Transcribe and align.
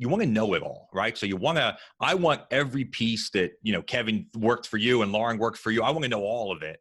you 0.00 0.08
want 0.08 0.22
to 0.22 0.28
know 0.28 0.54
it 0.54 0.62
all, 0.62 0.88
right? 0.94 1.18
So 1.18 1.26
you 1.26 1.36
want 1.36 1.58
to, 1.58 1.76
I 2.00 2.14
want 2.14 2.40
every 2.50 2.86
piece 2.86 3.28
that, 3.32 3.52
you 3.60 3.74
know, 3.74 3.82
Kevin 3.82 4.24
worked 4.34 4.66
for 4.66 4.78
you 4.78 5.02
and 5.02 5.12
Lauren 5.12 5.36
worked 5.36 5.58
for 5.58 5.70
you. 5.70 5.82
I 5.82 5.90
want 5.90 6.04
to 6.04 6.08
know 6.08 6.22
all 6.22 6.50
of 6.50 6.62
it. 6.62 6.80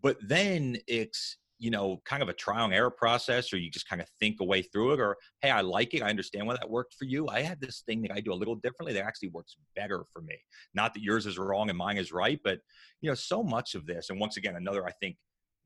But 0.00 0.16
then 0.22 0.76
it's, 0.86 1.38
you 1.58 1.72
know, 1.72 2.00
kind 2.04 2.22
of 2.22 2.28
a 2.28 2.32
trial 2.32 2.66
and 2.66 2.72
error 2.72 2.92
process, 2.92 3.52
or 3.52 3.56
you 3.56 3.68
just 3.68 3.88
kind 3.88 4.00
of 4.00 4.08
think 4.20 4.36
a 4.40 4.44
way 4.44 4.62
through 4.62 4.92
it, 4.92 5.00
or 5.00 5.16
hey, 5.42 5.50
I 5.50 5.62
like 5.62 5.92
it. 5.92 6.04
I 6.04 6.08
understand 6.08 6.46
why 6.46 6.54
that 6.54 6.70
worked 6.70 6.94
for 6.94 7.04
you. 7.04 7.26
I 7.26 7.40
had 7.40 7.60
this 7.60 7.82
thing 7.84 8.00
that 8.02 8.12
I 8.12 8.20
do 8.20 8.32
a 8.32 8.34
little 8.34 8.54
differently 8.54 8.92
that 8.92 9.04
actually 9.04 9.30
works 9.30 9.56
better 9.74 10.04
for 10.12 10.22
me. 10.22 10.36
Not 10.72 10.94
that 10.94 11.02
yours 11.02 11.26
is 11.26 11.38
wrong 11.38 11.68
and 11.68 11.76
mine 11.76 11.96
is 11.96 12.12
right, 12.12 12.38
but 12.44 12.60
you 13.00 13.10
know, 13.10 13.16
so 13.16 13.42
much 13.42 13.74
of 13.74 13.86
this, 13.86 14.10
and 14.10 14.20
once 14.20 14.36
again, 14.36 14.54
another 14.54 14.86
I 14.86 14.92
think 15.00 15.16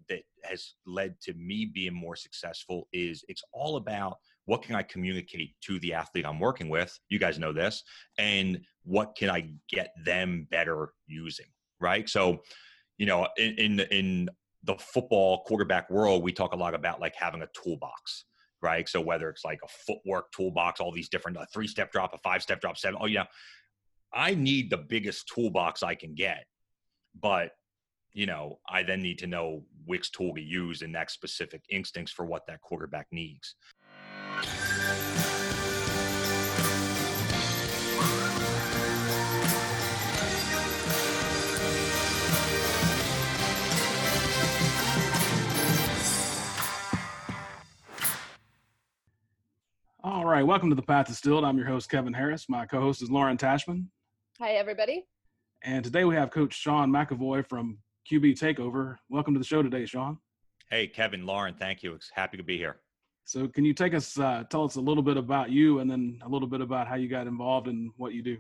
that 0.09 0.23
has 0.45 0.77
led 0.87 1.21
to 1.25 1.35
me 1.35 1.67
being 1.67 1.93
more 1.93 2.17
successful 2.17 2.89
is 2.95 3.23
it's 3.29 3.43
all 3.53 3.77
about 3.77 4.17
what 4.47 4.63
can 4.63 4.75
I 4.75 4.83
communicate 4.83 5.55
to 5.63 5.79
the 5.81 5.95
athlete 5.95 6.27
I'm 6.27 6.41
working 6.41 6.69
with? 6.69 6.99
You 7.09 7.19
guys 7.19 7.39
know 7.39 7.53
this, 7.53 7.83
and 8.19 8.61
what 8.85 9.15
can 9.17 9.31
I 9.31 9.51
get 9.69 9.93
them 10.05 10.47
better 10.51 10.93
using, 11.07 11.47
right? 11.81 12.09
So, 12.09 12.39
you 12.99 13.07
know, 13.07 13.29
in 13.37 13.55
in, 13.55 13.81
in 13.81 14.31
the 14.65 14.77
football 14.77 15.45
quarterback 15.45 15.91
world, 15.91 16.23
we 16.23 16.33
talk 16.33 16.53
a 16.53 16.57
lot 16.57 16.75
about 16.75 17.01
like 17.01 17.15
having 17.17 17.43
a 17.43 17.49
toolbox, 17.63 18.25
right? 18.63 18.89
So 18.89 19.01
whether 19.01 19.29
it's 19.31 19.45
like 19.45 19.61
a 19.65 19.69
footwork 19.69 20.33
toolbox, 20.33 20.81
all 20.81 20.93
these 20.93 21.09
different 21.09 21.37
a 21.39 21.47
three 21.53 21.69
step 21.69 21.93
drop, 21.93 22.15
a 22.15 22.19
five 22.19 22.43
step 22.43 22.61
drop, 22.61 22.77
seven. 22.77 22.99
Oh, 23.01 23.07
yeah, 23.07 23.25
I 24.13 24.35
need 24.35 24.71
the 24.71 24.79
biggest 24.79 25.31
toolbox 25.33 25.83
I 25.83 25.95
can 25.95 26.15
get, 26.15 26.45
but 27.21 27.53
you 28.13 28.27
know, 28.27 28.59
I 28.69 28.83
then 28.83 29.03
need 29.03 29.19
to 29.21 29.27
know 29.27 29.63
which 29.85 30.11
tool 30.13 30.35
to 30.35 30.41
use 30.41 30.83
in 30.83 30.93
that 30.93 31.11
specific 31.11 31.63
instance 31.71 32.11
for 32.11 32.25
what 32.27 32.47
that 32.49 32.61
quarterback 32.61 33.07
needs. 33.13 33.55
All 50.03 50.25
right, 50.25 50.43
welcome 50.43 50.71
to 50.71 50.75
the 50.75 50.83
Path 50.83 51.09
Distilled. 51.09 51.45
I'm 51.45 51.59
your 51.59 51.67
host, 51.67 51.91
Kevin 51.91 52.13
Harris. 52.13 52.49
My 52.49 52.65
co 52.65 52.81
host 52.81 53.03
is 53.03 53.11
Lauren 53.11 53.37
Tashman. 53.37 53.87
Hi, 54.39 54.53
everybody. 54.53 55.05
And 55.63 55.85
today 55.85 56.05
we 56.05 56.15
have 56.15 56.31
Coach 56.31 56.55
Sean 56.55 56.91
McEvoy 56.91 57.47
from 57.47 57.79
QB 58.11 58.41
Takeover. 58.41 58.97
Welcome 59.11 59.35
to 59.35 59.39
the 59.39 59.45
show 59.45 59.63
today, 59.63 59.85
Sean. 59.85 60.19
Hey, 60.71 60.87
Kevin, 60.87 61.27
Lauren, 61.27 61.55
thank 61.55 61.83
you. 61.83 61.93
It's 61.93 62.11
happy 62.15 62.39
to 62.39 62.43
be 62.43 62.57
here. 62.57 62.77
So, 63.31 63.47
can 63.47 63.65
you 63.65 63.73
take 63.73 63.95
us, 63.95 64.19
uh, 64.19 64.43
tell 64.51 64.65
us 64.65 64.75
a 64.75 64.81
little 64.81 65.05
bit 65.05 65.17
about 65.17 65.51
you 65.51 65.79
and 65.79 65.89
then 65.89 66.19
a 66.23 66.29
little 66.29 66.49
bit 66.49 66.61
about 66.61 66.89
how 66.89 66.97
you 66.97 67.07
got 67.07 67.29
involved 67.29 67.69
in 67.69 67.93
what 67.97 68.13
you 68.13 68.23
do? 68.23 68.39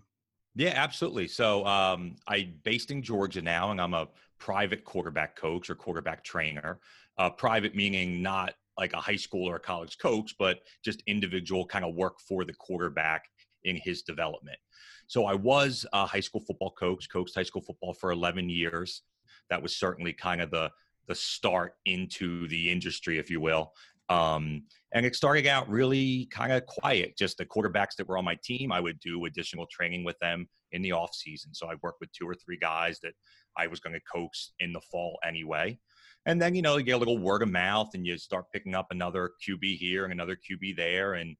Yeah, 0.56 0.72
absolutely. 0.74 1.28
So, 1.28 1.64
um, 1.64 2.16
I'm 2.26 2.54
based 2.64 2.90
in 2.90 3.00
Georgia 3.00 3.40
now, 3.40 3.70
and 3.70 3.80
I'm 3.80 3.94
a 3.94 4.08
private 4.40 4.84
quarterback 4.84 5.36
coach 5.36 5.70
or 5.70 5.76
quarterback 5.76 6.24
trainer. 6.24 6.80
Uh, 7.18 7.30
private 7.30 7.76
meaning 7.76 8.20
not 8.20 8.54
like 8.76 8.92
a 8.92 8.96
high 8.96 9.14
school 9.14 9.48
or 9.48 9.54
a 9.54 9.60
college 9.60 9.96
coach, 9.98 10.34
but 10.40 10.62
just 10.84 11.04
individual 11.06 11.64
kind 11.64 11.84
of 11.84 11.94
work 11.94 12.18
for 12.18 12.44
the 12.44 12.54
quarterback 12.54 13.26
in 13.62 13.76
his 13.76 14.02
development. 14.02 14.58
So 15.06 15.24
I 15.24 15.34
was 15.34 15.86
a 15.92 16.04
high 16.04 16.18
school 16.18 16.40
football 16.40 16.72
coach, 16.72 17.08
coached 17.08 17.36
high 17.36 17.44
school 17.44 17.62
football 17.62 17.94
for 17.94 18.10
11 18.10 18.48
years. 18.48 19.02
That 19.50 19.62
was 19.62 19.76
certainly 19.76 20.12
kind 20.12 20.40
of 20.40 20.50
the 20.50 20.72
the 21.10 21.14
start 21.16 21.74
into 21.86 22.46
the 22.46 22.70
industry, 22.70 23.18
if 23.18 23.28
you 23.30 23.40
will. 23.40 23.72
Um, 24.10 24.64
and 24.92 25.06
it 25.06 25.14
started 25.14 25.46
out 25.46 25.68
really 25.70 26.28
kind 26.32 26.52
of 26.52 26.66
quiet. 26.66 27.16
Just 27.16 27.38
the 27.38 27.46
quarterbacks 27.46 27.94
that 27.96 28.08
were 28.08 28.18
on 28.18 28.24
my 28.24 28.36
team, 28.42 28.72
I 28.72 28.80
would 28.80 28.98
do 28.98 29.24
additional 29.24 29.66
training 29.70 30.04
with 30.04 30.18
them 30.18 30.48
in 30.72 30.82
the 30.82 30.92
off 30.92 31.14
season. 31.14 31.54
So 31.54 31.68
I 31.68 31.76
worked 31.82 32.00
with 32.00 32.12
two 32.12 32.28
or 32.28 32.34
three 32.34 32.58
guys 32.58 32.98
that 33.00 33.14
I 33.56 33.68
was 33.68 33.78
going 33.78 33.94
to 33.94 34.00
coach 34.12 34.50
in 34.58 34.72
the 34.72 34.80
fall 34.90 35.18
anyway. 35.26 35.78
And 36.26 36.42
then, 36.42 36.54
you 36.54 36.60
know, 36.60 36.76
you 36.76 36.82
get 36.82 36.96
a 36.96 36.98
little 36.98 37.18
word 37.18 37.42
of 37.42 37.50
mouth 37.50 37.90
and 37.94 38.04
you 38.04 38.18
start 38.18 38.50
picking 38.52 38.74
up 38.74 38.88
another 38.90 39.30
QB 39.46 39.78
here 39.78 40.04
and 40.04 40.12
another 40.12 40.36
QB 40.36 40.76
there. 40.76 41.14
And, 41.14 41.36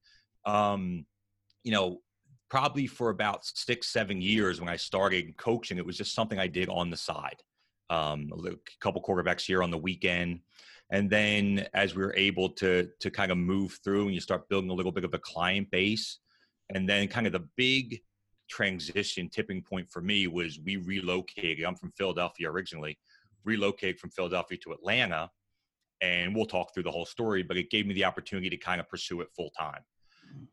um, 0.47 1.05
you 1.65 1.72
know, 1.72 1.99
probably 2.49 2.87
for 2.87 3.11
about 3.11 3.45
six, 3.45 3.89
seven 3.89 4.22
years 4.22 4.61
when 4.61 4.69
I 4.69 4.77
started 4.77 5.37
coaching, 5.37 5.77
it 5.77 5.84
was 5.84 5.99
just 5.99 6.15
something 6.15 6.39
I 6.39 6.47
did 6.47 6.69
on 6.69 6.89
the 6.89 6.97
side. 6.97 7.43
Um, 7.91 8.31
a 8.47 8.53
couple 8.81 9.03
quarterbacks 9.03 9.43
here 9.43 9.62
on 9.62 9.71
the 9.71 9.78
weekend. 9.78 10.41
And 10.93 11.09
then 11.09 11.67
as 11.73 11.95
we 11.95 12.03
were 12.03 12.15
able 12.17 12.49
to 12.51 12.89
to 13.01 13.11
kind 13.11 13.31
of 13.31 13.39
move 13.39 13.78
through 13.84 14.06
and 14.06 14.15
you 14.15 14.21
start 14.21 14.49
building 14.49 14.71
a 14.71 14.75
little 14.75 14.93
bit 14.93 15.05
of 15.05 15.15
a 15.15 15.19
client 15.19 15.71
base, 15.71 16.19
and 16.75 16.89
then 16.89 17.09
kind 17.09 17.27
of 17.27 17.33
the 17.33 17.47
big 17.56 18.01
transition 18.49 19.28
tipping 19.28 19.62
point 19.62 19.89
for 19.91 20.03
me 20.03 20.27
was 20.27 20.59
we 20.65 20.77
relocated. 20.77 21.65
I'm 21.65 21.77
from 21.77 21.93
Philadelphia 21.93 22.51
originally 22.51 22.99
relocated 23.45 23.99
from 23.99 24.11
Philadelphia 24.11 24.59
to 24.65 24.73
Atlanta. 24.73 25.31
And 26.03 26.34
we'll 26.34 26.47
talk 26.47 26.73
through 26.73 26.84
the 26.84 26.91
whole 26.91 27.07
story, 27.07 27.43
but 27.43 27.57
it 27.57 27.71
gave 27.71 27.87
me 27.87 27.95
the 27.95 28.05
opportunity 28.05 28.49
to 28.51 28.57
kind 28.57 28.81
of 28.81 28.89
pursue 28.89 29.21
it 29.21 29.28
full 29.37 29.51
time. 29.51 29.83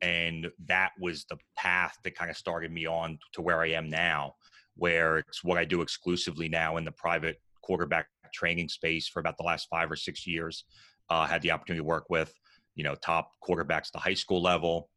And 0.01 0.47
that 0.65 0.91
was 0.99 1.25
the 1.29 1.37
path 1.55 1.97
that 2.03 2.15
kind 2.15 2.29
of 2.29 2.37
started 2.37 2.71
me 2.71 2.85
on 2.85 3.17
to 3.33 3.41
where 3.41 3.61
I 3.61 3.69
am 3.69 3.89
now, 3.89 4.35
where 4.75 5.19
it's 5.19 5.43
what 5.43 5.57
I 5.57 5.63
do 5.63 5.81
exclusively 5.81 6.49
now 6.49 6.77
in 6.77 6.83
the 6.83 6.91
private 6.91 7.39
quarterback 7.67 8.07
training 8.33 8.69
space 8.69 9.07
for 9.07 9.19
about 9.19 9.37
the 9.37 9.43
last 9.43 9.67
five 9.69 9.91
or 9.91 9.95
six 9.97 10.25
years. 10.25 10.63
Uh, 11.09 11.25
had 11.25 11.41
the 11.41 11.51
opportunity 11.51 11.81
to 11.81 11.85
work 11.85 12.05
with, 12.09 12.33
you 12.75 12.83
know, 12.83 12.95
top 12.95 13.31
quarterbacks 13.47 13.87
at 13.87 13.93
the 13.93 13.99
high 13.99 14.13
school 14.13 14.41
level, 14.41 14.89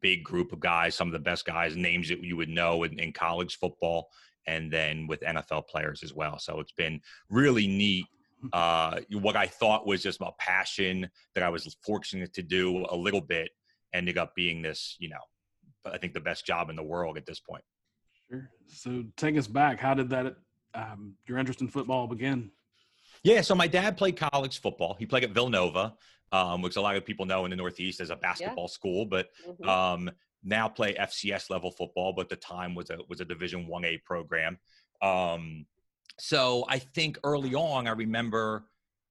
big 0.00 0.22
group 0.22 0.52
of 0.52 0.60
guys, 0.60 0.94
some 0.94 1.08
of 1.08 1.12
the 1.12 1.18
best 1.18 1.44
guys, 1.44 1.76
names 1.76 2.08
that 2.08 2.22
you 2.22 2.36
would 2.36 2.48
know 2.48 2.84
in, 2.84 2.98
in 2.98 3.12
college 3.12 3.56
football, 3.58 4.08
and 4.46 4.72
then 4.72 5.06
with 5.06 5.20
NFL 5.20 5.68
players 5.68 6.02
as 6.02 6.14
well. 6.14 6.38
So 6.38 6.60
it's 6.60 6.72
been 6.72 7.00
really 7.30 7.66
neat. 7.66 8.06
Hmm. 8.40 8.48
Uh, 8.52 9.00
what 9.12 9.36
I 9.36 9.46
thought 9.46 9.86
was 9.86 10.02
just 10.02 10.20
my 10.20 10.30
passion 10.38 11.08
that 11.34 11.44
I 11.44 11.48
was 11.48 11.76
fortunate 11.84 12.32
to 12.34 12.42
do 12.42 12.86
a 12.90 12.96
little 12.96 13.20
bit 13.20 13.50
ended 13.92 14.18
up 14.18 14.34
being 14.34 14.62
this, 14.62 14.96
you 14.98 15.08
know, 15.08 15.22
I 15.84 15.98
think 15.98 16.14
the 16.14 16.20
best 16.20 16.46
job 16.46 16.70
in 16.70 16.76
the 16.76 16.82
world 16.82 17.16
at 17.16 17.26
this 17.26 17.40
point. 17.40 17.64
Sure. 18.28 18.50
So 18.66 19.04
take 19.16 19.38
us 19.38 19.46
back. 19.46 19.80
How 19.80 19.94
did 19.94 20.10
that, 20.10 20.36
um, 20.74 21.14
your 21.26 21.38
interest 21.38 21.60
in 21.60 21.68
football 21.68 22.06
begin? 22.06 22.50
Yeah. 23.22 23.40
So 23.40 23.54
my 23.54 23.66
dad 23.66 23.96
played 23.96 24.16
college 24.16 24.60
football. 24.60 24.96
He 24.98 25.06
played 25.06 25.24
at 25.24 25.30
Villanova, 25.30 25.94
um, 26.32 26.62
which 26.62 26.76
a 26.76 26.80
lot 26.80 26.96
of 26.96 27.04
people 27.04 27.26
know 27.26 27.44
in 27.44 27.50
the 27.50 27.56
Northeast 27.56 28.00
as 28.00 28.10
a 28.10 28.16
basketball 28.16 28.64
yeah. 28.64 28.74
school. 28.74 29.04
But 29.06 29.28
mm-hmm. 29.46 29.68
um, 29.68 30.10
now 30.44 30.68
play 30.68 30.94
FCS 30.94 31.50
level 31.50 31.70
football, 31.70 32.12
but 32.12 32.28
the 32.28 32.36
time 32.36 32.74
was 32.74 32.90
a 32.90 32.98
was 33.08 33.20
a 33.20 33.24
Division 33.24 33.66
One 33.66 33.84
A 33.84 33.98
program. 33.98 34.58
Um, 35.02 35.66
so 36.18 36.64
I 36.68 36.78
think 36.78 37.18
early 37.22 37.54
on, 37.54 37.86
I 37.86 37.92
remember, 37.92 38.64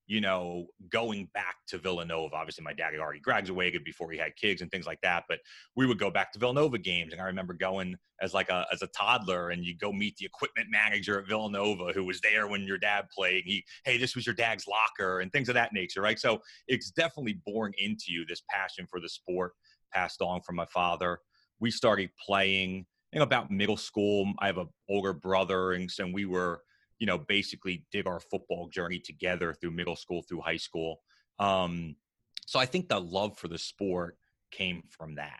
you 0.08 0.22
know, 0.22 0.68
going 0.90 1.30
back 1.34 1.56
to 1.68 1.78
Villanova. 1.78 2.36
Obviously, 2.36 2.64
my 2.64 2.74
dad 2.74 2.94
had 2.94 3.02
already 3.02 3.20
graduated 3.20 3.84
before 3.84 4.10
he 4.10 4.18
had 4.18 4.36
kids 4.38 4.62
and 4.62 4.72
things 4.72 4.86
like 4.86 5.02
that. 5.02 5.26
But 5.28 5.40
we 5.76 5.86
would 5.86 6.00
go 6.00 6.10
back 6.10 6.32
to 6.34 6.40
Villanova 6.40 6.78
games, 6.78 7.12
and 7.12 7.22
I 7.22 7.26
remember 7.26 7.54
going 7.54 7.96
as 8.22 8.34
like 8.34 8.50
a 8.50 8.66
as 8.72 8.82
a 8.82 8.88
toddler, 8.88 9.50
and 9.50 9.66
you 9.66 9.78
go 9.78 9.92
meet 9.92 10.16
the 10.18 10.26
equipment 10.26 10.70
manager 10.72 11.20
at 11.20 11.28
Villanova, 11.28 11.92
who 11.92 12.06
was 12.06 12.22
there 12.22 12.48
when 12.48 12.64
your 12.64 12.78
dad 12.78 13.06
played. 13.14 13.44
And 13.44 13.52
he, 13.52 13.66
hey, 13.84 13.98
this 13.98 14.16
was 14.16 14.26
your 14.26 14.36
dad's 14.36 14.66
locker, 14.68 15.20
and 15.20 15.32
things 15.32 15.50
of 15.50 15.56
that 15.56 15.74
nature, 15.74 16.02
right? 16.02 16.20
So 16.20 16.42
it's 16.68 16.90
definitely 16.92 17.42
born 17.46 17.74
into 17.78 18.06
you 18.08 18.26
this 18.26 18.44
passion 18.50 18.88
for 18.90 19.00
the 19.00 19.10
sport 19.10 19.54
passed 19.94 20.22
on 20.22 20.42
from 20.42 20.56
my 20.56 20.66
father. 20.66 21.20
We 21.60 21.72
started 21.72 22.10
playing 22.26 22.86
in 23.14 23.22
about 23.22 23.52
middle 23.52 23.78
school. 23.78 24.32
I 24.40 24.48
have 24.48 24.58
an 24.58 24.70
older 24.90 25.14
brother, 25.14 25.74
and 25.74 25.90
so 25.90 26.08
we 26.08 26.26
were, 26.26 26.62
you 27.00 27.08
know, 27.08 27.18
basically 27.18 27.86
did 27.92 28.08
our 28.08 28.20
football 28.20 28.70
journey 28.70 29.00
together 29.00 29.54
through 29.54 29.72
middle 29.72 29.96
school, 29.96 30.24
through 30.24 30.42
high 30.42 30.58
school. 30.58 31.02
Um, 31.40 31.96
so 32.46 32.60
I 32.60 32.66
think 32.66 32.90
the 32.90 33.00
love 33.00 33.38
for 33.38 33.48
the 33.48 33.58
sport 33.58 34.18
came 34.52 34.84
from 34.90 35.16
that. 35.16 35.40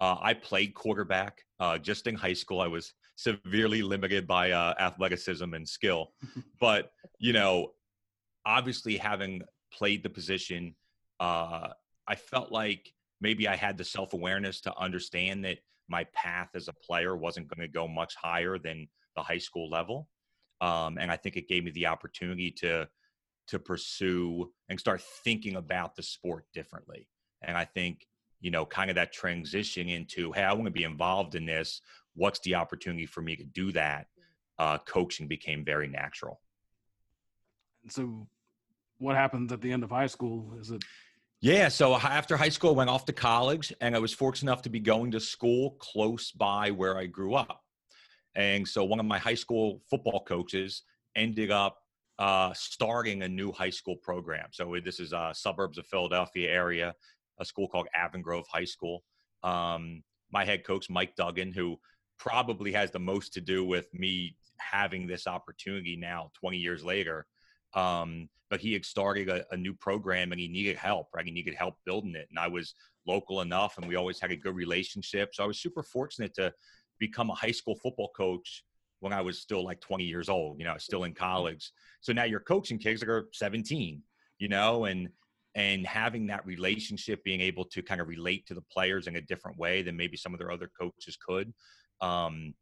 Uh, 0.00 0.16
I 0.20 0.34
played 0.34 0.74
quarterback 0.74 1.42
uh, 1.58 1.78
just 1.78 2.06
in 2.06 2.14
high 2.14 2.34
school. 2.34 2.60
I 2.60 2.66
was 2.66 2.92
severely 3.16 3.82
limited 3.82 4.26
by 4.26 4.50
uh, 4.50 4.74
athleticism 4.78 5.54
and 5.54 5.66
skill, 5.68 6.12
but 6.60 6.90
you 7.18 7.32
know, 7.32 7.72
obviously 8.44 8.96
having 8.96 9.42
played 9.72 10.02
the 10.02 10.10
position, 10.10 10.74
uh, 11.18 11.68
I 12.06 12.14
felt 12.14 12.52
like 12.52 12.92
maybe 13.20 13.48
I 13.48 13.56
had 13.56 13.78
the 13.78 13.84
self 13.84 14.12
awareness 14.12 14.60
to 14.62 14.78
understand 14.78 15.44
that 15.44 15.58
my 15.88 16.04
path 16.14 16.50
as 16.54 16.68
a 16.68 16.72
player 16.72 17.16
wasn't 17.16 17.48
going 17.48 17.66
to 17.66 17.72
go 17.72 17.88
much 17.88 18.14
higher 18.16 18.58
than 18.58 18.88
the 19.16 19.22
high 19.22 19.38
school 19.38 19.70
level. 19.70 20.08
Um, 20.60 20.98
and 20.98 21.10
I 21.10 21.16
think 21.16 21.36
it 21.36 21.48
gave 21.48 21.64
me 21.64 21.70
the 21.70 21.86
opportunity 21.86 22.50
to 22.58 22.88
to 23.48 23.58
pursue 23.60 24.52
and 24.68 24.80
start 24.80 25.00
thinking 25.22 25.54
about 25.54 25.94
the 25.94 26.02
sport 26.02 26.46
differently. 26.52 27.08
And 27.42 27.56
I 27.56 27.64
think 27.64 28.06
you 28.40 28.50
know, 28.50 28.64
kind 28.64 28.90
of 28.90 28.96
that 28.96 29.12
transition 29.12 29.88
into, 29.88 30.32
hey, 30.32 30.42
I 30.42 30.52
want 30.52 30.66
to 30.66 30.70
be 30.70 30.84
involved 30.84 31.34
in 31.34 31.46
this. 31.46 31.80
What's 32.14 32.38
the 32.40 32.54
opportunity 32.54 33.06
for 33.06 33.20
me 33.20 33.36
to 33.36 33.44
do 33.44 33.72
that? 33.72 34.06
Uh, 34.58 34.78
coaching 34.78 35.26
became 35.26 35.64
very 35.64 35.88
natural. 35.88 36.40
And 37.82 37.92
so, 37.92 38.26
what 38.98 39.16
happens 39.16 39.52
at 39.52 39.60
the 39.60 39.70
end 39.70 39.84
of 39.84 39.90
high 39.90 40.06
school? 40.06 40.54
Is 40.58 40.70
it 40.70 40.82
Yeah, 41.40 41.68
so 41.68 41.94
after 41.94 42.36
high 42.36 42.48
school, 42.48 42.70
I 42.70 42.74
went 42.74 42.90
off 42.90 43.04
to 43.06 43.12
college, 43.12 43.72
and 43.80 43.94
I 43.94 43.98
was 43.98 44.14
fortunate 44.14 44.50
enough 44.50 44.62
to 44.62 44.70
be 44.70 44.80
going 44.80 45.10
to 45.10 45.20
school 45.20 45.72
close 45.78 46.30
by 46.30 46.70
where 46.70 46.96
I 46.96 47.06
grew 47.06 47.34
up. 47.34 47.62
And 48.36 48.68
so 48.68 48.84
one 48.84 49.00
of 49.00 49.06
my 49.06 49.18
high 49.18 49.34
school 49.34 49.80
football 49.90 50.22
coaches 50.24 50.82
ended 51.16 51.50
up 51.50 51.78
uh, 52.18 52.52
starting 52.54 53.22
a 53.22 53.28
new 53.28 53.50
high 53.50 53.70
school 53.70 53.96
program. 53.96 54.48
So 54.52 54.76
this 54.84 55.00
is 55.00 55.12
uh, 55.12 55.32
suburbs 55.32 55.78
of 55.78 55.86
Philadelphia 55.86 56.50
area, 56.50 56.94
a 57.40 57.44
school 57.44 57.66
called 57.66 57.88
Avon 57.96 58.22
Grove 58.22 58.46
High 58.50 58.64
School. 58.64 59.02
Um, 59.42 60.02
my 60.30 60.44
head 60.44 60.64
coach, 60.64 60.88
Mike 60.90 61.16
Duggan, 61.16 61.52
who 61.52 61.78
probably 62.18 62.72
has 62.72 62.90
the 62.90 62.98
most 62.98 63.32
to 63.34 63.40
do 63.40 63.64
with 63.64 63.92
me 63.92 64.36
having 64.58 65.06
this 65.06 65.26
opportunity 65.26 65.96
now 65.96 66.30
20 66.38 66.56
years 66.56 66.84
later. 66.84 67.26
Um, 67.74 68.28
but 68.48 68.60
he 68.60 68.72
had 68.72 68.84
started 68.84 69.28
a, 69.28 69.44
a, 69.50 69.56
new 69.56 69.74
program 69.74 70.32
and 70.32 70.40
he 70.40 70.48
needed 70.48 70.76
help, 70.76 71.08
right? 71.14 71.24
He 71.24 71.32
needed 71.32 71.54
help 71.54 71.74
building 71.84 72.14
it. 72.14 72.26
And 72.30 72.38
I 72.38 72.46
was 72.48 72.74
local 73.06 73.40
enough 73.40 73.76
and 73.76 73.86
we 73.86 73.96
always 73.96 74.20
had 74.20 74.30
a 74.30 74.36
good 74.36 74.54
relationship. 74.54 75.34
So 75.34 75.44
I 75.44 75.46
was 75.46 75.60
super 75.60 75.82
fortunate 75.82 76.32
to 76.34 76.52
become 76.98 77.30
a 77.30 77.34
high 77.34 77.50
school 77.50 77.76
football 77.76 78.10
coach 78.16 78.64
when 79.00 79.12
I 79.12 79.20
was 79.20 79.40
still 79.40 79.64
like 79.64 79.80
20 79.80 80.04
years 80.04 80.28
old, 80.28 80.58
you 80.58 80.64
know, 80.64 80.76
still 80.78 81.04
in 81.04 81.14
college. 81.14 81.70
So 82.00 82.12
now 82.12 82.24
you're 82.24 82.40
coaching 82.40 82.78
kids 82.78 83.00
that 83.00 83.08
are 83.08 83.28
17, 83.32 84.02
you 84.38 84.48
know, 84.48 84.84
and 84.86 85.08
and 85.54 85.86
having 85.86 86.26
that 86.26 86.44
relationship, 86.44 87.24
being 87.24 87.40
able 87.40 87.64
to 87.64 87.82
kind 87.82 88.00
of 88.00 88.08
relate 88.08 88.46
to 88.46 88.54
the 88.54 88.64
players 88.70 89.06
in 89.06 89.16
a 89.16 89.22
different 89.22 89.58
way 89.58 89.80
than 89.80 89.96
maybe 89.96 90.16
some 90.16 90.34
of 90.34 90.38
their 90.38 90.50
other 90.52 90.70
coaches 90.78 91.16
could. 91.16 91.52
Um, 92.02 92.52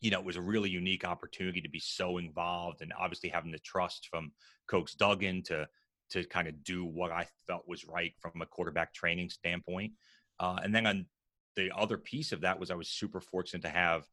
you 0.00 0.12
know, 0.12 0.20
it 0.20 0.24
was 0.24 0.36
a 0.36 0.42
really 0.42 0.70
unique 0.70 1.04
opportunity 1.04 1.60
to 1.60 1.68
be 1.68 1.80
so 1.80 2.18
involved 2.18 2.82
and 2.82 2.92
obviously 2.96 3.30
having 3.30 3.50
the 3.50 3.58
trust 3.58 4.06
from 4.08 4.30
Coach 4.68 4.96
Duggan 4.96 5.42
to 5.44 5.66
to 6.10 6.24
kind 6.26 6.46
of 6.46 6.62
do 6.62 6.84
what 6.84 7.10
I 7.10 7.26
felt 7.48 7.66
was 7.66 7.84
right 7.84 8.12
from 8.20 8.40
a 8.40 8.46
quarterback 8.46 8.94
training 8.94 9.28
standpoint. 9.28 9.92
Uh, 10.38 10.56
and 10.62 10.72
then 10.72 10.86
on 10.86 11.06
the 11.56 11.70
other 11.76 11.98
piece 11.98 12.32
of 12.32 12.42
that 12.42 12.58
was 12.58 12.70
I 12.70 12.74
was 12.74 12.88
super 12.88 13.20
fortunate 13.20 13.62
to 13.62 13.68
have 13.68 14.04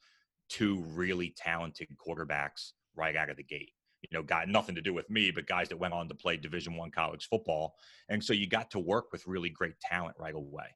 two 0.49 0.83
really 0.93 1.33
talented 1.37 1.87
quarterbacks 1.97 2.71
right 2.95 3.15
out 3.15 3.29
of 3.29 3.37
the 3.37 3.43
gate. 3.43 3.71
You 4.01 4.09
know, 4.11 4.23
got 4.23 4.49
nothing 4.49 4.75
to 4.75 4.81
do 4.81 4.93
with 4.93 5.09
me, 5.09 5.31
but 5.31 5.47
guys 5.47 5.69
that 5.69 5.79
went 5.79 5.93
on 5.93 6.09
to 6.09 6.15
play 6.15 6.35
Division 6.35 6.75
One 6.75 6.91
college 6.91 7.27
football, 7.29 7.75
and 8.09 8.23
so 8.23 8.33
you 8.33 8.47
got 8.47 8.71
to 8.71 8.79
work 8.79 9.11
with 9.11 9.25
really 9.27 9.49
great 9.49 9.79
talent 9.79 10.15
right 10.19 10.35
away. 10.35 10.67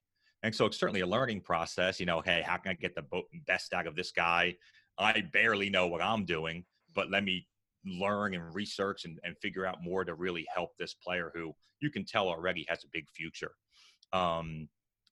And 0.42 0.54
so 0.54 0.66
it's 0.66 0.78
certainly 0.78 1.00
a 1.00 1.06
learning 1.06 1.40
process. 1.40 2.00
You 2.00 2.06
know, 2.06 2.20
hey, 2.20 2.42
how 2.46 2.56
can 2.56 2.70
I 2.70 2.74
get 2.74 2.94
the 2.94 3.04
best 3.46 3.74
out 3.74 3.86
of 3.86 3.96
this 3.96 4.12
guy? 4.12 4.56
I 4.98 5.22
barely 5.32 5.68
know 5.68 5.86
what 5.88 6.02
I'm 6.02 6.24
doing, 6.24 6.64
but 6.94 7.10
let 7.10 7.22
me 7.22 7.46
learn 7.84 8.34
and 8.34 8.54
research 8.54 9.04
and, 9.04 9.18
and 9.24 9.36
figure 9.38 9.66
out 9.66 9.82
more 9.82 10.04
to 10.04 10.14
really 10.14 10.46
help 10.52 10.76
this 10.76 10.94
player 10.94 11.30
who 11.34 11.54
you 11.80 11.90
can 11.90 12.04
tell 12.04 12.28
already 12.28 12.66
has 12.68 12.84
a 12.84 12.88
big 12.92 13.08
future. 13.10 13.52
Um, 14.12 14.68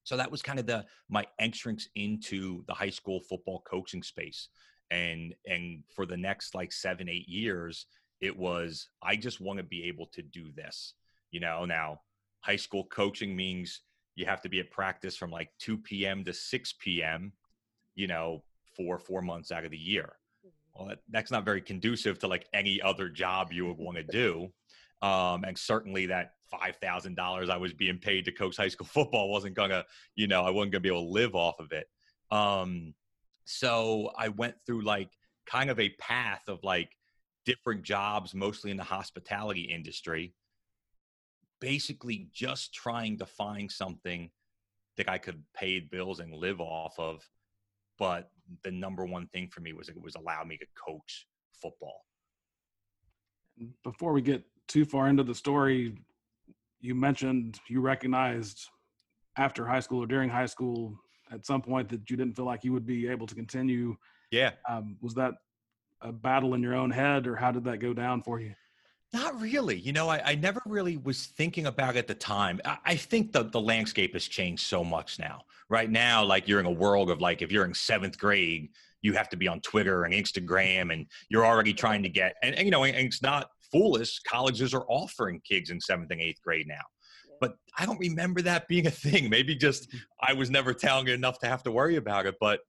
so 0.07 0.17
that 0.17 0.31
was 0.31 0.41
kind 0.41 0.59
of 0.61 0.67
the 0.67 0.85
my 1.09 1.27
entrance 1.41 1.89
into 1.97 2.65
the 2.69 2.75
high 2.75 2.91
school 2.91 3.21
football 3.21 3.63
coaching 3.69 4.03
space 4.03 4.49
and 4.91 5.35
and 5.47 5.83
for 5.95 6.07
the 6.07 6.17
next 6.17 6.55
like 6.55 6.73
seven 6.73 7.09
eight 7.09 7.29
years 7.29 7.87
it 8.21 8.35
was 8.35 8.89
i 9.03 9.17
just 9.17 9.41
want 9.41 9.59
to 9.59 9.65
be 9.65 9.85
able 9.85 10.07
to 10.07 10.23
do 10.23 10.51
this 10.55 10.95
you 11.31 11.41
know? 11.41 11.65
Now 11.65 12.01
high 12.41 12.57
school 12.57 12.85
coaching 12.85 13.35
means 13.35 13.81
you 14.15 14.25
have 14.27 14.41
to 14.43 14.49
be 14.49 14.61
at 14.61 14.71
practice 14.71 15.17
from 15.17 15.31
like 15.31 15.51
2 15.59 15.77
p.m 15.79 16.25
to 16.25 16.33
6 16.33 16.75
p.m 16.79 17.33
you 17.95 18.07
know 18.07 18.43
for 18.77 18.99
four 18.99 19.23
months 19.23 19.51
out 19.51 19.65
of 19.65 19.71
the 19.71 19.77
year. 19.79 20.17
Mm-hmm. 20.47 20.79
well 20.79 20.89
that, 20.89 20.99
that's 21.11 21.31
not 21.31 21.45
very 21.45 21.61
conducive 21.61 22.19
to 22.21 22.29
like 22.29 22.47
any 22.55 22.81
other 22.81 23.09
job 23.09 23.53
you 23.53 23.67
would 23.67 23.79
want 23.79 23.97
to 23.97 24.05
do 24.05 24.51
um, 25.03 25.45
and 25.45 25.59
certainly 25.59 26.07
that 26.07 26.33
five 26.51 26.77
thousand 26.77 27.17
dollars 27.17 27.49
I 27.49 27.57
was 27.57 27.73
being 27.73 27.99
paid 27.99 28.25
to 28.27 28.33
coach 28.33 28.57
high 28.57 28.69
school 28.69 28.87
football 28.93 29.31
wasn't 29.31 29.55
gonna, 29.55 29.85
you 30.15 30.27
know, 30.27 30.43
I 30.43 30.51
wasn't 30.51 30.73
gonna 30.73 30.81
be 30.81 30.89
able 30.89 31.07
to 31.07 31.13
live 31.13 31.35
off 31.35 31.61
of 31.61 31.73
it. 31.73 31.87
Um, 32.31 32.95
so 33.45 34.11
I 34.17 34.29
went 34.29 34.57
through 34.67 34.83
like 34.83 35.11
kind 35.47 35.71
of 35.71 35.79
a 35.79 35.91
path 36.01 36.43
of 36.49 36.63
like 36.63 36.91
different 37.45 37.83
jobs, 37.83 38.35
mostly 38.35 38.71
in 38.71 38.77
the 38.77 38.83
hospitality 38.83 39.63
industry, 39.63 40.35
basically 41.61 42.29
just 42.33 42.75
trying 42.75 43.19
to 43.19 43.27
find 43.27 43.71
something 43.71 44.31
that 44.97 45.09
I 45.09 45.19
could 45.19 45.43
pay 45.55 45.81
bills 45.81 46.21
and 46.21 46.35
live 46.35 46.61
off 46.61 46.99
of. 46.99 47.29
But 47.99 48.31
the 48.63 48.71
number 48.71 49.05
one 49.05 49.29
thing 49.29 49.49
for 49.49 49.61
me 49.61 49.73
was 49.73 49.89
it 49.89 50.01
was 50.01 50.17
allow 50.17 50.43
me 50.45 50.59
to 50.59 50.67
coach 50.75 51.27
football. 51.63 52.05
Before 53.85 54.13
we 54.13 54.21
get 54.21 54.45
too 54.69 54.85
far 54.85 55.09
into 55.09 55.23
the 55.23 55.35
story, 55.35 55.97
you 56.81 56.95
mentioned 56.95 57.59
you 57.69 57.81
recognized 57.81 58.69
after 59.37 59.67
high 59.67 59.81
school 59.81 60.03
or 60.03 60.07
during 60.07 60.29
high 60.29 60.47
school 60.47 60.99
at 61.31 61.45
some 61.45 61.61
point 61.61 61.89
that 61.89 62.09
you 62.09 62.17
didn't 62.17 62.37
feel 62.37 62.45
like 62.45 62.65
you 62.65 62.73
would 62.73 62.87
be 62.87 63.09
able 63.09 63.27
to 63.27 63.35
continue. 63.35 63.97
Yeah. 64.31 64.53
Um, 64.69 64.97
was 65.01 65.15
that 65.15 65.35
a 66.03 66.13
battle 66.13 66.55
in 66.55 66.63
your 66.63 66.75
own 66.75 66.91
head, 66.91 67.27
or 67.27 67.37
how 67.37 67.53
did 67.53 67.65
that 67.65 67.79
go 67.79 67.93
down 67.93 68.23
for 68.23 68.41
you? 68.41 68.55
Not 69.13 69.41
really. 69.41 69.77
You 69.77 69.93
know, 69.93 70.09
I, 70.09 70.21
I 70.25 70.35
never 70.35 70.61
really 70.67 70.97
was 70.97 71.27
thinking 71.27 71.67
about 71.67 71.97
it 71.97 72.01
at 72.01 72.07
the 72.07 72.15
time. 72.15 72.61
I, 72.65 72.79
I 72.85 72.97
think 72.97 73.33
the, 73.33 73.45
the 73.45 73.61
landscape 73.61 74.13
has 74.15 74.27
changed 74.27 74.65
so 74.65 74.85
much 74.85 75.19
now. 75.19 75.43
Right 75.69 75.91
now, 75.91 76.25
like 76.25 76.47
you're 76.47 76.61
in 76.61 76.67
a 76.67 76.71
world 76.71 77.11
of 77.11 77.21
like, 77.21 77.43
if 77.43 77.51
you're 77.51 77.65
in 77.65 77.75
seventh 77.75 78.19
grade, 78.19 78.69
you 79.03 79.13
have 79.15 79.29
to 79.31 79.37
be 79.37 79.49
on 79.49 79.61
Twitter 79.61 80.05
and 80.05 80.13
Instagram, 80.13 80.93
and 80.93 81.07
you're 81.29 81.47
already 81.47 81.73
trying 81.73 82.03
to 82.03 82.09
get, 82.09 82.35
and, 82.43 82.55
and 82.55 82.67
you 82.67 82.71
know, 82.71 82.85
and 82.85 82.97
it's 82.97 83.23
not 83.23 83.51
foolish. 83.73 84.21
Colleges 84.21 84.75
are 84.75 84.85
offering 84.89 85.41
kids 85.49 85.71
in 85.71 85.81
seventh 85.81 86.11
and 86.11 86.21
eighth 86.21 86.41
grade 86.43 86.67
now. 86.67 86.85
But 87.41 87.57
I 87.79 87.87
don't 87.87 87.99
remember 87.99 88.43
that 88.43 88.69
being 88.69 88.87
a 88.87 88.91
thing. 88.91 89.29
Maybe 89.29 89.55
just 89.55 89.89
mm-hmm. 89.89 89.99
I 90.23 90.33
was 90.33 90.51
never 90.51 90.73
talented 90.73 91.15
enough 91.15 91.39
to 91.41 91.47
have 91.47 91.63
to 91.65 91.71
worry 91.71 91.97
about 91.97 92.27
it. 92.27 92.37
But 92.41 92.61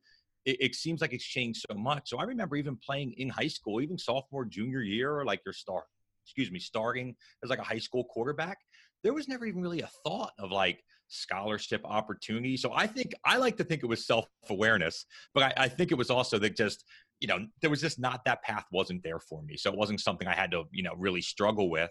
it, 0.45 0.57
it, 0.59 0.75
seems 0.75 1.01
like 1.01 1.13
it's 1.13 1.25
changed 1.25 1.65
so 1.69 1.77
much. 1.77 2.09
So 2.09 2.17
I 2.17 2.23
remember 2.23 2.55
even 2.55 2.77
playing 2.77 3.13
in 3.17 3.29
high 3.29 3.47
school, 3.47 3.81
even 3.81 3.97
sophomore, 3.97 4.45
junior 4.45 4.81
year, 4.81 5.17
or 5.17 5.25
like 5.25 5.41
your 5.45 5.53
start, 5.53 5.83
excuse 6.25 6.51
me, 6.51 6.59
starting 6.59 7.15
as 7.43 7.49
like 7.49 7.59
a 7.59 7.63
high 7.63 7.79
school 7.79 8.05
quarterback. 8.05 8.57
There 9.03 9.13
was 9.13 9.27
never 9.27 9.45
even 9.45 9.61
really 9.61 9.81
a 9.81 9.89
thought 10.05 10.31
of 10.39 10.51
like 10.51 10.81
scholarship 11.09 11.81
opportunity. 11.85 12.57
So 12.57 12.71
I 12.73 12.87
think 12.87 13.13
I 13.25 13.37
like 13.37 13.57
to 13.57 13.63
think 13.63 13.83
it 13.83 13.87
was 13.87 14.05
self 14.05 14.27
awareness, 14.49 15.05
but 15.33 15.43
I, 15.43 15.53
I 15.57 15.67
think 15.67 15.91
it 15.91 15.97
was 15.97 16.09
also 16.09 16.39
that 16.39 16.55
just 16.55 16.83
you 17.19 17.27
know, 17.27 17.45
there 17.61 17.69
was 17.69 17.81
just 17.81 17.99
not 17.99 18.23
that 18.25 18.43
path 18.43 18.65
wasn't 18.71 19.03
there 19.03 19.19
for 19.19 19.41
me. 19.43 19.57
So 19.57 19.71
it 19.71 19.77
wasn't 19.77 20.01
something 20.01 20.27
I 20.27 20.35
had 20.35 20.51
to, 20.51 20.63
you 20.71 20.83
know, 20.83 20.93
really 20.97 21.21
struggle 21.21 21.69
with. 21.69 21.89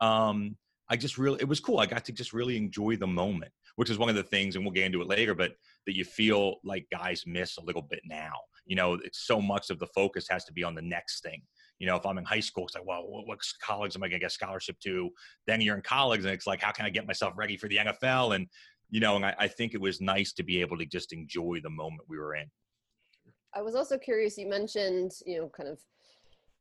Um, 0.00 0.56
I 0.88 0.96
just 0.96 1.16
really, 1.16 1.40
it 1.40 1.48
was 1.48 1.60
cool. 1.60 1.78
I 1.78 1.86
got 1.86 2.04
to 2.06 2.12
just 2.12 2.32
really 2.32 2.56
enjoy 2.56 2.96
the 2.96 3.06
moment, 3.06 3.52
which 3.76 3.88
is 3.88 3.98
one 3.98 4.10
of 4.10 4.14
the 4.14 4.22
things, 4.22 4.54
and 4.54 4.64
we'll 4.64 4.74
get 4.74 4.84
into 4.84 5.00
it 5.00 5.08
later, 5.08 5.34
but 5.34 5.52
that 5.86 5.96
you 5.96 6.04
feel 6.04 6.56
like 6.64 6.86
guys 6.92 7.24
miss 7.26 7.56
a 7.56 7.62
little 7.64 7.82
bit 7.82 8.00
now. 8.04 8.32
You 8.66 8.76
know, 8.76 8.94
it's 8.94 9.26
so 9.26 9.40
much 9.40 9.70
of 9.70 9.78
the 9.78 9.86
focus 9.88 10.26
has 10.28 10.44
to 10.46 10.52
be 10.52 10.64
on 10.64 10.74
the 10.74 10.82
next 10.82 11.22
thing. 11.22 11.42
You 11.78 11.86
know, 11.86 11.96
if 11.96 12.06
I'm 12.06 12.18
in 12.18 12.24
high 12.24 12.40
school, 12.40 12.64
it's 12.64 12.74
like, 12.74 12.86
well, 12.86 13.04
what 13.06 13.38
college 13.62 13.96
am 13.96 14.02
I 14.02 14.08
going 14.08 14.20
to 14.20 14.24
get 14.24 14.32
scholarship 14.32 14.78
to? 14.80 15.10
Then 15.46 15.60
you're 15.60 15.76
in 15.76 15.82
college, 15.82 16.20
and 16.20 16.30
it's 16.30 16.46
like, 16.46 16.62
how 16.62 16.72
can 16.72 16.84
I 16.84 16.90
get 16.90 17.06
myself 17.06 17.32
ready 17.36 17.56
for 17.56 17.68
the 17.68 17.76
NFL? 17.76 18.34
And, 18.34 18.46
you 18.90 19.00
know, 19.00 19.16
and 19.16 19.24
I, 19.24 19.34
I 19.38 19.48
think 19.48 19.74
it 19.74 19.80
was 19.80 20.00
nice 20.00 20.32
to 20.34 20.42
be 20.42 20.60
able 20.60 20.78
to 20.78 20.86
just 20.86 21.12
enjoy 21.12 21.60
the 21.62 21.70
moment 21.70 22.02
we 22.08 22.18
were 22.18 22.34
in. 22.34 22.50
I 23.54 23.62
was 23.62 23.74
also 23.74 23.96
curious. 23.98 24.36
You 24.36 24.48
mentioned, 24.48 25.12
you 25.26 25.38
know, 25.38 25.48
kind 25.48 25.68
of 25.68 25.78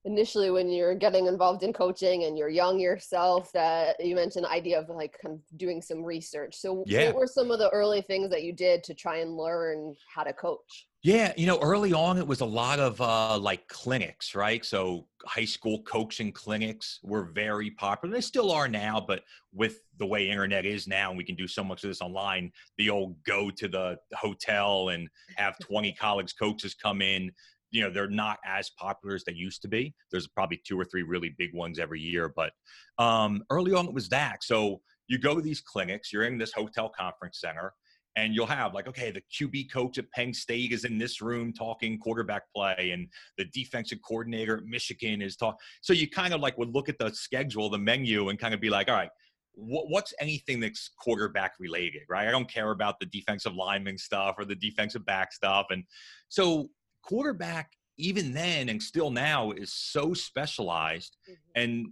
initially 0.06 0.52
when 0.52 0.70
you're 0.70 0.96
getting 0.96 1.28
involved 1.28 1.64
in 1.64 1.72
coaching 1.72 2.26
and 2.26 2.38
you're 2.38 2.50
young 2.50 2.80
yourself 2.80 3.52
that 3.54 3.96
you 4.04 4.16
mentioned 4.16 4.46
the 4.46 4.52
idea 4.52 4.80
of 4.80 4.90
like 4.90 5.18
kind 5.22 5.36
of 5.36 5.58
doing 5.58 5.82
some 5.82 6.04
research 6.04 6.56
so 6.56 6.84
yeah. 6.86 7.06
what 7.06 7.16
were 7.16 7.28
some 7.28 7.52
of 7.52 7.60
the 7.60 7.70
early 7.70 8.02
things 8.02 8.30
that 8.30 8.44
you 8.44 8.52
did 8.52 8.84
to 8.84 8.94
try 8.94 9.20
and 9.20 9.38
learn 9.38 9.96
how 10.14 10.24
to 10.24 10.34
coach 10.34 10.88
yeah, 11.04 11.34
you 11.36 11.46
know, 11.46 11.60
early 11.60 11.92
on 11.92 12.18
it 12.18 12.26
was 12.26 12.40
a 12.40 12.46
lot 12.46 12.80
of 12.80 13.00
uh, 13.02 13.38
like 13.38 13.68
clinics, 13.68 14.36
right? 14.36 14.64
So 14.64 15.06
high 15.26 15.44
school 15.44 15.84
coaching 15.84 16.32
clinics 16.32 17.02
were 17.04 17.26
very 17.26 17.72
popular. 17.72 18.16
They 18.16 18.22
still 18.22 18.52
are 18.52 18.70
now, 18.70 19.04
but 19.06 19.24
with 19.52 19.80
the 20.00 20.06
way 20.06 20.30
internet 20.30 20.66
is 20.66 20.88
now, 20.88 21.10
and 21.10 21.18
we 21.18 21.26
can 21.26 21.36
do 21.36 21.46
so 21.46 21.62
much 21.62 21.84
of 21.84 21.90
this 21.90 22.00
online. 22.00 22.54
The 22.78 22.90
old 22.90 23.22
go 23.26 23.52
to 23.52 23.68
the 23.68 23.98
hotel 24.14 24.90
and 24.90 25.10
have 25.36 25.60
twenty 25.60 25.92
college 26.00 26.36
coaches 26.40 26.74
come 26.74 27.02
in. 27.02 27.32
You 27.72 27.82
know, 27.82 27.90
they're 27.90 28.08
not 28.08 28.38
as 28.46 28.70
popular 28.70 29.14
as 29.16 29.26
they 29.26 29.34
used 29.34 29.62
to 29.64 29.68
be. 29.68 29.94
There's 30.10 30.28
probably 30.28 30.62
two 30.66 30.80
or 30.80 30.86
three 30.86 31.04
really 31.04 31.36
big 31.38 31.54
ones 31.54 31.80
every 31.80 32.00
year, 32.00 32.32
but 32.34 32.54
um, 32.98 33.44
early 33.50 33.74
on 33.74 33.88
it 33.88 33.94
was 33.94 34.08
that. 34.10 34.42
So 34.42 34.80
you 35.10 35.18
go 35.18 35.36
to 35.36 35.42
these 35.42 35.60
clinics. 35.60 36.14
You're 36.14 36.24
in 36.24 36.38
this 36.38 36.54
hotel 36.54 36.88
conference 36.88 37.42
center 37.42 37.74
and 38.16 38.36
you'll 38.36 38.46
have 38.46 38.74
like 38.74 38.88
okay 38.88 39.12
the 39.12 39.22
qb 39.34 39.72
coach 39.72 39.98
at 39.98 40.10
penn 40.12 40.34
state 40.34 40.72
is 40.72 40.86
in 40.86 40.98
this 40.98 41.22
room 41.22 41.52
talking 41.52 41.98
quarterback 41.98 42.44
play 42.56 42.92
and 42.94 43.08
the 43.38 43.46
defensive 43.46 44.00
coordinator 44.08 44.58
at 44.58 44.66
michigan 44.66 45.22
is 45.22 45.36
talking 45.36 45.58
so 45.82 45.94
you 45.94 46.10
kind 46.10 46.34
of 46.34 46.42
like 46.42 46.58
would 46.58 46.74
look 46.74 46.90
at 46.90 46.98
the 46.98 47.10
schedule 47.14 47.70
the 47.70 47.78
menu 47.78 48.30
and 48.30 48.40
kind 48.40 48.54
of 48.54 48.62
be 48.62 48.70
like 48.70 48.90
all 48.90 48.96
right 48.96 49.10
what's 49.56 50.14
anything 50.20 50.60
that's 50.60 50.90
quarterback 50.98 51.54
related 51.60 52.02
right 52.10 52.28
i 52.28 52.32
don't 52.32 52.50
care 52.50 52.72
about 52.72 53.00
the 53.00 53.06
defensive 53.08 53.54
lineman 53.54 53.98
stuff 53.98 54.36
or 54.38 54.46
the 54.46 54.56
defensive 54.56 55.06
back 55.06 55.32
stuff 55.32 55.68
and 55.70 55.84
so 56.30 56.70
quarterback 57.04 57.72
even 57.98 58.34
then 58.34 58.70
and 58.70 58.82
still 58.82 59.12
now 59.12 59.52
is 59.52 59.72
so 59.72 60.14
specialized 60.14 61.18
mm-hmm. 61.30 61.62
and 61.62 61.88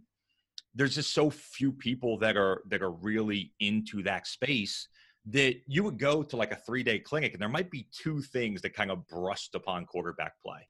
there's 0.74 0.96
just 0.96 1.14
so 1.14 1.30
few 1.30 1.72
people 1.72 2.18
that 2.18 2.38
are 2.38 2.64
that 2.68 2.82
are 2.82 2.92
really 2.92 3.52
into 3.60 4.02
that 4.02 4.26
space 4.26 4.88
that 5.26 5.56
you 5.68 5.84
would 5.84 6.00
go 6.00 6.24
to 6.24 6.36
like 6.36 6.52
a 6.52 6.56
three 6.56 6.84
day 6.84 7.00
clinic 7.00 7.34
and 7.34 7.42
there 7.42 7.50
might 7.50 7.70
be 7.70 7.88
two 7.92 8.22
things 8.22 8.62
that 8.62 8.74
kind 8.74 8.92
of 8.92 9.08
brushed 9.08 9.56
upon 9.56 9.86
quarterback 9.86 10.34
play. 10.44 10.68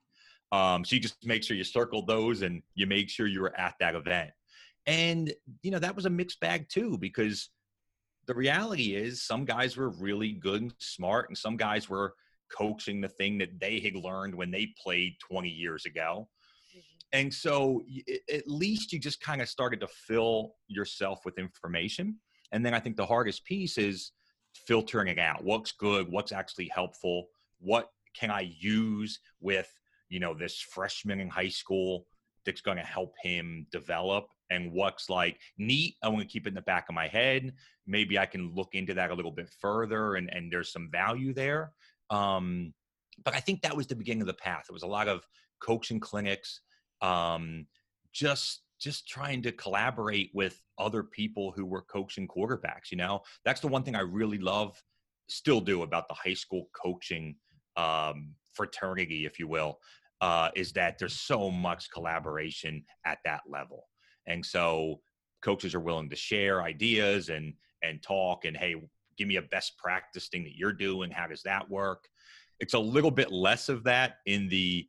Um, 0.51 0.84
so 0.84 0.96
you 0.96 1.01
just 1.01 1.25
make 1.25 1.43
sure 1.43 1.55
you 1.55 1.63
circle 1.63 2.05
those 2.05 2.41
and 2.41 2.62
you 2.75 2.86
make 2.86 3.10
sure 3.10 3.27
you 3.27 3.41
were 3.41 3.58
at 3.58 3.75
that 3.79 3.96
event. 3.96 4.31
And, 4.86 5.34
you 5.62 5.72
know, 5.72 5.79
that 5.79 5.96
was 5.96 6.05
a 6.05 6.10
mixed 6.10 6.39
bag 6.39 6.67
too, 6.67 6.98
because 6.98 7.50
the 8.27 8.34
reality 8.34 8.96
is 8.96 9.24
some 9.24 9.46
guys 9.46 9.77
were 9.77 9.89
really 9.89 10.34
good 10.34 10.62
and 10.62 10.74
smart, 10.79 11.29
and 11.29 11.38
some 11.38 11.55
guys 11.55 11.89
were 11.89 12.13
coaching 12.51 13.00
the 13.00 13.08
thing 13.08 13.38
that 13.38 13.60
they 13.60 13.79
had 13.79 13.96
learned 13.96 14.36
when 14.36 14.51
they 14.51 14.74
played 14.81 15.13
20 15.29 15.48
years 15.48 15.86
ago. 15.86 16.27
Mm-hmm. 16.75 17.20
And 17.20 17.34
so 17.34 17.84
at 18.31 18.48
least 18.48 18.91
you 18.91 19.00
just 19.00 19.22
kind 19.22 19.41
of 19.41 19.50
started 19.50 19.79
to 19.79 19.88
fill 19.88 20.55
yourself 20.67 21.22
with 21.24 21.38
information. 21.38 22.17
And 22.51 22.65
then 22.65 22.74
I 22.74 22.79
think 22.79 22.98
the 22.98 23.05
hardest 23.05 23.46
piece 23.46 23.77
is 23.77 24.12
filtering 24.53 25.08
it 25.08 25.20
out. 25.20 25.43
What's 25.43 25.72
good? 25.72 26.12
What's 26.12 26.31
actually 26.31 26.70
helpful? 26.74 27.27
What 27.60 27.89
can 28.13 28.31
I 28.31 28.53
use 28.60 29.20
with, 29.39 29.72
you 30.10 30.20
know, 30.20 30.34
this 30.34 30.60
freshman 30.60 31.20
in 31.20 31.29
high 31.29 31.50
school 31.50 32.05
that's 32.46 32.62
going 32.62 32.77
to 32.77 32.84
help 32.84 33.13
him 33.22 33.67
develop? 33.72 34.27
And 34.50 34.74
what's 34.74 35.10
like 35.10 35.39
neat, 35.58 35.96
I 36.03 36.10
want 36.10 36.22
to 36.22 36.27
keep 36.27 36.46
it 36.46 36.50
in 36.50 36.55
the 36.55 36.62
back 36.62 36.88
of 36.89 36.96
my 36.96 37.08
head. 37.08 37.53
Maybe 37.88 38.20
I 38.20 38.25
can 38.25 38.53
look 38.53 38.75
into 38.75 38.93
that 38.96 39.12
a 39.12 39.13
little 39.13 39.31
bit 39.31 39.50
further 39.62 40.15
and, 40.15 40.29
and 40.34 40.51
there's 40.51 40.72
some 40.72 40.89
value 40.91 41.34
there. 41.34 41.72
Um, 42.10 42.74
but 43.24 43.34
I 43.34 43.39
think 43.39 43.62
that 43.62 43.75
was 43.75 43.88
the 43.88 43.96
beginning 43.96 44.22
of 44.22 44.27
the 44.27 44.34
path. 44.34 44.65
It 44.70 44.74
was 44.74 44.84
a 44.84 44.88
lot 44.88 45.08
of 45.08 45.25
coaching 45.62 46.00
clinics, 46.00 46.62
um, 47.01 47.67
just 48.12 48.63
just 48.82 49.08
trying 49.08 49.42
to 49.44 49.52
collaborate 49.52 50.32
with 50.34 50.60
other 50.78 51.04
people 51.04 51.54
who 51.56 51.66
were 51.66 51.84
coaching 51.84 52.28
quarterbacks. 52.28 52.90
You 52.92 52.98
know, 52.98 53.22
that's 53.46 53.62
the 53.62 53.68
one 53.68 53.84
thing 53.84 53.96
I 53.96 54.02
really 54.02 54.40
love, 54.40 54.82
still 55.30 55.62
do 55.62 55.84
about 55.84 56.08
the 56.08 56.16
high 56.16 56.34
school 56.34 56.68
coaching 56.74 57.36
um, 57.78 58.34
fraternity, 58.54 59.26
if 59.26 59.40
you 59.40 59.48
will, 59.48 59.78
uh, 60.20 60.50
is 60.56 60.74
that 60.74 60.98
there's 60.98 61.20
so 61.20 61.52
much 61.52 61.90
collaboration 61.94 62.84
at 63.06 63.20
that 63.26 63.42
level, 63.48 63.88
and 64.28 64.46
so 64.46 65.00
coaches 65.42 65.74
are 65.74 65.80
willing 65.80 66.10
to 66.10 66.16
share 66.16 66.62
ideas 66.62 67.30
and 67.30 67.54
and 67.84 68.04
talk 68.04 68.46
and 68.46 68.56
hey, 68.56 68.76
give 69.18 69.28
me 69.28 69.38
a 69.38 69.42
best 69.42 69.78
practice 69.78 70.28
thing 70.28 70.44
that 70.44 70.56
you're 70.56 70.74
doing. 70.74 71.12
How 71.12 71.28
does 71.28 71.44
that 71.44 71.70
work? 71.70 72.04
It's 72.60 72.76
a 72.76 72.80
little 72.80 73.12
bit 73.12 73.32
less 73.32 73.70
of 73.70 73.84
that 73.86 74.18
in 74.26 74.48
the 74.50 74.88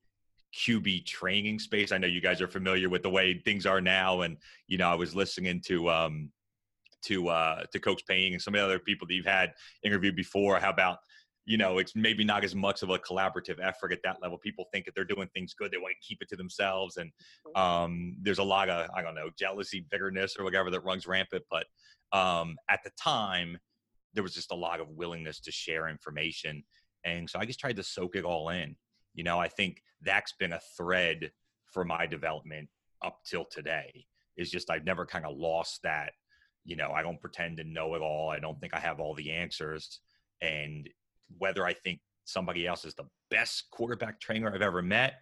QB 0.54 1.06
training 1.06 1.58
space. 1.58 1.92
I 1.92 1.98
know 1.98 2.06
you 2.06 2.20
guys 2.20 2.40
are 2.40 2.48
familiar 2.48 2.88
with 2.88 3.02
the 3.02 3.10
way 3.10 3.38
things 3.38 3.66
are 3.66 3.80
now, 3.80 4.22
and 4.22 4.36
you 4.66 4.78
know 4.78 4.88
I 4.88 4.94
was 4.94 5.14
listening 5.14 5.60
to 5.66 5.90
um, 5.90 6.30
to 7.02 7.28
uh, 7.28 7.64
to 7.72 7.80
Coach 7.80 8.02
Payne 8.06 8.32
and 8.32 8.42
some 8.42 8.54
of 8.54 8.60
the 8.60 8.64
other 8.64 8.78
people 8.78 9.06
that 9.06 9.14
you've 9.14 9.26
had 9.26 9.52
interviewed 9.82 10.16
before. 10.16 10.58
How 10.58 10.70
about 10.70 10.98
you 11.44 11.56
know 11.56 11.78
it's 11.78 11.96
maybe 11.96 12.24
not 12.24 12.44
as 12.44 12.54
much 12.54 12.82
of 12.82 12.90
a 12.90 12.98
collaborative 12.98 13.58
effort 13.62 13.92
at 13.92 14.00
that 14.04 14.18
level. 14.22 14.38
People 14.38 14.66
think 14.72 14.84
that 14.84 14.94
they're 14.94 15.04
doing 15.04 15.28
things 15.34 15.54
good, 15.54 15.70
they 15.70 15.78
want 15.78 15.94
to 16.00 16.06
keep 16.06 16.22
it 16.22 16.28
to 16.30 16.36
themselves, 16.36 16.96
and 16.98 17.10
mm-hmm. 17.46 17.60
um, 17.60 18.16
there's 18.20 18.38
a 18.38 18.44
lot 18.44 18.68
of 18.68 18.90
I 18.94 19.02
don't 19.02 19.14
know 19.14 19.30
jealousy, 19.38 19.86
bitterness, 19.90 20.36
or 20.38 20.44
whatever 20.44 20.70
that 20.70 20.80
runs 20.80 21.06
rampant. 21.06 21.44
But 21.50 21.66
um, 22.12 22.56
at 22.68 22.80
the 22.84 22.90
time, 23.02 23.58
there 24.14 24.22
was 24.22 24.34
just 24.34 24.52
a 24.52 24.56
lot 24.56 24.80
of 24.80 24.88
willingness 24.90 25.40
to 25.40 25.50
share 25.50 25.88
information, 25.88 26.62
and 27.04 27.28
so 27.28 27.38
I 27.38 27.46
just 27.46 27.60
tried 27.60 27.76
to 27.76 27.82
soak 27.82 28.16
it 28.16 28.24
all 28.24 28.50
in 28.50 28.76
you 29.14 29.24
know, 29.24 29.38
I 29.38 29.48
think 29.48 29.82
that's 30.02 30.32
been 30.32 30.52
a 30.52 30.60
thread 30.76 31.30
for 31.72 31.84
my 31.84 32.06
development 32.06 32.68
up 33.04 33.20
till 33.24 33.44
today. 33.44 34.06
Is 34.36 34.50
just 34.50 34.70
I've 34.70 34.84
never 34.84 35.04
kind 35.04 35.26
of 35.26 35.36
lost 35.36 35.80
that. 35.82 36.12
You 36.64 36.76
know, 36.76 36.90
I 36.92 37.02
don't 37.02 37.20
pretend 37.20 37.58
to 37.58 37.64
know 37.64 37.94
it 37.94 38.02
all. 38.02 38.30
I 38.30 38.38
don't 38.38 38.58
think 38.60 38.74
I 38.74 38.78
have 38.78 39.00
all 39.00 39.14
the 39.14 39.30
answers. 39.30 40.00
And 40.40 40.88
whether 41.38 41.66
I 41.66 41.74
think 41.74 42.00
somebody 42.24 42.66
else 42.66 42.84
is 42.84 42.94
the 42.94 43.08
best 43.30 43.64
quarterback 43.70 44.20
trainer 44.20 44.52
I've 44.52 44.62
ever 44.62 44.82
met 44.82 45.14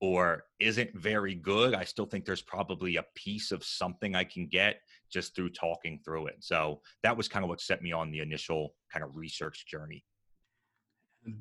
or 0.00 0.44
isn't 0.60 0.96
very 0.96 1.34
good, 1.34 1.74
I 1.74 1.84
still 1.84 2.06
think 2.06 2.24
there's 2.24 2.42
probably 2.42 2.96
a 2.96 3.04
piece 3.14 3.50
of 3.50 3.64
something 3.64 4.14
I 4.14 4.24
can 4.24 4.46
get 4.46 4.80
just 5.12 5.34
through 5.34 5.50
talking 5.50 6.00
through 6.04 6.28
it. 6.28 6.36
So 6.40 6.80
that 7.02 7.16
was 7.16 7.28
kind 7.28 7.44
of 7.44 7.48
what 7.48 7.60
set 7.60 7.82
me 7.82 7.92
on 7.92 8.10
the 8.10 8.20
initial 8.20 8.74
kind 8.92 9.04
of 9.04 9.16
research 9.16 9.66
journey. 9.66 10.04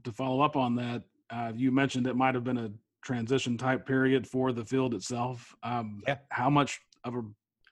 To 0.04 0.12
follow 0.12 0.42
up 0.42 0.56
on 0.56 0.76
that, 0.78 1.04
uh, 1.30 1.52
you 1.56 1.72
mentioned 1.72 2.08
it 2.08 2.16
might 2.16 2.36
have 2.36 2.44
been 2.44 2.58
a 2.58 2.72
transition 3.04 3.58
type 3.58 3.86
period 3.86 4.28
for 4.28 4.52
the 4.52 4.66
field 4.66 4.94
itself. 4.94 5.56
Um, 5.64 6.02
yeah. 6.08 6.18
How 6.30 6.50
much 6.50 6.80
of 7.04 7.16
a 7.16 7.22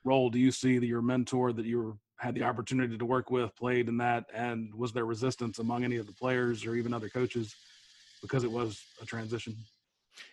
role 0.04 0.30
do 0.30 0.38
you 0.38 0.50
see 0.50 0.78
that 0.78 0.86
your 0.86 1.02
mentor 1.02 1.52
that 1.52 1.66
you 1.66 1.78
were, 1.78 1.92
had 2.18 2.34
the 2.34 2.42
opportunity 2.42 2.96
to 2.96 3.04
work 3.04 3.30
with 3.30 3.54
played 3.56 3.88
in 3.88 3.96
that? 3.98 4.24
And 4.34 4.74
was 4.74 4.92
there 4.92 5.04
resistance 5.04 5.58
among 5.58 5.84
any 5.84 5.96
of 5.96 6.06
the 6.06 6.12
players 6.12 6.64
or 6.64 6.74
even 6.74 6.94
other 6.94 7.08
coaches 7.08 7.54
because 8.22 8.44
it 8.44 8.50
was 8.50 8.82
a 9.02 9.04
transition? 9.04 9.54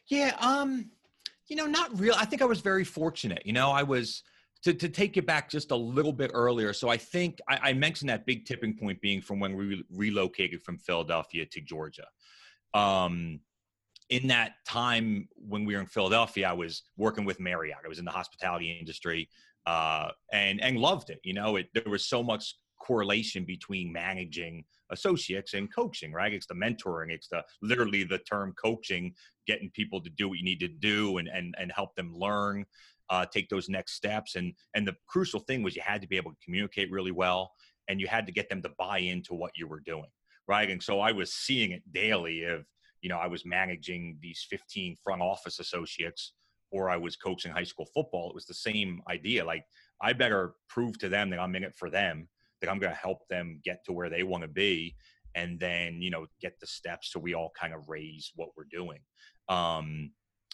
Yeah, 0.07 0.35
um, 0.39 0.89
you 1.47 1.55
know, 1.55 1.65
not 1.65 1.99
real. 1.99 2.15
I 2.17 2.25
think 2.25 2.41
I 2.41 2.45
was 2.45 2.61
very 2.61 2.85
fortunate. 2.85 3.45
You 3.45 3.53
know, 3.53 3.71
I 3.71 3.83
was 3.83 4.23
to, 4.63 4.73
to 4.73 4.87
take 4.87 5.17
it 5.17 5.25
back 5.25 5.49
just 5.49 5.71
a 5.71 5.75
little 5.75 6.13
bit 6.13 6.31
earlier. 6.33 6.71
So 6.71 6.87
I 6.87 6.95
think 6.95 7.39
I, 7.49 7.59
I 7.61 7.73
mentioned 7.73 8.09
that 8.09 8.25
big 8.25 8.45
tipping 8.45 8.77
point 8.77 9.01
being 9.01 9.21
from 9.21 9.39
when 9.39 9.57
we 9.57 9.65
re- 9.65 9.83
relocated 9.91 10.63
from 10.63 10.77
Philadelphia 10.77 11.45
to 11.45 11.59
Georgia 11.59 12.07
um, 12.73 13.39
in 14.09 14.27
that 14.27 14.53
time 14.67 15.27
when 15.35 15.65
we 15.65 15.75
were 15.75 15.81
in 15.81 15.87
Philadelphia, 15.87 16.49
I 16.49 16.53
was 16.53 16.83
working 16.97 17.25
with 17.25 17.39
Marriott. 17.39 17.79
I 17.83 17.87
was 17.87 17.99
in 17.99 18.05
the 18.05 18.11
hospitality 18.11 18.77
industry 18.79 19.29
uh, 19.65 20.09
and 20.31 20.61
and 20.61 20.77
loved 20.77 21.09
it. 21.09 21.19
You 21.23 21.33
know, 21.33 21.55
it, 21.55 21.67
there 21.73 21.83
was 21.87 22.05
so 22.05 22.21
much 22.21 22.55
correlation 22.79 23.45
between 23.45 23.93
managing 23.93 24.65
associates 24.91 25.53
and 25.53 25.73
coaching. 25.73 26.11
Right? 26.11 26.33
It's 26.33 26.47
the 26.47 26.53
mentoring. 26.53 27.11
It's 27.11 27.27
the 27.27 27.43
literally 27.61 28.03
the 28.03 28.19
term 28.19 28.53
coaching, 28.61 29.13
getting 29.47 29.71
people 29.71 30.01
to 30.01 30.09
do 30.09 30.29
what 30.29 30.37
you 30.37 30.45
need 30.45 30.59
to 30.59 30.67
do 30.67 31.17
and 31.17 31.27
and 31.27 31.55
and 31.57 31.71
help 31.71 31.95
them 31.95 32.13
learn. 32.13 32.65
Uh, 33.09 33.25
take 33.25 33.49
those 33.49 33.67
next 33.67 33.93
steps 33.93 34.35
and 34.35 34.53
and 34.75 34.87
the 34.87 34.95
crucial 35.07 35.41
thing 35.41 35.61
was 35.61 35.75
you 35.75 35.81
had 35.85 36.01
to 36.01 36.07
be 36.07 36.15
able 36.15 36.31
to 36.31 36.37
communicate 36.43 36.89
really 36.89 37.11
well 37.11 37.51
and 37.89 37.99
you 37.99 38.07
had 38.07 38.25
to 38.25 38.31
get 38.31 38.47
them 38.47 38.61
to 38.61 38.69
buy 38.79 38.97
into 38.97 39.33
what 39.33 39.51
you 39.55 39.67
were 39.67 39.81
doing 39.81 40.07
right? 40.47 40.69
And 40.69 40.81
so 40.81 40.99
I 40.99 41.11
was 41.11 41.33
seeing 41.33 41.71
it 41.71 41.83
daily 41.91 42.39
if, 42.39 42.65
you 43.01 43.09
know, 43.09 43.17
I 43.17 43.27
was 43.27 43.45
managing 43.45 44.17
these 44.21 44.45
15 44.49 44.97
front 45.03 45.21
office 45.21 45.59
associates 45.59 46.33
or 46.71 46.89
I 46.89 46.97
was 46.97 47.15
coaching 47.15 47.51
high 47.51 47.63
school 47.63 47.87
football. 47.93 48.29
It 48.29 48.35
was 48.35 48.45
the 48.45 48.53
same 48.53 49.01
idea. 49.09 49.45
Like, 49.45 49.63
I 50.01 50.13
better 50.13 50.55
prove 50.69 50.97
to 50.99 51.09
them 51.09 51.29
that 51.29 51.39
I'm 51.39 51.55
in 51.55 51.63
it 51.63 51.75
for 51.77 51.89
them, 51.89 52.27
that 52.61 52.69
I'm 52.69 52.79
going 52.79 52.91
to 52.91 52.99
help 52.99 53.27
them 53.29 53.61
get 53.63 53.85
to 53.85 53.93
where 53.93 54.09
they 54.09 54.23
want 54.23 54.41
to 54.41 54.47
be. 54.47 54.95
And 55.35 55.59
then, 55.59 56.01
you 56.01 56.09
know, 56.09 56.27
get 56.41 56.59
the 56.59 56.67
steps 56.67 57.11
so 57.11 57.19
we 57.19 57.33
all 57.33 57.51
kind 57.59 57.73
of 57.73 57.89
raise 57.89 58.31
what 58.35 58.49
we're 58.57 58.67
doing. 58.69 58.99
Um, 59.49 60.11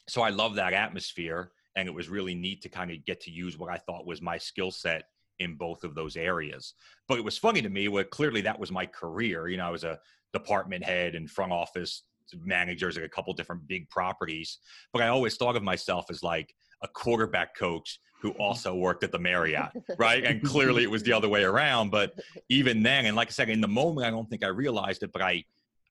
so 0.07 0.21
I 0.21 0.29
love 0.29 0.55
that 0.55 0.73
atmosphere. 0.73 1.51
And 1.75 1.87
it 1.87 1.93
was 1.93 2.09
really 2.09 2.35
neat 2.35 2.61
to 2.63 2.69
kind 2.69 2.91
of 2.91 3.05
get 3.05 3.21
to 3.21 3.31
use 3.31 3.57
what 3.57 3.71
I 3.71 3.77
thought 3.77 4.05
was 4.05 4.21
my 4.21 4.37
skill 4.37 4.71
set 4.71 5.03
in 5.39 5.55
both 5.55 5.83
of 5.83 5.95
those 5.95 6.15
areas. 6.15 6.73
But 7.07 7.17
it 7.17 7.23
was 7.23 7.37
funny 7.37 7.61
to 7.61 7.69
me 7.69 7.87
where 7.87 8.03
clearly 8.03 8.41
that 8.41 8.59
was 8.59 8.71
my 8.71 8.85
career. 8.85 9.47
You 9.47 9.57
know, 9.57 9.67
I 9.67 9.71
was 9.71 9.83
a 9.83 9.99
department 10.33 10.83
head 10.83 11.15
and 11.15 11.29
front 11.29 11.51
office 11.51 12.03
managers 12.43 12.97
at 12.97 13.03
a 13.03 13.09
couple 13.09 13.33
different 13.33 13.67
big 13.67 13.89
properties. 13.89 14.59
But 14.93 15.01
I 15.01 15.07
always 15.07 15.35
thought 15.35 15.55
of 15.55 15.63
myself 15.63 16.05
as 16.09 16.23
like 16.23 16.53
a 16.83 16.87
quarterback 16.87 17.55
coach 17.55 17.99
who 18.21 18.31
also 18.39 18.75
worked 18.75 19.03
at 19.03 19.11
the 19.11 19.19
Marriott, 19.19 19.71
right? 19.97 20.23
And 20.23 20.43
clearly 20.43 20.83
it 20.83 20.91
was 20.91 21.03
the 21.03 21.13
other 21.13 21.29
way 21.29 21.43
around. 21.43 21.89
But 21.89 22.19
even 22.49 22.83
then, 22.83 23.05
and 23.05 23.15
like 23.15 23.29
I 23.29 23.31
said, 23.31 23.49
in 23.49 23.61
the 23.61 23.67
moment, 23.67 24.05
I 24.05 24.11
don't 24.11 24.29
think 24.29 24.43
I 24.43 24.47
realized 24.47 25.03
it, 25.03 25.11
but 25.11 25.21
I, 25.21 25.43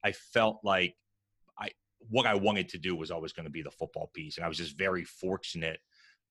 I 0.05 0.13
felt 0.13 0.61
like 0.63 0.95
I, 1.59 1.71
what 2.09 2.27
I 2.27 2.35
wanted 2.35 2.69
to 2.71 2.79
do 2.79 2.95
was 2.95 3.11
always 3.11 3.33
going 3.33 3.47
to 3.47 3.51
be 3.51 3.63
the 3.63 3.71
football 3.71 4.11
piece, 4.15 4.37
and 4.37 4.45
I 4.45 4.49
was 4.49 4.59
just 4.59 4.79
very 4.79 5.05
fortunate 5.05 5.81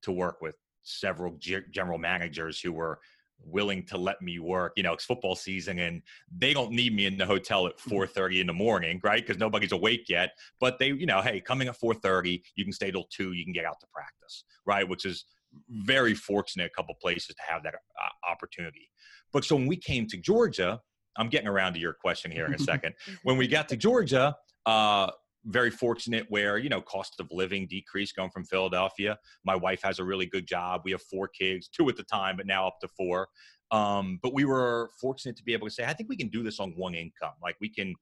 to 0.03 0.11
work 0.11 0.41
with 0.41 0.55
several 0.87 1.37
general 1.71 1.97
managers 1.97 2.59
who 2.59 2.71
were 2.71 2.99
willing 3.45 3.85
to 3.85 3.97
let 3.97 4.21
me 4.21 4.39
work 4.39 4.73
you 4.75 4.83
know 4.83 4.93
it's 4.93 5.05
football 5.05 5.35
season 5.35 5.79
and 5.79 6.01
they 6.35 6.53
don't 6.53 6.71
need 6.71 6.95
me 6.95 7.05
in 7.05 7.17
the 7.17 7.25
hotel 7.25 7.67
at 7.67 7.77
4.30 7.77 8.07
mm-hmm. 8.09 8.41
in 8.41 8.47
the 8.47 8.53
morning 8.53 8.99
right? 9.03 9.25
Because 9.25 9.39
nobody's 9.39 9.71
awake 9.71 10.05
yet 10.09 10.31
but 10.59 10.79
they 10.79 10.87
you 10.87 11.05
know 11.05 11.21
hey 11.21 11.39
coming 11.39 11.67
at 11.67 11.79
4.30 11.79 12.41
you 12.55 12.63
can 12.63 12.73
stay 12.73 12.91
till 12.91 13.05
2 13.11 13.33
you 13.33 13.43
can 13.43 13.53
get 13.53 13.65
out 13.65 13.79
to 13.79 13.87
practice 13.93 14.43
right? 14.65 14.87
Which 14.87 15.05
is 15.05 15.25
very 15.69 16.13
fortunate 16.13 16.65
a 16.65 16.75
couple 16.75 16.95
places 17.01 17.27
to 17.27 17.41
have 17.47 17.63
that 17.63 17.73
uh, 17.75 18.31
opportunity. 18.31 18.89
But 19.31 19.45
so 19.45 19.55
when 19.55 19.67
we 19.67 19.77
came 19.77 20.07
to 20.07 20.17
georgia 20.17 20.81
i'm 21.17 21.29
getting 21.29 21.47
around 21.47 21.73
to 21.73 21.79
your 21.79 21.93
question 21.93 22.31
here 22.31 22.45
in 22.45 22.53
a 22.53 22.59
second. 22.71 22.95
When 23.23 23.37
we 23.37 23.47
got 23.47 23.69
to 23.69 23.77
georgia 23.77 24.35
uh, 24.65 25.11
very 25.45 25.71
fortunate 25.71 26.25
where 26.29 26.57
you 26.57 26.69
know 26.69 26.81
cost 26.81 27.19
of 27.19 27.27
living 27.31 27.67
decreased 27.67 28.15
going 28.15 28.29
from 28.29 28.43
philadelphia 28.43 29.17
my 29.45 29.55
wife 29.55 29.81
has 29.81 29.99
a 29.99 30.03
really 30.03 30.25
good 30.25 30.47
job 30.47 30.81
we 30.83 30.91
have 30.91 31.01
four 31.01 31.27
kids 31.27 31.69
two 31.69 31.87
at 31.89 31.95
the 31.95 32.03
time 32.03 32.35
but 32.35 32.45
now 32.45 32.67
up 32.67 32.79
to 32.81 32.87
four 32.89 33.27
um, 33.69 34.17
but 34.23 34.33
we 34.33 34.45
were 34.45 34.89
fortunate 34.99 35.35
to 35.35 35.43
be 35.43 35.53
able 35.53 35.67
to 35.67 35.73
say 35.73 35.85
i 35.85 35.93
think 35.93 36.09
we 36.09 36.17
can 36.17 36.29
do 36.29 36.43
this 36.43 36.59
on 36.59 36.73
one 36.75 36.95
income 36.95 37.33
like 37.41 37.55
we 37.61 37.69
can 37.69 37.93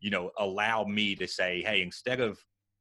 you 0.00 0.10
know 0.10 0.30
allow 0.38 0.84
me 0.84 1.14
to 1.14 1.26
say 1.26 1.62
hey 1.64 1.82
instead 1.82 2.20
of 2.20 2.38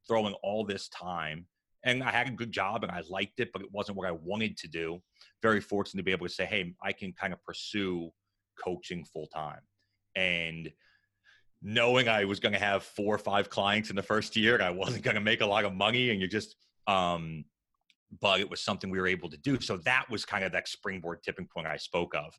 throwing 0.08 0.34
all 0.44 0.66
this 0.66 0.90
time 0.90 1.46
and 1.84 2.04
I 2.04 2.12
had 2.12 2.28
a 2.28 2.32
good 2.32 2.52
job 2.52 2.84
and 2.84 2.92
I 2.92 3.02
liked 3.10 3.40
it, 3.40 3.50
but 3.52 3.62
it 3.62 3.72
wasn't 3.72 3.98
what 3.98 4.08
I 4.08 4.12
wanted 4.12 4.58
to 4.58 4.68
do. 4.68 5.02
Very 5.42 5.62
fortunate 5.62 6.02
to 6.02 6.04
be 6.04 6.12
able 6.12 6.28
to 6.28 6.34
say, 6.34 6.46
hey, 6.46 6.74
I 6.84 6.92
can 6.92 7.14
kind 7.14 7.34
of 7.34 7.44
pursue 7.44 8.12
coaching 8.64 9.04
full 9.06 9.28
time. 9.28 9.62
And 10.16 10.72
knowing 11.62 12.08
I 12.08 12.26
was 12.26 12.40
going 12.40 12.54
to 12.54 12.60
have 12.60 12.84
four 12.84 13.14
or 13.14 13.20
five 13.20 13.50
clients 13.50 13.90
in 13.90 13.96
the 13.96 14.04
first 14.04 14.36
year, 14.36 14.56
and 14.56 14.64
I 14.64 14.72
wasn't 14.72 15.04
going 15.04 15.16
to 15.16 15.22
make 15.22 15.42
a 15.42 15.46
lot 15.46 15.66
of 15.66 15.74
money, 15.74 16.10
and 16.10 16.22
you 16.22 16.28
just, 16.28 16.56
um, 16.88 17.46
but 18.20 18.40
it 18.40 18.50
was 18.50 18.62
something 18.62 18.90
we 18.90 19.00
were 19.00 19.08
able 19.08 19.30
to 19.30 19.38
do. 19.38 19.60
So 19.62 19.78
that 19.78 20.10
was 20.10 20.26
kind 20.26 20.44
of 20.44 20.52
that 20.54 20.68
springboard 20.68 21.24
tipping 21.24 21.48
point 21.48 21.68
I 21.68 21.78
spoke 21.78 22.16
of. 22.16 22.38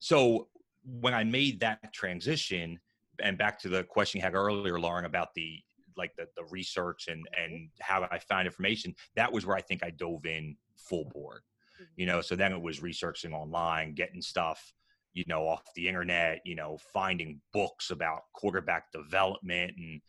So 0.00 0.48
when 0.84 1.14
I 1.14 1.24
made 1.24 1.60
that 1.60 1.92
transition, 1.92 2.78
and 3.20 3.38
back 3.38 3.58
to 3.60 3.68
the 3.68 3.84
question 3.84 4.18
you 4.18 4.24
had 4.24 4.34
earlier, 4.34 4.78
Lauren, 4.78 5.04
about 5.04 5.34
the 5.34 5.62
like 5.96 6.16
the, 6.16 6.26
the 6.36 6.44
research 6.50 7.06
and 7.06 7.26
and 7.40 7.68
how 7.80 8.06
I 8.10 8.18
found 8.18 8.46
information, 8.46 8.94
that 9.14 9.32
was 9.32 9.46
where 9.46 9.56
I 9.56 9.60
think 9.60 9.84
I 9.84 9.90
dove 9.90 10.26
in 10.26 10.56
full 10.76 11.04
board. 11.06 11.42
You 11.96 12.06
know, 12.06 12.20
so 12.20 12.36
then 12.36 12.52
it 12.52 12.60
was 12.60 12.82
researching 12.82 13.32
online, 13.32 13.94
getting 13.94 14.20
stuff, 14.20 14.72
you 15.14 15.24
know, 15.26 15.48
off 15.48 15.62
the 15.74 15.88
internet, 15.88 16.40
you 16.44 16.54
know, 16.54 16.78
finding 16.92 17.40
books 17.52 17.90
about 17.90 18.22
quarterback 18.34 18.92
development 18.92 19.72
and 19.76 20.00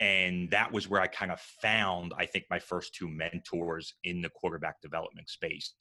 and 0.00 0.48
that 0.50 0.70
was 0.70 0.88
where 0.88 1.00
I 1.00 1.08
kind 1.08 1.32
of 1.32 1.40
found, 1.40 2.14
I 2.16 2.24
think, 2.24 2.44
my 2.48 2.60
first 2.60 2.94
two 2.94 3.08
mentors 3.08 3.94
in 4.04 4.22
the 4.22 4.28
quarterback 4.28 4.80
development 4.80 5.28
space. 5.28 5.72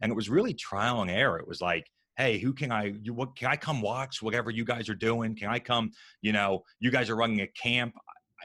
And 0.00 0.12
it 0.12 0.14
was 0.14 0.30
really 0.30 0.54
trial 0.54 1.02
and 1.02 1.10
error. 1.10 1.40
It 1.40 1.48
was 1.48 1.60
like, 1.60 1.90
hey, 2.16 2.38
who 2.38 2.52
can 2.52 2.70
I, 2.70 2.94
you, 3.02 3.12
what, 3.12 3.34
can 3.34 3.48
I 3.48 3.56
come 3.56 3.82
watch 3.82 4.22
whatever 4.22 4.52
you 4.52 4.64
guys 4.64 4.88
are 4.88 4.94
doing? 4.94 5.34
Can 5.34 5.48
I 5.48 5.58
come, 5.58 5.90
you 6.22 6.32
know, 6.32 6.62
you 6.78 6.92
guys 6.92 7.10
are 7.10 7.16
running 7.16 7.40
a 7.40 7.48
camp 7.48 7.96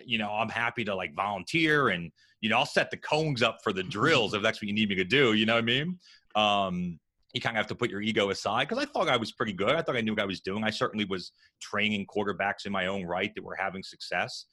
you 0.06 0.18
know, 0.18 0.32
I'm 0.32 0.50
happy 0.50 0.84
to 0.86 0.96
like 0.96 1.16
volunteer 1.16 1.90
and, 1.90 2.12
you 2.42 2.50
know, 2.50 2.58
I'll 2.58 2.66
set 2.66 2.92
the 2.92 2.98
cones 2.98 3.42
up 3.42 3.60
for 3.64 3.74
the 3.74 3.84
drills 3.84 4.34
if 4.34 4.42
that's 4.42 4.62
what 4.62 4.68
you 4.68 4.74
need 4.74 4.90
me 4.90 4.96
to 4.96 5.04
do. 5.04 5.34
You 5.34 5.46
know 5.46 5.56
what 5.56 5.64
I 5.64 5.66
mean? 5.66 6.00
Um, 6.36 7.00
you 7.34 7.42
kind 7.42 7.56
of 7.56 7.60
have 7.60 7.68
to 7.68 7.76
put 7.76 7.90
your 7.90 8.02
ego 8.02 8.30
aside 8.30 8.68
because 8.68 8.84
I 8.84 8.88
thought 8.88 9.08
I 9.08 9.18
was 9.18 9.32
pretty 9.32 9.54
good. 9.54 9.76
I 9.76 9.82
thought 9.82 9.96
I 9.96 10.02
knew 10.02 10.14
what 10.14 10.22
I 10.22 10.26
was 10.26 10.42
doing. 10.42 10.64
I 10.64 10.72
certainly 10.72 11.06
was 11.06 11.32
training 11.62 12.08
quarterbacks 12.08 12.66
in 12.66 12.72
my 12.72 12.88
own 12.88 13.06
right 13.06 13.34
that 13.36 13.44
were 13.44 13.56
having 13.56 13.84
success, 13.84 14.46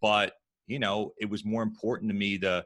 but 0.00 0.32
you 0.66 0.78
know, 0.78 1.12
it 1.18 1.28
was 1.28 1.44
more 1.44 1.62
important 1.62 2.10
to 2.10 2.16
me 2.16 2.38
to 2.38 2.64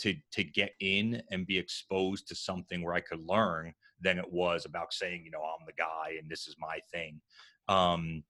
to 0.00 0.14
to 0.32 0.44
get 0.44 0.72
in 0.80 1.22
and 1.30 1.46
be 1.46 1.58
exposed 1.58 2.26
to 2.28 2.34
something 2.34 2.82
where 2.82 2.94
I 2.94 3.00
could 3.00 3.20
learn 3.28 3.72
than 4.00 4.18
it 4.18 4.32
was 4.32 4.64
about 4.64 4.92
saying, 4.92 5.22
you 5.24 5.30
know, 5.30 5.42
I'm 5.42 5.66
the 5.66 5.72
guy 5.72 6.16
and 6.18 6.28
this 6.28 6.46
is 6.48 6.56
my 6.58 6.78
thing. 6.92 7.20
Um, 7.68 8.24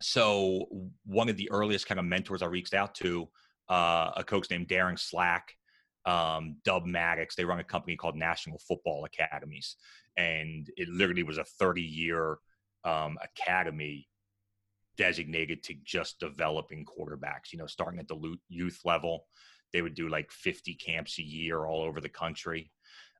so 0.00 0.66
one 1.04 1.28
of 1.28 1.36
the 1.36 1.50
earliest 1.50 1.86
kind 1.86 1.98
of 1.98 2.06
mentors 2.06 2.42
I 2.42 2.46
reached 2.46 2.74
out 2.74 2.94
to, 2.96 3.28
uh, 3.68 4.12
a 4.16 4.24
coach 4.24 4.48
named 4.50 4.68
Darin 4.68 4.96
Slack, 4.96 5.54
um, 6.06 6.56
Dub 6.64 6.86
Maddox. 6.86 7.34
They 7.34 7.44
run 7.44 7.58
a 7.58 7.64
company 7.64 7.96
called 7.96 8.16
National 8.16 8.58
Football 8.58 9.04
Academies, 9.04 9.76
and 10.18 10.68
it 10.76 10.88
literally 10.88 11.22
was 11.22 11.38
a 11.38 11.44
30 11.44 11.80
year 11.80 12.38
um, 12.84 13.16
academy 13.22 14.06
designated 14.98 15.62
to 15.62 15.74
just 15.84 16.18
developing 16.18 16.84
quarterbacks. 16.84 17.52
You 17.52 17.60
know, 17.60 17.66
starting 17.66 18.00
at 18.00 18.08
the 18.08 18.36
youth 18.48 18.80
level, 18.84 19.26
they 19.72 19.80
would 19.80 19.94
do 19.94 20.08
like 20.08 20.30
50 20.32 20.74
camps 20.74 21.18
a 21.18 21.22
year 21.22 21.64
all 21.64 21.82
over 21.82 22.00
the 22.00 22.08
country, 22.08 22.70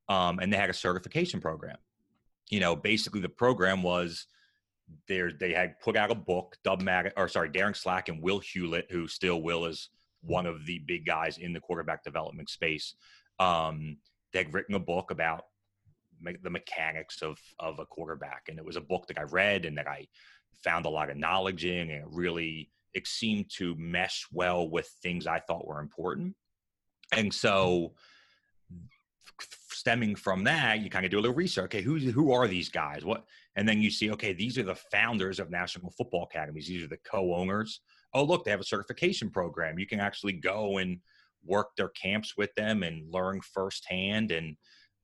um, 0.09 0.41
and 0.41 0.53
they 0.53 0.57
had 0.57 0.71
a 0.71 0.75
certification 0.75 1.41
program. 1.41 1.77
You 2.51 2.61
know, 2.61 2.75
basically 2.75 3.21
the 3.21 3.29
program 3.29 3.83
was 3.83 4.27
there 5.07 5.31
they 5.31 5.53
had 5.53 5.79
put 5.81 5.97
out 5.97 6.11
a 6.11 6.15
book, 6.17 6.57
Dub 6.65 6.81
Mag 6.83 7.13
or 7.17 7.29
sorry, 7.29 7.51
Darin 7.51 7.75
Slack 7.75 8.09
and 8.09 8.23
Will 8.23 8.41
Hewlett, 8.41 8.91
who 8.91 9.07
still 9.07 9.41
Will 9.41 9.67
is 9.67 9.91
one 10.23 10.47
of 10.47 10.67
the 10.67 10.81
big 10.81 11.07
guys 11.07 11.39
in 11.39 11.53
the 11.53 11.61
quarterback 11.61 12.03
development 12.03 12.51
space. 12.51 12.95
Um, 13.39 13.99
they'd 14.33 14.53
written 14.53 14.75
a 14.75 14.81
book 14.81 15.13
about 15.13 15.45
me- 16.21 16.37
the 16.43 16.51
mechanics 16.51 17.23
of 17.23 17.39
of 17.59 17.79
a 17.79 17.87
quarterback, 17.87 18.45
and 18.49 18.59
it 18.59 18.65
was 18.65 18.77
a 18.77 18.81
book 18.81 19.07
that 19.09 19.19
I 19.19 19.23
read 19.23 19.65
and 19.65 19.77
that 19.79 19.89
I 19.89 20.07
found 20.63 20.87
a 20.87 20.91
lot 20.91 21.11
of 21.11 21.17
knowledge 21.17 21.65
in, 21.65 21.91
and 21.91 22.03
it 22.03 22.09
really 22.09 22.71
it 22.95 23.07
seemed 23.07 23.51
to 23.57 23.75
mesh 23.77 24.27
well 24.33 24.69
with 24.69 24.89
things 25.03 25.27
I 25.27 25.41
thought 25.41 25.67
were 25.67 25.81
important. 25.81 26.35
And 27.13 27.33
so 27.33 27.95
stemming 29.71 30.17
from 30.17 30.45
that, 30.45 30.81
you 30.81 30.91
kind 30.91 31.05
of 31.05 31.11
do 31.11 31.19
a 31.19 31.21
little 31.21 31.37
research. 31.37 31.67
Okay, 31.67 31.83
who 31.83 31.99
who 31.99 32.33
are 32.33 32.49
these 32.49 32.69
guys? 32.69 33.05
What? 33.05 33.25
And 33.57 33.69
then 33.69 33.81
you 33.81 33.91
see, 33.91 34.11
okay, 34.13 34.33
these 34.33 34.59
are 34.59 34.63
the 34.63 34.75
founders 34.75 35.41
of 35.41 35.51
National 35.51 35.91
Football 35.93 36.29
Academies. 36.31 36.69
These 36.69 36.85
are 36.85 36.89
the 36.89 36.99
co-owners. 36.99 37.81
Oh, 38.15 38.25
look, 38.25 38.45
they 38.45 38.51
have 38.51 38.61
a 38.61 38.65
certification 38.65 39.31
program. 39.31 39.79
You 39.79 39.87
can 39.87 40.01
actually 40.01 40.35
go 40.35 40.79
and 40.79 40.99
work 41.45 41.75
their 41.77 41.89
camps 41.89 42.37
with 42.37 42.55
them 42.55 42.83
and 42.83 43.13
learn 43.13 43.41
firsthand. 43.41 44.31
And 44.31 44.57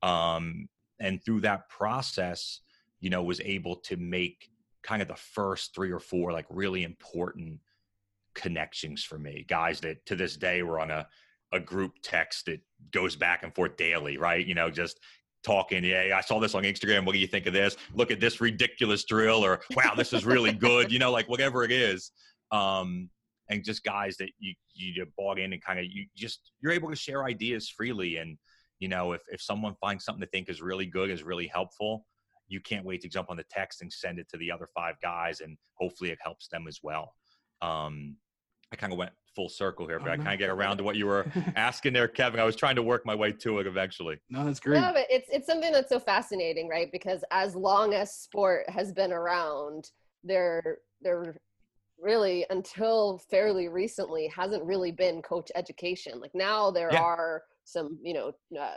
um, 0.02 0.68
and 1.00 1.24
through 1.24 1.40
that 1.40 1.68
process, 1.68 2.60
you 3.00 3.10
know, 3.10 3.22
was 3.22 3.40
able 3.40 3.76
to 3.76 3.96
make 3.96 4.48
kind 4.82 5.02
of 5.02 5.08
the 5.08 5.16
first 5.16 5.74
three 5.74 5.90
or 5.90 6.00
four 6.00 6.32
like 6.32 6.46
really 6.50 6.82
important 6.82 7.58
connections 8.34 9.02
for 9.02 9.18
me. 9.18 9.44
Guys 9.48 9.80
that 9.80 10.04
to 10.06 10.16
this 10.16 10.36
day 10.36 10.62
were 10.62 10.80
on 10.80 10.90
a 10.90 11.06
a 11.52 11.60
group 11.60 11.92
text 12.02 12.46
that 12.46 12.60
goes 12.90 13.14
back 13.14 13.44
and 13.44 13.54
forth 13.54 13.76
daily, 13.76 14.18
right? 14.18 14.44
You 14.44 14.54
know, 14.54 14.70
just 14.70 14.98
talking, 15.44 15.84
yeah, 15.84 16.14
I 16.16 16.20
saw 16.20 16.40
this 16.40 16.54
on 16.54 16.64
Instagram. 16.64 17.06
What 17.06 17.12
do 17.12 17.18
you 17.18 17.26
think 17.28 17.46
of 17.46 17.52
this? 17.52 17.76
Look 17.94 18.10
at 18.10 18.18
this 18.18 18.40
ridiculous 18.40 19.04
drill, 19.04 19.44
or 19.44 19.60
wow, 19.76 19.94
this 19.96 20.12
is 20.12 20.24
really 20.24 20.52
good. 20.52 20.90
You 20.90 20.98
know, 20.98 21.12
like 21.12 21.28
whatever 21.28 21.64
it 21.64 21.70
is. 21.70 22.10
Um, 22.50 23.08
and 23.50 23.62
just 23.62 23.84
guys 23.84 24.16
that 24.16 24.30
you 24.38 24.54
you 24.74 25.06
bought 25.16 25.38
in 25.38 25.52
and 25.52 25.62
kind 25.62 25.78
of 25.78 25.84
you 25.86 26.06
just 26.16 26.50
you're 26.60 26.72
able 26.72 26.90
to 26.90 26.96
share 26.96 27.24
ideas 27.24 27.68
freely. 27.68 28.16
And 28.16 28.36
you 28.78 28.88
know, 28.88 29.12
if 29.12 29.22
if 29.28 29.40
someone 29.40 29.74
finds 29.80 30.04
something 30.04 30.22
to 30.22 30.28
think 30.28 30.48
is 30.48 30.62
really 30.62 30.86
good, 30.86 31.10
is 31.10 31.22
really 31.22 31.46
helpful, 31.46 32.06
you 32.48 32.60
can't 32.60 32.84
wait 32.84 33.00
to 33.02 33.08
jump 33.08 33.30
on 33.30 33.36
the 33.36 33.44
text 33.50 33.82
and 33.82 33.92
send 33.92 34.18
it 34.18 34.28
to 34.30 34.36
the 34.36 34.50
other 34.50 34.68
five 34.74 34.96
guys, 35.02 35.40
and 35.40 35.56
hopefully 35.74 36.10
it 36.10 36.18
helps 36.22 36.48
them 36.48 36.66
as 36.68 36.80
well. 36.82 37.14
Um, 37.62 38.16
I 38.72 38.76
kind 38.76 38.92
of 38.92 38.98
went 38.98 39.12
full 39.34 39.48
circle 39.48 39.86
here, 39.86 39.98
but 39.98 40.08
oh, 40.08 40.12
I 40.12 40.16
kind 40.16 40.32
of 40.32 40.38
get 40.38 40.50
around 40.50 40.78
to 40.78 40.84
what 40.84 40.96
you 40.96 41.06
were 41.06 41.26
asking 41.56 41.92
there, 41.92 42.08
Kevin. 42.08 42.40
I 42.40 42.44
was 42.44 42.56
trying 42.56 42.76
to 42.76 42.82
work 42.82 43.04
my 43.06 43.14
way 43.14 43.32
to 43.32 43.58
it 43.58 43.66
eventually. 43.66 44.18
No, 44.30 44.44
that's 44.44 44.60
great. 44.60 44.80
No, 44.80 44.92
but 44.92 45.06
it's 45.08 45.28
it's 45.32 45.46
something 45.46 45.72
that's 45.72 45.88
so 45.88 45.98
fascinating, 45.98 46.68
right? 46.68 46.90
Because 46.92 47.24
as 47.30 47.54
long 47.54 47.94
as 47.94 48.14
sport 48.14 48.68
has 48.68 48.92
been 48.92 49.12
around, 49.12 49.90
there 50.22 50.78
there 51.00 51.36
really 52.00 52.44
until 52.50 53.18
fairly 53.30 53.68
recently 53.68 54.26
hasn't 54.28 54.62
really 54.64 54.92
been 54.92 55.22
coach 55.22 55.50
education. 55.54 56.20
Like 56.20 56.34
now 56.34 56.70
there 56.70 56.90
yeah. 56.92 57.00
are 57.00 57.42
some, 57.64 57.98
you 58.02 58.14
know, 58.14 58.32
uh, 58.58 58.76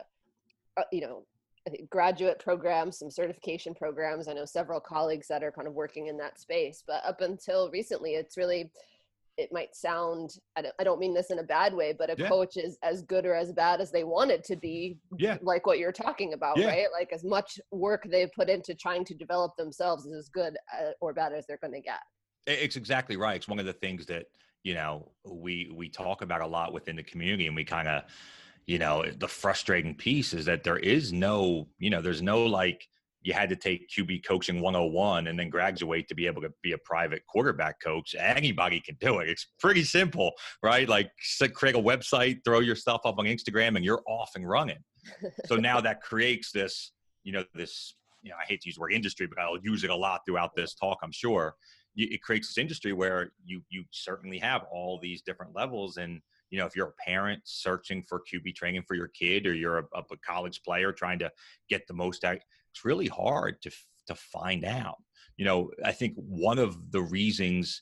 uh, 0.78 0.84
you 0.92 1.02
know, 1.02 1.26
graduate 1.90 2.40
programs, 2.40 3.00
some 3.00 3.12
certification 3.12 3.74
programs. 3.74 4.28
I 4.28 4.34
know 4.34 4.46
several 4.46 4.80
colleagues 4.80 5.28
that 5.28 5.44
are 5.44 5.52
kind 5.52 5.68
of 5.68 5.74
working 5.74 6.08
in 6.08 6.18
that 6.18 6.40
space, 6.40 6.84
but 6.88 7.04
up 7.06 7.22
until 7.22 7.70
recently, 7.72 8.12
it's 8.12 8.38
really 8.38 8.72
it 9.38 9.54
might 9.54 9.76
sound 9.76 10.38
I 10.56 10.64
don't, 10.64 10.74
I 10.80 10.84
don't 10.84 11.00
mean 11.00 11.14
this 11.14 11.30
in 11.30 11.40
a 11.40 11.44
bad 11.44 11.74
way 11.74 11.94
but 11.98 12.10
a 12.10 12.16
yeah. 12.18 12.28
coach 12.28 12.58
is 12.58 12.78
as 12.84 13.04
good 13.04 13.26
or 13.26 13.36
as 13.36 13.54
bad 13.54 13.80
as 13.80 13.92
they 13.92 14.04
want 14.04 14.32
it 14.32 14.44
to 14.46 14.56
be 14.56 14.98
yeah 15.18 15.38
like 15.42 15.66
what 15.66 15.78
you're 15.78 15.92
talking 15.92 16.34
about 16.34 16.58
yeah. 16.58 16.68
right 16.68 16.88
like 16.92 17.14
as 17.14 17.24
much 17.24 17.60
work 17.72 18.08
they 18.10 18.28
put 18.36 18.50
into 18.50 18.74
trying 18.74 19.06
to 19.06 19.14
develop 19.14 19.56
themselves 19.56 20.06
is 20.06 20.16
as 20.16 20.30
good 20.30 20.58
uh, 20.78 20.92
or 21.02 21.14
bad 21.14 21.34
as 21.34 21.46
they're 21.46 21.60
going 21.62 21.74
to 21.74 21.82
get 21.82 22.00
it's 22.48 22.76
exactly 22.76 23.16
right 23.16 23.36
it's 23.36 23.48
one 23.48 23.60
of 23.60 23.66
the 23.66 23.74
things 23.74 24.06
that 24.08 24.26
you 24.64 24.74
know 24.74 25.12
we 25.24 25.72
we 25.76 25.88
talk 25.88 26.22
about 26.22 26.42
a 26.42 26.48
lot 26.48 26.74
within 26.74 26.96
the 26.96 27.04
community 27.04 27.48
and 27.48 27.56
we 27.56 27.64
kind 27.64 27.88
of 27.88 28.04
you 28.68 28.78
know 28.78 29.04
the 29.18 29.28
frustrating 29.28 29.96
piece 29.96 30.34
is 30.34 30.46
that 30.46 30.64
there 30.64 30.78
is 30.78 31.12
no 31.12 31.68
you 31.80 31.90
know 31.90 32.02
there's 32.02 32.22
no 32.22 32.46
like 32.46 32.86
you 33.28 33.34
had 33.34 33.50
to 33.50 33.58
take 33.58 33.90
QB 33.90 34.24
coaching 34.26 34.62
101 34.62 35.28
and 35.28 35.38
then 35.38 35.50
graduate 35.50 36.08
to 36.08 36.16
be 36.16 36.28
able 36.28 36.42
to 36.42 36.50
be 36.64 36.72
a 36.72 36.78
private 36.78 37.24
quarterback 37.28 37.76
coach. 37.82 38.16
Anybody 38.18 38.80
can 38.80 38.96
do 39.02 39.20
it. 39.20 39.28
It's 39.28 39.48
pretty 39.60 39.84
simple, 39.84 40.32
right? 40.64 40.88
Like 40.88 41.12
create 41.54 41.76
a 41.76 41.80
website, 41.80 42.38
throw 42.46 42.60
your 42.60 42.76
stuff 42.76 43.02
up 43.04 43.16
on 43.18 43.26
Instagram, 43.26 43.76
and 43.76 43.84
you're 43.84 44.02
off 44.08 44.32
and 44.36 44.48
running. 44.48 44.78
so 45.46 45.56
now 45.58 45.82
that 45.82 46.02
creates 46.02 46.54
this, 46.54 46.94
you 47.24 47.34
know, 47.34 47.44
this, 47.54 47.96
you 48.22 48.30
know, 48.30 48.38
I 48.42 48.46
hate 48.46 48.62
to 48.62 48.70
use 48.70 48.76
the 48.76 48.82
word 48.82 48.94
industry, 48.94 49.28
but 49.28 49.40
I'll 49.40 49.60
use 49.62 49.84
it 49.84 49.90
a 49.90 49.96
lot 49.96 50.22
throughout 50.26 50.52
this 50.56 50.74
talk, 50.74 51.00
I'm 51.04 51.12
sure. 51.12 51.56
It 51.98 52.22
creates 52.22 52.48
this 52.48 52.60
industry 52.60 52.94
where 52.94 53.32
you 53.44 53.62
you 53.70 53.84
certainly 53.92 54.38
have 54.38 54.62
all 54.72 55.00
these 55.02 55.24
different 55.24 55.56
levels 55.56 55.98
and 55.98 56.22
you 56.50 56.60
know, 56.60 56.66
if 56.66 56.76
you're 56.76 56.90
a 56.90 57.04
parent 57.04 57.42
searching 57.46 58.04
for 58.04 58.22
QB 58.22 58.56
training 58.56 58.84
for 58.88 58.96
your 58.96 59.10
kid, 59.10 59.46
or 59.46 59.54
you're 59.54 59.80
a, 59.80 59.84
a 59.94 60.18
college 60.26 60.62
player 60.64 60.92
trying 60.92 61.20
to 61.20 61.32
get 61.70 61.88
the 61.88 61.94
most 61.94 62.24
out, 62.24 62.38
it's 62.72 62.86
really 62.86 63.08
hard 63.08 63.62
to 63.62 63.72
to 64.08 64.16
find 64.16 64.66
out. 64.66 64.98
You 65.36 65.46
know, 65.46 65.72
I 65.86 65.92
think 65.92 66.14
one 66.16 66.58
of 66.60 66.92
the 66.92 67.02
reasons 67.02 67.82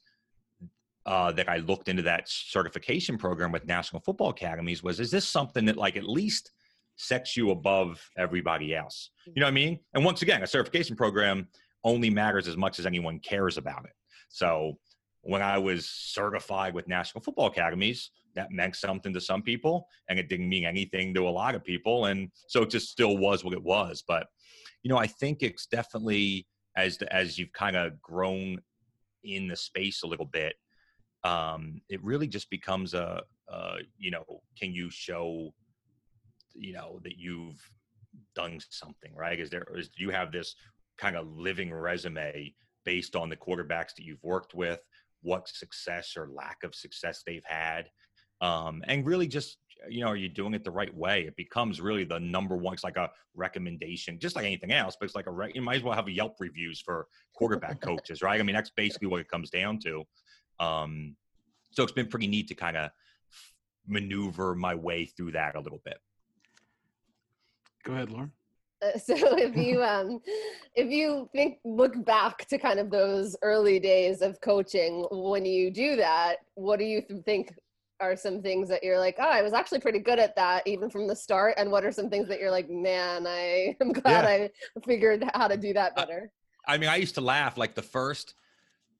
uh, 1.05 1.31
that 1.33 1.47
I 1.47 1.57
looked 1.57 1.87
into 1.87 2.01
that 2.03 2.27
certification 2.27 3.17
program 3.17 3.51
with 3.51 3.65
National 3.65 4.01
Football 4.01 4.29
Academies 4.29 4.81
was, 4.81 4.99
is 4.99 5.11
this 5.11 5.27
something 5.27 5.65
that 5.65 5.77
like 5.77 5.97
at 5.97 6.03
least 6.03 6.51
sets 6.95 7.37
you 7.37 7.51
above 7.51 8.03
everybody 8.17 8.75
else? 8.75 9.11
You 9.27 9.39
know 9.39 9.45
what 9.45 9.51
I 9.51 9.53
mean? 9.53 9.79
And 9.93 10.03
once 10.03 10.23
again, 10.23 10.41
a 10.41 10.47
certification 10.47 10.95
program 10.95 11.47
only 11.83 12.09
matters 12.09 12.47
as 12.47 12.57
much 12.57 12.79
as 12.79 12.85
anyone 12.85 13.19
cares 13.19 13.57
about 13.57 13.85
it. 13.85 13.93
So 14.29 14.79
when 15.21 15.41
I 15.41 15.57
was 15.59 15.87
certified 15.87 16.73
with 16.73 16.87
National 16.87 17.21
Football 17.21 17.47
Academies, 17.47 18.09
that 18.35 18.51
meant 18.51 18.75
something 18.75 19.13
to 19.13 19.21
some 19.21 19.41
people 19.41 19.87
and 20.09 20.19
it 20.19 20.29
didn't 20.29 20.49
mean 20.49 20.65
anything 20.65 21.13
to 21.13 21.27
a 21.27 21.29
lot 21.29 21.55
of 21.55 21.63
people 21.63 22.05
and 22.05 22.29
so 22.47 22.63
it 22.63 22.69
just 22.69 22.89
still 22.89 23.17
was 23.17 23.43
what 23.43 23.53
it 23.53 23.63
was. 23.63 24.03
But 24.07 24.27
you 24.83 24.89
know 24.89 24.97
i 24.97 25.07
think 25.07 25.41
it's 25.41 25.65
definitely 25.65 26.45
as 26.77 26.97
the, 26.97 27.11
as 27.13 27.39
you've 27.39 27.51
kind 27.53 27.75
of 27.75 27.99
grown 28.01 28.61
in 29.23 29.47
the 29.47 29.55
space 29.55 30.03
a 30.03 30.07
little 30.07 30.27
bit 30.27 30.55
um 31.23 31.81
it 31.89 32.01
really 32.03 32.27
just 32.27 32.49
becomes 32.51 32.93
a 32.93 33.21
you 33.97 34.11
know 34.11 34.23
can 34.59 34.73
you 34.73 34.89
show 34.89 35.53
you 36.53 36.73
know 36.73 36.99
that 37.03 37.17
you've 37.17 37.59
done 38.35 38.59
something 38.69 39.13
right? 39.15 39.39
Is 39.39 39.49
there 39.49 39.65
is 39.75 39.89
do 39.89 40.03
you 40.03 40.09
have 40.11 40.31
this 40.31 40.55
kind 40.97 41.15
of 41.15 41.27
living 41.27 41.73
resume 41.73 42.53
based 42.85 43.15
on 43.15 43.29
the 43.29 43.35
quarterbacks 43.35 43.93
that 43.95 44.05
you've 44.05 44.23
worked 44.23 44.53
with 44.53 44.79
what 45.21 45.49
success 45.49 46.13
or 46.15 46.29
lack 46.29 46.57
of 46.63 46.75
success 46.75 47.23
they've 47.25 47.45
had 47.45 47.89
um, 48.45 48.83
and 48.87 49.05
really 49.05 49.27
just 49.27 49.57
you 49.89 50.01
know 50.01 50.07
are 50.07 50.15
you 50.15 50.29
doing 50.29 50.53
it 50.53 50.63
the 50.63 50.71
right 50.71 50.95
way? 50.95 51.23
It 51.23 51.35
becomes 51.35 51.81
really 51.81 52.03
the 52.03 52.19
number 52.19 52.55
one 52.55 52.73
it's 52.73 52.83
like 52.83 52.97
a 52.97 53.09
recommendation 53.35 54.19
just 54.19 54.35
like 54.35 54.45
anything 54.45 54.71
else 54.71 54.95
but 54.99 55.05
it's 55.05 55.15
like 55.15 55.27
a 55.27 55.31
re- 55.31 55.51
you 55.53 55.61
might 55.61 55.77
as 55.77 55.83
well 55.83 55.93
have 55.93 56.07
a 56.07 56.11
yelp 56.11 56.35
reviews 56.39 56.79
for 56.79 57.07
quarterback 57.33 57.81
coaches 57.89 58.21
right? 58.21 58.39
I 58.39 58.43
mean 58.43 58.55
that's 58.55 58.71
basically 58.71 59.07
what 59.07 59.19
it 59.19 59.27
comes 59.27 59.49
down 59.49 59.79
to. 59.79 60.03
Um, 60.59 61.15
so 61.71 61.83
it's 61.83 61.91
been 61.91 62.07
pretty 62.07 62.27
neat 62.27 62.47
to 62.49 62.55
kind 62.55 62.77
of 62.77 62.91
maneuver 63.87 64.55
my 64.55 64.75
way 64.75 65.05
through 65.05 65.31
that 65.33 65.55
a 65.55 65.59
little 65.59 65.81
bit. 65.83 65.97
Go 67.83 67.93
ahead 67.93 68.11
lauren. 68.11 68.31
Uh, 68.81 68.97
so 68.97 69.15
if 69.37 69.55
you 69.55 69.83
um 69.93 70.19
if 70.75 70.91
you 70.91 71.29
think 71.33 71.57
look 71.63 71.93
back 72.05 72.45
to 72.47 72.57
kind 72.57 72.79
of 72.79 72.91
those 72.91 73.35
early 73.41 73.79
days 73.79 74.21
of 74.21 74.39
coaching 74.41 75.05
when 75.11 75.45
you 75.45 75.71
do 75.71 75.95
that 75.95 76.37
what 76.55 76.79
do 76.79 76.85
you 76.85 77.01
think 77.25 77.53
are 77.99 78.15
some 78.15 78.41
things 78.41 78.69
that 78.69 78.83
you're 78.83 78.99
like, 78.99 79.15
oh, 79.19 79.29
I 79.29 79.41
was 79.41 79.53
actually 79.53 79.79
pretty 79.79 79.99
good 79.99 80.19
at 80.19 80.35
that 80.35 80.65
even 80.65 80.89
from 80.89 81.07
the 81.07 81.15
start? 81.15 81.55
And 81.57 81.71
what 81.71 81.85
are 81.85 81.91
some 81.91 82.09
things 82.09 82.27
that 82.27 82.39
you're 82.39 82.51
like, 82.51 82.69
man, 82.69 83.25
I 83.27 83.75
am 83.81 83.93
glad 83.93 84.23
yeah. 84.23 84.47
I 84.75 84.79
figured 84.85 85.23
out 85.23 85.35
how 85.35 85.47
to 85.47 85.57
do 85.57 85.73
that 85.73 85.95
better? 85.95 86.31
I 86.67 86.77
mean, 86.77 86.89
I 86.89 86.95
used 86.97 87.15
to 87.15 87.21
laugh 87.21 87.57
like 87.57 87.75
the 87.75 87.81
first, 87.81 88.33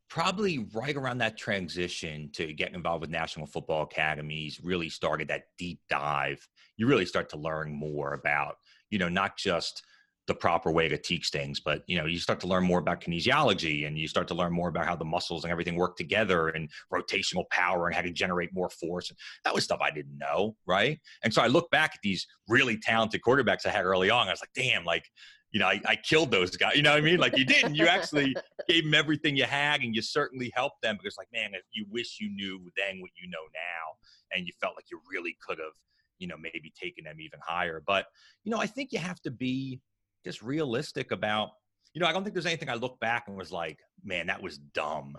probably 0.07 0.67
right 0.73 0.95
around 0.95 1.17
that 1.17 1.37
transition 1.37 2.29
to 2.33 2.53
get 2.53 2.73
involved 2.73 3.01
with 3.01 3.09
National 3.09 3.47
Football 3.47 3.83
Academies, 3.83 4.61
really 4.63 4.89
started 4.89 5.27
that 5.29 5.45
deep 5.57 5.79
dive. 5.89 6.47
You 6.77 6.87
really 6.87 7.05
start 7.05 7.29
to 7.29 7.37
learn 7.37 7.71
more 7.73 8.13
about, 8.13 8.57
you 8.89 8.99
know, 8.99 9.09
not 9.09 9.37
just– 9.37 9.83
the 10.27 10.33
proper 10.33 10.71
way 10.71 10.87
to 10.87 10.97
teach 10.97 11.29
things 11.29 11.59
but 11.59 11.83
you 11.87 11.97
know 11.97 12.05
you 12.05 12.17
start 12.17 12.39
to 12.39 12.47
learn 12.47 12.63
more 12.63 12.79
about 12.79 13.01
kinesiology 13.01 13.87
and 13.87 13.97
you 13.97 14.07
start 14.07 14.27
to 14.27 14.33
learn 14.33 14.51
more 14.51 14.69
about 14.69 14.85
how 14.85 14.95
the 14.95 15.05
muscles 15.05 15.43
and 15.43 15.51
everything 15.51 15.75
work 15.75 15.95
together 15.95 16.49
and 16.49 16.69
rotational 16.91 17.43
power 17.51 17.87
and 17.87 17.95
how 17.95 18.01
to 18.01 18.11
generate 18.11 18.49
more 18.53 18.69
force 18.69 19.11
that 19.43 19.53
was 19.53 19.63
stuff 19.63 19.79
i 19.81 19.91
didn't 19.91 20.17
know 20.17 20.55
right? 20.65 20.99
And 21.23 21.33
so 21.33 21.41
i 21.41 21.47
look 21.47 21.69
back 21.71 21.91
at 21.93 21.99
these 22.03 22.25
really 22.47 22.77
talented 22.77 23.21
quarterbacks 23.21 23.65
i 23.65 23.69
had 23.69 23.85
early 23.85 24.09
on 24.09 24.27
i 24.27 24.31
was 24.31 24.41
like 24.41 24.53
damn 24.55 24.83
like 24.83 25.05
you 25.51 25.59
know 25.59 25.67
I, 25.67 25.79
I 25.85 25.95
killed 25.95 26.31
those 26.31 26.55
guys 26.57 26.75
you 26.75 26.81
know 26.81 26.91
what 26.91 26.97
i 26.97 27.01
mean? 27.01 27.19
Like 27.19 27.37
you 27.37 27.45
didn't 27.45 27.75
you 27.75 27.87
actually 27.87 28.35
gave 28.67 28.83
them 28.83 28.93
everything 28.93 29.37
you 29.37 29.45
had 29.45 29.81
and 29.81 29.95
you 29.95 30.01
certainly 30.01 30.51
helped 30.55 30.81
them 30.81 30.97
because 31.01 31.17
like 31.17 31.27
man 31.31 31.51
if 31.53 31.63
you 31.71 31.85
wish 31.89 32.17
you 32.19 32.29
knew 32.29 32.59
then 32.75 32.99
what 32.99 33.11
you 33.21 33.29
know 33.29 33.45
now 33.53 34.35
and 34.35 34.45
you 34.45 34.53
felt 34.59 34.75
like 34.75 34.85
you 34.91 34.99
really 35.09 35.37
could 35.45 35.59
have 35.59 35.73
you 36.19 36.27
know 36.27 36.35
maybe 36.37 36.73
taken 36.79 37.03
them 37.05 37.19
even 37.19 37.39
higher 37.45 37.81
but 37.85 38.05
you 38.43 38.51
know 38.51 38.59
i 38.59 38.65
think 38.65 38.91
you 38.91 38.99
have 38.99 39.21
to 39.21 39.31
be 39.31 39.79
just 40.25 40.41
realistic 40.41 41.11
about 41.11 41.51
you 41.93 42.01
know 42.01 42.07
i 42.07 42.11
don't 42.11 42.23
think 42.23 42.33
there's 42.33 42.45
anything 42.45 42.69
i 42.69 42.73
look 42.73 42.99
back 42.99 43.25
and 43.27 43.37
was 43.37 43.51
like 43.51 43.79
man 44.03 44.27
that 44.27 44.41
was 44.41 44.57
dumb 44.57 45.15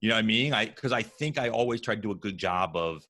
you 0.00 0.08
know 0.08 0.14
what 0.14 0.20
i 0.20 0.26
mean 0.26 0.54
i 0.54 0.64
because 0.64 0.92
i 0.92 1.02
think 1.02 1.38
i 1.38 1.48
always 1.48 1.80
tried 1.80 1.96
to 1.96 2.02
do 2.02 2.12
a 2.12 2.16
good 2.16 2.38
job 2.38 2.76
of 2.76 3.04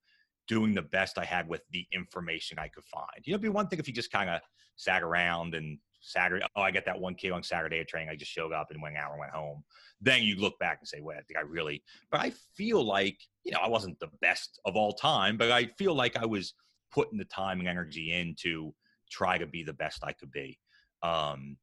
doing 0.48 0.74
the 0.74 0.82
best 0.82 1.18
i 1.18 1.24
had 1.24 1.48
with 1.48 1.62
the 1.70 1.86
information 1.92 2.58
i 2.58 2.68
could 2.68 2.84
find 2.84 3.06
you 3.24 3.32
know 3.32 3.36
it'd 3.36 3.42
be 3.42 3.48
one 3.48 3.68
thing 3.68 3.78
if 3.78 3.86
you 3.86 3.94
just 3.94 4.10
kind 4.10 4.28
of 4.28 4.40
sat 4.76 5.02
around 5.02 5.54
and 5.54 5.78
Saturday, 6.04 6.44
oh, 6.54 6.60
I 6.60 6.70
get 6.70 6.84
that 6.84 7.00
one 7.00 7.14
kid 7.14 7.32
on 7.32 7.42
Saturday 7.42 7.80
at 7.80 7.88
training. 7.88 8.10
I 8.10 8.16
just 8.16 8.30
showed 8.30 8.52
up 8.52 8.70
and 8.70 8.82
went 8.82 8.96
out 8.96 9.12
and 9.12 9.20
went 9.20 9.32
home. 9.32 9.64
Then 10.00 10.22
you 10.22 10.36
look 10.36 10.58
back 10.58 10.78
and 10.80 10.86
say, 10.86 11.00
well, 11.00 11.16
I 11.16 11.22
think 11.22 11.38
I 11.38 11.42
really, 11.42 11.82
but 12.10 12.20
I 12.20 12.32
feel 12.54 12.84
like, 12.84 13.18
you 13.42 13.52
know, 13.52 13.60
I 13.62 13.68
wasn't 13.68 13.98
the 14.00 14.10
best 14.20 14.60
of 14.66 14.76
all 14.76 14.92
time, 14.92 15.38
but 15.38 15.50
I 15.50 15.64
feel 15.78 15.94
like 15.94 16.16
I 16.16 16.26
was 16.26 16.52
putting 16.92 17.18
the 17.18 17.24
time 17.24 17.58
and 17.58 17.68
energy 17.68 18.12
in 18.12 18.36
to 18.40 18.74
try 19.10 19.38
to 19.38 19.46
be 19.46 19.62
the 19.62 19.72
best 19.72 20.04
I 20.04 20.12
could 20.12 20.30
be. 20.30 20.58
Um, 21.04 21.56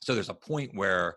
so 0.00 0.14
there's 0.14 0.30
a 0.30 0.34
point 0.34 0.70
where 0.74 1.16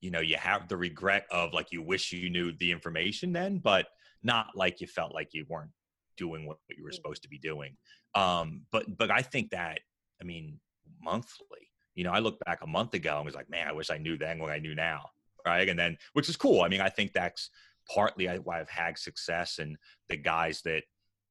you 0.00 0.10
know 0.10 0.20
you 0.20 0.36
have 0.36 0.68
the 0.68 0.76
regret 0.76 1.26
of 1.30 1.54
like 1.54 1.70
you 1.70 1.80
wish 1.80 2.12
you 2.12 2.28
knew 2.28 2.52
the 2.52 2.70
information 2.70 3.32
then, 3.32 3.58
but 3.58 3.86
not 4.22 4.48
like 4.54 4.80
you 4.80 4.86
felt 4.86 5.14
like 5.14 5.30
you 5.32 5.46
weren't 5.48 5.70
doing 6.16 6.46
what, 6.46 6.58
you 6.76 6.84
were 6.84 6.92
supposed 6.92 7.22
to 7.22 7.28
be 7.28 7.38
doing. 7.38 7.76
Um, 8.14 8.62
but 8.72 8.84
but 8.98 9.10
I 9.10 9.22
think 9.22 9.50
that 9.50 9.80
I 10.20 10.24
mean 10.24 10.58
monthly. 11.00 11.70
You 11.94 12.04
know, 12.04 12.12
I 12.12 12.20
look 12.20 12.38
back 12.44 12.60
a 12.62 12.66
month 12.66 12.94
ago 12.94 13.16
and 13.16 13.26
was 13.26 13.34
like, 13.34 13.50
man, 13.50 13.68
I 13.68 13.72
wish 13.72 13.90
I 13.90 13.98
knew 13.98 14.16
then 14.16 14.38
what 14.38 14.50
I 14.50 14.58
knew 14.58 14.74
now, 14.74 15.10
right? 15.46 15.68
And 15.68 15.78
then 15.78 15.96
which 16.14 16.28
is 16.28 16.36
cool. 16.36 16.62
I 16.62 16.68
mean, 16.68 16.80
I 16.80 16.88
think 16.88 17.12
that's 17.12 17.50
partly 17.92 18.26
why 18.26 18.60
I've 18.60 18.68
had 18.68 18.98
success 18.98 19.58
and 19.58 19.76
the 20.08 20.16
guys 20.16 20.62
that 20.62 20.84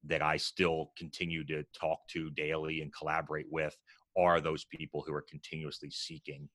that 0.06 0.22
I 0.22 0.38
still 0.38 0.92
continue 0.98 1.46
to 1.46 1.64
talk 1.80 2.00
to 2.10 2.32
daily 2.32 2.82
and 2.82 2.94
collaborate 2.94 3.46
with 3.52 3.76
are 4.18 4.42
those 4.42 4.66
people 4.66 5.04
who 5.06 5.14
are 5.14 5.26
continuously 5.30 5.90
seeking 5.90 6.50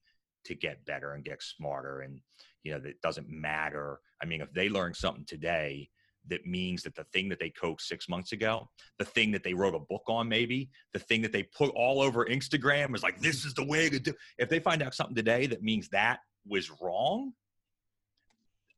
to 0.45 0.55
get 0.55 0.85
better 0.85 1.13
and 1.13 1.25
get 1.25 1.43
smarter 1.43 2.01
and 2.01 2.21
you 2.63 2.73
know 2.73 2.79
that 2.79 3.01
doesn't 3.01 3.29
matter 3.29 4.01
i 4.23 4.27
mean 4.27 4.41
if 4.41 4.53
they 4.53 4.69
learn 4.69 4.95
something 4.95 5.25
today 5.27 5.89
that 6.29 6.47
means 6.47 6.83
that 6.83 6.95
the 6.95 7.05
thing 7.05 7.29
that 7.29 7.39
they 7.39 7.51
coached 7.51 7.87
six 7.87 8.09
months 8.09 8.33
ago, 8.33 8.69
the 8.99 9.05
thing 9.05 9.31
that 9.33 9.43
they 9.43 9.55
wrote 9.55 9.75
a 9.75 9.79
book 9.79 10.03
on, 10.09 10.29
maybe 10.29 10.69
the 10.93 10.99
thing 10.99 11.23
that 11.23 11.33
they 11.33 11.45
put 11.45 11.71
all 11.71 12.01
over 12.01 12.27
Instagram 12.27 12.95
is 12.95 13.03
like, 13.03 13.21
this 13.21 13.45
is 13.45 13.55
the 13.55 13.65
way 13.65 13.89
to 13.89 13.99
do. 13.99 14.13
If 14.39 14.49
they 14.49 14.59
find 14.59 14.83
out 14.83 14.95
something 14.95 15.15
today 15.15 15.47
that 15.47 15.63
means 15.63 15.89
that 15.91 16.21
was 16.47 16.71
wrong, 16.81 17.33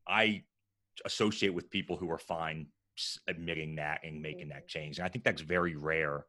I 0.07 0.43
associate 1.05 1.55
with 1.55 1.71
people 1.71 1.97
who 1.97 2.11
are 2.11 2.19
fine 2.19 2.67
admitting 3.29 3.77
that 3.77 4.01
and 4.05 4.21
making 4.21 4.49
that 4.49 4.69
mm-hmm. 4.69 4.81
change. 4.81 4.99
And 4.99 5.07
I 5.07 5.09
think 5.09 5.25
that's 5.25 5.43
very 5.43 5.77
rare 5.77 6.27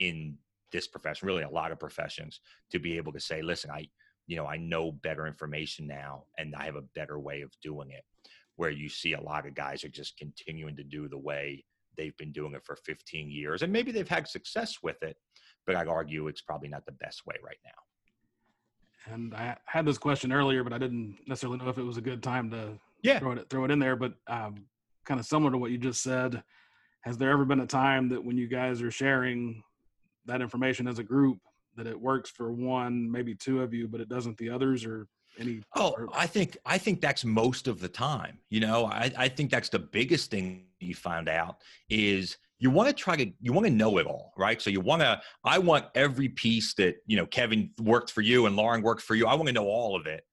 in 0.00 0.36
this 0.72 0.86
profession, 0.86 1.26
really 1.26 1.42
a 1.42 1.50
lot 1.50 1.72
of 1.72 1.78
professions, 1.78 2.40
to 2.70 2.78
be 2.78 2.96
able 2.96 3.12
to 3.12 3.20
say, 3.20 3.42
listen, 3.42 3.70
I, 3.70 3.88
you 4.26 4.36
know, 4.36 4.46
I 4.46 4.56
know 4.56 4.92
better 4.92 5.26
information 5.26 5.86
now 5.86 6.24
and 6.38 6.54
I 6.54 6.64
have 6.64 6.76
a 6.76 6.82
better 6.94 7.18
way 7.18 7.42
of 7.42 7.50
doing 7.62 7.90
it. 7.90 8.04
Where 8.56 8.70
you 8.70 8.88
see 8.88 9.12
a 9.12 9.20
lot 9.20 9.46
of 9.46 9.54
guys 9.54 9.84
are 9.84 9.88
just 9.88 10.18
continuing 10.18 10.74
to 10.76 10.82
do 10.82 11.08
the 11.08 11.16
way 11.16 11.64
they've 11.96 12.16
been 12.16 12.32
doing 12.32 12.54
it 12.54 12.64
for 12.64 12.76
15 12.76 13.30
years. 13.30 13.62
And 13.62 13.72
maybe 13.72 13.92
they've 13.92 14.08
had 14.08 14.26
success 14.26 14.78
with 14.82 15.02
it, 15.02 15.16
but 15.66 15.76
I'd 15.76 15.88
argue 15.88 16.26
it's 16.26 16.40
probably 16.40 16.68
not 16.68 16.84
the 16.84 16.92
best 16.92 17.24
way 17.24 17.36
right 17.44 17.58
now. 17.64 19.12
And 19.12 19.34
I 19.34 19.56
had 19.66 19.86
this 19.86 19.98
question 19.98 20.32
earlier, 20.32 20.64
but 20.64 20.72
I 20.72 20.78
didn't 20.78 21.18
necessarily 21.26 21.58
know 21.58 21.68
if 21.68 21.78
it 21.78 21.82
was 21.82 21.96
a 21.96 22.02
good 22.02 22.22
time 22.22 22.50
to 22.50 22.78
yeah. 23.02 23.18
throw 23.18 23.32
it 23.32 23.48
throw 23.48 23.64
it 23.64 23.70
in 23.70 23.78
there. 23.78 23.96
But 23.96 24.14
um, 24.26 24.64
kind 25.04 25.20
of 25.20 25.26
similar 25.26 25.50
to 25.50 25.58
what 25.58 25.70
you 25.70 25.78
just 25.78 26.02
said, 26.02 26.42
has 27.02 27.16
there 27.16 27.30
ever 27.30 27.44
been 27.44 27.60
a 27.60 27.66
time 27.66 28.08
that 28.10 28.24
when 28.24 28.36
you 28.36 28.48
guys 28.48 28.82
are 28.82 28.90
sharing 28.90 29.62
that 30.28 30.40
information 30.40 30.86
as 30.86 30.98
a 30.98 31.04
group 31.04 31.38
that 31.76 31.86
it 31.86 32.00
works 32.00 32.30
for 32.30 32.52
one, 32.52 33.10
maybe 33.10 33.34
two 33.34 33.62
of 33.62 33.74
you, 33.74 33.88
but 33.88 34.00
it 34.00 34.08
doesn't 34.08 34.38
the 34.38 34.50
others 34.50 34.84
or 34.84 35.06
any 35.38 35.60
oh 35.76 35.94
i 36.14 36.26
think 36.26 36.56
i 36.66 36.76
think 36.76 37.00
that's 37.00 37.24
most 37.24 37.68
of 37.68 37.78
the 37.78 37.88
time 37.88 38.38
you 38.50 38.60
know? 38.60 38.86
I, 38.86 39.12
I 39.16 39.28
think 39.28 39.50
that's 39.50 39.68
the 39.68 39.78
biggest 39.78 40.30
thing 40.30 40.64
you 40.80 40.94
find 40.94 41.28
out 41.28 41.58
is 41.88 42.38
you 42.58 42.70
want 42.70 42.88
to 42.88 42.94
try 42.94 43.14
to 43.16 43.30
you 43.40 43.52
want 43.52 43.66
to 43.66 43.72
know 43.72 43.98
it 43.98 44.06
all 44.06 44.32
right? 44.36 44.60
So 44.60 44.70
you 44.70 44.80
want 44.80 45.02
to 45.02 45.20
i 45.44 45.58
want 45.58 45.86
every 45.94 46.28
piece 46.28 46.74
that 46.74 46.96
you 47.06 47.16
know 47.16 47.26
kevin 47.26 47.70
worked 47.80 48.10
for 48.10 48.20
you 48.20 48.46
and 48.46 48.56
lauren 48.56 48.82
worked 48.82 49.02
for 49.02 49.14
you 49.14 49.26
i 49.26 49.34
want 49.34 49.46
to 49.46 49.52
know 49.52 49.66
all 49.66 49.94
of 49.94 50.06
it. 50.06 50.24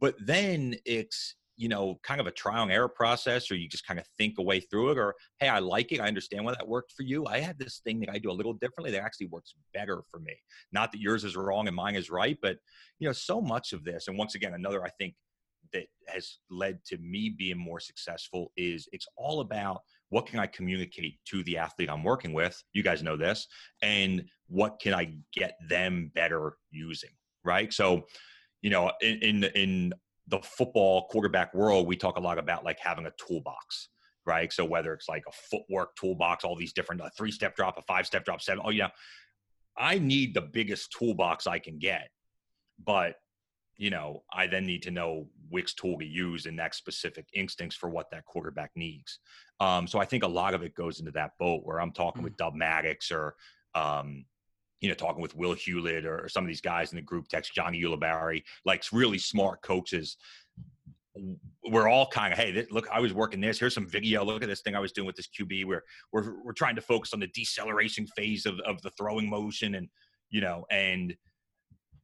But 0.00 0.14
then 0.20 0.76
it's 0.84 1.34
you 1.58 1.68
know, 1.68 1.98
kind 2.04 2.20
of 2.20 2.28
a 2.28 2.30
trial 2.30 2.62
and 2.62 2.72
error 2.72 2.88
process, 2.88 3.50
or 3.50 3.56
you 3.56 3.68
just 3.68 3.86
kind 3.86 3.98
of 3.98 4.06
think 4.16 4.36
a 4.38 4.42
way 4.42 4.60
through 4.60 4.92
it, 4.92 4.98
or 4.98 5.14
hey, 5.40 5.48
I 5.48 5.58
like 5.58 5.90
it, 5.90 6.00
I 6.00 6.06
understand 6.06 6.44
why 6.44 6.52
that 6.52 6.66
worked 6.66 6.92
for 6.92 7.02
you. 7.02 7.26
I 7.26 7.40
have 7.40 7.58
this 7.58 7.80
thing 7.84 7.98
that 8.00 8.10
I 8.10 8.18
do 8.18 8.30
a 8.30 8.32
little 8.32 8.54
differently 8.54 8.92
that 8.92 9.02
actually 9.02 9.26
works 9.26 9.54
better 9.74 10.02
for 10.08 10.20
me. 10.20 10.34
Not 10.72 10.92
that 10.92 11.00
yours 11.00 11.24
is 11.24 11.36
wrong 11.36 11.66
and 11.66 11.76
mine 11.76 11.96
is 11.96 12.10
right, 12.10 12.38
but 12.40 12.56
you 13.00 13.08
know, 13.08 13.12
so 13.12 13.40
much 13.40 13.72
of 13.72 13.84
this, 13.84 14.06
and 14.06 14.16
once 14.16 14.36
again, 14.36 14.54
another 14.54 14.84
I 14.84 14.90
think 14.90 15.14
that 15.72 15.86
has 16.06 16.38
led 16.48 16.78
to 16.86 16.96
me 16.98 17.34
being 17.36 17.58
more 17.58 17.80
successful 17.80 18.52
is 18.56 18.88
it's 18.92 19.06
all 19.16 19.40
about 19.40 19.80
what 20.10 20.26
can 20.26 20.38
I 20.38 20.46
communicate 20.46 21.18
to 21.26 21.42
the 21.42 21.58
athlete 21.58 21.90
I'm 21.90 22.04
working 22.04 22.32
with? 22.32 22.62
You 22.72 22.84
guys 22.84 23.02
know 23.02 23.16
this, 23.16 23.48
and 23.82 24.24
what 24.46 24.80
can 24.80 24.94
I 24.94 25.14
get 25.34 25.56
them 25.68 26.12
better 26.14 26.54
using, 26.70 27.10
right? 27.44 27.72
So, 27.72 28.06
you 28.62 28.70
know, 28.70 28.92
in 29.02 29.18
in, 29.22 29.44
in 29.44 29.92
the 30.28 30.40
football 30.40 31.06
quarterback 31.08 31.54
world, 31.54 31.86
we 31.86 31.96
talk 31.96 32.16
a 32.16 32.20
lot 32.20 32.38
about 32.38 32.64
like 32.64 32.78
having 32.80 33.06
a 33.06 33.12
toolbox, 33.18 33.88
right? 34.26 34.52
So 34.52 34.64
whether 34.64 34.92
it's 34.92 35.08
like 35.08 35.24
a 35.28 35.32
footwork 35.32 35.96
toolbox, 35.96 36.44
all 36.44 36.56
these 36.56 36.72
different 36.72 37.00
a 37.00 37.10
three 37.16 37.30
step 37.30 37.56
drop, 37.56 37.78
a 37.78 37.82
five 37.82 38.06
step 38.06 38.24
drop, 38.24 38.40
seven. 38.40 38.62
Oh 38.64 38.70
yeah, 38.70 38.88
I 39.76 39.98
need 39.98 40.34
the 40.34 40.42
biggest 40.42 40.92
toolbox 40.92 41.46
I 41.46 41.58
can 41.58 41.78
get, 41.78 42.08
but 42.84 43.16
you 43.78 43.90
know, 43.90 44.24
I 44.32 44.48
then 44.48 44.66
need 44.66 44.82
to 44.82 44.90
know 44.90 45.28
which 45.50 45.76
tool 45.76 45.98
to 45.98 46.04
use 46.04 46.46
in 46.46 46.56
that 46.56 46.74
specific 46.74 47.28
instincts 47.32 47.76
for 47.76 47.88
what 47.88 48.10
that 48.10 48.24
quarterback 48.26 48.72
needs. 48.74 49.20
Um, 49.60 49.86
so 49.86 50.00
I 50.00 50.04
think 50.04 50.24
a 50.24 50.28
lot 50.28 50.52
of 50.52 50.62
it 50.62 50.74
goes 50.74 50.98
into 50.98 51.12
that 51.12 51.30
boat 51.38 51.60
where 51.64 51.80
I'm 51.80 51.92
talking 51.92 52.18
mm-hmm. 52.18 52.24
with 52.24 52.36
Dub 52.36 52.54
Maddox 52.54 53.12
or, 53.12 53.36
um, 53.76 54.24
you 54.80 54.88
know, 54.88 54.94
talking 54.94 55.22
with 55.22 55.34
Will 55.34 55.54
Hewlett 55.54 56.06
or, 56.06 56.24
or, 56.24 56.28
some 56.28 56.44
of 56.44 56.48
these 56.48 56.60
guys 56.60 56.92
in 56.92 56.96
the 56.96 57.02
group 57.02 57.28
text, 57.28 57.54
Johnny 57.54 57.82
Ulibarri, 57.82 58.42
like 58.64 58.84
really 58.92 59.18
smart 59.18 59.60
coaches. 59.62 60.16
We're 61.64 61.88
all 61.88 62.06
kind 62.06 62.32
of, 62.32 62.38
hey, 62.38 62.64
look, 62.70 62.88
I 62.92 63.00
was 63.00 63.12
working 63.12 63.40
this. 63.40 63.58
Here's 63.58 63.74
some 63.74 63.88
video. 63.88 64.24
Look 64.24 64.42
at 64.42 64.48
this 64.48 64.60
thing 64.60 64.76
I 64.76 64.80
was 64.80 64.92
doing 64.92 65.06
with 65.06 65.16
this 65.16 65.28
QB. 65.28 65.64
Where 65.64 65.82
we're 66.12 66.44
we're 66.44 66.52
trying 66.52 66.76
to 66.76 66.80
focus 66.80 67.12
on 67.12 67.18
the 67.18 67.26
deceleration 67.26 68.06
phase 68.06 68.46
of 68.46 68.60
of 68.60 68.80
the 68.82 68.90
throwing 68.90 69.28
motion, 69.28 69.74
and 69.74 69.88
you 70.30 70.40
know, 70.40 70.64
and 70.70 71.16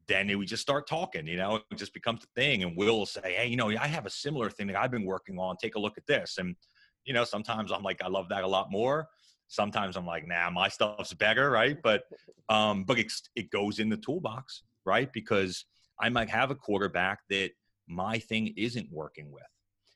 then 0.06 0.38
we 0.38 0.46
just 0.46 0.62
start 0.62 0.86
talking, 0.86 1.26
you 1.26 1.36
know, 1.36 1.60
it 1.70 1.76
just 1.76 1.94
becomes 1.94 2.22
a 2.24 2.40
thing. 2.40 2.62
And 2.62 2.76
we'll 2.76 3.06
say, 3.06 3.34
Hey, 3.36 3.46
you 3.46 3.56
know, 3.56 3.70
I 3.70 3.86
have 3.86 4.06
a 4.06 4.10
similar 4.10 4.50
thing 4.50 4.66
that 4.68 4.76
I've 4.76 4.90
been 4.90 5.04
working 5.04 5.38
on. 5.38 5.56
Take 5.56 5.76
a 5.76 5.80
look 5.80 5.96
at 5.96 6.06
this. 6.06 6.38
And, 6.38 6.56
you 7.04 7.14
know, 7.14 7.24
sometimes 7.24 7.72
I'm 7.72 7.82
like, 7.82 8.02
I 8.02 8.08
love 8.08 8.28
that 8.30 8.44
a 8.44 8.48
lot 8.48 8.70
more. 8.70 9.08
Sometimes 9.54 9.96
I'm 9.96 10.06
like, 10.06 10.26
nah, 10.26 10.50
my 10.50 10.68
stuff's 10.68 11.14
better. 11.14 11.50
Right. 11.50 11.78
But, 11.82 12.02
um, 12.48 12.84
but 12.84 12.98
it's, 12.98 13.22
it 13.36 13.50
goes 13.50 13.78
in 13.78 13.88
the 13.88 13.96
toolbox, 13.96 14.62
right? 14.84 15.12
Because 15.12 15.64
I 16.00 16.08
might 16.08 16.28
have 16.30 16.50
a 16.50 16.54
quarterback 16.54 17.20
that 17.30 17.50
my 17.86 18.18
thing 18.18 18.52
isn't 18.56 18.88
working 18.90 19.30
with. 19.30 19.44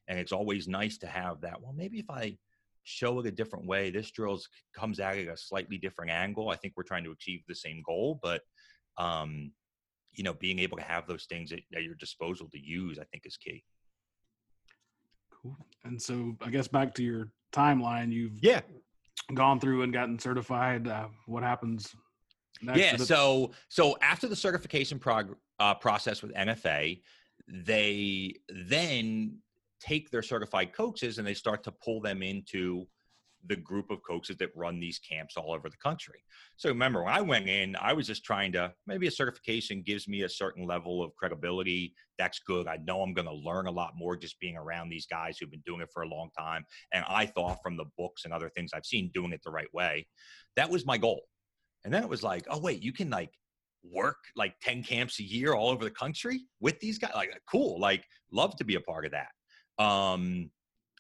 And 0.07 0.19
it's 0.19 0.33
always 0.33 0.69
nice 0.69 0.97
to 0.99 1.07
have 1.07 1.41
that. 1.43 1.61
Well, 1.61 1.75
maybe 1.77 1.99
if 1.99 2.09
I 2.09 2.39
show 2.85 3.21
it 3.21 3.27
a 3.27 3.31
different 3.31 3.67
way, 3.67 3.91
this 3.91 4.11
drill 4.11 4.41
comes 4.75 5.01
at 5.01 5.19
it 5.19 5.29
a 5.29 5.37
slightly 5.37 5.77
different 5.77 6.11
angle. 6.11 6.49
I 6.49 6.57
think 6.57 6.75
we're 6.77 6.85
trying 6.85 7.05
to 7.05 7.13
achieve 7.13 7.41
the 7.47 7.55
same 7.55 7.83
goal, 7.85 8.19
but, 8.23 8.41
um, 8.97 9.53
you 10.13 10.25
know, 10.25 10.33
being 10.33 10.59
able 10.61 10.79
to 10.79 10.83
have 10.83 11.07
those 11.07 11.27
things 11.27 11.53
at, 11.53 11.61
at 11.77 11.83
your 11.83 11.95
disposal 11.97 12.49
to 12.53 12.59
use, 12.59 12.99
I 12.99 13.05
think 13.05 13.27
is 13.27 13.37
key. 13.37 13.63
Cool. 15.31 15.57
And 15.85 16.01
so 16.01 16.37
I 16.41 16.51
guess 16.51 16.69
back 16.69 16.95
to 16.95 17.03
your 17.03 17.29
timeline, 17.53 18.11
you've 18.11 18.39
yeah 18.43 18.61
gone 19.35 19.61
through 19.61 19.83
and 19.83 19.93
gotten 19.93 20.19
certified. 20.19 20.89
Uh, 20.89 21.09
what 21.27 21.43
happens? 21.43 21.95
yeah. 22.61 22.97
So 22.97 23.53
so 23.69 23.97
after 24.03 24.27
the 24.27 24.37
certification 24.37 24.99
prog- 24.99 25.37
uh, 25.61 25.75
process 25.75 26.23
with 26.23 26.33
NFA, 26.35 27.01
they 27.47 28.35
then 28.49 29.39
take 29.81 30.11
their 30.11 30.23
certified 30.23 30.73
coaches 30.73 31.19
and 31.19 31.27
they 31.27 31.35
start 31.35 31.63
to 31.65 31.73
pull 31.73 32.01
them 32.01 32.23
into 32.23 32.87
the 33.49 33.57
group 33.57 33.91
of 33.91 34.03
coaches 34.03 34.37
that 34.39 34.51
run 34.55 34.79
these 34.79 34.99
camps 34.99 35.37
all 35.37 35.53
over 35.53 35.69
the 35.69 35.77
country. 35.77 36.23
So 36.57 36.69
remember, 36.69 37.03
when 37.03 37.15
I 37.15 37.21
went 37.21 37.49
in, 37.49 37.77
I 37.77 37.93
was 37.93 38.07
just 38.07 38.25
trying 38.25 38.53
to 38.53 38.73
maybe 38.87 39.07
a 39.07 39.11
certification 39.11 39.83
gives 39.83 40.07
me 40.07 40.23
a 40.23 40.29
certain 40.29 40.67
level 40.67 41.03
of 41.03 41.15
credibility. 41.17 41.95
That's 42.19 42.41
good. 42.41 42.67
I 42.67 42.79
know 42.85 43.03
I'm 43.03 43.15
going 43.15 43.29
to 43.29 43.35
learn 43.35 43.67
a 43.67 43.71
lot 43.71 43.93
more 43.97 44.17
just 44.17 44.39
being 44.41 44.57
around 44.57 44.89
these 44.89 45.07
guys 45.07 45.39
who've 45.39 45.51
been 45.51 45.63
doing 45.65 45.81
it 45.81 45.91
for 45.93 46.03
a 46.03 46.09
long 46.09 46.31
time. 46.39 46.65
And 46.93 47.05
I 47.09 47.27
thought 47.27 47.63
from 47.63 47.77
the 47.77 47.87
books 47.97 48.25
and 48.25 48.33
other 48.33 48.51
things 48.51 48.71
I've 48.75 48.87
seen 48.87 49.11
doing 49.15 49.33
it 49.33 49.41
the 49.45 49.51
right 49.51 49.73
way. 49.73 50.07
That 50.57 50.71
was 50.71 50.85
my 50.85 50.99
goal. 50.99 51.23
And 51.85 51.95
then 51.95 52.03
it 52.03 52.09
was 52.09 52.23
like, 52.23 52.47
oh, 52.51 52.59
wait, 52.59 52.83
you 52.83 52.93
can 52.93 53.09
like 53.11 53.31
work 53.83 54.19
like 54.37 54.55
10 54.63 54.83
camps 54.83 55.21
a 55.21 55.25
year 55.25 55.55
all 55.55 55.71
over 55.71 55.85
the 55.85 55.91
country 55.91 56.41
with 56.61 56.79
these 56.81 56.99
guys. 56.99 57.13
Like, 57.15 57.31
cool. 57.51 57.81
Like, 57.81 58.05
love 58.33 58.57
to 58.57 58.65
be 58.65 58.75
a 58.75 58.81
part 58.81 59.07
of 59.07 59.13
that. 59.13 59.29
Um, 59.83 60.51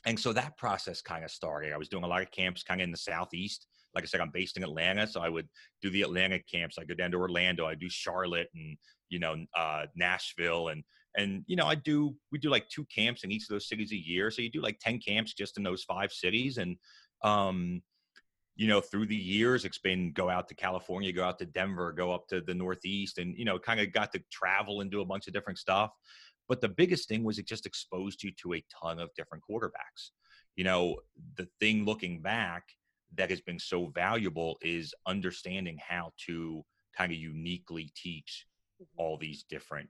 and 0.07 0.19
so 0.19 0.33
that 0.33 0.57
process 0.57 1.03
kind 1.03 1.25
of 1.25 1.31
started. 1.31 1.73
I 1.73 1.77
was 1.77 1.89
doing 1.89 2.05
a 2.05 2.09
lot 2.09 2.23
of 2.23 2.31
camps 2.31 2.63
kind 2.63 2.81
of 2.81 2.85
in 2.85 2.93
the 2.93 2.99
southeast. 2.99 3.67
Like 3.95 4.05
I 4.05 4.07
said, 4.07 4.21
I'm 4.21 4.31
based 4.31 4.57
in 4.57 4.63
Atlanta, 4.63 5.07
so 5.07 5.21
I 5.21 5.29
would 5.29 5.49
do 5.83 5.91
the 5.91 6.03
Atlanta 6.03 6.39
camps. 6.41 6.77
I 6.79 6.85
go 6.85 6.95
down 6.95 7.11
to 7.13 7.19
Orlando. 7.19 7.67
I 7.67 7.75
do 7.75 7.89
Charlotte 7.89 8.49
and 8.55 8.77
you 9.09 9.19
know 9.19 9.37
uh, 9.57 9.87
Nashville 9.97 10.69
and 10.69 10.85
and 11.17 11.43
you 11.47 11.57
know 11.57 11.67
I 11.67 11.75
do 11.75 12.15
we 12.31 12.39
do 12.39 12.51
like 12.51 12.69
two 12.69 12.85
camps 12.95 13.25
in 13.25 13.33
each 13.33 13.45
of 13.45 13.49
those 13.49 13.69
cities 13.69 13.93
a 13.93 13.97
year. 13.97 14.31
So 14.31 14.43
you 14.43 14.51
do 14.51 14.61
like 14.61 14.79
ten 14.79 14.99
camps 14.99 15.35
just 15.35 15.57
in 15.57 15.65
those 15.65 15.85
five 15.85 16.13
cities, 16.13 16.59
and 16.59 16.77
um, 17.25 17.83
you 18.57 18.69
know 18.69 18.81
through 18.81 19.07
the 19.07 19.17
years 19.17 19.65
it's 19.65 19.79
been 19.79 20.13
go 20.13 20.29
out 20.29 20.49
to 20.49 20.55
California, 20.55 21.13
go 21.13 21.25
out 21.25 21.39
to 21.39 21.47
Denver, 21.47 21.93
go 21.93 22.13
up 22.13 22.29
to 22.29 22.41
the 22.41 22.55
Northeast, 22.55 23.19
and 23.19 23.37
you 23.37 23.45
know 23.45 23.59
kind 23.59 23.81
of 23.81 23.93
got 23.93 24.13
to 24.13 24.23
travel 24.31 24.81
and 24.81 24.91
do 24.91 25.01
a 25.01 25.07
bunch 25.07 25.27
of 25.27 25.33
different 25.33 25.59
stuff. 25.59 25.91
But 26.49 26.61
the 26.61 26.69
biggest 26.69 27.09
thing 27.09 27.25
was 27.25 27.39
it 27.39 27.47
just 27.47 27.67
exposed 27.67 28.23
you 28.23 28.33
to 28.43 28.55
a 28.55 28.65
ton 28.83 28.99
of 28.99 29.11
different 29.17 29.45
quarterbacks. 29.49 30.11
You 30.57 30.65
know, 30.65 30.97
the 31.37 31.49
thing 31.61 31.85
looking 31.85 32.21
back 32.21 32.65
that 33.17 33.31
has 33.31 33.41
been 33.41 33.59
so 33.59 33.87
valuable 33.87 34.59
is 34.63 34.95
understanding 35.07 35.79
how 35.87 36.13
to 36.27 36.65
kind 36.97 37.13
of 37.13 37.19
uniquely 37.19 37.91
teach 37.95 38.47
mm-hmm. 38.83 39.01
all 39.01 39.17
these 39.17 39.45
different 39.49 39.89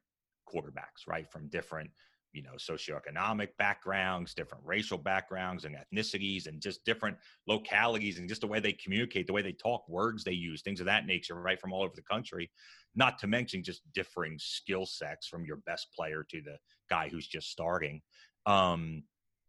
quarterbacks, 0.52 1.06
right? 1.06 1.30
From 1.30 1.48
different 1.48 1.90
you 2.38 2.44
know 2.44 2.54
socioeconomic 2.56 3.48
backgrounds 3.58 4.32
different 4.32 4.62
racial 4.64 4.96
backgrounds 4.96 5.64
and 5.64 5.74
ethnicities 5.74 6.46
and 6.46 6.62
just 6.62 6.84
different 6.84 7.16
localities 7.48 8.20
and 8.20 8.28
just 8.28 8.42
the 8.42 8.46
way 8.46 8.60
they 8.60 8.72
communicate 8.72 9.26
the 9.26 9.32
way 9.32 9.42
they 9.42 9.52
talk 9.52 9.88
words 9.88 10.22
they 10.22 10.30
use 10.30 10.62
things 10.62 10.78
of 10.78 10.86
that 10.86 11.04
nature 11.04 11.34
right 11.34 11.60
from 11.60 11.72
all 11.72 11.82
over 11.82 11.94
the 11.96 12.02
country. 12.02 12.48
Not 12.94 13.18
to 13.18 13.26
mention 13.26 13.62
just 13.62 13.82
differing 13.92 14.38
skill 14.38 14.86
sets 14.86 15.26
from 15.26 15.44
your 15.44 15.56
best 15.66 15.88
player 15.94 16.24
to 16.30 16.40
the 16.40 16.56
guy 16.88 17.08
who's 17.08 17.26
just 17.26 17.50
starting. 17.50 18.00
Um, 18.46 19.02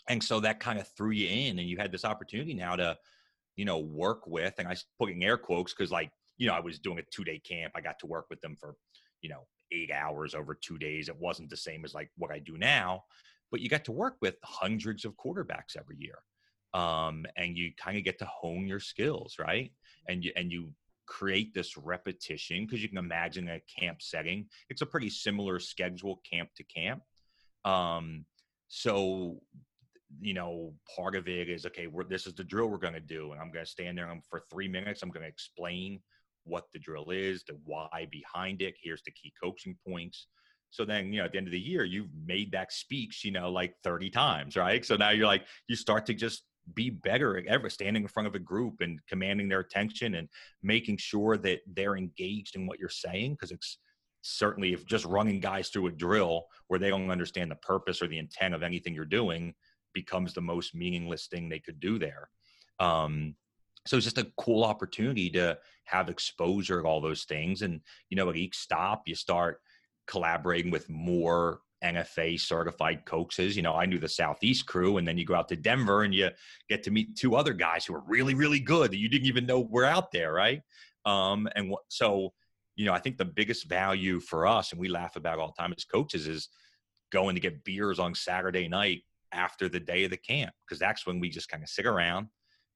and 0.08 0.24
so 0.24 0.40
that 0.40 0.60
kind 0.60 0.80
of 0.80 0.88
threw 0.98 1.12
you 1.12 1.28
in 1.28 1.60
and 1.60 1.70
you 1.70 1.78
had 1.78 1.92
this 1.92 2.06
opportunity 2.06 2.56
now 2.56 2.76
to 2.76 2.98
you 3.56 3.66
know 3.66 3.80
work 3.80 4.26
with 4.26 4.56
and 4.58 4.68
i 4.68 4.76
putting 4.98 5.24
air 5.24 5.38
quotes 5.38 5.74
because 5.74 5.92
like 5.92 6.10
you 6.38 6.48
know 6.48 6.54
i 6.54 6.60
was 6.60 6.80
doing 6.80 6.98
a 6.98 7.04
two 7.12 7.26
day 7.26 7.38
camp 7.40 7.74
i 7.76 7.82
got 7.82 8.00
to 8.00 8.08
work 8.08 8.26
with 8.30 8.40
them 8.40 8.56
for 8.60 8.76
you 9.22 9.30
know 9.30 9.46
eight 9.72 9.92
hours 9.92 10.36
over 10.36 10.54
two 10.54 10.78
days. 10.78 11.10
It 11.10 11.20
wasn't 11.20 11.50
the 11.50 11.58
same 11.58 11.86
as 11.86 11.94
like 11.94 12.10
what 12.18 12.32
I 12.32 12.40
do 12.40 12.58
now, 12.58 13.04
but 13.52 13.62
you 13.62 13.70
get 13.70 13.86
to 13.86 13.92
work 13.92 14.18
with 14.22 14.36
hundreds 14.44 15.06
of 15.06 15.16
quarterbacks 15.16 15.78
every 15.78 15.98
year. 15.98 16.20
Um, 16.74 17.26
and 17.36 17.58
you 17.58 17.72
kind 17.78 17.98
of 17.98 18.04
get 18.04 18.20
to 18.20 18.26
hone 18.26 18.68
your 18.68 18.80
skills, 18.80 19.38
right? 19.40 19.72
And 20.08 20.24
you 20.24 20.32
and 20.36 20.52
you 20.52 20.72
create 21.08 21.54
this 21.54 21.76
repetition 21.76 22.66
because 22.66 22.84
you 22.84 22.90
can 22.90 23.00
imagine 23.00 23.50
a 23.50 23.62
camp 23.80 24.02
setting. 24.02 24.48
It's 24.70 24.84
a 24.84 24.86
pretty 24.86 25.10
similar 25.10 25.60
schedule 25.60 26.22
camp 26.30 26.50
to 26.58 26.64
camp. 26.64 27.02
Um, 27.66 28.26
so 28.68 29.42
you 30.22 30.34
know, 30.34 30.74
part 30.96 31.16
of 31.16 31.28
it 31.28 31.50
is 31.50 31.66
okay. 31.66 31.88
this 32.08 32.26
is 32.26 32.34
the 32.34 32.44
drill 32.44 32.68
we're 32.68 32.78
going 32.78 32.94
to 32.94 33.00
do, 33.00 33.32
and 33.32 33.42
I'm 33.42 33.52
going 33.52 33.66
to 33.66 33.72
stand 33.72 33.98
there 33.98 34.12
for 34.30 34.44
three 34.52 34.68
minutes. 34.68 35.04
I'm 35.04 35.10
going 35.10 35.24
to 35.24 35.30
explain 35.30 36.00
what 36.44 36.66
the 36.74 36.80
drill 36.80 37.10
is, 37.12 37.44
the 37.44 37.58
why 37.66 38.08
behind 38.12 38.62
it. 38.62 38.76
Here's 38.82 39.04
the 39.04 39.12
key 39.12 39.34
coaching 39.42 39.78
points. 39.88 40.28
So 40.72 40.86
then, 40.86 41.12
you 41.12 41.20
know, 41.20 41.26
at 41.26 41.32
the 41.32 41.38
end 41.38 41.48
of 41.48 41.52
the 41.52 41.60
year, 41.60 41.84
you've 41.84 42.14
made 42.26 42.52
that 42.52 42.72
speech, 42.72 43.24
you 43.26 43.32
know, 43.32 43.52
like 43.52 43.76
30 43.84 44.10
times, 44.10 44.56
right? 44.56 44.86
So 44.86 44.96
now 44.96 45.10
you're 45.10 45.26
like, 45.26 45.46
you 45.68 45.76
start 45.76 46.06
to 46.08 46.14
just 46.14 46.44
be 46.76 46.90
better 46.90 47.38
at 47.38 47.48
ever 47.48 47.70
standing 47.70 48.04
in 48.04 48.10
front 48.10 48.28
of 48.28 48.36
a 48.36 48.40
group 48.40 48.82
and 48.82 49.00
commanding 49.08 49.48
their 49.48 49.62
attention 49.62 50.16
and 50.16 50.30
making 50.62 50.98
sure 50.98 51.38
that 51.38 51.62
they're 51.66 51.98
engaged 51.98 52.56
in 52.56 52.68
what 52.68 52.80
you're 52.80 52.90
saying. 52.90 53.36
Cause 53.38 53.52
it's 53.52 53.80
certainly 54.22 54.74
if 54.74 54.86
just 54.86 55.06
running 55.06 55.40
guys 55.40 55.70
through 55.70 55.88
a 55.88 55.92
drill 55.92 56.46
where 56.68 56.80
they 56.80 56.90
don't 56.90 57.10
understand 57.10 57.50
the 57.50 57.56
purpose 57.56 58.02
or 58.02 58.08
the 58.08 58.18
intent 58.18 58.54
of 58.54 58.64
anything 58.64 58.94
you're 58.94 59.06
doing 59.06 59.54
becomes 59.94 60.34
the 60.34 60.42
most 60.42 60.76
meaningless 60.76 61.28
thing 61.28 61.50
they 61.50 61.60
could 61.60 61.80
do 61.80 61.98
there. 61.98 62.30
Um, 62.80 63.36
so 63.86 63.98
it's 63.98 64.06
just 64.06 64.18
a 64.18 64.32
cool 64.38 64.64
opportunity 64.64 65.30
to 65.32 65.58
have 65.86 66.10
exposure 66.10 66.82
to 66.82 66.88
all 66.88 67.02
those 67.02 67.24
things. 67.24 67.62
And 67.62 67.82
you 68.10 68.18
know 68.18 68.30
at 68.30 68.36
each 68.36 68.58
stop 68.58 69.04
you 69.06 69.16
start 69.16 69.62
collaborating 70.08 70.72
with 70.72 70.90
more 70.90 71.62
nfa 71.84 72.40
certified 72.40 73.06
coaches. 73.06 73.56
You 73.56 73.64
know 73.64 73.74
i 73.74 73.86
knew 73.86 74.00
the 74.00 74.10
southeast 74.10 74.66
crew 74.66 74.98
and 74.98 75.08
then 75.08 75.18
you 75.18 75.26
go 75.26 75.36
out 75.36 75.48
to 75.50 75.56
denver 75.56 76.04
and 76.04 76.14
you 76.14 76.30
get 76.68 76.84
to 76.84 76.92
meet 76.92 77.16
two 77.16 77.36
other 77.36 77.54
guys 77.54 77.86
who 77.86 77.96
are 77.96 78.04
really 78.06 78.34
really 78.34 78.60
good 78.60 78.92
that 78.92 78.98
you 78.98 79.10
didn't 79.10 79.28
even 79.28 79.46
know 79.46 79.62
were 79.62 79.86
out 79.86 80.12
there 80.12 80.34
right? 80.34 80.62
Um 81.06 81.48
and 81.56 81.70
what 81.70 81.84
so 81.88 82.34
you 82.76 82.86
know 82.86 82.94
i 82.94 83.00
think 83.00 83.18
the 83.18 83.26
biggest 83.26 83.68
value 83.68 84.20
for 84.20 84.46
us 84.46 84.72
and 84.72 84.80
we 84.80 84.90
laugh 84.90 85.16
about 85.16 85.40
all 85.40 85.54
the 85.56 85.62
time 85.62 85.74
as 85.76 85.86
coaches 85.86 86.28
is 86.28 86.50
going 87.12 87.36
to 87.36 87.42
get 87.42 87.64
beers 87.64 88.00
on 88.00 88.14
saturday 88.14 88.68
night 88.68 89.04
after 89.32 89.70
the 89.70 89.80
day 89.80 90.04
of 90.04 90.12
the 90.12 90.18
camp 90.18 90.54
because 90.66 90.80
that's 90.80 91.06
when 91.06 91.20
we 91.20 91.30
just 91.30 91.50
kind 91.50 91.64
of 91.64 91.70
sit 91.70 91.86
around 91.86 92.28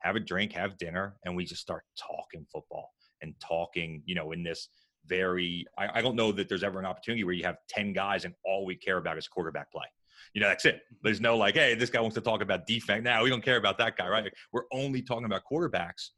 have 0.04 0.16
a 0.16 0.20
drink, 0.20 0.54
have 0.54 0.78
dinner, 0.78 1.16
and 1.26 1.36
we 1.36 1.46
just 1.46 1.62
start 1.62 1.84
talking 1.98 2.46
football 2.52 2.92
and 3.22 3.34
talking, 3.40 4.04
you 4.06 4.16
know, 4.16 4.32
in 4.32 4.44
this 4.44 4.70
very, 5.06 5.66
I, 5.78 6.00
I, 6.00 6.02
don't 6.02 6.16
know 6.16 6.32
that 6.32 6.48
there's 6.48 6.64
ever 6.64 6.80
an 6.80 6.86
opportunity 6.86 7.24
where 7.24 7.34
you 7.34 7.44
have 7.44 7.58
10 7.70 7.94
guys 7.94 8.26
and 8.26 8.34
all 8.46 8.66
we 8.66 8.76
care 8.76 8.98
about 8.98 9.18
is 9.18 9.28
quarterback 9.28 9.72
play. 9.72 9.86
You 10.34 10.42
know, 10.42 10.48
that's 10.48 10.66
it. 10.66 10.82
There's 11.02 11.22
no 11.22 11.38
like, 11.38 11.56
hey, 11.56 11.76
this 11.76 11.90
guy 11.90 12.00
wants 12.00 12.16
to 12.16 12.22
talk 12.22 12.42
about 12.42 12.66
defense. 12.68 13.04
Now 13.04 13.24
we 13.24 13.30
don't 13.30 13.44
care 13.44 13.58
about 13.58 13.78
that 13.80 13.98
guy, 13.98 14.08
right? 14.08 14.32
We're 14.52 14.64
only 14.72 15.02
talking 15.02 15.26
about 15.26 15.42
quarterbacks. 15.52 16.10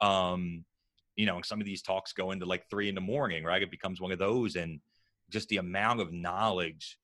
Um, 0.00 0.64
you 1.16 1.26
know, 1.26 1.36
and 1.36 1.44
some 1.44 1.60
of 1.60 1.66
these 1.66 1.82
talks 1.82 2.12
go 2.12 2.32
into 2.32 2.44
like 2.44 2.64
three 2.68 2.88
in 2.88 2.94
the 2.94 3.00
morning, 3.00 3.44
right? 3.44 3.62
It 3.62 3.70
becomes 3.70 4.00
one 4.00 4.12
of 4.12 4.18
those. 4.18 4.56
And 4.56 4.80
just 5.30 5.48
the 5.48 5.58
amount 5.58 6.00
of 6.00 6.12
knowledge, 6.12 6.98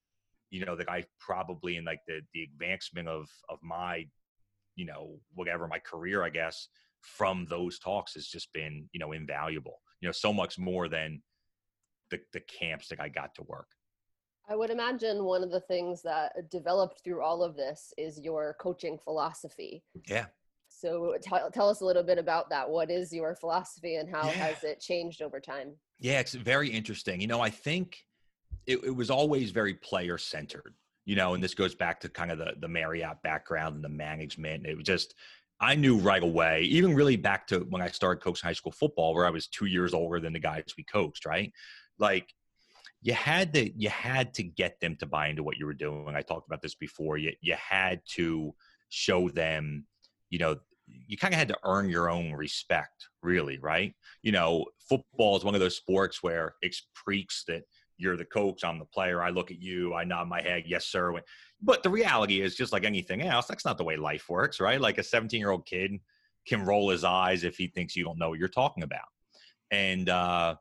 you 0.50 0.64
know, 0.64 0.76
that 0.76 0.90
I 0.90 1.04
probably 1.18 1.76
in 1.76 1.84
like 1.84 2.00
the 2.06 2.20
the 2.34 2.42
advancement 2.42 3.08
of 3.08 3.28
of 3.48 3.58
my 3.62 4.06
you 4.80 4.86
know 4.86 5.18
whatever 5.34 5.68
my 5.68 5.78
career 5.78 6.24
i 6.24 6.30
guess 6.30 6.68
from 7.02 7.46
those 7.48 7.78
talks 7.78 8.14
has 8.14 8.26
just 8.26 8.52
been 8.52 8.88
you 8.92 9.00
know 9.00 9.12
invaluable 9.12 9.80
you 10.00 10.08
know 10.08 10.12
so 10.12 10.32
much 10.32 10.58
more 10.58 10.88
than 10.88 11.22
the, 12.10 12.18
the 12.32 12.40
camps 12.40 12.88
that 12.88 13.00
i 13.00 13.08
got 13.08 13.34
to 13.34 13.42
work 13.42 13.68
I 14.48 14.56
would 14.56 14.70
imagine 14.70 15.24
one 15.24 15.44
of 15.44 15.52
the 15.52 15.60
things 15.60 16.02
that 16.02 16.32
uh, 16.36 16.42
developed 16.50 17.02
through 17.04 17.22
all 17.22 17.44
of 17.44 17.54
this 17.54 17.94
is 17.96 18.18
your 18.18 18.56
coaching 18.60 18.98
philosophy. 18.98 19.84
Yeah. 20.08 20.26
So 20.68 21.14
tell, 21.22 21.50
tell 21.52 21.68
us 21.68 21.82
a 21.82 21.84
little 21.84 22.02
bit 22.02 22.18
about 22.18 22.50
that. 22.50 22.68
What 22.68 22.90
is 22.90 23.12
your 23.12 23.36
philosophy 23.36 23.96
and 23.96 24.10
how 24.10 24.24
yeah. 24.24 24.32
has 24.32 24.64
it 24.64 24.80
changed 24.80 25.22
over 25.22 25.38
time? 25.38 25.76
Yeah, 26.00 26.18
it's 26.18 26.34
very 26.34 26.68
interesting. 26.68 27.20
You 27.20 27.28
know, 27.28 27.40
I 27.40 27.50
think 27.50 27.98
it, 28.66 28.82
it 28.82 28.94
was 28.94 29.08
always 29.08 29.52
very 29.52 29.74
player 29.74 30.18
centered, 30.18 30.74
you 31.10 31.16
know, 31.16 31.34
and 31.34 31.42
this 31.42 31.54
goes 31.54 31.74
back 31.74 31.98
to 31.98 32.08
kind 32.08 32.30
of 32.30 32.38
the, 32.38 32.52
the 32.60 32.68
Marriott 32.68 33.20
background 33.24 33.74
and 33.74 33.82
the 33.82 33.88
management. 33.88 34.64
It 34.64 34.76
was 34.76 34.86
just, 34.86 35.16
I 35.60 35.74
knew 35.74 35.98
right 35.98 36.22
away, 36.22 36.62
even 36.62 36.94
really 36.94 37.16
back 37.16 37.48
to 37.48 37.66
when 37.68 37.82
I 37.82 37.88
started 37.88 38.22
coaching 38.22 38.46
high 38.46 38.52
school 38.52 38.70
football, 38.70 39.12
where 39.12 39.26
I 39.26 39.30
was 39.30 39.48
two 39.48 39.66
years 39.66 39.92
older 39.92 40.20
than 40.20 40.32
the 40.32 40.38
guys 40.38 40.62
we 40.78 40.84
coached, 40.84 41.26
right? 41.26 41.52
Like 41.98 42.32
you 43.02 43.12
had 43.12 43.52
to 43.54 43.72
you 43.76 43.88
had 43.88 44.32
to 44.34 44.44
get 44.44 44.78
them 44.78 44.94
to 45.00 45.06
buy 45.06 45.26
into 45.26 45.42
what 45.42 45.56
you 45.56 45.66
were 45.66 45.74
doing. 45.74 46.14
I 46.14 46.22
talked 46.22 46.46
about 46.46 46.62
this 46.62 46.76
before. 46.76 47.18
You 47.18 47.32
you 47.40 47.56
had 47.56 48.02
to 48.10 48.54
show 48.90 49.28
them, 49.28 49.86
you 50.28 50.38
know, 50.38 50.58
you 50.86 51.16
kind 51.16 51.34
of 51.34 51.38
had 51.38 51.48
to 51.48 51.58
earn 51.64 51.88
your 51.88 52.08
own 52.08 52.34
respect, 52.34 53.08
really, 53.20 53.58
right? 53.58 53.94
You 54.22 54.30
know, 54.30 54.64
football 54.88 55.36
is 55.36 55.42
one 55.42 55.56
of 55.56 55.60
those 55.60 55.76
sports 55.76 56.22
where 56.22 56.54
it's 56.62 56.86
preached 56.94 57.48
that 57.48 57.64
you're 58.00 58.16
the 58.16 58.24
coach, 58.24 58.64
I'm 58.64 58.78
the 58.78 58.84
player. 58.84 59.22
I 59.22 59.30
look 59.30 59.50
at 59.50 59.60
you, 59.60 59.94
I 59.94 60.04
nod 60.04 60.28
my 60.28 60.40
head, 60.40 60.64
yes, 60.66 60.86
sir. 60.86 61.12
But 61.62 61.82
the 61.82 61.90
reality 61.90 62.40
is, 62.40 62.56
just 62.56 62.72
like 62.72 62.84
anything 62.84 63.22
else, 63.22 63.46
that's 63.46 63.64
not 63.64 63.78
the 63.78 63.84
way 63.84 63.96
life 63.96 64.28
works, 64.28 64.60
right? 64.60 64.80
Like 64.80 64.98
a 64.98 65.02
17 65.02 65.38
year 65.38 65.50
old 65.50 65.66
kid 65.66 65.92
can 66.46 66.64
roll 66.64 66.90
his 66.90 67.04
eyes 67.04 67.44
if 67.44 67.56
he 67.56 67.66
thinks 67.66 67.94
you 67.94 68.04
don't 68.04 68.18
know 68.18 68.30
what 68.30 68.38
you're 68.38 68.48
talking 68.48 68.82
about. 68.82 69.04
And 69.70 70.08
uh, 70.08 70.56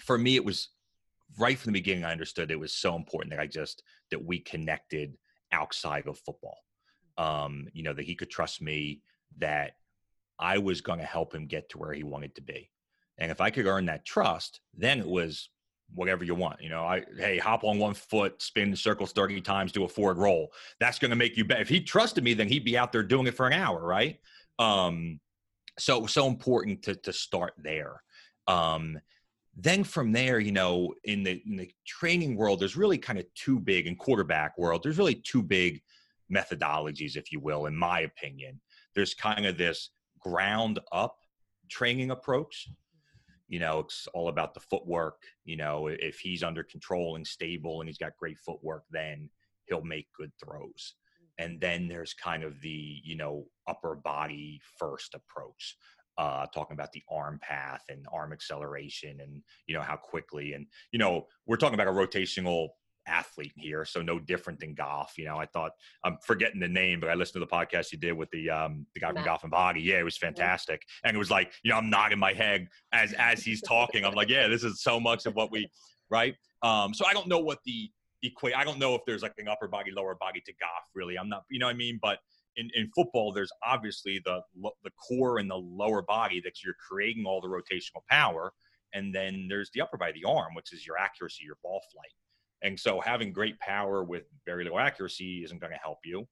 for 0.00 0.16
me, 0.16 0.36
it 0.36 0.44
was 0.44 0.68
right 1.38 1.58
from 1.58 1.72
the 1.72 1.80
beginning. 1.80 2.04
I 2.04 2.12
understood 2.12 2.50
it 2.50 2.58
was 2.58 2.72
so 2.72 2.94
important 2.94 3.32
that 3.32 3.40
I 3.40 3.46
just 3.46 3.82
that 4.10 4.24
we 4.24 4.38
connected 4.38 5.14
outside 5.52 6.06
of 6.06 6.18
football. 6.18 6.58
Um, 7.18 7.66
you 7.72 7.82
know 7.82 7.92
that 7.92 8.04
he 8.04 8.14
could 8.14 8.30
trust 8.30 8.62
me 8.62 9.02
that 9.38 9.72
I 10.38 10.58
was 10.58 10.80
going 10.80 11.00
to 11.00 11.04
help 11.04 11.34
him 11.34 11.46
get 11.46 11.68
to 11.70 11.78
where 11.78 11.92
he 11.92 12.02
wanted 12.02 12.34
to 12.36 12.42
be. 12.42 12.70
And 13.18 13.30
if 13.30 13.40
I 13.40 13.50
could 13.50 13.66
earn 13.66 13.86
that 13.86 14.06
trust, 14.06 14.60
then 14.74 15.00
it 15.00 15.06
was 15.06 15.50
whatever 15.94 16.24
you 16.24 16.34
want. 16.34 16.62
You 16.62 16.68
know, 16.68 16.84
I 16.84 17.04
hey, 17.18 17.38
hop 17.38 17.64
on 17.64 17.78
one 17.78 17.94
foot, 17.94 18.40
spin 18.42 18.74
circles 18.76 19.12
30 19.12 19.40
times, 19.40 19.72
do 19.72 19.84
a 19.84 19.88
forward 19.88 20.18
roll. 20.18 20.52
That's 20.78 20.98
going 20.98 21.10
to 21.10 21.16
make 21.16 21.36
you 21.36 21.44
better. 21.44 21.62
If 21.62 21.68
he 21.68 21.80
trusted 21.80 22.24
me, 22.24 22.34
then 22.34 22.48
he'd 22.48 22.64
be 22.64 22.78
out 22.78 22.92
there 22.92 23.02
doing 23.02 23.26
it 23.26 23.34
for 23.34 23.46
an 23.46 23.52
hour, 23.52 23.82
right? 23.84 24.18
Um, 24.58 25.20
so 25.78 26.06
so 26.06 26.26
important 26.26 26.82
to 26.84 26.94
to 26.96 27.12
start 27.12 27.54
there. 27.58 28.02
Um, 28.46 28.98
then 29.56 29.84
from 29.84 30.12
there, 30.12 30.38
you 30.38 30.52
know, 30.52 30.94
in 31.04 31.22
the 31.22 31.42
in 31.46 31.56
the 31.56 31.70
training 31.86 32.36
world, 32.36 32.60
there's 32.60 32.76
really 32.76 32.98
kind 32.98 33.18
of 33.18 33.26
two 33.34 33.58
big 33.58 33.86
in 33.86 33.96
quarterback 33.96 34.56
world. 34.58 34.82
There's 34.82 34.98
really 34.98 35.16
two 35.16 35.42
big 35.42 35.82
methodologies, 36.32 37.16
if 37.16 37.32
you 37.32 37.40
will, 37.40 37.66
in 37.66 37.76
my 37.76 38.00
opinion 38.00 38.60
there's 38.94 39.14
kind 39.14 39.46
of 39.46 39.56
this 39.56 39.90
ground 40.18 40.78
up 40.92 41.18
training 41.68 42.10
approach 42.10 42.68
you 43.50 43.58
know 43.58 43.80
it's 43.80 44.08
all 44.14 44.28
about 44.28 44.54
the 44.54 44.60
footwork 44.60 45.22
you 45.44 45.56
know 45.56 45.88
if 45.88 46.18
he's 46.20 46.42
under 46.42 46.62
control 46.62 47.16
and 47.16 47.26
stable 47.26 47.80
and 47.80 47.88
he's 47.88 47.98
got 47.98 48.16
great 48.16 48.38
footwork 48.38 48.84
then 48.90 49.28
he'll 49.70 49.82
make 49.82 50.12
good 50.12 50.32
throws. 50.42 50.94
And 51.38 51.58
then 51.58 51.88
there's 51.88 52.12
kind 52.12 52.42
of 52.42 52.60
the 52.60 53.00
you 53.02 53.16
know 53.16 53.46
upper 53.66 53.94
body 53.94 54.60
first 54.78 55.14
approach 55.14 55.76
uh, 56.18 56.44
talking 56.52 56.74
about 56.74 56.92
the 56.92 57.02
arm 57.10 57.38
path 57.40 57.82
and 57.88 58.04
arm 58.12 58.32
acceleration 58.32 59.20
and 59.20 59.42
you 59.66 59.74
know 59.74 59.80
how 59.80 59.96
quickly 59.96 60.52
and 60.52 60.66
you 60.92 60.98
know 60.98 61.26
we're 61.46 61.56
talking 61.56 61.80
about 61.80 61.88
a 61.88 61.92
rotational 61.92 62.68
athlete 63.10 63.52
here, 63.56 63.84
so 63.84 64.02
no 64.02 64.18
different 64.18 64.60
than 64.60 64.74
golf. 64.74 65.18
You 65.18 65.26
know, 65.26 65.36
I 65.36 65.46
thought 65.46 65.72
I'm 66.04 66.18
forgetting 66.24 66.60
the 66.60 66.68
name, 66.68 67.00
but 67.00 67.10
I 67.10 67.14
listened 67.14 67.34
to 67.34 67.40
the 67.40 67.46
podcast 67.46 67.92
you 67.92 67.98
did 67.98 68.12
with 68.12 68.30
the 68.30 68.50
um 68.50 68.86
the 68.94 69.00
guy 69.00 69.12
from 69.12 69.24
Golf 69.24 69.42
and 69.42 69.50
Body. 69.50 69.80
Yeah, 69.80 69.98
it 69.98 70.04
was 70.04 70.16
fantastic, 70.16 70.82
and 71.04 71.14
it 71.14 71.18
was 71.18 71.30
like 71.30 71.52
you 71.62 71.70
know 71.70 71.76
I'm 71.76 71.90
nodding 71.90 72.18
my 72.18 72.32
head 72.32 72.68
as 72.92 73.12
as 73.14 73.42
he's 73.42 73.60
talking. 73.62 74.04
I'm 74.04 74.14
like, 74.14 74.28
yeah, 74.28 74.48
this 74.48 74.64
is 74.64 74.82
so 74.82 75.00
much 75.00 75.26
of 75.26 75.34
what 75.34 75.50
we 75.50 75.68
right. 76.10 76.34
Um, 76.62 76.94
so 76.94 77.06
I 77.06 77.12
don't 77.12 77.26
know 77.26 77.38
what 77.38 77.58
the 77.64 77.90
equate. 78.22 78.56
I 78.56 78.64
don't 78.64 78.78
know 78.78 78.94
if 78.94 79.02
there's 79.06 79.22
like 79.22 79.34
an 79.38 79.48
upper 79.48 79.68
body, 79.68 79.90
lower 79.90 80.14
body 80.14 80.40
to 80.44 80.52
golf. 80.60 80.84
Really, 80.94 81.18
I'm 81.18 81.28
not. 81.28 81.44
You 81.50 81.58
know 81.58 81.66
what 81.66 81.74
I 81.74 81.78
mean? 81.78 81.98
But 82.00 82.18
in, 82.56 82.70
in 82.74 82.90
football, 82.94 83.32
there's 83.32 83.52
obviously 83.64 84.20
the 84.24 84.40
the 84.84 84.90
core 85.08 85.38
and 85.38 85.50
the 85.50 85.56
lower 85.56 86.02
body 86.02 86.40
that 86.44 86.62
you're 86.62 86.74
creating 86.88 87.24
all 87.26 87.40
the 87.40 87.48
rotational 87.48 88.02
power, 88.10 88.52
and 88.94 89.14
then 89.14 89.46
there's 89.48 89.70
the 89.74 89.80
upper 89.80 89.96
body, 89.96 90.20
the 90.22 90.28
arm, 90.28 90.54
which 90.54 90.72
is 90.72 90.86
your 90.86 90.98
accuracy, 90.98 91.44
your 91.44 91.56
ball 91.62 91.80
flight. 91.92 92.12
And 92.62 92.78
so 92.78 93.00
having 93.00 93.32
great 93.32 93.58
power 93.58 94.04
with 94.04 94.24
very 94.44 94.64
little 94.64 94.78
accuracy 94.78 95.44
isn't 95.44 95.60
going 95.60 95.72
to 95.72 95.78
help 95.78 95.98
you 96.04 96.26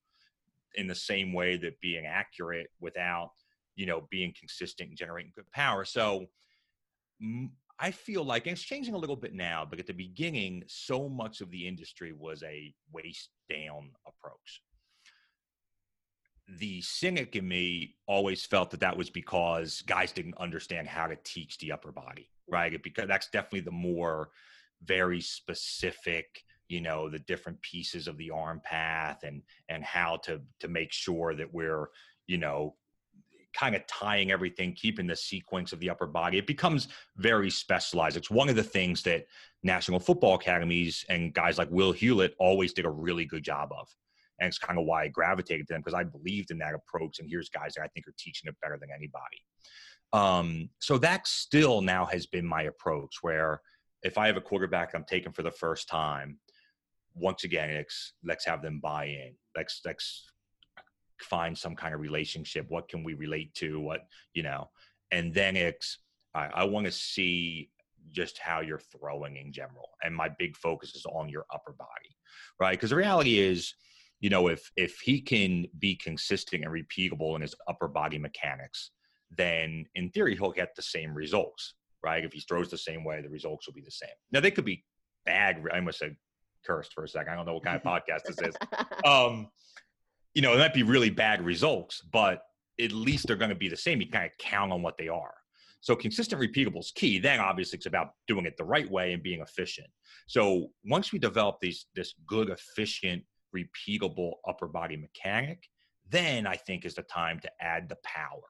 in 0.75 0.87
the 0.87 0.95
same 0.95 1.33
way 1.33 1.57
that 1.57 1.81
being 1.81 2.07
accurate 2.07 2.69
without, 2.81 3.31
you 3.77 3.87
know, 3.87 4.07
being 4.11 4.35
consistent 4.39 4.91
and 4.91 4.99
generating 4.99 5.33
good 5.35 5.51
power. 5.53 5.85
So 5.85 6.27
I 7.79 7.91
feel 7.91 8.25
like 8.25 8.47
it's 8.47 8.63
changing 8.63 8.95
a 8.95 8.99
little 8.99 9.17
bit 9.17 9.35
now, 9.35 9.67
but 9.69 9.79
at 9.79 9.87
the 9.87 9.93
beginning, 9.93 10.65
so 10.67 11.09
much 11.09 11.41
of 11.41 11.51
the 11.51 11.67
industry 11.67 12.13
was 12.13 12.43
a 12.43 12.75
waist 12.93 13.31
down 13.49 13.91
approach. 14.07 14.63
The 16.59 16.81
cynic 16.81 17.37
in 17.37 17.47
me 17.47 17.97
always 18.07 18.45
felt 18.45 18.71
that 18.71 18.81
that 18.81 18.97
was 18.97 19.11
because 19.11 19.83
guys 19.83 20.13
didn't 20.13 20.39
understand 20.39 20.89
how 20.89 21.07
to 21.07 21.17
teach 21.23 21.59
the 21.59 21.73
upper 21.73 21.93
body, 21.93 22.31
right? 22.49 22.83
Because 22.83 23.07
that's 23.07 23.29
definitely 23.31 23.61
the 23.61 23.71
more 23.71 24.31
very 24.85 25.21
specific 25.21 26.43
you 26.69 26.81
know 26.81 27.09
the 27.09 27.19
different 27.21 27.61
pieces 27.63 28.07
of 28.07 28.17
the 28.19 28.31
arm 28.31 28.61
path 28.63 29.23
and 29.25 29.43
and 29.69 29.83
how 29.85 30.17
to 30.19 30.41
to 30.61 30.69
make 30.69 30.93
sure 30.93 31.35
that 31.35 31.53
we're 31.53 31.87
you 32.27 32.39
know 32.39 32.75
kind 33.55 33.75
of 33.75 33.87
tying 33.87 34.31
everything 34.31 34.73
keeping 34.75 35.07
the 35.07 35.17
sequence 35.17 35.73
of 35.73 35.81
the 35.81 35.91
upper 35.91 36.07
body. 36.07 36.39
It 36.39 36.47
becomes 36.47 36.89
very 37.17 37.51
specialized. 37.51 38.17
It's 38.17 38.31
one 38.31 38.49
of 38.49 38.57
the 38.57 38.63
things 38.63 39.03
that 39.03 39.25
national 39.63 39.99
football 39.99 40.35
academies 40.35 41.05
and 41.09 41.35
guys 41.35 41.59
like 41.59 41.71
will 41.71 41.93
hewlett 41.93 42.35
always 42.39 42.73
did 42.73 42.85
a 42.85 42.91
really 42.91 43.25
good 43.25 43.43
job 43.43 43.71
of. 43.77 43.89
And 44.39 44.47
it's 44.47 44.59
kind 44.59 44.79
of 44.79 44.85
why 44.85 45.05
i 45.05 45.09
gravitated 45.09 45.67
to 45.67 45.73
them 45.73 45.81
because 45.81 45.95
i 45.95 46.05
believed 46.05 46.51
in 46.51 46.59
that 46.59 46.75
approach 46.75 47.19
and 47.19 47.29
here's 47.29 47.49
guys 47.49 47.75
that 47.75 47.83
i 47.83 47.89
think 47.89 48.07
are 48.07 48.15
teaching 48.19 48.49
it 48.49 48.57
better 48.63 48.79
than 48.79 48.91
anybody. 48.95 49.43
Um, 50.13 50.71
so 50.79 50.97
that 50.99 51.27
still 51.27 51.81
now 51.81 52.07
has 52.07 52.27
been 52.27 52.47
my 52.47 52.63
approach 52.63 53.17
where 53.23 53.61
if 54.03 54.19
I 54.19 54.27
have 54.27 54.37
a 54.37 54.43
quarterback 54.43 54.95
I'm 54.95 55.05
taking 55.05 55.33
for 55.33 55.43
the 55.43 55.51
first 55.51 55.89
time, 55.89 56.39
once 57.15 57.45
again, 57.45 57.75
let's 57.75 58.13
let's 58.25 58.45
have 58.47 58.63
them 58.63 58.81
buy 58.81 59.07
in. 59.07 59.35
Let's 59.57 59.81
let's 59.85 60.31
find 61.23 61.57
some 61.57 61.75
kind 61.75 61.95
of 61.95 62.01
relationship. 62.01 62.67
What 62.69 62.89
can 62.89 63.03
we 63.03 63.15
relate 63.15 63.55
to? 63.55 63.81
What 63.81 64.03
you 64.35 64.43
know, 64.43 64.71
and 65.11 65.35
then 65.35 65.57
it's 65.57 65.99
I, 66.35 66.47
I 66.55 66.65
want 66.65 66.87
to 66.87 66.93
see 66.93 67.71
just 68.11 68.39
how 68.39 68.61
you're 68.61 68.81
throwing 68.97 69.37
in 69.37 69.53
general, 69.53 69.91
and 70.03 70.15
my 70.15 70.29
big 70.39 70.57
focus 70.57 70.95
is 70.95 71.05
on 71.07 71.29
your 71.29 71.45
upper 71.53 71.73
body, 71.73 72.17
right? 72.61 72.73
Because 72.73 72.91
the 72.91 72.97
reality 72.97 73.39
is, 73.39 73.75
you 74.21 74.31
know, 74.31 74.49
if 74.49 74.71
if 74.77 74.99
he 75.01 75.21
can 75.21 75.67
be 75.79 75.97
consistent 75.97 76.65
and 76.65 76.73
repeatable 76.73 77.35
in 77.35 77.43
his 77.43 77.55
upper 77.67 77.89
body 77.89 78.19
mechanics, 78.19 78.93
then 79.37 79.85
in 79.97 80.11
theory 80.11 80.37
he'll 80.37 80.53
get 80.53 80.75
the 80.77 80.83
same 80.83 81.13
results 81.13 81.75
right? 82.03 82.25
If 82.25 82.33
he 82.33 82.41
throws 82.41 82.71
the 82.71 82.79
same 82.79 83.05
way, 83.05 83.21
the 83.23 83.29
results 83.29 83.67
will 83.67 83.75
be 83.75 83.83
the 83.83 83.91
same. 83.91 84.09
Now 84.33 84.41
they 84.41 84.51
could 84.51 84.65
be 84.65 84.85
bad. 85.25 85.63
I 85.73 85.81
must 85.81 85.99
said 85.99 86.17
cursed 86.67 86.93
for 86.93 87.05
a 87.05 87.09
second. 87.09 87.33
I 87.33 87.37
don't 87.37 87.47
know 87.47 87.55
what 87.55 87.65
kind 87.65 87.77
of 87.77 87.83
podcast 87.83 88.25
this 88.25 88.39
is. 88.39 88.55
Um, 89.05 89.49
you 90.35 90.43
know, 90.43 90.55
it 90.55 90.59
might 90.59 90.75
be 90.75 90.83
really 90.83 91.11
bad 91.11 91.45
results, 91.45 92.03
but 92.13 92.43
at 92.81 92.93
least 92.93 93.27
they're 93.27 93.37
going 93.37 93.49
to 93.49 93.57
be 93.57 93.69
the 93.69 93.77
same. 93.77 94.01
You 94.01 94.09
kind 94.09 94.27
of 94.27 94.33
count 94.39 94.73
on 94.73 94.83
what 94.83 94.99
they 94.99 95.09
are. 95.09 95.35
So 95.81 95.95
consistent 95.95 96.41
repeatable 96.41 96.81
is 96.81 96.93
key. 96.95 97.19
Then 97.19 97.41
obviously 97.41 97.77
it's 97.77 97.87
about 97.87 98.11
doing 98.27 98.47
it 98.47 98.57
the 98.57 98.65
right 98.65 98.91
way 98.91 99.13
and 99.13 99.23
being 99.23 99.41
efficient. 99.41 99.89
So 100.27 100.69
once 100.85 101.13
we 101.13 101.19
develop 101.19 101.59
these 101.61 101.87
this 101.95 102.15
good, 102.27 102.51
efficient, 102.51 103.23
repeatable 103.57 104.35
upper 104.47 104.67
body 104.67 104.97
mechanic, 104.97 105.69
then 106.09 106.47
I 106.47 106.57
think 106.57 106.85
is 106.85 106.95
the 106.95 107.03
time 107.03 107.41
to 107.41 107.51
add 107.61 107.89
the 107.89 107.97
power. 108.05 108.43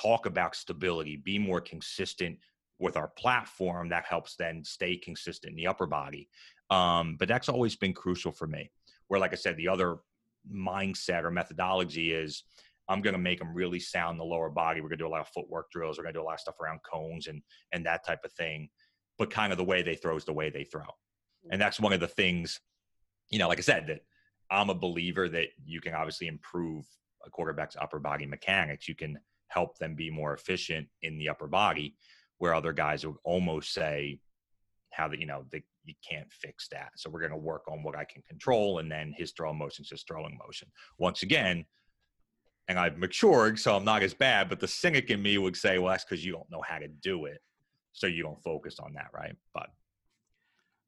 Talk 0.00 0.26
about 0.26 0.56
stability, 0.56 1.16
be 1.16 1.38
more 1.38 1.60
consistent, 1.60 2.38
with 2.78 2.96
our 2.96 3.08
platform 3.08 3.88
that 3.88 4.04
helps 4.04 4.36
then 4.36 4.62
stay 4.64 4.96
consistent 4.96 5.52
in 5.52 5.56
the 5.56 5.66
upper 5.66 5.86
body. 5.86 6.28
Um, 6.70 7.16
but 7.18 7.28
that's 7.28 7.48
always 7.48 7.76
been 7.76 7.92
crucial 7.92 8.32
for 8.32 8.46
me. 8.46 8.70
Where, 9.08 9.20
like 9.20 9.32
I 9.32 9.36
said, 9.36 9.56
the 9.56 9.68
other 9.68 9.98
mindset 10.52 11.24
or 11.24 11.30
methodology 11.30 12.12
is 12.12 12.44
I'm 12.88 13.02
going 13.02 13.14
to 13.14 13.20
make 13.20 13.38
them 13.38 13.54
really 13.54 13.80
sound 13.80 14.18
the 14.18 14.24
lower 14.24 14.50
body. 14.50 14.80
We're 14.80 14.88
going 14.88 14.98
to 14.98 15.04
do 15.04 15.08
a 15.08 15.10
lot 15.10 15.20
of 15.20 15.28
footwork 15.28 15.70
drills. 15.70 15.98
We're 15.98 16.04
going 16.04 16.14
to 16.14 16.20
do 16.20 16.24
a 16.24 16.26
lot 16.26 16.34
of 16.34 16.40
stuff 16.40 16.60
around 16.60 16.80
cones 16.82 17.26
and 17.26 17.42
and 17.72 17.86
that 17.86 18.04
type 18.04 18.24
of 18.24 18.32
thing. 18.32 18.68
But 19.18 19.30
kind 19.30 19.52
of 19.52 19.58
the 19.58 19.64
way 19.64 19.82
they 19.82 19.94
throw 19.94 20.16
is 20.16 20.24
the 20.24 20.32
way 20.32 20.50
they 20.50 20.64
throw, 20.64 20.86
and 21.50 21.60
that's 21.60 21.80
one 21.80 21.92
of 21.92 22.00
the 22.00 22.08
things. 22.08 22.60
You 23.30 23.38
know, 23.38 23.48
like 23.48 23.58
I 23.58 23.62
said, 23.62 23.86
that 23.88 24.00
I'm 24.50 24.70
a 24.70 24.74
believer 24.74 25.28
that 25.28 25.48
you 25.64 25.80
can 25.80 25.94
obviously 25.94 26.26
improve 26.26 26.84
a 27.24 27.30
quarterback's 27.30 27.76
upper 27.80 27.98
body 27.98 28.26
mechanics. 28.26 28.88
You 28.88 28.94
can 28.94 29.18
help 29.48 29.78
them 29.78 29.94
be 29.94 30.10
more 30.10 30.34
efficient 30.34 30.88
in 31.02 31.18
the 31.18 31.28
upper 31.28 31.46
body 31.46 31.96
where 32.38 32.54
other 32.54 32.72
guys 32.72 33.06
would 33.06 33.16
almost 33.24 33.72
say 33.72 34.20
how 34.92 35.08
that 35.08 35.20
you 35.20 35.26
know 35.26 35.44
they, 35.50 35.62
you 35.84 35.94
can't 36.08 36.30
fix 36.32 36.68
that. 36.68 36.90
So 36.96 37.10
we're 37.10 37.20
going 37.20 37.32
to 37.32 37.36
work 37.36 37.62
on 37.68 37.82
what 37.82 37.96
I 37.96 38.04
can 38.04 38.22
control. 38.22 38.78
And 38.78 38.90
then 38.90 39.14
his 39.16 39.32
throwing 39.32 39.58
motion 39.58 39.82
is 39.82 39.88
just 39.88 40.06
throwing 40.06 40.38
motion. 40.44 40.68
Once 40.98 41.22
again, 41.22 41.64
and 42.68 42.78
I've 42.78 42.98
matured, 42.98 43.58
so 43.58 43.76
I'm 43.76 43.84
not 43.84 44.02
as 44.02 44.14
bad. 44.14 44.48
But 44.48 44.60
the 44.60 44.68
cynic 44.68 45.10
in 45.10 45.22
me 45.22 45.38
would 45.38 45.56
say, 45.56 45.78
well, 45.78 45.90
that's 45.90 46.04
because 46.04 46.24
you 46.24 46.32
don't 46.32 46.50
know 46.50 46.62
how 46.66 46.78
to 46.78 46.88
do 46.88 47.26
it. 47.26 47.40
So 47.92 48.06
you 48.06 48.22
don't 48.22 48.42
focus 48.42 48.78
on 48.80 48.92
that, 48.94 49.08
right? 49.14 49.34
But 49.54 49.68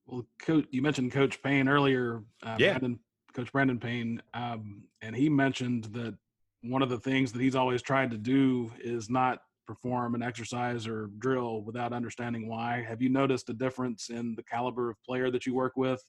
well, 0.06 0.26
coach, 0.40 0.66
you 0.70 0.82
mentioned 0.82 1.12
Coach 1.12 1.42
Payne 1.42 1.68
earlier. 1.68 2.22
Uh, 2.42 2.56
yeah. 2.58 2.78
Brandon, 2.78 2.98
Coach 3.34 3.52
Brandon 3.52 3.78
Payne, 3.78 4.22
um, 4.34 4.82
and 5.02 5.14
he 5.14 5.28
mentioned 5.28 5.84
that 5.84 6.14
one 6.62 6.82
of 6.82 6.88
the 6.88 6.98
things 6.98 7.30
that 7.32 7.40
he's 7.40 7.54
always 7.54 7.82
tried 7.82 8.10
to 8.10 8.18
do 8.18 8.70
is 8.80 9.08
not 9.08 9.42
perform 9.68 10.14
an 10.14 10.22
exercise 10.22 10.86
or 10.86 11.10
drill 11.18 11.60
without 11.60 11.92
understanding 11.92 12.48
why. 12.48 12.82
Have 12.88 13.02
you 13.02 13.10
noticed 13.10 13.50
a 13.50 13.52
difference 13.52 14.08
in 14.08 14.34
the 14.34 14.42
caliber 14.42 14.88
of 14.88 14.96
player 15.04 15.30
that 15.30 15.44
you 15.44 15.54
work 15.54 15.76
with? 15.76 16.02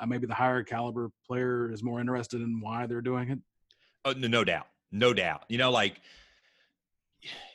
Uh, 0.00 0.06
maybe 0.06 0.26
the 0.26 0.34
higher 0.34 0.62
caliber 0.62 1.10
player 1.26 1.70
is 1.70 1.82
more 1.82 2.00
interested 2.00 2.40
in 2.40 2.60
why 2.60 2.86
they're 2.86 3.02
doing 3.02 3.30
it. 3.30 3.38
Oh, 4.06 4.12
no, 4.12 4.26
no 4.26 4.42
doubt, 4.42 4.68
no 4.90 5.12
doubt. 5.12 5.44
You 5.48 5.58
know, 5.58 5.70
like, 5.70 6.00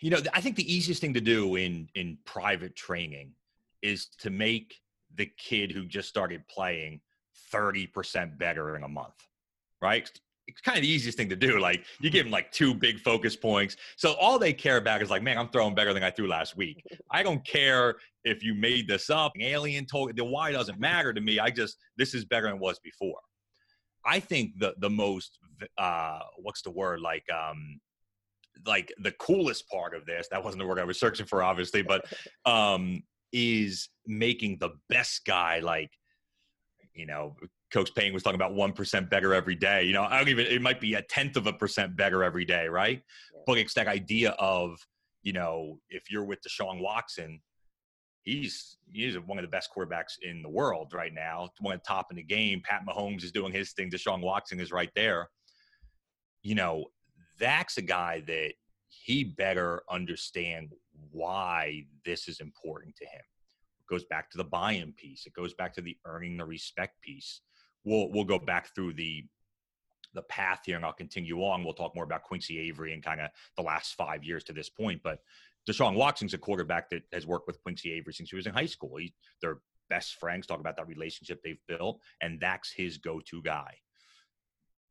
you 0.02 0.12
know, 0.12 0.20
I 0.34 0.40
think 0.40 0.56
the 0.56 0.72
easiest 0.72 1.02
thing 1.02 1.16
to 1.16 1.22
do 1.22 1.56
in 1.56 1.90
in 1.96 2.20
private 2.26 2.76
training 2.76 3.34
is 3.82 4.06
to 4.20 4.30
make 4.30 4.76
the 5.16 5.26
kid 5.26 5.72
who 5.72 5.86
just 5.86 6.10
started 6.10 6.48
playing 6.48 7.02
30% 7.54 8.38
better 8.38 8.76
in 8.76 8.84
a 8.84 8.88
month, 8.88 9.28
right? 9.82 10.10
It's 10.50 10.62
kind 10.62 10.78
of 10.78 10.84
the 10.84 10.90
easiest 10.90 11.18
thing 11.18 11.30
to 11.30 11.36
do. 11.36 11.60
Like 11.60 11.86
you 12.00 12.10
give 12.10 12.26
them 12.26 12.32
like 12.32 12.52
two 12.52 12.74
big 12.74 13.00
focus 13.00 13.36
points. 13.36 13.76
So 13.98 14.14
all 14.14 14.40
they 14.40 14.54
care 14.54 14.78
about 14.78 15.02
is 15.02 15.10
like, 15.10 15.24
man, 15.24 15.38
I'm 15.38 15.50
throwing 15.50 15.76
better 15.76 15.94
than 15.94 16.04
I 16.04 16.12
threw 16.12 16.28
last 16.28 16.58
week. 16.58 16.84
I 17.12 17.24
don't 17.24 17.46
care 17.46 17.96
if 18.24 18.44
you 18.44 18.54
made 18.54 18.88
this 18.88 19.10
up. 19.10 19.34
Alien 19.40 19.86
told 19.86 20.16
the 20.16 20.26
why 20.26 20.52
doesn't 20.52 20.80
matter 20.80 21.14
to 21.14 21.22
me. 21.22 21.40
I 21.40 21.50
just 21.50 21.78
this 21.98 22.14
is 22.14 22.26
better 22.26 22.48
than 22.48 22.56
it 22.56 22.62
was 22.62 22.80
before. 22.80 23.20
I 24.06 24.20
think 24.20 24.60
the 24.60 24.74
the 24.80 24.90
most 24.90 25.38
uh 25.78 26.20
what's 26.38 26.62
the 26.62 26.72
word 26.72 27.02
like 27.02 27.26
um 27.32 27.80
like 28.66 28.94
the 29.02 29.12
coolest 29.14 29.70
part 29.70 29.94
of 29.94 30.06
this 30.06 30.28
that 30.32 30.44
wasn't 30.44 30.62
the 30.62 30.68
word 30.68 30.80
I 30.80 30.84
was 30.86 31.00
searching 31.00 31.26
for 31.26 31.44
obviously 31.44 31.82
but 31.82 32.06
um 32.46 33.04
is 33.32 33.90
making 34.06 34.58
the 34.60 34.72
best 34.90 35.26
guy 35.26 35.60
like 35.60 35.92
you 36.94 37.06
know 37.06 37.36
coach 37.72 37.94
payne 37.96 38.14
was 38.14 38.24
talking 38.24 38.40
about 38.40 38.54
1% 38.54 39.10
better 39.10 39.34
every 39.34 39.56
day 39.56 39.84
you 39.84 39.94
know 39.94 40.04
i 40.04 40.18
don't 40.18 40.30
even 40.30 40.46
it 40.46 40.62
might 40.62 40.80
be 40.80 40.96
a 40.96 41.02
tenth 41.04 41.38
of 41.38 41.48
a 41.48 41.54
percent 41.54 41.96
better 41.96 42.24
every 42.24 42.46
day 42.46 42.68
right 42.68 43.04
yeah. 43.34 43.42
but 43.46 43.58
it's 43.58 43.74
that 43.74 43.88
idea 43.88 44.32
of 44.40 44.78
you 45.24 45.34
know 45.34 45.78
if 45.90 46.10
you're 46.12 46.26
with 46.26 46.40
deshaun 46.42 46.82
watson 46.82 47.40
he's 48.24 48.78
he's 48.92 49.16
one 49.20 49.38
of 49.38 49.44
the 49.44 49.50
best 49.50 49.70
quarterbacks 49.76 50.18
in 50.22 50.42
the 50.42 50.50
world 50.50 50.94
right 50.94 51.14
now 51.14 51.50
one 51.60 51.76
of 51.76 51.82
the 51.82 51.88
top 51.88 52.08
in 52.12 52.18
the 52.18 52.24
game 52.24 52.62
pat 52.64 52.82
mahomes 52.88 53.24
is 53.24 53.32
doing 53.32 53.52
his 53.52 53.72
thing 53.74 53.90
deshaun 53.90 54.22
watson 54.22 54.60
is 54.60 54.72
right 54.72 54.92
there 54.96 55.30
you 56.42 56.56
know 56.56 56.86
that's 57.40 57.78
a 57.78 57.82
guy 57.82 58.22
that 58.28 58.54
he 58.90 59.24
better 59.24 59.84
understand 59.90 60.74
why 61.12 61.86
this 62.06 62.28
is 62.28 62.40
important 62.40 62.96
to 62.98 63.06
him. 63.06 63.22
It 63.22 63.90
goes 63.90 64.04
back 64.06 64.30
to 64.32 64.38
the 64.38 64.44
buy-in 64.44 64.94
piece. 64.94 65.26
It 65.26 65.34
goes 65.34 65.54
back 65.54 65.74
to 65.76 65.82
the 65.82 65.98
earning 66.06 66.38
the 66.38 66.46
respect 66.46 67.02
piece. 67.02 67.42
We'll 67.84 68.12
we'll 68.12 68.26
go 68.26 68.40
back 68.40 68.74
through 68.76 68.94
the 68.94 69.26
the 70.14 70.22
path 70.24 70.62
here, 70.66 70.76
and 70.76 70.86
I'll 70.86 70.94
continue 70.94 71.44
on. 71.44 71.64
We'll 71.64 71.74
talk 71.74 71.96
more 71.96 72.04
about 72.04 72.24
Quincy 72.24 72.60
Avery 72.60 72.94
and 72.94 73.04
kind 73.04 73.22
of 73.22 73.30
the 73.56 73.64
last 73.64 73.94
five 73.94 74.24
years 74.24 74.44
to 74.46 74.54
this 74.54 74.70
point. 74.70 75.02
But 75.04 75.20
Deshaun 75.70 75.96
Watson's 75.96 76.34
a 76.34 76.38
quarterback 76.38 76.90
that 76.90 77.04
has 77.14 77.28
worked 77.28 77.48
with 77.48 77.62
Quincy 77.62 77.92
Avery 77.94 78.14
since 78.14 78.30
he 78.30 78.36
was 78.36 78.48
in 78.48 78.54
high 78.54 78.66
school. 78.66 78.98
He, 78.98 79.14
they're 79.42 79.60
best 79.90 80.16
friends. 80.16 80.48
Talk 80.48 80.60
about 80.60 80.78
that 80.78 80.88
relationship 80.88 81.42
they've 81.44 81.62
built, 81.68 82.02
and 82.22 82.40
that's 82.40 82.72
his 82.72 82.98
go-to 82.98 83.42
guy. 83.44 83.76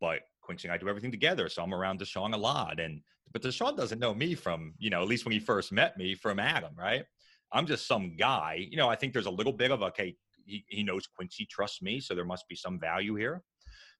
But 0.01 0.21
Quincy 0.41 0.69
and 0.69 0.75
I 0.75 0.79
do 0.79 0.89
everything 0.89 1.11
together, 1.11 1.49
so 1.49 1.63
I'm 1.63 1.75
around 1.75 2.01
Deshaun 2.01 2.35
a 2.35 2.39
lot, 2.39 2.79
and 2.79 3.01
but 3.33 3.43
Deshaun 3.43 3.77
doesn't 3.77 3.99
know 3.99 4.15
me 4.15 4.35
from, 4.35 4.75
you 4.79 4.89
know, 4.89 5.03
at 5.03 5.09
least 5.09 5.25
when 5.27 5.33
he 5.33 5.39
first 5.39 5.73
met 5.73 5.99
me 5.99 6.15
from 6.15 6.39
Adam, 6.39 6.73
right? 6.79 7.05
I'm 7.53 7.67
just 7.67 7.87
some 7.87 8.17
guy. 8.17 8.67
You 8.71 8.77
know, 8.77 8.89
I 8.89 8.97
think 8.97 9.13
there's 9.13 9.27
a 9.27 9.31
little 9.31 9.53
bit 9.53 9.71
of 9.71 9.83
okay, 9.83 10.17
he, 10.49 10.65
he 10.69 10.83
knows 10.83 11.07
Quincy 11.07 11.47
trusts 11.51 11.83
me, 11.83 12.01
so 12.01 12.15
there 12.15 12.25
must 12.25 12.49
be 12.49 12.57
some 12.57 12.81
value 12.81 13.15
here. 13.15 13.43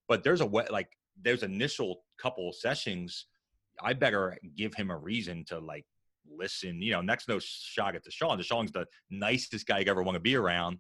But 0.09 0.25
there's 0.25 0.41
a 0.41 0.47
way, 0.47 0.67
like 0.71 0.89
there's 1.23 1.43
initial 1.43 2.01
couple 2.21 2.53
sessions. 2.53 3.27
I 3.83 3.93
better 3.93 4.37
give 4.57 4.75
him 4.75 4.91
a 4.91 4.97
reason 4.97 5.45
to 5.49 5.59
like 5.59 5.85
listen. 6.29 6.81
You 6.81 6.93
know, 6.93 7.01
next 7.03 7.29
no 7.29 7.39
shot 7.39 7.95
at 7.95 8.03
Deshaun. 8.05 8.41
Deshaun's 8.41 8.73
the 8.73 8.87
nicest 9.11 9.67
guy 9.67 9.81
you 9.81 9.91
ever 9.91 10.03
want 10.03 10.17
to 10.17 10.21
be 10.21 10.37
around, 10.37 10.79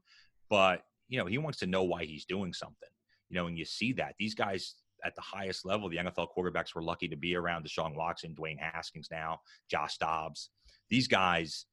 but 0.49 0.83
you 1.09 1.19
know 1.19 1.27
he 1.27 1.39
wants 1.39 1.59
to 1.59 1.67
know 1.67 1.85
why 1.85 2.05
he's 2.05 2.25
doing 2.25 2.53
something. 2.53 2.89
You 3.29 3.37
know, 3.37 3.47
and 3.47 3.59
you 3.59 3.67
see 3.67 3.93
that 3.95 4.15
these 4.19 4.35
guys 4.35 4.75
at 5.05 5.15
the 5.15 5.23
highest 5.23 5.65
level, 5.65 5.89
the 5.89 5.99
NFL 5.99 6.29
quarterbacks 6.37 6.75
were 6.75 6.83
lucky 6.83 7.09
to 7.09 7.17
be 7.17 7.37
around 7.37 7.65
Deshaun 7.65 7.95
Watson, 7.95 8.35
Dwayne 8.35 8.59
Haskins 8.59 9.09
now, 9.11 9.39
Josh 9.71 9.99
Dobbs. 9.99 10.51
These 10.91 11.07
guys 11.07 11.67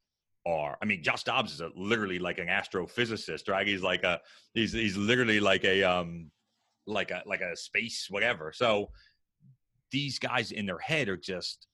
are, 0.45 0.77
I 0.81 0.85
mean, 0.85 1.03
Josh 1.03 1.23
Dobbs 1.23 1.53
is 1.53 1.61
a, 1.61 1.71
literally 1.75 2.19
like 2.19 2.37
an 2.37 2.47
astrophysicist, 2.47 3.49
right? 3.49 3.67
He's 3.67 3.81
like 3.81 4.03
a, 4.03 4.21
he's, 4.53 4.73
he's 4.73 4.97
literally 4.97 5.39
like 5.39 5.63
a, 5.63 5.83
um, 5.83 6.31
like 6.85 7.11
a, 7.11 7.23
like 7.25 7.41
a 7.41 7.55
space, 7.55 8.07
whatever. 8.09 8.51
So 8.53 8.89
these 9.91 10.19
guys 10.19 10.51
in 10.51 10.65
their 10.65 10.79
head 10.79 11.09
are 11.09 11.17
just 11.17 11.67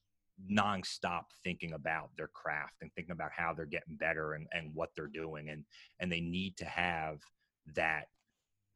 nonstop 0.50 1.24
thinking 1.44 1.72
about 1.74 2.10
their 2.16 2.28
craft 2.28 2.74
and 2.80 2.90
thinking 2.94 3.12
about 3.12 3.30
how 3.36 3.52
they're 3.52 3.66
getting 3.66 3.96
better 3.96 4.34
and, 4.34 4.46
and 4.52 4.70
what 4.74 4.90
they're 4.96 5.06
doing. 5.06 5.50
And, 5.50 5.64
and 6.00 6.10
they 6.10 6.20
need 6.20 6.56
to 6.58 6.64
have 6.64 7.18
that 7.74 8.06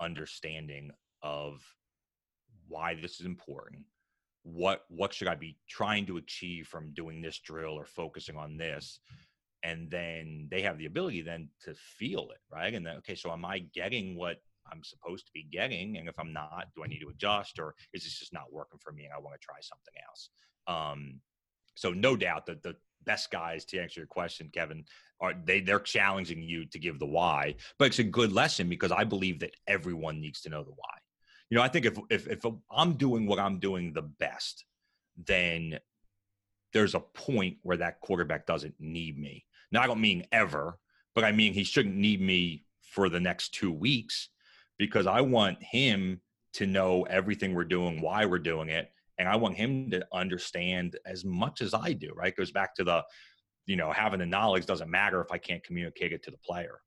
understanding 0.01 0.91
of 1.23 1.63
why 2.69 2.95
this 2.95 3.21
is 3.21 3.27
important 3.27 3.85
what 4.47 4.85
what 4.89 5.13
should 5.13 5.27
i 5.27 5.35
be 5.35 5.57
trying 5.69 6.07
to 6.07 6.19
achieve 6.19 6.69
from 6.69 6.93
doing 6.95 7.21
this 7.21 7.41
drill 7.41 7.73
or 7.73 7.85
focusing 7.85 8.37
on 8.37 8.57
this 8.57 9.01
and 9.63 9.91
then 9.91 10.49
they 10.51 10.63
have 10.63 10.79
the 10.79 10.87
ability 10.87 11.23
then 11.23 11.49
to 11.63 11.75
feel 11.75 12.29
it 12.31 12.41
right? 12.51 12.75
And 12.75 12.87
then 12.87 12.97
okay 12.99 13.15
so 13.15 13.31
am 13.33 13.45
i 13.45 13.59
getting 13.75 14.17
what 14.17 14.39
i'm 14.71 14.83
supposed 14.83 15.27
to 15.27 15.33
be 15.33 15.47
getting? 15.51 15.97
And 15.97 16.09
if 16.09 16.19
i'm 16.19 16.33
not 16.33 16.69
do 16.75 16.83
i 16.85 16.87
need 16.87 17.01
to 17.01 17.09
adjust 17.09 17.59
or 17.59 17.75
is 17.93 18.05
this 18.05 18.19
just 18.19 18.33
not 18.33 18.53
working 18.53 18.81
for 18.83 18.93
me 18.93 19.05
and 19.05 19.13
i 19.13 19.19
want 19.19 19.35
to 19.41 19.45
try 19.45 19.57
something 19.61 19.95
else? 20.09 20.31
Um 20.67 21.21
so 21.75 21.93
no 21.93 22.17
doubt 22.17 22.47
that 22.47 22.63
the 22.63 22.77
best 23.05 23.31
guys 23.31 23.65
to 23.67 23.79
answer 23.79 24.01
your 24.01 24.07
question 24.07 24.51
kevin 24.53 24.85
are 25.21 25.33
they 25.45 25.61
they're 25.61 25.79
challenging 25.79 26.43
you 26.43 26.65
to 26.67 26.79
give 26.79 26.99
the 26.99 27.07
why 27.07 27.55
but 27.79 27.87
it's 27.87 28.01
a 28.01 28.05
good 28.05 28.33
lesson 28.33 28.69
because 28.69 28.91
i 28.91 29.05
believe 29.05 29.39
that 29.39 29.55
everyone 29.69 30.21
needs 30.21 30.41
to 30.41 30.49
know 30.49 30.65
the 30.65 30.71
why. 30.71 30.97
You 31.51 31.57
know, 31.57 31.63
I 31.63 31.69
think 31.69 31.87
if 31.87 31.99
if 32.11 32.27
if 32.27 32.45
I'm 32.71 32.95
doing 32.95 33.27
what 33.27 33.39
I'm 33.39 33.59
doing 33.59 33.93
the 33.93 34.03
best, 34.03 34.65
then 35.17 35.79
there's 36.73 36.95
a 36.95 37.01
point 37.01 37.59
where 37.63 37.77
that 37.77 38.01
quarterback 38.01 38.47
doesn't 38.47 38.75
need 38.79 39.19
me. 39.19 39.45
Now 39.73 39.83
I 39.83 39.87
don't 39.87 40.01
mean 40.01 40.27
ever, 40.33 40.79
but 41.15 41.25
I 41.25 41.33
mean 41.33 41.53
he 41.53 41.65
shouldn't 41.65 41.97
need 41.97 42.21
me 42.21 42.65
for 42.83 43.09
the 43.09 43.21
next 43.21 43.55
two 43.55 43.73
weeks 43.73 44.31
because 44.79 45.07
I 45.07 45.21
want 45.21 45.63
him 45.63 46.21
to 46.55 46.67
know 46.67 47.03
everything 47.05 47.55
we're 47.55 47.65
doing, 47.65 48.01
why 48.01 48.25
we're 48.25 48.39
doing 48.39 48.69
it, 48.69 48.91
and 49.19 49.29
I 49.29 49.37
want 49.37 49.57
him 49.57 49.91
to 49.91 50.07
understand 50.13 50.99
as 51.07 51.25
much 51.25 51.61
as 51.61 51.75
I 51.75 51.93
do. 51.93 52.13
Right? 52.15 52.33
It 52.33 52.37
goes 52.37 52.53
back 52.53 52.75
to 52.77 52.85
the, 52.85 53.03
you 53.67 53.77
know, 53.77 53.93
having 53.93 54.21
the 54.21 54.27
knowledge 54.27 54.67
doesn't 54.67 54.91
matter 54.91 55.21
if 55.21 55.33
I 55.33 55.39
can't 55.39 55.65
communicate 55.65 56.13
it 56.13 56.23
to 56.25 56.31
the 56.31 56.39
player. 56.39 56.81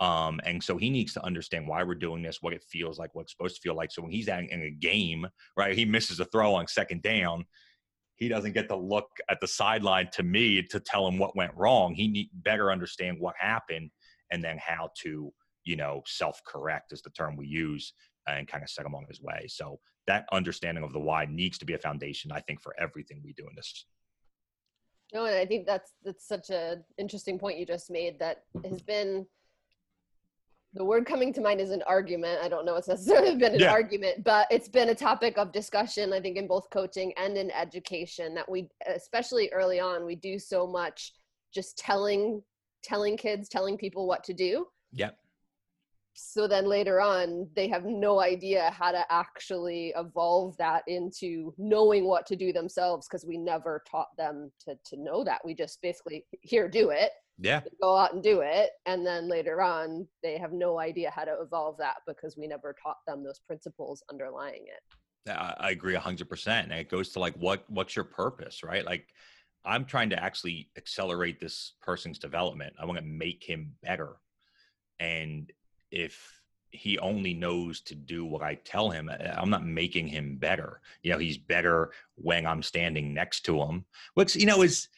Um, 0.00 0.40
and 0.44 0.62
so 0.62 0.76
he 0.76 0.90
needs 0.90 1.12
to 1.14 1.24
understand 1.24 1.66
why 1.66 1.82
we're 1.82 1.94
doing 1.94 2.22
this, 2.22 2.40
what 2.40 2.52
it 2.52 2.62
feels 2.62 2.98
like, 2.98 3.14
what 3.14 3.22
it's 3.22 3.32
supposed 3.32 3.56
to 3.56 3.60
feel 3.60 3.74
like. 3.74 3.90
So 3.90 4.02
when 4.02 4.12
he's 4.12 4.28
in 4.28 4.48
a 4.50 4.70
game, 4.70 5.26
right, 5.56 5.76
he 5.76 5.84
misses 5.84 6.20
a 6.20 6.24
throw 6.24 6.54
on 6.54 6.68
second 6.68 7.02
down, 7.02 7.44
he 8.18 8.28
doesn't 8.28 8.52
get 8.52 8.68
to 8.68 8.76
look 8.76 9.08
at 9.30 9.40
the 9.40 9.46
sideline 9.46 10.08
to 10.12 10.22
me 10.22 10.62
to 10.62 10.80
tell 10.80 11.06
him 11.06 11.18
what 11.18 11.36
went 11.36 11.52
wrong. 11.56 11.94
He 11.94 12.08
need 12.08 12.30
better 12.32 12.70
understand 12.70 13.18
what 13.18 13.34
happened 13.38 13.90
and 14.32 14.42
then 14.42 14.58
how 14.58 14.90
to, 15.02 15.32
you 15.64 15.76
know, 15.76 16.02
self-correct 16.04 16.92
is 16.92 17.00
the 17.00 17.10
term 17.10 17.36
we 17.36 17.46
use 17.46 17.94
and 18.26 18.48
kind 18.48 18.62
of 18.62 18.70
set 18.70 18.84
him 18.84 18.94
on 18.94 19.06
his 19.08 19.22
way. 19.22 19.46
So 19.48 19.78
that 20.08 20.26
understanding 20.32 20.82
of 20.82 20.92
the 20.92 20.98
why 20.98 21.26
needs 21.30 21.58
to 21.58 21.64
be 21.64 21.74
a 21.74 21.78
foundation, 21.78 22.32
I 22.32 22.40
think, 22.40 22.60
for 22.60 22.74
everything 22.78 23.22
we 23.24 23.34
do 23.34 23.46
in 23.48 23.54
this. 23.54 23.86
No, 25.14 25.24
and 25.24 25.36
I 25.36 25.46
think 25.46 25.64
that's 25.64 25.92
that's 26.04 26.26
such 26.26 26.50
an 26.50 26.84
interesting 26.98 27.38
point 27.38 27.58
you 27.58 27.64
just 27.64 27.90
made 27.90 28.18
that 28.18 28.42
has 28.68 28.82
been 28.82 29.26
the 30.74 30.84
word 30.84 31.06
coming 31.06 31.32
to 31.32 31.40
mind 31.40 31.60
is 31.60 31.70
an 31.70 31.82
argument. 31.86 32.40
I 32.42 32.48
don't 32.48 32.66
know 32.66 32.76
it's 32.76 32.88
necessarily 32.88 33.36
been 33.36 33.54
an 33.54 33.60
yeah. 33.60 33.72
argument, 33.72 34.22
but 34.22 34.46
it's 34.50 34.68
been 34.68 34.90
a 34.90 34.94
topic 34.94 35.38
of 35.38 35.50
discussion, 35.52 36.12
I 36.12 36.20
think, 36.20 36.36
in 36.36 36.46
both 36.46 36.68
coaching 36.70 37.12
and 37.16 37.36
in 37.36 37.50
education 37.50 38.34
that 38.34 38.48
we, 38.48 38.68
especially 38.86 39.48
early 39.52 39.80
on, 39.80 40.04
we 40.04 40.14
do 40.14 40.38
so 40.38 40.66
much 40.66 41.14
just 41.52 41.78
telling 41.78 42.42
telling 42.82 43.16
kids, 43.16 43.48
telling 43.48 43.76
people 43.76 44.06
what 44.06 44.22
to 44.24 44.32
do. 44.32 44.66
Yep. 44.92 45.18
So 46.14 46.48
then 46.48 46.66
later 46.66 47.00
on, 47.00 47.48
they 47.54 47.68
have 47.68 47.84
no 47.84 48.20
idea 48.20 48.70
how 48.76 48.90
to 48.90 49.04
actually 49.10 49.92
evolve 49.96 50.56
that 50.58 50.82
into 50.86 51.54
knowing 51.58 52.06
what 52.06 52.26
to 52.26 52.36
do 52.36 52.52
themselves 52.52 53.06
because 53.06 53.24
we 53.24 53.38
never 53.38 53.82
taught 53.88 54.16
them 54.16 54.50
to, 54.64 54.76
to 54.86 54.96
know 54.96 55.22
that. 55.24 55.40
We 55.44 55.54
just 55.54 55.80
basically, 55.80 56.24
here, 56.40 56.68
do 56.68 56.90
it 56.90 57.12
Yeah. 57.40 57.60
go 57.80 57.96
out 57.96 58.14
and 58.14 58.22
do 58.22 58.40
it. 58.40 58.70
And 58.86 59.06
then 59.06 59.28
later 59.28 59.62
on, 59.62 60.06
they 60.22 60.38
have 60.38 60.52
no 60.52 60.78
idea 60.78 61.12
how 61.14 61.24
to 61.24 61.36
evolve 61.40 61.76
that 61.78 61.98
because 62.06 62.36
we 62.36 62.48
never 62.48 62.74
taught 62.82 62.98
them 63.06 63.22
those 63.22 63.38
principles 63.46 64.02
underlying 64.10 64.64
it. 64.66 65.30
I, 65.30 65.54
I 65.58 65.70
agree 65.70 65.94
hundred 65.94 66.28
percent. 66.28 66.70
And 66.70 66.80
it 66.80 66.90
goes 66.90 67.10
to 67.10 67.20
like, 67.20 67.34
what, 67.34 67.64
what's 67.68 67.94
your 67.94 68.04
purpose, 68.04 68.62
right? 68.64 68.84
Like 68.84 69.06
I'm 69.64 69.84
trying 69.84 70.10
to 70.10 70.22
actually 70.22 70.70
accelerate 70.76 71.38
this 71.38 71.74
person's 71.80 72.18
development. 72.18 72.74
I 72.80 72.86
want 72.86 72.98
to 72.98 73.04
make 73.04 73.44
him 73.44 73.72
better. 73.82 74.16
And 74.98 75.52
if 75.90 76.38
he 76.70 76.98
only 76.98 77.34
knows 77.34 77.80
to 77.80 77.94
do 77.94 78.24
what 78.24 78.42
I 78.42 78.56
tell 78.56 78.90
him. 78.90 79.10
I'm 79.36 79.50
not 79.50 79.64
making 79.64 80.08
him 80.08 80.36
better. 80.36 80.80
You 81.02 81.12
know, 81.12 81.18
he's 81.18 81.38
better 81.38 81.92
when 82.16 82.46
I'm 82.46 82.62
standing 82.62 83.14
next 83.14 83.44
to 83.46 83.62
him. 83.62 83.84
Which, 84.14 84.36
you 84.36 84.46
know, 84.46 84.62
is 84.62 84.88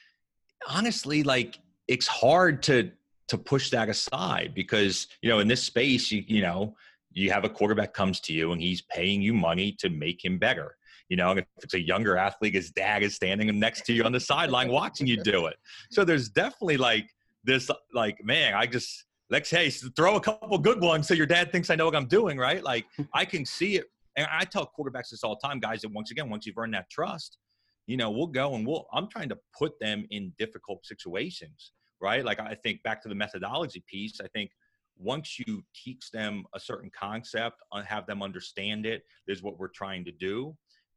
honestly 0.68 1.22
like 1.22 1.59
it's 1.91 2.07
hard 2.07 2.62
to 2.62 2.91
to 3.28 3.36
push 3.36 3.70
that 3.70 3.88
aside 3.88 4.53
because, 4.55 5.07
you 5.22 5.28
know, 5.28 5.41
in 5.41 5.49
this 5.49 5.62
space, 5.62 6.11
you 6.11 6.24
you 6.26 6.41
know, 6.41 6.74
you 7.12 7.30
have 7.30 7.45
a 7.45 7.49
quarterback 7.49 7.93
comes 7.93 8.20
to 8.20 8.32
you 8.32 8.53
and 8.53 8.62
he's 8.62 8.82
paying 8.82 9.20
you 9.20 9.34
money 9.34 9.72
to 9.80 9.91
make 9.91 10.24
him 10.24 10.38
better. 10.38 10.76
You 11.09 11.16
know, 11.16 11.32
if 11.32 11.45
it's 11.62 11.74
a 11.74 11.80
younger 11.80 12.16
athlete, 12.16 12.55
his 12.55 12.70
dad 12.70 13.03
is 13.03 13.16
standing 13.16 13.59
next 13.59 13.84
to 13.86 13.93
you 13.93 14.05
on 14.05 14.12
the 14.12 14.20
sideline 14.20 14.70
watching 14.70 15.09
you 15.09 15.20
do 15.20 15.47
it. 15.47 15.57
So 15.91 16.05
there's 16.05 16.28
definitely 16.28 16.76
like 16.76 17.11
this 17.43 17.68
like, 17.93 18.24
man, 18.24 18.55
I 18.55 18.66
just 18.66 19.07
Lex 19.28 19.51
Hayes, 19.51 19.88
throw 19.97 20.14
a 20.14 20.20
couple 20.20 20.57
good 20.59 20.80
ones 20.80 21.09
so 21.09 21.14
your 21.14 21.26
dad 21.26 21.51
thinks 21.51 21.70
I 21.70 21.74
know 21.74 21.86
what 21.86 21.97
I'm 21.97 22.07
doing, 22.07 22.38
right? 22.38 22.62
Like 22.62 22.86
I 23.12 23.24
can 23.24 23.45
see 23.45 23.76
it. 23.76 23.86
And 24.16 24.28
I 24.30 24.45
tell 24.45 24.70
quarterbacks 24.78 25.11
this 25.11 25.24
all 25.24 25.38
the 25.41 25.49
time, 25.49 25.59
guys, 25.59 25.82
that 25.82 25.93
once 25.93 26.12
again, 26.12 26.30
once 26.30 26.47
you've 26.47 26.59
earned 26.59 26.74
that 26.74 26.88
trust, 26.91 27.38
you 27.86 27.97
know, 27.97 28.11
we'll 28.11 28.28
go 28.28 28.55
and 28.55 28.64
we'll, 28.66 28.86
I'm 28.93 29.09
trying 29.09 29.28
to 29.30 29.38
put 29.57 29.78
them 29.80 30.07
in 30.11 30.32
difficult 30.38 30.84
situations, 30.86 31.72
right? 32.01 32.24
Like 32.24 32.40
I 32.40 32.55
think 32.55 32.82
back 32.82 33.03
to 33.03 33.09
the 33.09 33.14
methodology 33.14 33.82
piece, 33.86 34.20
I 34.20 34.28
think 34.28 34.51
once 34.98 35.38
you 35.38 35.62
teach 35.74 36.11
them 36.11 36.44
a 36.55 36.61
certain 36.61 36.90
concept, 36.98 37.61
uh, 37.72 37.82
have 37.82 38.07
them 38.07 38.22
understand 38.22 38.86
it, 38.86 39.03
this 39.26 39.38
is 39.38 39.42
what 39.42 39.59
we're 39.59 39.68
trying 39.68 40.05
to 40.05 40.12
do, 40.12 40.57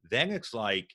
then 0.10 0.30
it's 0.30 0.54
like, 0.54 0.94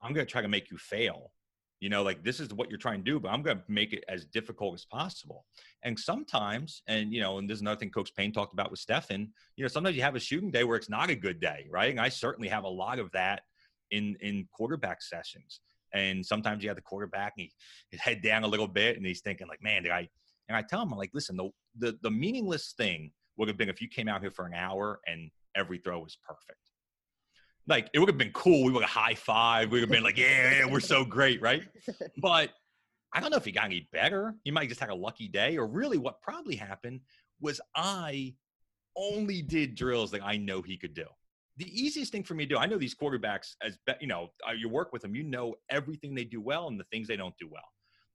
I'm 0.00 0.12
going 0.12 0.26
to 0.26 0.30
try 0.30 0.42
to 0.42 0.48
make 0.48 0.70
you 0.70 0.78
fail. 0.78 1.32
You 1.80 1.90
know 1.90 2.02
like 2.02 2.24
this 2.24 2.40
is 2.40 2.54
what 2.54 2.70
you're 2.70 2.78
trying 2.78 3.04
to 3.04 3.10
do 3.10 3.20
but 3.20 3.28
i'm 3.28 3.42
going 3.42 3.58
to 3.58 3.62
make 3.68 3.92
it 3.92 4.04
as 4.08 4.24
difficult 4.24 4.72
as 4.72 4.86
possible. 4.86 5.44
And 5.82 5.98
sometimes 5.98 6.82
and 6.86 7.12
you 7.12 7.20
know 7.20 7.36
and 7.36 7.46
there's 7.46 7.60
another 7.60 7.78
thing 7.78 7.90
coach 7.90 8.14
payne 8.14 8.32
talked 8.32 8.54
about 8.54 8.70
with 8.70 8.80
stefan 8.80 9.28
you 9.56 9.64
know 9.64 9.68
sometimes 9.68 9.94
you 9.94 10.00
have 10.00 10.14
a 10.14 10.20
shooting 10.20 10.50
day 10.50 10.64
where 10.64 10.78
it's 10.78 10.88
not 10.88 11.10
a 11.10 11.14
good 11.14 11.40
day 11.40 11.66
right? 11.70 11.90
And 11.90 12.00
i 12.00 12.08
certainly 12.08 12.48
have 12.48 12.64
a 12.64 12.68
lot 12.68 12.98
of 12.98 13.10
that 13.12 13.42
in 13.90 14.16
in 14.22 14.48
quarterback 14.50 15.02
sessions 15.02 15.60
and 15.94 16.24
sometimes 16.24 16.62
you 16.62 16.68
have 16.68 16.76
the 16.76 16.82
quarterback 16.82 17.32
and 17.38 17.44
he, 17.44 17.52
his 17.90 18.00
head 18.00 18.20
down 18.22 18.44
a 18.44 18.46
little 18.46 18.68
bit 18.68 18.96
and 18.96 19.06
he's 19.06 19.20
thinking 19.20 19.46
like 19.48 19.62
man 19.62 19.82
did 19.82 19.92
i 19.92 20.06
and 20.48 20.56
i 20.56 20.62
tell 20.62 20.82
him 20.82 20.92
i'm 20.92 20.98
like 20.98 21.10
listen 21.14 21.36
the 21.36 21.48
the, 21.78 21.96
the 22.02 22.10
meaningless 22.10 22.74
thing 22.76 23.10
would 23.36 23.48
have 23.48 23.56
been 23.56 23.68
if 23.68 23.80
you 23.80 23.88
came 23.88 24.08
out 24.08 24.20
here 24.20 24.30
for 24.30 24.46
an 24.46 24.54
hour 24.54 25.00
and 25.06 25.30
every 25.56 25.78
throw 25.78 25.98
was 25.98 26.18
perfect 26.26 26.58
like 27.66 27.88
it 27.92 27.98
would 27.98 28.08
have 28.08 28.18
been 28.18 28.32
cool. 28.32 28.64
We 28.64 28.72
would 28.72 28.82
have 28.82 28.90
high 28.90 29.14
five. 29.14 29.70
We 29.70 29.80
would 29.80 29.88
have 29.88 29.90
been 29.90 30.02
like, 30.02 30.18
yeah, 30.18 30.58
yeah, 30.58 30.66
we're 30.66 30.80
so 30.80 31.04
great, 31.04 31.40
right? 31.40 31.62
But 32.18 32.50
I 33.12 33.20
don't 33.20 33.30
know 33.30 33.36
if 33.36 33.44
he 33.44 33.52
got 33.52 33.66
any 33.66 33.88
better. 33.92 34.34
He 34.44 34.50
might 34.50 34.68
just 34.68 34.80
had 34.80 34.90
a 34.90 34.94
lucky 34.94 35.28
day, 35.28 35.56
or 35.56 35.66
really, 35.66 35.98
what 35.98 36.20
probably 36.20 36.56
happened 36.56 37.00
was 37.40 37.60
I 37.76 38.34
only 38.96 39.42
did 39.42 39.74
drills 39.74 40.10
that 40.10 40.22
I 40.24 40.36
know 40.36 40.62
he 40.62 40.76
could 40.76 40.94
do. 40.94 41.06
The 41.56 41.68
easiest 41.68 42.10
thing 42.10 42.24
for 42.24 42.34
me 42.34 42.46
to 42.46 42.54
do, 42.54 42.58
I 42.58 42.66
know 42.66 42.78
these 42.78 42.94
quarterbacks 42.94 43.54
as 43.62 43.78
you 44.00 44.06
know, 44.06 44.30
uh, 44.48 44.52
you 44.52 44.68
work 44.68 44.92
with 44.92 45.02
them, 45.02 45.14
you 45.14 45.22
know 45.22 45.54
everything 45.70 46.14
they 46.14 46.24
do 46.24 46.40
well 46.40 46.68
and 46.68 46.78
the 46.78 46.84
things 46.90 47.08
they 47.08 47.16
don't 47.16 47.36
do 47.38 47.48
well. 47.50 47.62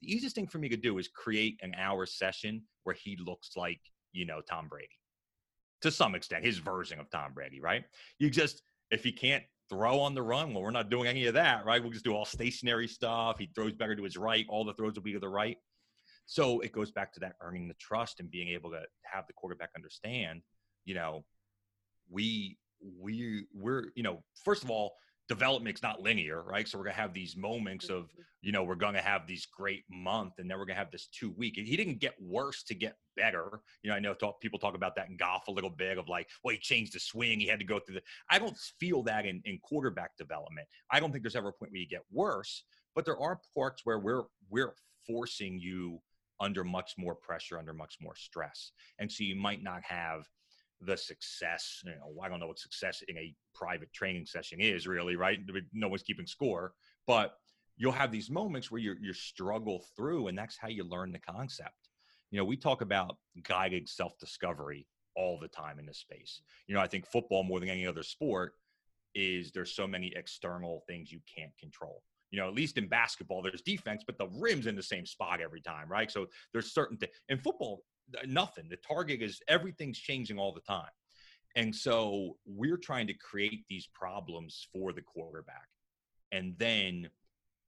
The 0.01 0.13
easiest 0.13 0.35
thing 0.35 0.47
for 0.47 0.57
me 0.57 0.69
to 0.69 0.77
do 0.77 0.97
is 0.97 1.07
create 1.07 1.59
an 1.61 1.73
hour 1.77 2.05
session 2.05 2.63
where 2.83 2.95
he 2.95 3.17
looks 3.25 3.51
like 3.55 3.79
you 4.11 4.25
know 4.25 4.41
Tom 4.41 4.67
Brady 4.67 4.89
to 5.81 5.91
some 5.91 6.15
extent, 6.15 6.43
his 6.43 6.57
version 6.57 6.99
of 6.99 7.09
Tom 7.09 7.33
Brady, 7.33 7.61
right? 7.61 7.83
You 8.17 8.29
just 8.29 8.61
if 8.91 9.03
he 9.03 9.11
can't 9.11 9.43
throw 9.69 9.99
on 9.99 10.15
the 10.15 10.21
run, 10.21 10.53
well, 10.53 10.63
we're 10.63 10.71
not 10.71 10.89
doing 10.89 11.07
any 11.07 11.27
of 11.27 11.35
that, 11.35 11.65
right? 11.65 11.81
We'll 11.81 11.91
just 11.91 12.03
do 12.03 12.13
all 12.13 12.25
stationary 12.25 12.87
stuff. 12.87 13.37
He 13.37 13.49
throws 13.53 13.73
better 13.73 13.95
to 13.95 14.03
his 14.03 14.17
right. 14.17 14.45
All 14.49 14.65
the 14.65 14.73
throws 14.73 14.95
will 14.95 15.03
be 15.03 15.13
to 15.13 15.19
the 15.19 15.29
right. 15.29 15.57
So 16.25 16.59
it 16.59 16.71
goes 16.71 16.91
back 16.91 17.13
to 17.13 17.19
that 17.21 17.35
earning 17.41 17.67
the 17.67 17.75
trust 17.75 18.19
and 18.19 18.29
being 18.29 18.49
able 18.49 18.71
to 18.71 18.81
have 19.03 19.25
the 19.27 19.33
quarterback 19.33 19.69
understand, 19.75 20.41
you 20.85 20.95
know, 20.95 21.23
we 22.09 22.57
we 22.81 23.45
we're 23.53 23.85
you 23.95 24.03
know 24.03 24.23
first 24.43 24.63
of 24.63 24.69
all 24.69 24.93
development's 25.29 25.83
not 25.83 26.01
linear, 26.01 26.41
right? 26.41 26.67
So 26.67 26.77
we're 26.77 26.85
gonna 26.85 26.95
have 26.95 27.13
these 27.13 27.37
moments 27.37 27.89
of, 27.89 28.05
mm-hmm. 28.05 28.21
you 28.41 28.51
know, 28.51 28.63
we're 28.63 28.73
gonna 28.75 29.01
have 29.01 29.27
these 29.27 29.45
great 29.45 29.83
month, 29.89 30.33
and 30.39 30.49
then 30.49 30.57
we're 30.57 30.65
gonna 30.65 30.79
have 30.79 30.91
this 30.91 31.07
two 31.07 31.31
week. 31.37 31.53
He 31.55 31.77
didn't 31.77 31.99
get 31.99 32.15
worse 32.19 32.63
to 32.63 32.73
get 32.73 32.95
better. 33.15 33.61
You 33.83 33.91
know, 33.91 33.95
I 33.95 33.99
know 33.99 34.15
talk, 34.15 34.41
people 34.41 34.57
talk 34.57 34.75
about 34.75 34.95
that 34.95 35.07
in 35.07 35.17
golf 35.17 35.47
a 35.47 35.51
little 35.51 35.69
bit 35.69 35.99
of 35.99 36.09
like, 36.09 36.27
well, 36.43 36.53
he 36.53 36.59
changed 36.59 36.95
the 36.95 36.99
swing, 36.99 37.39
he 37.39 37.47
had 37.47 37.59
to 37.59 37.65
go 37.65 37.79
through 37.79 37.95
the. 37.95 38.01
I 38.29 38.39
don't 38.39 38.57
feel 38.79 39.03
that 39.03 39.25
in 39.25 39.41
in 39.45 39.59
quarterback 39.61 40.17
development. 40.17 40.67
I 40.91 40.99
don't 40.99 41.11
think 41.11 41.23
there's 41.23 41.35
ever 41.35 41.49
a 41.49 41.53
point 41.53 41.71
where 41.71 41.81
you 41.81 41.87
get 41.87 42.03
worse, 42.11 42.63
but 42.95 43.05
there 43.05 43.19
are 43.19 43.39
parts 43.55 43.83
where 43.85 43.99
we're 43.99 44.23
we're 44.49 44.73
forcing 45.05 45.59
you 45.59 46.01
under 46.39 46.63
much 46.63 46.93
more 46.97 47.13
pressure, 47.13 47.59
under 47.59 47.73
much 47.73 47.97
more 48.01 48.15
stress, 48.15 48.71
and 48.97 49.11
so 49.11 49.23
you 49.23 49.35
might 49.35 49.61
not 49.61 49.83
have 49.83 50.23
the 50.81 50.97
success. 50.97 51.81
You 51.85 51.91
know, 51.91 52.21
I 52.21 52.29
don't 52.29 52.39
know 52.39 52.47
what 52.47 52.59
success 52.59 53.03
in 53.07 53.17
a 53.17 53.33
private 53.53 53.91
training 53.93 54.25
session 54.25 54.59
is 54.61 54.87
really, 54.87 55.15
right? 55.15 55.39
No 55.73 55.87
one's 55.87 56.03
keeping 56.03 56.27
score, 56.27 56.73
but 57.07 57.33
you'll 57.77 57.91
have 57.91 58.11
these 58.11 58.29
moments 58.29 58.71
where 58.71 58.81
you 58.81 58.95
you 59.01 59.13
struggle 59.13 59.83
through, 59.95 60.27
and 60.27 60.37
that's 60.37 60.57
how 60.57 60.67
you 60.67 60.83
learn 60.83 61.11
the 61.11 61.19
concept. 61.19 61.89
You 62.31 62.37
know, 62.37 62.45
we 62.45 62.57
talk 62.57 62.81
about 62.81 63.17
guided 63.43 63.89
self 63.89 64.17
discovery 64.19 64.87
all 65.15 65.39
the 65.39 65.47
time 65.47 65.79
in 65.79 65.85
this 65.85 65.99
space. 65.99 66.41
You 66.67 66.75
know, 66.75 66.81
I 66.81 66.87
think 66.87 67.05
football 67.07 67.43
more 67.43 67.59
than 67.59 67.69
any 67.69 67.85
other 67.87 68.03
sport 68.03 68.53
is 69.15 69.51
there's 69.51 69.73
so 69.75 69.87
many 69.87 70.13
external 70.15 70.83
things 70.87 71.11
you 71.11 71.19
can't 71.35 71.55
control. 71.59 72.03
You 72.31 72.39
know, 72.39 72.47
at 72.47 72.53
least 72.53 72.77
in 72.77 72.87
basketball, 72.87 73.41
there's 73.41 73.63
defense, 73.63 74.03
but 74.05 74.19
the 74.19 74.27
rim's 74.37 74.67
in 74.67 74.75
the 74.75 74.83
same 74.83 75.05
spot 75.05 75.41
every 75.41 75.61
time, 75.61 75.89
right? 75.89 76.11
So 76.11 76.27
there's 76.53 76.71
certain 76.71 76.95
things. 76.97 77.11
In 77.27 77.39
football, 77.39 77.81
nothing. 78.25 78.67
The 78.69 78.77
target 78.77 79.21
is 79.21 79.41
everything's 79.47 79.99
changing 79.99 80.37
all 80.37 80.53
the 80.53 80.61
time. 80.61 80.91
And 81.55 81.75
so 81.75 82.37
we're 82.45 82.77
trying 82.77 83.07
to 83.07 83.13
create 83.13 83.65
these 83.69 83.87
problems 83.87 84.67
for 84.71 84.93
the 84.93 85.01
quarterback. 85.01 85.67
And 86.31 86.55
then 86.57 87.09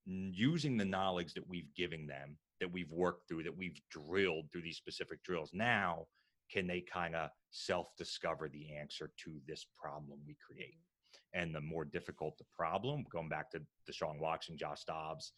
using 0.05 0.77
the 0.77 0.85
knowledge 0.85 1.33
that 1.33 1.47
we've 1.47 1.73
given 1.75 2.05
them, 2.05 2.37
that 2.59 2.71
we've 2.71 2.91
worked 2.91 3.27
through, 3.27 3.43
that 3.43 3.57
we've 3.57 3.79
drilled 3.89 4.51
through 4.51 4.61
these 4.61 4.77
specific 4.77 5.23
drills, 5.23 5.49
now 5.53 6.05
can 6.51 6.67
they 6.67 6.81
kind 6.81 7.15
of 7.15 7.29
self 7.49 7.87
discover 7.97 8.49
the 8.49 8.75
answer 8.75 9.11
to 9.23 9.31
this 9.47 9.65
problem 9.81 10.19
we 10.27 10.35
create? 10.45 10.77
And 11.33 11.55
the 11.55 11.61
more 11.61 11.85
difficult 11.85 12.37
the 12.37 12.45
problem, 12.55 13.05
going 13.11 13.29
back 13.29 13.49
to 13.51 13.61
Deshaun 13.89 14.19
Watson, 14.19 14.57
Josh 14.57 14.83
Dobbs, 14.83 15.33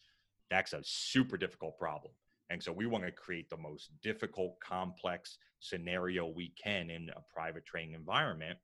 that's 0.49 0.73
a 0.73 0.81
super 0.83 1.37
difficult 1.37 1.77
problem. 1.77 2.13
And 2.49 2.61
so 2.61 2.71
we 2.71 2.85
want 2.85 3.03
to 3.05 3.11
create 3.11 3.49
the 3.49 3.57
most 3.57 3.89
difficult, 4.01 4.59
complex 4.59 5.37
scenario 5.59 6.27
we 6.27 6.53
can 6.61 6.89
in 6.89 7.09
a 7.15 7.21
private 7.33 7.65
training 7.65 7.95
environment. 7.95 8.57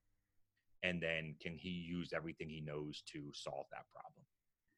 And 0.84 1.02
then 1.02 1.36
can 1.42 1.58
he 1.58 1.70
use 1.70 2.12
everything 2.16 2.50
he 2.50 2.62
knows 2.62 3.04
to 3.14 3.32
solve 3.34 3.66
that 3.72 3.86
problem? 3.94 4.26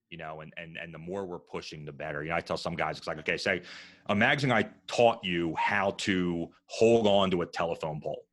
You 0.10 0.18
know, 0.18 0.41
and 0.41 0.52
and 0.58 0.78
and 0.78 0.93
the 0.93 0.97
more 0.97 1.26
we're 1.26 1.39
pushing, 1.39 1.86
the 1.86 1.91
better. 1.91 2.24
You 2.24 2.30
know, 2.30 2.36
I 2.36 2.41
tell 2.41 2.58
some 2.58 2.76
guys, 2.76 2.97
it's 2.97 3.08
like, 3.08 3.20
okay, 3.20 3.38
say, 3.38 3.62
imagine 4.10 4.52
I 4.52 4.68
taught 4.88 5.24
you 5.24 5.56
how 5.58 5.91
to 5.99 6.49
hold 6.66 7.08
on 7.08 7.32
to 7.32 7.43
a 7.43 7.45
telephone 7.45 8.02
pole, 8.02 8.24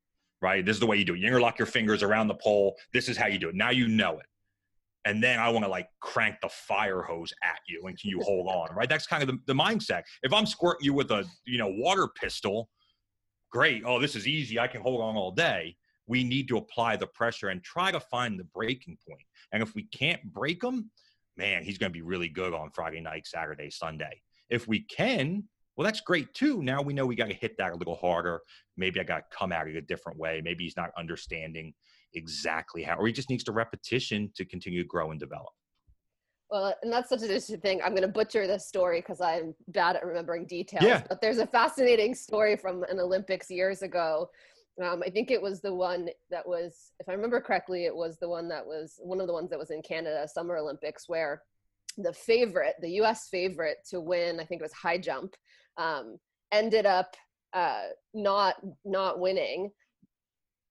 right? 0.43 0.65
This 0.65 0.75
is 0.75 0.81
the 0.81 0.87
way 0.87 0.97
you 0.97 1.05
do 1.05 1.15
it. 1.15 1.21
You 1.21 1.29
interlock 1.29 1.59
your 1.59 1.67
fingers 1.67 2.03
around 2.03 2.29
the 2.29 2.35
pole. 2.35 2.77
This 2.93 3.09
is 3.09 3.17
how 3.17 3.27
you 3.27 3.39
do 3.39 3.49
it. 3.49 3.55
Now 3.55 3.71
you 3.71 3.87
know 3.87 4.19
it 4.19 4.27
and 5.09 5.23
then 5.23 5.39
I 5.39 5.49
want 5.49 5.65
to 5.65 5.71
like 5.71 5.89
crank 6.01 6.37
the 6.43 6.51
fire 6.51 7.01
hose 7.01 7.33
at 7.43 7.61
you 7.67 7.83
and 7.87 7.99
can 7.99 8.11
you 8.11 8.21
hold 8.21 8.47
on, 8.47 8.77
right? 8.77 8.91
That's 8.91 9.07
kind 9.07 9.23
of 9.23 9.29
the, 9.29 9.39
the 9.47 9.55
mindset. 9.55 10.03
If 10.23 10.35
I'm 10.35 10.45
squirting 10.45 10.85
you 10.85 10.93
with 10.93 11.11
a 11.11 11.25
you 11.47 11.57
know 11.57 11.69
water 11.69 12.09
pistol, 12.09 12.69
great. 13.51 13.85
Oh, 13.87 13.99
this 13.99 14.15
is 14.15 14.29
easy. 14.29 14.59
I 14.59 14.67
can 14.67 14.83
hold 14.83 15.01
on 15.01 15.17
all 15.17 15.33
day. 15.33 15.77
We 16.07 16.25
need 16.25 16.47
to 16.49 16.59
apply 16.59 16.97
the 16.97 17.07
pressure 17.07 17.49
and 17.49 17.65
try 17.65 17.91
to 17.91 18.01
find 18.01 18.39
the 18.39 18.45
breaking 18.45 18.99
point. 19.09 19.23
And 19.53 19.63
if 19.63 19.75
we 19.75 19.85
can't 19.85 20.23
break 20.35 20.63
him, 20.63 20.91
man, 21.39 21.65
he's 21.65 21.79
going 21.79 21.91
to 21.91 21.99
be 21.99 22.03
really 22.03 22.29
good 22.29 22.53
on 22.53 22.71
Friday 22.71 23.01
night, 23.01 23.27
Saturday, 23.27 23.71
Sunday. 23.71 24.21
If 24.51 24.69
we 24.69 24.81
can, 24.81 25.45
well, 25.77 25.87
that's 25.87 26.03
great 26.03 26.35
too. 26.35 26.63
Now 26.63 26.83
we 26.83 26.93
know 26.93 27.07
we 27.07 27.17
got 27.17 27.29
to 27.29 27.35
hit 27.35 27.57
that 27.57 27.73
a 27.73 27.77
little 27.77 27.97
harder. 27.97 28.41
Maybe 28.77 29.01
I 29.01 29.05
got 29.05 29.31
to 29.31 29.37
come 29.37 29.53
at 29.53 29.69
it 29.69 29.77
a 29.77 29.81
different 29.81 30.19
way. 30.19 30.43
Maybe 30.45 30.65
he's 30.65 30.77
not 30.77 30.91
understanding 30.99 31.73
exactly 32.15 32.83
how, 32.83 32.97
or 32.97 33.07
he 33.07 33.13
just 33.13 33.31
needs 33.31 33.45
to 33.45 33.53
repetition 33.53 34.31
to 34.37 34.45
continue 34.45 34.83
to 34.83 34.89
grow 34.89 35.11
and 35.11 35.21
develop. 35.21 35.53
Well, 36.51 36.75
and 36.83 36.91
that's 36.91 37.11
such 37.11 37.19
an 37.19 37.27
interesting 37.27 37.61
thing. 37.61 37.81
I'm 37.83 37.91
going 37.91 38.03
to 38.03 38.09
butcher 38.09 38.47
this 38.47 38.67
story 38.67 39.01
because 39.01 39.21
I'm 39.21 39.55
bad 39.69 39.97
at 39.97 40.07
remembering 40.07 40.47
details. 40.47 40.83
Yeah. 40.83 41.03
But 41.09 41.21
there's 41.21 41.39
a 41.39 41.47
fascinating 41.47 42.15
story 42.15 42.57
from 42.57 42.85
an 42.85 42.99
Olympics 42.99 43.51
years 43.51 43.83
ago. 43.83 44.31
Um, 44.83 45.03
I 45.05 45.11
think 45.11 45.31
it 45.31 45.43
was 45.43 45.61
the 45.61 45.75
one 45.75 46.09
that 46.31 46.49
was, 46.49 46.93
if 47.01 47.09
I 47.09 47.13
remember 47.13 47.41
correctly, 47.41 47.85
it 47.85 47.95
was 47.95 48.19
the 48.19 48.29
one 48.29 48.49
that 48.49 48.65
was 48.65 48.99
one 49.03 49.21
of 49.21 49.27
the 49.27 49.33
ones 49.33 49.51
that 49.51 49.59
was 49.59 49.71
in 49.71 49.83
Canada 49.83 50.27
Summer 50.27 50.57
Olympics 50.57 51.05
where 51.07 51.43
the 51.99 52.13
favorite, 52.13 52.77
the 52.81 52.93
U.S. 52.93 53.29
favorite 53.29 53.79
to 53.91 54.01
win, 54.01 54.41
I 54.41 54.45
think 54.45 54.61
it 54.61 54.65
was 54.65 54.73
high 54.73 54.99
jump, 54.99 55.35
um, 55.77 56.17
ended 56.53 56.87
up 56.87 57.15
uh, 57.53 57.87
not 58.15 58.57
not 58.85 59.19
winning 59.19 59.71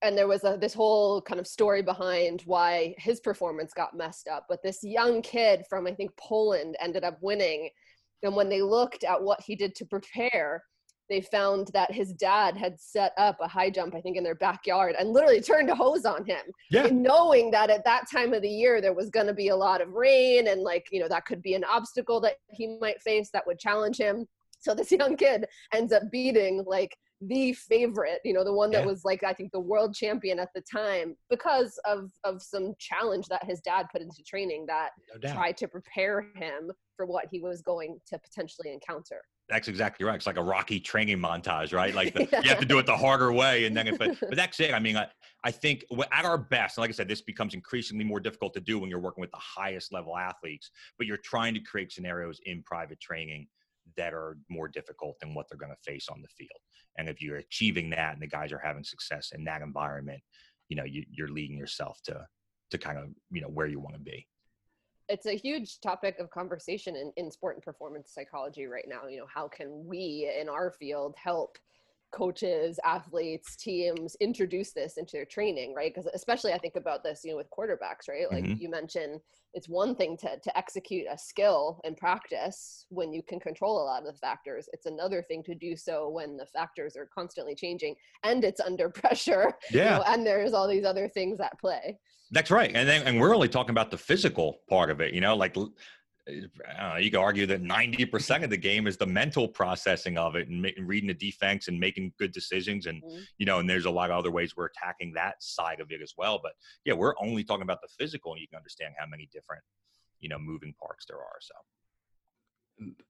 and 0.02 0.16
there 0.16 0.28
was 0.28 0.44
a, 0.44 0.56
this 0.60 0.74
whole 0.74 1.20
kind 1.22 1.40
of 1.40 1.46
story 1.46 1.82
behind 1.82 2.42
why 2.46 2.94
his 2.98 3.20
performance 3.20 3.72
got 3.72 3.96
messed 3.96 4.28
up 4.28 4.46
but 4.48 4.62
this 4.62 4.82
young 4.82 5.22
kid 5.22 5.64
from 5.68 5.86
i 5.86 5.92
think 5.92 6.10
poland 6.16 6.76
ended 6.80 7.04
up 7.04 7.18
winning 7.20 7.68
and 8.22 8.34
when 8.34 8.48
they 8.48 8.62
looked 8.62 9.04
at 9.04 9.22
what 9.22 9.40
he 9.42 9.54
did 9.54 9.74
to 9.74 9.84
prepare 9.84 10.62
they 11.08 11.20
found 11.22 11.68
that 11.72 11.90
his 11.90 12.12
dad 12.12 12.54
had 12.54 12.78
set 12.78 13.12
up 13.16 13.36
a 13.40 13.48
high 13.48 13.70
jump 13.70 13.94
i 13.94 14.00
think 14.00 14.16
in 14.16 14.24
their 14.24 14.34
backyard 14.34 14.94
and 14.98 15.10
literally 15.10 15.40
turned 15.40 15.70
a 15.70 15.74
hose 15.74 16.04
on 16.04 16.24
him 16.24 16.42
yeah. 16.70 16.88
knowing 16.92 17.50
that 17.50 17.70
at 17.70 17.84
that 17.84 18.04
time 18.10 18.34
of 18.34 18.42
the 18.42 18.48
year 18.48 18.80
there 18.80 18.94
was 18.94 19.10
going 19.10 19.26
to 19.26 19.34
be 19.34 19.48
a 19.48 19.56
lot 19.56 19.80
of 19.80 19.92
rain 19.92 20.48
and 20.48 20.62
like 20.62 20.86
you 20.92 21.00
know 21.00 21.08
that 21.08 21.24
could 21.24 21.42
be 21.42 21.54
an 21.54 21.64
obstacle 21.64 22.20
that 22.20 22.36
he 22.50 22.78
might 22.80 23.00
face 23.02 23.30
that 23.32 23.46
would 23.46 23.58
challenge 23.58 23.96
him 23.96 24.26
so 24.60 24.74
this 24.74 24.92
young 24.92 25.16
kid 25.16 25.46
ends 25.72 25.92
up 25.92 26.02
beating 26.10 26.62
like 26.66 26.96
the 27.20 27.52
favorite, 27.52 28.20
you 28.24 28.32
know, 28.32 28.44
the 28.44 28.52
one 28.52 28.70
that 28.70 28.80
yeah. 28.80 28.86
was 28.86 29.04
like 29.04 29.24
I 29.24 29.32
think 29.32 29.52
the 29.52 29.60
world 29.60 29.94
champion 29.94 30.38
at 30.38 30.50
the 30.54 30.62
time 30.62 31.16
because 31.30 31.78
of 31.84 32.10
of 32.24 32.42
some 32.42 32.74
challenge 32.78 33.26
that 33.28 33.44
his 33.44 33.60
dad 33.60 33.86
put 33.90 34.02
into 34.02 34.22
training 34.22 34.66
that 34.66 34.90
no 35.22 35.32
tried 35.32 35.56
to 35.58 35.68
prepare 35.68 36.26
him 36.36 36.70
for 36.96 37.06
what 37.06 37.26
he 37.30 37.40
was 37.40 37.62
going 37.62 37.98
to 38.08 38.18
potentially 38.18 38.72
encounter. 38.72 39.22
That's 39.48 39.68
exactly 39.68 40.04
right. 40.04 40.16
It's 40.16 40.26
like 40.26 40.36
a 40.36 40.42
Rocky 40.42 40.78
training 40.78 41.18
montage, 41.18 41.72
right? 41.72 41.94
Like 41.94 42.12
the, 42.12 42.28
yeah. 42.30 42.40
you 42.42 42.48
have 42.50 42.60
to 42.60 42.66
do 42.66 42.78
it 42.78 42.86
the 42.86 42.96
harder 42.96 43.32
way, 43.32 43.64
and 43.64 43.74
then, 43.74 43.88
it, 43.88 43.98
but 43.98 44.18
but 44.20 44.36
that's 44.36 44.60
it. 44.60 44.74
I 44.74 44.78
mean, 44.78 44.96
I, 44.96 45.06
I 45.42 45.50
think 45.50 45.84
at 46.12 46.24
our 46.24 46.36
best, 46.36 46.76
and 46.76 46.82
like 46.82 46.90
I 46.90 46.92
said, 46.92 47.08
this 47.08 47.22
becomes 47.22 47.54
increasingly 47.54 48.04
more 48.04 48.20
difficult 48.20 48.52
to 48.54 48.60
do 48.60 48.78
when 48.78 48.90
you're 48.90 49.00
working 49.00 49.22
with 49.22 49.30
the 49.30 49.38
highest 49.38 49.92
level 49.92 50.16
athletes. 50.16 50.70
But 50.98 51.06
you're 51.06 51.16
trying 51.16 51.54
to 51.54 51.60
create 51.60 51.92
scenarios 51.92 52.40
in 52.44 52.62
private 52.62 53.00
training 53.00 53.46
that 53.98 54.14
are 54.14 54.38
more 54.48 54.68
difficult 54.68 55.20
than 55.20 55.34
what 55.34 55.46
they're 55.48 55.58
going 55.58 55.74
to 55.74 55.90
face 55.90 56.08
on 56.08 56.22
the 56.22 56.28
field. 56.28 56.60
And 56.96 57.08
if 57.08 57.20
you're 57.20 57.36
achieving 57.36 57.90
that 57.90 58.14
and 58.14 58.22
the 58.22 58.26
guys 58.26 58.52
are 58.52 58.62
having 58.64 58.84
success 58.84 59.32
in 59.34 59.44
that 59.44 59.60
environment, 59.60 60.20
you 60.68 60.76
know, 60.76 60.84
you, 60.84 61.04
you're 61.10 61.28
leading 61.28 61.58
yourself 61.58 62.00
to 62.04 62.26
to 62.70 62.76
kind 62.78 62.98
of 62.98 63.06
you 63.30 63.40
know 63.40 63.48
where 63.48 63.66
you 63.66 63.80
want 63.80 63.94
to 63.94 64.00
be. 64.00 64.26
It's 65.08 65.26
a 65.26 65.32
huge 65.32 65.80
topic 65.80 66.18
of 66.18 66.30
conversation 66.30 66.94
in, 66.94 67.12
in 67.16 67.30
sport 67.30 67.56
and 67.56 67.64
performance 67.64 68.12
psychology 68.14 68.66
right 68.66 68.84
now. 68.86 69.06
You 69.08 69.18
know, 69.20 69.26
how 69.32 69.48
can 69.48 69.86
we 69.86 70.30
in 70.38 70.48
our 70.48 70.70
field 70.70 71.14
help 71.22 71.56
coaches, 72.12 72.78
athletes, 72.84 73.56
teams 73.56 74.16
introduce 74.20 74.72
this 74.72 74.96
into 74.96 75.12
their 75.12 75.24
training, 75.24 75.74
right? 75.74 75.92
Because 75.94 76.10
especially 76.14 76.52
I 76.52 76.58
think 76.58 76.76
about 76.76 77.02
this, 77.02 77.22
you 77.24 77.32
know, 77.32 77.36
with 77.36 77.50
quarterbacks, 77.50 78.08
right? 78.08 78.30
Like 78.30 78.44
mm-hmm. 78.44 78.60
you 78.60 78.70
mentioned, 78.70 79.20
it's 79.54 79.68
one 79.68 79.94
thing 79.94 80.16
to 80.18 80.38
to 80.38 80.58
execute 80.58 81.06
a 81.10 81.18
skill 81.18 81.80
and 81.84 81.96
practice 81.96 82.86
when 82.90 83.12
you 83.12 83.22
can 83.22 83.40
control 83.40 83.82
a 83.82 83.84
lot 83.84 84.00
of 84.00 84.12
the 84.12 84.18
factors. 84.18 84.68
It's 84.72 84.86
another 84.86 85.22
thing 85.22 85.42
to 85.44 85.54
do 85.54 85.76
so 85.76 86.08
when 86.08 86.36
the 86.36 86.46
factors 86.46 86.96
are 86.96 87.08
constantly 87.14 87.54
changing 87.54 87.94
and 88.24 88.44
it's 88.44 88.60
under 88.60 88.88
pressure. 88.90 89.54
Yeah. 89.70 89.84
You 89.84 89.98
know, 89.98 90.04
and 90.08 90.26
there's 90.26 90.54
all 90.54 90.68
these 90.68 90.84
other 90.84 91.08
things 91.08 91.40
at 91.40 91.58
play. 91.58 91.98
That's 92.30 92.50
right. 92.50 92.70
And 92.74 92.88
then 92.88 93.06
and 93.06 93.20
we're 93.20 93.34
only 93.34 93.48
talking 93.48 93.70
about 93.70 93.90
the 93.90 93.98
physical 93.98 94.60
part 94.68 94.90
of 94.90 95.00
it, 95.00 95.14
you 95.14 95.20
know, 95.20 95.34
like 95.34 95.56
uh, 96.28 96.96
you 96.96 97.10
could 97.10 97.20
argue 97.20 97.46
that 97.46 97.62
90% 97.62 98.44
of 98.44 98.50
the 98.50 98.56
game 98.56 98.86
is 98.86 98.96
the 98.96 99.06
mental 99.06 99.48
processing 99.48 100.18
of 100.18 100.36
it 100.36 100.48
and, 100.48 100.62
ma- 100.62 100.68
and 100.76 100.88
reading 100.88 101.08
the 101.08 101.14
defense 101.14 101.68
and 101.68 101.78
making 101.78 102.12
good 102.18 102.32
decisions. 102.32 102.86
And, 102.86 103.02
mm-hmm. 103.02 103.20
you 103.38 103.46
know, 103.46 103.58
and 103.58 103.68
there's 103.68 103.86
a 103.86 103.90
lot 103.90 104.10
of 104.10 104.18
other 104.18 104.30
ways 104.30 104.56
we're 104.56 104.66
attacking 104.66 105.12
that 105.14 105.42
side 105.42 105.80
of 105.80 105.90
it 105.90 106.02
as 106.02 106.14
well. 106.16 106.40
But 106.42 106.52
yeah, 106.84 106.94
we're 106.94 107.14
only 107.20 107.44
talking 107.44 107.62
about 107.62 107.80
the 107.82 107.88
physical 107.98 108.32
and 108.32 108.40
you 108.40 108.48
can 108.48 108.56
understand 108.56 108.94
how 108.98 109.06
many 109.06 109.28
different, 109.32 109.62
you 110.20 110.28
know, 110.28 110.38
moving 110.38 110.74
parts 110.80 111.06
there 111.06 111.18
are. 111.18 111.38
So, 111.40 111.54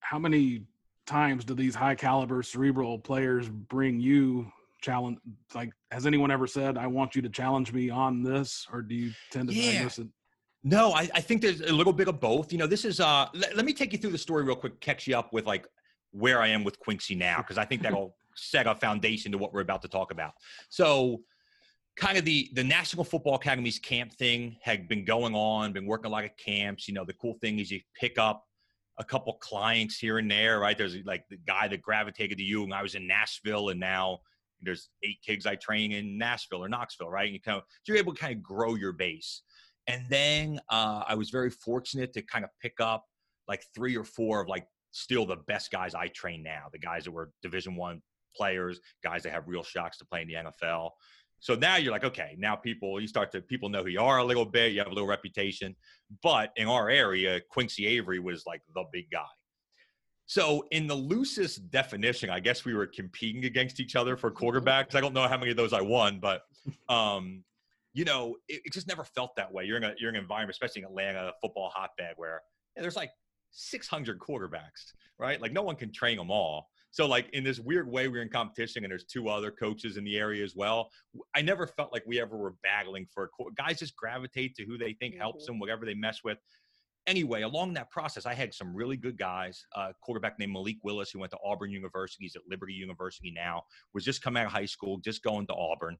how 0.00 0.18
many 0.18 0.62
times 1.06 1.44
do 1.44 1.54
these 1.54 1.74
high 1.74 1.94
caliber 1.94 2.42
cerebral 2.42 2.98
players 2.98 3.48
bring 3.48 4.00
you 4.00 4.50
challenge? 4.80 5.18
Like, 5.54 5.72
has 5.90 6.06
anyone 6.06 6.30
ever 6.30 6.46
said, 6.46 6.78
I 6.78 6.86
want 6.86 7.14
you 7.14 7.22
to 7.22 7.28
challenge 7.28 7.72
me 7.72 7.90
on 7.90 8.22
this? 8.22 8.66
Or 8.72 8.80
do 8.82 8.94
you 8.94 9.12
tend 9.30 9.48
to 9.48 9.54
yeah. 9.54 9.86
it? 9.86 10.08
No, 10.64 10.92
I, 10.92 11.08
I, 11.14 11.20
think 11.20 11.40
there's 11.40 11.60
a 11.60 11.72
little 11.72 11.92
bit 11.92 12.08
of 12.08 12.18
both. 12.20 12.52
You 12.52 12.58
know, 12.58 12.66
this 12.66 12.84
is 12.84 13.00
uh 13.00 13.28
let, 13.32 13.56
let 13.56 13.64
me 13.64 13.72
take 13.72 13.92
you 13.92 13.98
through 13.98 14.10
the 14.10 14.18
story 14.18 14.44
real 14.44 14.56
quick, 14.56 14.80
catch 14.80 15.06
you 15.06 15.16
up 15.16 15.32
with 15.32 15.46
like 15.46 15.66
where 16.10 16.42
I 16.42 16.48
am 16.48 16.64
with 16.64 16.78
Quincy 16.80 17.14
now, 17.14 17.38
because 17.38 17.58
I 17.58 17.64
think 17.64 17.82
that'll 17.84 18.16
set 18.34 18.66
a 18.66 18.74
foundation 18.74 19.32
to 19.32 19.38
what 19.38 19.52
we're 19.52 19.60
about 19.60 19.82
to 19.82 19.88
talk 19.88 20.10
about. 20.10 20.32
So 20.68 21.20
kind 21.96 22.18
of 22.18 22.24
the 22.24 22.48
the 22.54 22.64
National 22.64 23.04
Football 23.04 23.36
Academy's 23.36 23.78
camp 23.78 24.12
thing 24.12 24.56
had 24.62 24.88
been 24.88 25.04
going 25.04 25.34
on, 25.34 25.72
been 25.72 25.86
working 25.86 26.06
a 26.06 26.12
lot 26.12 26.24
of 26.24 26.30
camps. 26.36 26.88
You 26.88 26.94
know, 26.94 27.04
the 27.04 27.14
cool 27.14 27.34
thing 27.40 27.58
is 27.58 27.70
you 27.70 27.80
pick 27.98 28.18
up 28.18 28.44
a 28.98 29.04
couple 29.04 29.32
clients 29.34 29.96
here 29.98 30.18
and 30.18 30.30
there, 30.30 30.58
right? 30.58 30.76
There's 30.76 30.96
like 31.04 31.24
the 31.28 31.38
guy 31.46 31.68
that 31.68 31.82
gravitated 31.82 32.38
to 32.38 32.44
you, 32.44 32.64
and 32.64 32.74
I 32.74 32.82
was 32.82 32.94
in 32.94 33.06
Nashville, 33.06 33.68
and 33.68 33.78
now 33.78 34.20
there's 34.60 34.90
eight 35.04 35.20
kids 35.24 35.46
I 35.46 35.54
train 35.54 35.92
in 35.92 36.18
Nashville 36.18 36.64
or 36.64 36.68
Knoxville, 36.68 37.10
right? 37.10 37.26
And 37.26 37.34
you 37.34 37.40
kind 37.40 37.58
of 37.58 37.64
so 37.68 37.92
you're 37.92 37.98
able 37.98 38.14
to 38.14 38.20
kind 38.20 38.34
of 38.34 38.42
grow 38.42 38.74
your 38.74 38.92
base. 38.92 39.42
And 39.88 40.04
then 40.08 40.60
uh, 40.70 41.02
I 41.08 41.14
was 41.14 41.30
very 41.30 41.50
fortunate 41.50 42.12
to 42.12 42.22
kind 42.22 42.44
of 42.44 42.50
pick 42.62 42.74
up 42.78 43.04
like 43.48 43.64
three 43.74 43.96
or 43.96 44.04
four 44.04 44.42
of 44.42 44.48
like 44.48 44.66
still 44.92 45.26
the 45.26 45.36
best 45.36 45.70
guys 45.70 45.94
I 45.94 46.08
train 46.08 46.42
now, 46.42 46.66
the 46.70 46.78
guys 46.78 47.04
that 47.04 47.10
were 47.10 47.30
Division 47.42 47.74
One 47.74 48.02
players, 48.36 48.78
guys 49.02 49.22
that 49.22 49.32
have 49.32 49.48
real 49.48 49.62
shots 49.62 49.98
to 49.98 50.04
play 50.04 50.22
in 50.22 50.28
the 50.28 50.34
NFL. 50.34 50.90
So 51.40 51.54
now 51.54 51.76
you're 51.76 51.92
like, 51.92 52.04
okay, 52.04 52.36
now 52.38 52.54
people 52.54 53.00
you 53.00 53.08
start 53.08 53.32
to 53.32 53.40
people 53.40 53.68
know 53.68 53.82
who 53.82 53.90
you 53.90 54.00
are 54.00 54.18
a 54.18 54.24
little 54.24 54.44
bit, 54.44 54.72
you 54.72 54.78
have 54.78 54.88
a 54.88 54.94
little 54.94 55.08
reputation. 55.08 55.74
But 56.22 56.52
in 56.56 56.68
our 56.68 56.90
area, 56.90 57.40
Quincy 57.48 57.86
Avery 57.86 58.18
was 58.18 58.44
like 58.46 58.60
the 58.74 58.84
big 58.92 59.10
guy. 59.10 59.24
So 60.26 60.66
in 60.72 60.86
the 60.86 60.94
loosest 60.94 61.70
definition, 61.70 62.28
I 62.28 62.40
guess 62.40 62.66
we 62.66 62.74
were 62.74 62.86
competing 62.86 63.46
against 63.46 63.80
each 63.80 63.96
other 63.96 64.14
for 64.14 64.30
quarterbacks. 64.30 64.94
I 64.94 65.00
don't 65.00 65.14
know 65.14 65.26
how 65.26 65.38
many 65.38 65.50
of 65.50 65.56
those 65.56 65.72
I 65.72 65.80
won, 65.80 66.20
but 66.20 66.42
um, 66.90 67.44
you 67.98 68.04
know, 68.04 68.36
it, 68.46 68.62
it, 68.64 68.72
just 68.72 68.86
never 68.86 69.02
felt 69.02 69.34
that 69.34 69.52
way. 69.52 69.64
You're 69.64 69.76
in 69.76 69.82
a 69.82 69.92
you're 69.98 70.08
in 70.08 70.14
an 70.14 70.22
environment, 70.22 70.54
especially 70.54 70.82
in 70.82 70.86
Atlanta, 70.86 71.18
a 71.18 71.32
football 71.42 71.68
hotbed, 71.74 72.12
where 72.14 72.40
yeah, 72.76 72.82
there's 72.82 72.94
like 72.94 73.10
600 73.50 74.20
quarterbacks, 74.20 74.92
right? 75.18 75.40
Like 75.40 75.52
no 75.52 75.62
one 75.62 75.74
can 75.74 75.92
train 75.92 76.16
them 76.16 76.30
all. 76.30 76.68
So 76.92 77.06
like 77.08 77.28
in 77.30 77.42
this 77.42 77.58
weird 77.58 77.90
way, 77.90 78.06
we're 78.06 78.22
in 78.22 78.28
competition, 78.28 78.84
and 78.84 78.92
there's 78.92 79.04
two 79.06 79.28
other 79.28 79.50
coaches 79.50 79.96
in 79.96 80.04
the 80.04 80.16
area 80.16 80.44
as 80.44 80.54
well. 80.54 80.90
I 81.34 81.42
never 81.42 81.66
felt 81.66 81.92
like 81.92 82.04
we 82.06 82.20
ever 82.20 82.36
were 82.36 82.54
battling 82.62 83.04
for 83.12 83.24
a 83.24 83.28
guys. 83.56 83.80
Just 83.80 83.96
gravitate 83.96 84.54
to 84.54 84.64
who 84.64 84.78
they 84.78 84.92
think 84.92 85.14
mm-hmm. 85.14 85.22
helps 85.22 85.46
them, 85.46 85.58
whatever 85.58 85.84
they 85.84 85.94
mess 85.94 86.20
with. 86.22 86.38
Anyway, 87.08 87.42
along 87.42 87.74
that 87.74 87.90
process, 87.90 88.26
I 88.26 88.34
had 88.34 88.54
some 88.54 88.76
really 88.76 88.96
good 88.96 89.18
guys. 89.18 89.60
Uh, 89.74 89.90
quarterback 90.04 90.38
named 90.38 90.52
Malik 90.52 90.76
Willis, 90.84 91.10
who 91.10 91.18
went 91.18 91.32
to 91.32 91.38
Auburn 91.44 91.72
University, 91.72 92.24
he's 92.24 92.36
at 92.36 92.42
Liberty 92.48 92.74
University 92.74 93.32
now. 93.34 93.64
Was 93.92 94.04
just 94.04 94.22
coming 94.22 94.40
out 94.40 94.46
of 94.46 94.52
high 94.52 94.66
school, 94.66 94.98
just 94.98 95.24
going 95.24 95.48
to 95.48 95.54
Auburn 95.54 95.96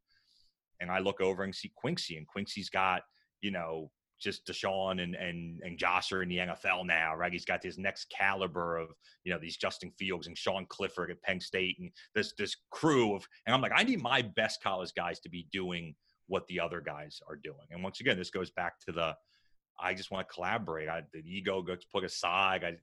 and 0.81 0.91
I 0.91 0.99
look 0.99 1.20
over 1.20 1.45
and 1.45 1.55
see 1.55 1.72
Quincy, 1.74 2.16
and 2.16 2.26
Quincy's 2.26 2.70
got, 2.70 3.03
you 3.41 3.51
know, 3.51 3.91
just 4.20 4.47
Deshaun 4.47 5.03
and 5.03 5.14
and 5.14 5.61
and 5.62 5.79
Josh 5.79 6.12
are 6.12 6.22
in 6.22 6.29
the 6.29 6.39
NFL 6.39 6.87
now, 6.87 7.14
right? 7.14 7.33
He's 7.33 7.45
got 7.45 7.62
this 7.62 7.79
next 7.79 8.11
caliber 8.11 8.76
of 8.76 8.89
you 9.24 9.33
know 9.33 9.39
these 9.39 9.57
Justin 9.57 9.93
Fields 9.99 10.26
and 10.26 10.37
Sean 10.37 10.66
Clifford 10.68 11.11
at 11.11 11.22
Penn 11.22 11.41
State, 11.41 11.76
and 11.79 11.91
this 12.14 12.33
this 12.37 12.57
crew 12.70 13.14
of, 13.14 13.26
and 13.47 13.55
I'm 13.55 13.62
like, 13.62 13.72
I 13.74 13.85
need 13.85 14.03
my 14.03 14.22
best 14.22 14.62
college 14.62 14.93
guys 14.97 15.20
to 15.20 15.29
be 15.29 15.47
doing 15.53 15.95
what 16.26 16.47
the 16.49 16.61
other 16.61 16.81
guys 16.81 17.20
are 17.29 17.37
doing. 17.37 17.66
And 17.70 17.83
once 17.83 18.01
again, 18.01 18.18
this 18.18 18.31
goes 18.31 18.51
back 18.51 18.79
to 18.81 18.93
the, 18.93 19.14
I 19.81 19.95
just 19.95 20.11
want 20.11 20.29
to 20.29 20.35
collaborate. 20.35 20.89
I, 20.89 21.03
the 21.12 21.20
ego 21.20 21.62
gets 21.62 21.85
put 21.87 22.05
aside, 22.05 22.64
I, 22.64 22.76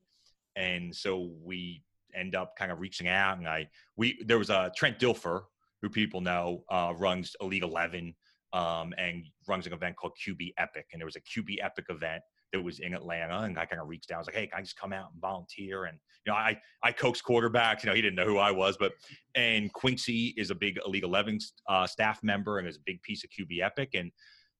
and 0.60 0.96
so 0.96 1.32
we 1.43 1.84
end 2.16 2.34
up 2.34 2.56
kind 2.58 2.72
of 2.72 2.80
reaching 2.80 3.08
out, 3.08 3.38
and 3.38 3.48
I 3.48 3.68
we 3.98 4.24
there 4.26 4.38
was 4.39 4.50
a 4.50 4.72
Trent 4.76 5.00
Dilfer 5.00 5.43
who 5.86 5.90
people 5.90 6.20
know 6.20 6.64
uh, 6.72 6.92
runs 6.98 7.36
Elite 7.42 7.62
11 7.62 8.16
um, 8.54 8.92
and 8.98 9.24
runs 9.48 9.68
an 9.68 9.74
event 9.74 9.96
called 9.96 10.14
QB 10.26 10.54
Epic. 10.58 10.88
And 10.92 11.00
there 11.00 11.06
was 11.06 11.16
a 11.16 11.22
QB 11.22 11.58
Epic 11.62 11.86
event 11.90 12.24
that 12.52 12.64
was 12.64 12.80
in 12.80 12.96
Atlanta, 12.96 13.42
and 13.42 13.60
I 13.60 13.66
kind 13.68 13.80
of 13.80 13.88
reached 13.88 14.10
out. 14.10 14.16
I 14.16 14.20
was 14.20 14.28
like, 14.28 14.36
"Hey, 14.36 14.48
can 14.48 14.58
I 14.58 14.62
just 14.62 14.78
come 14.78 14.94
out 14.94 15.12
and 15.14 15.22
volunteer?" 15.22 15.86
And 15.86 16.00
you 16.26 16.32
know, 16.32 16.38
I 16.38 16.60
I 16.82 16.92
coach 16.92 17.24
quarterbacks. 17.24 17.84
You 17.84 17.90
know, 17.90 17.96
he 17.96 18.02
didn't 18.02 18.16
know 18.16 18.26
who 18.26 18.40
I 18.40 18.50
was, 18.50 18.78
but 18.78 18.94
and 19.36 19.72
Quincy 19.74 20.34
is 20.38 20.50
a 20.50 20.56
big 20.56 20.80
Elite 20.88 21.04
11 21.04 21.38
uh, 21.70 21.86
staff 21.86 22.24
member 22.24 22.58
and 22.58 22.68
is 22.68 22.78
a 22.78 22.84
big 22.86 23.00
piece 23.04 23.24
of 23.24 23.30
QB 23.30 23.62
Epic. 23.62 23.90
And 23.94 24.12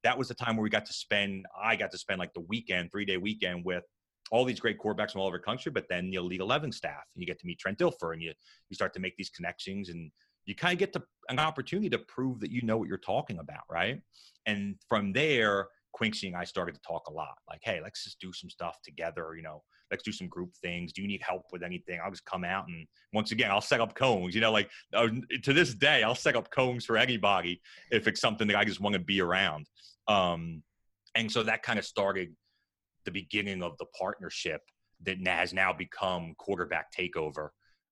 that 0.04 0.16
was 0.16 0.28
the 0.28 0.36
time 0.36 0.58
where 0.58 0.64
we 0.64 0.70
got 0.70 0.86
to 0.86 0.94
spend. 0.94 1.46
I 1.60 1.76
got 1.76 1.90
to 1.92 1.98
spend 1.98 2.20
like 2.20 2.34
the 2.34 2.42
weekend, 2.42 2.92
three 2.92 3.06
day 3.06 3.18
weekend 3.18 3.66
with 3.66 3.84
all 4.30 4.46
these 4.46 4.60
great 4.60 4.78
quarterbacks 4.78 5.12
from 5.12 5.22
all 5.22 5.28
over 5.28 5.38
the 5.38 5.44
country, 5.44 5.72
but 5.72 5.86
then 5.90 6.10
the 6.10 6.18
Elite 6.18 6.42
11 6.42 6.72
staff, 6.72 7.04
and 7.14 7.22
you 7.22 7.28
get 7.28 7.40
to 7.40 7.46
meet 7.46 7.60
Trent 7.60 7.80
Dilfer, 7.80 8.14
and 8.14 8.22
you 8.22 8.34
you 8.70 8.76
start 8.76 8.94
to 8.94 9.00
make 9.00 9.16
these 9.18 9.30
connections 9.30 9.90
and 9.90 10.12
you 10.46 10.56
kind 10.56 10.74
of 10.74 10.80
get 10.80 10.94
to 10.94 11.04
an 11.30 11.40
opportunity 11.40 11.90
to 11.90 12.00
prove 12.00 12.40
that 12.40 12.52
you 12.52 12.62
know 12.62 12.78
what 12.78 12.88
you're 12.88 12.98
talking 12.98 13.40
about, 13.40 13.64
right? 13.70 14.02
And 14.46 14.76
from 14.90 15.14
there, 15.14 15.68
Quincy 15.94 16.28
and 16.28 16.36
I 16.36 16.44
started 16.44 16.76
to 16.76 16.82
talk 16.82 17.08
a 17.08 17.14
lot. 17.14 17.36
Like, 17.50 17.62
hey, 17.64 17.80
let's 17.82 18.04
just 18.04 18.20
do 18.20 18.32
some 18.34 18.50
stuff 18.50 18.78
together. 18.84 19.34
You 19.36 19.44
know, 19.44 19.64
let's 19.92 20.04
do 20.04 20.12
some 20.12 20.28
group 20.28 20.52
things. 20.62 20.94
Do 20.94 21.02
you 21.02 21.08
need 21.08 21.22
help 21.22 21.44
with 21.52 21.64
anything? 21.64 22.00
I'll 22.04 22.12
just 22.12 22.26
come 22.26 22.44
out 22.44 22.68
and 22.68 22.86
once 23.14 23.32
again, 23.32 23.50
I'll 23.50 23.62
set 23.62 23.82
up 23.82 23.96
cones. 23.96 24.36
You 24.36 24.42
know, 24.42 24.52
like 24.52 24.70
uh, 24.94 25.08
to 25.44 25.54
this 25.54 25.74
day, 25.74 26.04
I'll 26.04 26.16
set 26.16 26.36
up 26.36 26.52
cones 26.52 26.86
for 26.86 26.98
anybody 26.98 27.62
if 27.92 28.08
it's 28.08 28.22
something 28.22 28.48
that 28.48 28.58
I 28.58 28.66
just 28.66 28.82
want 28.82 28.94
to 28.94 29.00
be 29.00 29.22
around. 29.22 29.68
Um, 30.08 30.64
and 31.16 31.32
so 31.32 31.44
that 31.44 31.64
kind 31.64 31.80
of 31.80 31.86
started 31.86 32.36
the 33.06 33.12
beginning 33.12 33.64
of 33.64 33.78
the 33.78 33.86
partnership 33.98 34.62
that 35.06 35.26
has 35.28 35.54
now 35.54 35.74
become 35.74 36.34
quarterback 36.38 36.88
takeover 36.94 37.50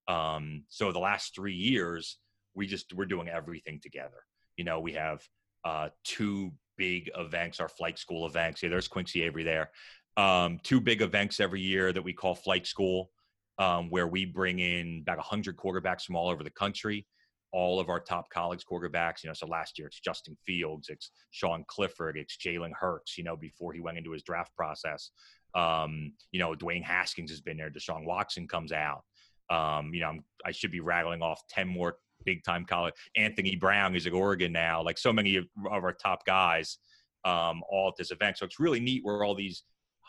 Um, 0.07 0.65
so 0.69 0.91
the 0.91 0.99
last 0.99 1.33
three 1.35 1.55
years, 1.55 2.17
we 2.55 2.67
just 2.67 2.93
we're 2.93 3.05
doing 3.05 3.27
everything 3.27 3.79
together. 3.81 4.23
You 4.57 4.63
know, 4.63 4.79
we 4.79 4.93
have 4.93 5.21
uh, 5.65 5.89
two 6.03 6.51
big 6.77 7.09
events, 7.17 7.59
our 7.59 7.69
flight 7.69 7.97
school 7.97 8.25
events. 8.25 8.61
Yeah, 8.63 8.69
there's 8.69 8.87
Quincy 8.87 9.23
Avery 9.23 9.43
there. 9.43 9.71
Um, 10.17 10.59
two 10.63 10.79
big 10.79 11.01
events 11.01 11.39
every 11.39 11.61
year 11.61 11.91
that 11.91 12.03
we 12.03 12.13
call 12.13 12.35
flight 12.35 12.67
school, 12.67 13.09
um, 13.57 13.89
where 13.89 14.07
we 14.07 14.25
bring 14.25 14.59
in 14.59 14.99
about 15.01 15.17
100 15.17 15.57
quarterbacks 15.57 16.03
from 16.03 16.15
all 16.15 16.29
over 16.29 16.43
the 16.43 16.51
country 16.51 17.05
all 17.53 17.79
of 17.79 17.87
our 17.87 17.99
top 17.99 18.29
college 18.31 18.65
quarterbacks. 18.65 19.23
You 19.23 19.29
know, 19.29 19.33
so 19.33 19.47
last 19.47 19.77
year 19.77 19.87
it's 19.87 19.99
Justin 19.99 20.35
Fields, 20.45 20.89
it's 20.89 21.11
Sean 21.31 21.63
Clifford, 21.67 22.17
it's 22.17 22.35
Jalen 22.35 22.71
Hurts. 22.77 23.17
You 23.17 23.23
know, 23.23 23.37
before 23.37 23.71
he 23.71 23.79
went 23.79 23.97
into 23.97 24.11
his 24.11 24.23
draft 24.23 24.53
process. 24.57 25.11
Um, 25.55 26.13
you 26.31 26.39
know, 26.39 26.55
Dwayne 26.55 26.83
Haskins 26.83 27.29
has 27.29 27.39
been 27.39 27.57
there. 27.57 27.69
Deshaun 27.69 28.05
Watson 28.05 28.47
comes 28.47 28.71
out. 28.71 29.03
Um, 29.51 29.93
you 29.93 30.01
know, 30.01 30.07
I'm, 30.07 30.23
i 30.43 30.51
should 30.51 30.71
be 30.71 30.79
rattling 30.79 31.21
off 31.21 31.43
ten 31.47 31.67
more 31.67 31.97
big 32.25 32.43
time 32.43 32.65
college. 32.65 32.93
Anthony 33.15 33.55
Brown 33.55 33.95
is 33.95 34.07
at 34.07 34.13
Oregon 34.13 34.51
now. 34.51 34.83
Like 34.83 34.97
so 34.97 35.13
many 35.13 35.35
of, 35.35 35.45
of 35.71 35.83
our 35.83 35.93
top 35.93 36.25
guys, 36.25 36.77
um, 37.25 37.61
all 37.69 37.89
at 37.89 37.95
this 37.97 38.11
event. 38.11 38.37
So 38.37 38.45
it's 38.45 38.59
really 38.59 38.79
neat 38.79 39.03
where 39.03 39.23
all 39.23 39.35
these 39.35 39.63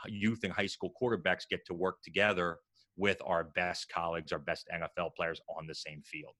youth 0.06 0.40
and 0.44 0.52
high 0.52 0.66
school 0.66 0.92
quarterbacks 1.00 1.48
get 1.48 1.64
to 1.66 1.74
work 1.74 2.02
together 2.02 2.58
with 2.96 3.20
our 3.24 3.44
best 3.44 3.88
colleagues, 3.88 4.32
our 4.32 4.38
best 4.38 4.68
NFL 4.72 5.14
players 5.16 5.40
on 5.56 5.66
the 5.66 5.74
same 5.74 6.02
field. 6.04 6.34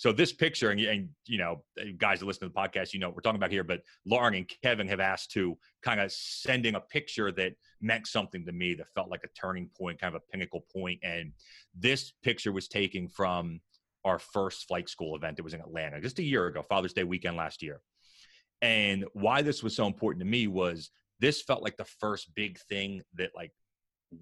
So 0.00 0.12
this 0.12 0.32
picture, 0.32 0.70
and, 0.70 0.80
and 0.80 1.10
you 1.26 1.36
know, 1.36 1.62
guys 1.98 2.20
that 2.20 2.26
listen 2.26 2.48
to 2.48 2.54
the 2.54 2.58
podcast, 2.58 2.94
you 2.94 3.00
know 3.00 3.08
what 3.08 3.16
we're 3.16 3.20
talking 3.20 3.36
about 3.36 3.50
here. 3.50 3.64
But 3.64 3.82
Lauren 4.06 4.34
and 4.34 4.50
Kevin 4.62 4.88
have 4.88 4.98
asked 4.98 5.30
to 5.32 5.58
kind 5.82 6.00
of 6.00 6.10
sending 6.10 6.74
a 6.74 6.80
picture 6.80 7.30
that 7.32 7.52
meant 7.82 8.06
something 8.06 8.46
to 8.46 8.52
me, 8.52 8.72
that 8.74 8.86
felt 8.94 9.10
like 9.10 9.24
a 9.24 9.38
turning 9.38 9.68
point, 9.78 10.00
kind 10.00 10.14
of 10.14 10.22
a 10.22 10.32
pinnacle 10.32 10.64
point. 10.72 11.00
And 11.02 11.32
this 11.78 12.14
picture 12.22 12.50
was 12.50 12.66
taken 12.66 13.10
from 13.10 13.60
our 14.04 14.18
first 14.18 14.66
flight 14.66 14.88
school 14.88 15.16
event. 15.16 15.38
It 15.38 15.42
was 15.42 15.54
in 15.54 15.60
Atlanta 15.60 16.00
just 16.00 16.18
a 16.18 16.22
year 16.22 16.46
ago, 16.46 16.62
Father's 16.68 16.92
Day 16.92 17.04
weekend 17.04 17.36
last 17.36 17.62
year. 17.62 17.80
And 18.62 19.04
why 19.12 19.42
this 19.42 19.62
was 19.62 19.74
so 19.74 19.86
important 19.86 20.20
to 20.20 20.30
me 20.30 20.46
was 20.46 20.90
this 21.18 21.42
felt 21.42 21.62
like 21.62 21.76
the 21.76 21.84
first 21.84 22.34
big 22.34 22.58
thing 22.68 23.02
that 23.14 23.30
like 23.34 23.52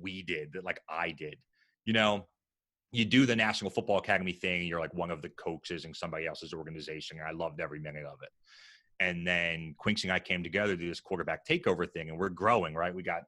we 0.00 0.22
did, 0.22 0.52
that 0.52 0.64
like 0.64 0.80
I 0.88 1.10
did. 1.10 1.36
You 1.84 1.92
know, 1.92 2.26
you 2.92 3.04
do 3.04 3.26
the 3.26 3.36
National 3.36 3.70
Football 3.70 3.98
Academy 3.98 4.32
thing, 4.32 4.60
and 4.60 4.68
you're 4.68 4.80
like 4.80 4.94
one 4.94 5.10
of 5.10 5.22
the 5.22 5.30
coaches 5.30 5.84
in 5.84 5.94
somebody 5.94 6.26
else's 6.26 6.52
organization. 6.52 7.18
And 7.18 7.28
I 7.28 7.32
loved 7.32 7.60
every 7.60 7.80
minute 7.80 8.04
of 8.04 8.18
it. 8.22 8.30
And 9.00 9.26
then 9.26 9.74
Quincy 9.78 10.08
and 10.08 10.14
I 10.14 10.18
came 10.18 10.42
together 10.42 10.74
to 10.74 10.82
do 10.82 10.88
this 10.88 11.00
quarterback 11.00 11.46
takeover 11.46 11.90
thing, 11.90 12.08
and 12.08 12.18
we're 12.18 12.28
growing, 12.30 12.74
right? 12.74 12.94
We 12.94 13.02
got 13.02 13.22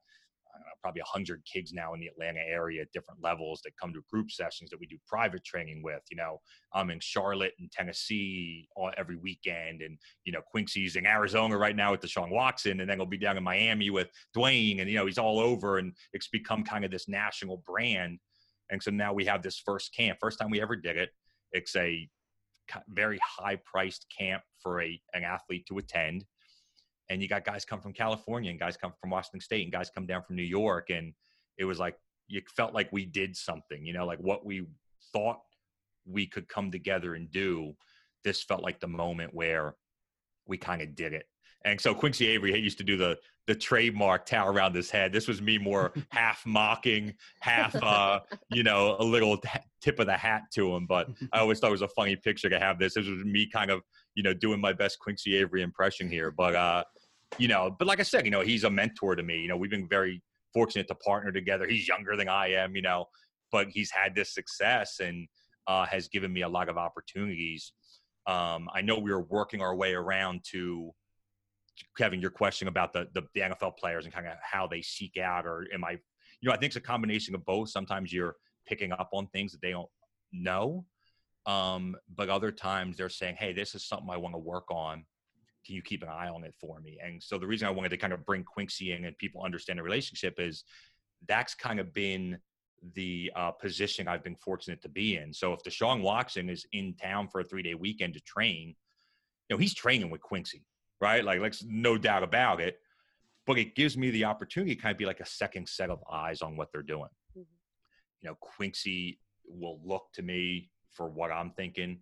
know, 0.60 0.72
probably 0.82 1.02
100 1.02 1.42
kids 1.44 1.72
now 1.72 1.94
in 1.94 2.00
the 2.00 2.06
Atlanta 2.06 2.40
area 2.40 2.82
at 2.82 2.92
different 2.92 3.22
levels 3.22 3.60
that 3.64 3.72
come 3.80 3.92
to 3.92 4.00
group 4.10 4.30
sessions 4.30 4.70
that 4.70 4.80
we 4.80 4.86
do 4.86 4.96
private 5.06 5.44
training 5.44 5.82
with. 5.82 6.02
You 6.10 6.16
know, 6.16 6.40
I'm 6.72 6.90
in 6.90 7.00
Charlotte 7.00 7.54
and 7.58 7.70
Tennessee 7.70 8.68
all, 8.76 8.90
every 8.96 9.16
weekend, 9.16 9.82
and 9.82 9.98
you 10.24 10.32
know, 10.32 10.40
Quincy's 10.50 10.96
in 10.96 11.06
Arizona 11.06 11.56
right 11.56 11.76
now 11.76 11.92
with 11.92 12.00
Deshaun 12.00 12.30
Watson, 12.30 12.80
and 12.80 12.88
then 12.88 12.98
he'll 12.98 13.06
be 13.06 13.18
down 13.18 13.36
in 13.36 13.42
Miami 13.42 13.90
with 13.90 14.08
Dwayne, 14.36 14.80
and 14.80 14.88
you 14.88 14.96
know, 14.96 15.06
he's 15.06 15.18
all 15.18 15.40
over, 15.40 15.78
and 15.78 15.92
it's 16.12 16.28
become 16.28 16.64
kind 16.64 16.84
of 16.84 16.90
this 16.90 17.08
national 17.08 17.62
brand 17.66 18.18
and 18.70 18.82
so 18.82 18.90
now 18.90 19.12
we 19.12 19.24
have 19.26 19.42
this 19.42 19.58
first 19.58 19.94
camp. 19.94 20.18
First 20.20 20.38
time 20.38 20.50
we 20.50 20.62
ever 20.62 20.76
did 20.76 20.96
it. 20.96 21.10
It's 21.52 21.74
a 21.76 22.08
very 22.88 23.18
high 23.22 23.58
priced 23.64 24.06
camp 24.16 24.42
for 24.62 24.80
a 24.80 25.00
an 25.12 25.24
athlete 25.24 25.66
to 25.68 25.78
attend. 25.78 26.24
And 27.10 27.20
you 27.20 27.28
got 27.28 27.44
guys 27.44 27.64
come 27.64 27.80
from 27.80 27.92
California 27.92 28.50
and 28.50 28.58
guys 28.58 28.76
come 28.76 28.92
from 29.00 29.10
Washington 29.10 29.40
State 29.40 29.64
and 29.64 29.72
guys 29.72 29.90
come 29.90 30.06
down 30.06 30.22
from 30.22 30.36
New 30.36 30.42
York. 30.42 30.88
And 30.90 31.12
it 31.58 31.64
was 31.64 31.78
like 31.78 31.96
you 32.28 32.40
felt 32.56 32.72
like 32.72 32.90
we 32.92 33.04
did 33.04 33.36
something, 33.36 33.84
you 33.84 33.92
know, 33.92 34.06
like 34.06 34.20
what 34.20 34.46
we 34.46 34.64
thought 35.12 35.40
we 36.06 36.26
could 36.26 36.48
come 36.48 36.70
together 36.70 37.14
and 37.14 37.30
do. 37.30 37.74
This 38.24 38.42
felt 38.42 38.62
like 38.62 38.80
the 38.80 38.88
moment 38.88 39.34
where 39.34 39.74
we 40.46 40.56
kind 40.56 40.80
of 40.80 40.94
did 40.94 41.12
it. 41.12 41.26
And 41.64 41.80
so 41.80 41.94
Quincy 41.94 42.26
Avery 42.28 42.58
used 42.58 42.78
to 42.78 42.84
do 42.84 42.96
the 42.96 43.18
the 43.46 43.54
trademark 43.56 44.26
towel 44.26 44.48
around 44.48 44.76
his 44.76 44.90
head. 44.90 45.12
This 45.12 45.26
was 45.26 45.42
me 45.42 45.58
more 45.58 45.92
half 46.10 46.46
mocking, 46.46 47.14
half 47.40 47.74
uh, 47.82 48.20
you 48.50 48.62
know, 48.62 48.96
a 49.00 49.04
little 49.04 49.42
tip 49.82 49.98
of 49.98 50.06
the 50.06 50.16
hat 50.16 50.42
to 50.54 50.74
him. 50.74 50.86
But 50.86 51.08
I 51.32 51.40
always 51.40 51.58
thought 51.58 51.68
it 51.68 51.72
was 51.72 51.82
a 51.82 51.88
funny 51.88 52.14
picture 52.14 52.48
to 52.48 52.60
have 52.60 52.78
this. 52.78 52.94
This 52.94 53.08
was 53.08 53.24
me 53.24 53.48
kind 53.50 53.70
of, 53.70 53.80
you 54.14 54.22
know, 54.22 54.32
doing 54.32 54.60
my 54.60 54.72
best 54.72 55.00
Quincy 55.00 55.36
Avery 55.36 55.62
impression 55.62 56.08
here. 56.08 56.30
But 56.30 56.54
uh, 56.54 56.84
you 57.38 57.48
know, 57.48 57.74
but 57.78 57.86
like 57.86 58.00
I 58.00 58.04
said, 58.04 58.24
you 58.24 58.30
know, 58.30 58.40
he's 58.40 58.64
a 58.64 58.70
mentor 58.70 59.16
to 59.16 59.22
me. 59.22 59.38
You 59.40 59.48
know, 59.48 59.56
we've 59.56 59.70
been 59.70 59.88
very 59.88 60.22
fortunate 60.52 60.88
to 60.88 60.94
partner 60.96 61.32
together. 61.32 61.66
He's 61.66 61.86
younger 61.86 62.16
than 62.16 62.28
I 62.28 62.52
am, 62.52 62.74
you 62.74 62.82
know, 62.82 63.06
but 63.52 63.68
he's 63.68 63.90
had 63.90 64.14
this 64.14 64.34
success 64.34 65.00
and 65.00 65.28
uh, 65.66 65.86
has 65.86 66.08
given 66.08 66.32
me 66.32 66.42
a 66.42 66.48
lot 66.48 66.68
of 66.68 66.76
opportunities. 66.76 67.72
Um, 68.26 68.68
I 68.74 68.80
know 68.82 68.98
we 68.98 69.12
were 69.12 69.22
working 69.22 69.60
our 69.60 69.74
way 69.74 69.94
around 69.94 70.40
to 70.50 70.92
Kevin, 71.96 72.20
your 72.20 72.30
question 72.30 72.68
about 72.68 72.92
the, 72.92 73.08
the, 73.14 73.22
the 73.34 73.40
NFL 73.40 73.76
players 73.76 74.04
and 74.04 74.14
kind 74.14 74.26
of 74.26 74.34
how 74.42 74.66
they 74.66 74.82
seek 74.82 75.16
out, 75.16 75.46
or 75.46 75.66
am 75.72 75.84
I, 75.84 75.92
you 75.92 76.48
know, 76.48 76.52
I 76.52 76.56
think 76.56 76.70
it's 76.70 76.76
a 76.76 76.80
combination 76.80 77.34
of 77.34 77.44
both. 77.44 77.70
Sometimes 77.70 78.12
you're 78.12 78.36
picking 78.66 78.92
up 78.92 79.08
on 79.12 79.26
things 79.28 79.52
that 79.52 79.62
they 79.62 79.70
don't 79.70 79.88
know, 80.32 80.84
um, 81.46 81.96
but 82.14 82.28
other 82.28 82.52
times 82.52 82.96
they're 82.96 83.08
saying, 83.08 83.36
"Hey, 83.38 83.52
this 83.52 83.74
is 83.74 83.86
something 83.86 84.08
I 84.10 84.16
want 84.16 84.34
to 84.34 84.38
work 84.38 84.70
on. 84.70 85.04
Can 85.66 85.74
you 85.74 85.82
keep 85.82 86.02
an 86.02 86.08
eye 86.08 86.28
on 86.28 86.44
it 86.44 86.54
for 86.60 86.80
me?" 86.80 86.98
And 87.02 87.22
so 87.22 87.38
the 87.38 87.46
reason 87.46 87.68
I 87.68 87.70
wanted 87.70 87.90
to 87.90 87.96
kind 87.96 88.12
of 88.12 88.24
bring 88.24 88.44
Quincy 88.44 88.92
in 88.92 89.04
and 89.04 89.16
people 89.18 89.42
understand 89.42 89.78
the 89.78 89.82
relationship 89.82 90.38
is 90.38 90.64
that's 91.28 91.54
kind 91.54 91.80
of 91.80 91.92
been 91.92 92.38
the 92.94 93.30
uh, 93.36 93.50
position 93.50 94.08
I've 94.08 94.24
been 94.24 94.36
fortunate 94.36 94.80
to 94.82 94.88
be 94.88 95.16
in. 95.16 95.34
So 95.34 95.52
if 95.52 95.62
Deshaun 95.62 96.00
Watson 96.00 96.48
is 96.48 96.66
in 96.72 96.94
town 96.94 97.28
for 97.28 97.40
a 97.42 97.44
three 97.44 97.62
day 97.62 97.74
weekend 97.74 98.14
to 98.14 98.20
train, 98.20 98.74
you 99.48 99.56
know, 99.56 99.58
he's 99.58 99.74
training 99.74 100.10
with 100.10 100.22
Quincy 100.22 100.64
right? 101.00 101.24
Like, 101.24 101.40
like 101.40 101.54
no 101.66 101.98
doubt 101.98 102.22
about 102.22 102.60
it. 102.60 102.78
But 103.46 103.58
it 103.58 103.74
gives 103.74 103.96
me 103.96 104.10
the 104.10 104.24
opportunity 104.24 104.76
to 104.76 104.80
kind 104.80 104.92
of 104.92 104.98
be 104.98 105.06
like 105.06 105.20
a 105.20 105.26
second 105.26 105.68
set 105.68 105.90
of 105.90 106.00
eyes 106.10 106.42
on 106.42 106.56
what 106.56 106.68
they're 106.72 106.82
doing. 106.82 107.08
Mm-hmm. 107.36 107.42
You 108.20 108.28
know, 108.28 108.36
Quincy 108.40 109.18
will 109.46 109.80
look 109.84 110.04
to 110.14 110.22
me 110.22 110.70
for 110.92 111.08
what 111.08 111.32
I'm 111.32 111.50
thinking. 111.52 112.00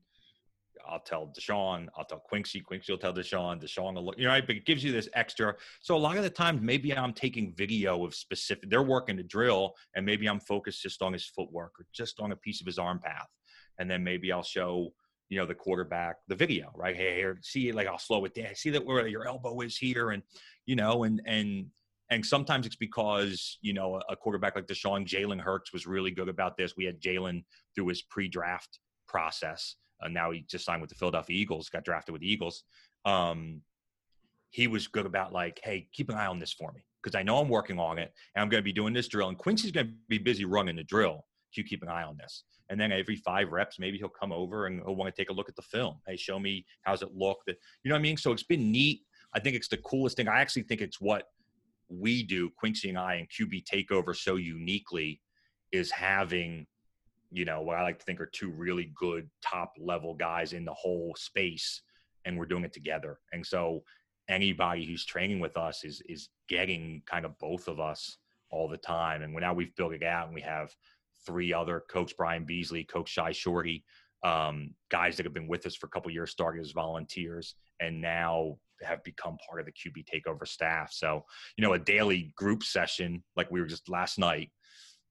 I'll 0.89 1.01
tell 1.01 1.33
Deshaun, 1.39 1.89
I'll 1.97 2.05
tell 2.05 2.19
Quincy, 2.19 2.61
Quincy 2.61 2.93
will 2.93 2.99
tell 2.99 3.13
Deshaun, 3.13 3.63
Deshaun 3.63 3.95
will 3.95 4.07
look, 4.07 4.19
you 4.19 4.25
know, 4.25 4.31
right? 4.31 4.47
But 4.47 4.57
it 4.57 4.67
gives 4.67 4.85
you 4.85 4.93
this 4.93 5.09
extra. 5.15 5.55
So 5.81 5.97
a 5.97 5.99
lot 5.99 6.17
of 6.17 6.23
the 6.23 6.31
times, 6.31 6.61
maybe 6.63 6.95
I'm 6.95 7.13
taking 7.13 7.55
video 7.55 8.05
of 8.05 8.15
specific, 8.15 8.71
they're 8.71 8.83
working 8.83 9.17
the 9.17 9.23
drill, 9.23 9.75
and 9.95 10.05
maybe 10.05 10.27
I'm 10.27 10.41
focused 10.41 10.83
just 10.83 11.03
on 11.03 11.13
his 11.13 11.27
footwork 11.27 11.73
or 11.79 11.87
just 11.93 12.21
on 12.21 12.33
a 12.33 12.37
piece 12.37 12.61
of 12.61 12.67
his 12.67 12.79
arm 12.79 12.99
path. 12.99 13.29
And 13.79 13.91
then 13.91 14.03
maybe 14.03 14.33
I'll 14.33 14.43
show 14.43 14.93
you 15.31 15.39
know 15.39 15.45
the 15.45 15.55
quarterback 15.55 16.17
the 16.29 16.35
video 16.35 16.73
right 16.75 16.97
hey 16.97 17.17
here 17.17 17.39
see 17.43 17.71
like 17.71 17.87
i'll 17.87 17.99
slow 17.99 18.25
it 18.25 18.33
down 18.33 18.55
see 18.55 18.71
that 18.71 18.83
where 18.83 19.07
your 19.07 19.29
elbow 19.29 19.61
is 19.61 19.77
here 19.77 20.13
and 20.13 20.23
you 20.65 20.75
know 20.75 21.05
and 21.05 21.21
and 21.27 21.67
and 22.11 22.25
sometimes 22.25 22.67
it's 22.67 22.77
because 22.77 23.59
you 23.61 23.73
know 23.73 24.01
a 24.09 24.17
quarterback 24.17 24.57
like 24.57 24.67
Deshaun 24.67 25.07
Jalen 25.07 25.41
Hurts 25.41 25.73
was 25.73 25.87
really 25.87 26.11
good 26.11 26.29
about 26.29 26.57
this. 26.57 26.77
We 26.77 26.85
had 26.85 27.01
Jalen 27.01 27.45
through 27.75 27.89
his 27.89 28.03
pre-draft 28.03 28.79
process. 29.07 29.77
Uh, 30.03 30.09
now 30.09 30.31
he 30.31 30.45
just 30.49 30.65
signed 30.65 30.81
with 30.81 30.91
the 30.91 30.97
Philadelphia 30.97 31.37
Eagles, 31.37 31.69
got 31.69 31.85
drafted 31.85 32.13
with 32.13 32.23
the 32.23 32.31
Eagles. 32.31 32.65
Um, 33.05 33.63
he 34.51 34.67
was 34.67 34.87
good 34.87 35.07
about 35.07 35.33
like, 35.33 35.61
hey, 35.63 35.89
keep 35.93 36.09
an 36.09 36.17
eye 36.17 36.27
on 36.27 36.39
this 36.39 36.53
for 36.53 36.73
me 36.73 36.85
because 37.03 37.15
I 37.15 37.23
know 37.23 37.39
I'm 37.39 37.49
working 37.49 37.79
on 37.79 37.99
it 37.99 38.13
and 38.35 38.43
I'm 38.43 38.49
going 38.49 38.61
to 38.61 38.65
be 38.65 38.73
doing 38.73 38.93
this 38.93 39.09
drill. 39.09 39.29
And 39.29 39.37
Quincy's 39.37 39.73
going 39.73 39.87
to 39.87 39.93
be 40.09 40.19
busy 40.19 40.45
running 40.45 40.77
the 40.77 40.85
drill. 40.85 41.25
You 41.53 41.65
keep 41.65 41.83
an 41.83 41.89
eye 41.89 42.05
on 42.05 42.17
this 42.17 42.45
and 42.71 42.79
then 42.81 42.93
every 42.93 43.17
five 43.17 43.51
reps 43.51 43.79
maybe 43.79 43.99
he'll 43.99 44.09
come 44.09 44.33
over 44.33 44.67
and 44.67 44.83
he'll 44.85 44.97
want 44.97 45.13
to 45.15 45.21
take 45.21 45.31
a 45.31 45.33
look 45.33 45.49
at 45.49 45.57
the 45.57 45.63
film 45.63 45.97
hey 46.07 46.17
show 46.17 46.39
me 46.39 46.65
how's 46.83 47.03
it 47.03 47.11
look 47.15 47.39
that 47.47 47.57
you 47.83 47.89
know 47.89 47.95
what 47.95 48.01
i 48.01 48.03
mean 48.03 48.17
so 48.17 48.33
it's 48.33 48.43
been 48.43 48.71
neat 48.71 49.03
i 49.35 49.41
think 49.41 49.57
it's 49.57 49.69
the 49.69 49.77
coolest 49.79 50.17
thing 50.17 50.29
i 50.29 50.41
actually 50.41 50.63
think 50.63 50.81
it's 50.81 51.01
what 51.01 51.25
we 51.89 52.23
do 52.23 52.51
quincy 52.57 52.89
and 52.89 52.99
i 52.99 53.15
and 53.15 53.29
qb 53.29 53.63
takeover 53.65 54.15
so 54.15 54.37
uniquely 54.37 55.21
is 55.73 55.91
having 55.91 56.67
you 57.31 57.45
know 57.45 57.61
what 57.61 57.77
i 57.77 57.83
like 57.83 57.99
to 57.99 58.05
think 58.05 58.21
are 58.21 58.31
two 58.33 58.51
really 58.51 58.93
good 58.95 59.29
top 59.43 59.73
level 59.79 60.15
guys 60.15 60.53
in 60.53 60.65
the 60.65 60.75
whole 60.75 61.15
space 61.17 61.83
and 62.25 62.39
we're 62.39 62.47
doing 62.47 62.65
it 62.65 62.73
together 62.73 63.19
and 63.33 63.45
so 63.45 63.83
anybody 64.29 64.85
who's 64.85 65.05
training 65.05 65.41
with 65.41 65.57
us 65.57 65.85
is 65.85 66.03
is 66.09 66.29
getting 66.49 67.03
kind 67.07 67.25
of 67.25 67.39
both 67.39 67.69
of 67.69 67.81
us 67.81 68.19
all 68.51 68.69
the 68.69 68.77
time 68.79 69.23
and 69.23 69.35
now 69.35 69.53
we've 69.53 69.75
built 69.77 69.93
it 69.93 70.03
out 70.03 70.27
and 70.27 70.35
we 70.35 70.41
have 70.41 70.71
three 71.27 71.53
other 71.53 71.85
coach 71.91 72.17
Brian 72.17 72.45
Beasley, 72.45 72.85
coach 72.85 73.11
Shy 73.11 73.33
Shorty, 73.33 73.85
um, 74.25 74.71
guys 74.91 75.17
that 75.17 75.27
have 75.27 75.35
been 75.35 75.49
with 75.49 75.67
us 75.67 75.77
for 75.77 75.87
a 75.87 75.91
couple 75.91 76.11
years, 76.11 76.31
started 76.31 76.61
as 76.61 76.73
volunteers, 76.73 77.55
and 77.81 78.01
now 78.01 78.57
have 78.83 79.03
become 79.05 79.37
part 79.49 79.61
of 79.61 79.67
the 79.67 79.73
QB 79.73 80.05
takeover 80.07 80.47
staff. 80.47 80.93
So, 80.93 81.25
you 81.57 81.63
know, 81.63 81.75
a 81.75 81.79
daily 81.79 82.33
group 82.37 82.63
session 82.63 83.23
like 83.37 83.51
we 83.51 83.61
were 83.61 83.67
just 83.67 83.89
last 83.89 84.19
night, 84.19 84.51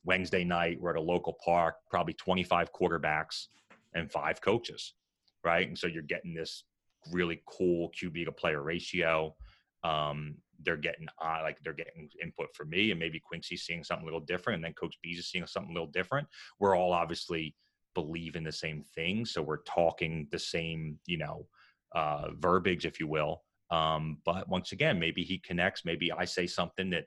Wednesday 0.08 0.46
night, 0.46 0.80
we're 0.80 0.92
at 0.92 0.96
a 0.96 1.02
local 1.02 1.38
park, 1.44 1.76
probably 1.92 2.14
25 2.14 2.72
quarterbacks 2.72 3.48
and 3.94 4.10
five 4.10 4.40
coaches, 4.40 4.94
right? 5.44 5.68
And 5.68 5.78
so 5.78 5.86
you're 5.86 6.02
getting 6.02 6.34
this 6.34 6.64
really 7.12 7.44
cool 7.46 7.92
QB 7.92 8.26
to 8.26 8.32
player 8.32 8.64
ratio. 8.64 9.36
Um, 9.84 10.36
they're 10.64 10.78
getting 10.78 11.08
uh, 11.22 11.40
like 11.44 11.58
they're 11.62 11.74
getting 11.74 12.10
input 12.24 12.48
from 12.56 12.70
me 12.70 12.92
and 12.92 13.00
maybe 13.00 13.20
Quincy's 13.20 13.64
seeing 13.64 13.84
something 13.84 14.04
a 14.04 14.06
little 14.06 14.26
different 14.26 14.56
and 14.56 14.64
then 14.64 14.74
Coach 14.74 14.96
Bees 15.04 15.20
is 15.20 15.30
seeing 15.30 15.46
something 15.46 15.72
a 15.72 15.74
little 15.74 15.92
different. 15.92 16.28
We're 16.60 16.76
all 16.76 16.94
obviously 16.94 17.54
believe 17.94 18.38
in 18.38 18.44
the 18.44 18.52
same 18.52 18.84
thing. 18.96 19.26
So 19.26 19.42
we're 19.42 19.64
talking 19.64 20.28
the 20.32 20.40
same, 20.40 20.98
you 21.06 21.18
know, 21.18 21.48
uh, 21.94 22.30
verbiage, 22.40 22.86
if 22.86 23.00
you 23.00 23.08
will. 23.08 23.44
Um, 23.72 24.20
but 24.24 24.48
once 24.48 24.72
again, 24.72 24.98
maybe 25.00 25.24
he 25.24 25.40
connects. 25.40 25.84
Maybe 25.84 26.12
I 26.14 26.24
say 26.24 26.48
something 26.48 26.90
that 26.92 27.06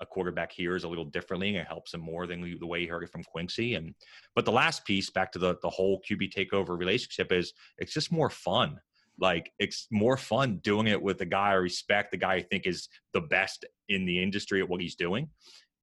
a 0.00 0.06
quarterback 0.06 0.52
hears 0.52 0.84
a 0.84 0.88
little 0.88 1.04
differently 1.04 1.48
and 1.48 1.58
it 1.58 1.66
helps 1.66 1.94
him 1.94 2.00
more 2.00 2.26
than 2.26 2.40
the 2.58 2.66
way 2.66 2.80
he 2.80 2.86
heard 2.86 3.02
it 3.02 3.10
from 3.10 3.24
Quincy. 3.24 3.74
And 3.74 3.94
but 4.34 4.44
the 4.44 4.52
last 4.52 4.84
piece, 4.84 5.10
back 5.10 5.32
to 5.32 5.38
the 5.38 5.56
the 5.62 5.70
whole 5.70 6.02
QB 6.02 6.32
takeover 6.32 6.78
relationship, 6.78 7.32
is 7.32 7.52
it's 7.78 7.92
just 7.92 8.12
more 8.12 8.30
fun. 8.30 8.80
Like 9.18 9.52
it's 9.58 9.86
more 9.90 10.16
fun 10.16 10.58
doing 10.58 10.86
it 10.86 11.00
with 11.00 11.18
the 11.18 11.26
guy 11.26 11.50
I 11.50 11.54
respect, 11.54 12.10
the 12.10 12.18
guy 12.18 12.34
I 12.34 12.42
think 12.42 12.66
is 12.66 12.88
the 13.12 13.22
best 13.22 13.64
in 13.88 14.04
the 14.04 14.22
industry 14.22 14.60
at 14.60 14.68
what 14.68 14.80
he's 14.80 14.96
doing. 14.96 15.30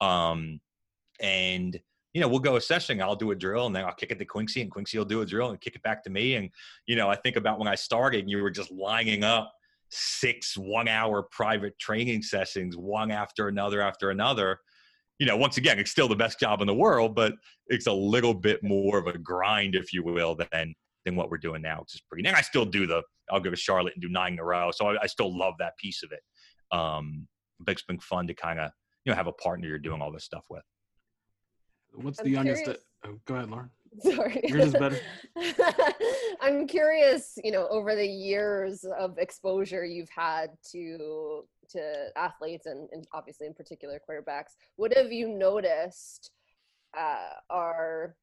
Um, 0.02 0.60
and 1.20 1.80
you 2.14 2.22
know, 2.22 2.28
we'll 2.28 2.40
go 2.40 2.58
a 2.58 2.62
session. 2.62 3.02
I'll 3.02 3.16
do 3.16 3.32
a 3.32 3.36
drill, 3.36 3.66
and 3.66 3.76
then 3.76 3.86
I'll 3.86 3.94
kick 3.94 4.12
it 4.12 4.20
to 4.20 4.26
Quincy, 4.26 4.62
and 4.62 4.70
Quincy 4.70 5.00
will 5.00 5.06
do 5.06 5.22
a 5.22 5.26
drill 5.26 5.50
and 5.50 5.60
kick 5.60 5.76
it 5.76 5.82
back 5.82 6.04
to 6.04 6.12
me. 6.12 6.36
And 6.36 6.50
you 6.86 6.96
know, 6.96 7.10
I 7.10 7.16
think 7.16 7.38
about 7.38 7.58
when 7.58 7.68
I 7.68 7.76
started, 7.76 8.30
you 8.30 8.42
were 8.42 8.52
just 8.52 8.72
lining 8.72 9.24
up 9.24 9.52
six 9.94 10.58
one-hour 10.58 11.28
private 11.32 11.78
training 11.80 12.22
sessions, 12.22 12.76
one 12.78 13.12
after 13.12 13.48
another 13.48 13.82
after 13.82 14.10
another. 14.10 14.60
You 15.20 15.28
know, 15.28 15.38
once 15.38 15.58
again, 15.58 15.80
it's 15.80 15.92
still 15.92 16.08
the 16.08 16.16
best 16.16 16.40
job 16.40 16.62
in 16.62 16.68
the 16.68 16.74
world, 16.74 17.16
but 17.16 17.34
it's 17.68 17.88
a 17.88 17.94
little 17.94 18.34
bit 18.34 18.64
more 18.64 18.98
of 18.98 19.08
a 19.08 19.18
grind, 19.18 19.76
if 19.76 19.94
you 19.94 20.04
will, 20.04 20.36
than 20.36 20.74
than 21.06 21.16
what 21.16 21.30
we're 21.30 21.38
doing 21.38 21.62
now, 21.62 21.82
which 21.82 21.96
is 21.96 22.02
pretty. 22.10 22.28
And 22.28 22.36
I 22.36 22.42
still 22.42 22.66
do 22.66 22.88
the. 22.88 23.02
I'll 23.32 23.40
go 23.40 23.50
to 23.50 23.56
Charlotte 23.56 23.94
and 23.96 24.02
do 24.02 24.10
nine 24.10 24.34
in 24.34 24.40
a 24.40 24.44
row, 24.44 24.72
so 24.72 24.88
I, 24.88 25.04
I 25.04 25.08
still 25.08 25.38
love 25.38 25.54
that 25.60 25.78
piece 25.78 26.04
of 26.04 26.12
it. 26.12 26.78
Um, 26.78 27.28
but 27.60 27.74
it's 27.74 27.84
been 27.84 28.00
fun 28.00 28.28
to 28.28 28.34
kind 28.34 28.60
of 28.60 28.72
you 29.06 29.12
know 29.12 29.16
have 29.16 29.28
a 29.28 29.34
partner 29.34 29.68
you're 29.68 29.80
doing 29.80 30.02
all 30.02 30.12
this 30.12 30.26
stuff 30.26 30.46
with. 30.50 30.64
What's 31.94 32.20
I'm 32.20 32.26
the 32.26 32.32
youngest? 32.32 32.70
oh, 33.06 33.20
go 33.26 33.36
ahead, 33.36 33.50
Lauren. 33.50 33.70
Sorry. 34.00 34.42
Better. 34.72 35.00
I'm 36.42 36.68
curious, 36.68 37.38
you 37.44 37.52
know, 37.52 37.68
over 37.70 37.96
the 37.96 38.08
years 38.08 38.84
of 38.84 39.18
exposure 39.18 39.86
you've 39.86 40.10
had 40.10 40.52
to 40.72 41.44
to 41.70 42.08
athletes 42.16 42.66
and, 42.66 42.90
and 42.92 43.08
obviously 43.14 43.48
in 43.48 43.54
particular 43.54 44.00
quarterbacks, 44.08 44.52
what 44.76 44.96
have 44.96 45.12
you 45.12 45.28
noticed 45.28 46.32
uh, 46.98 47.34
are 47.50 48.16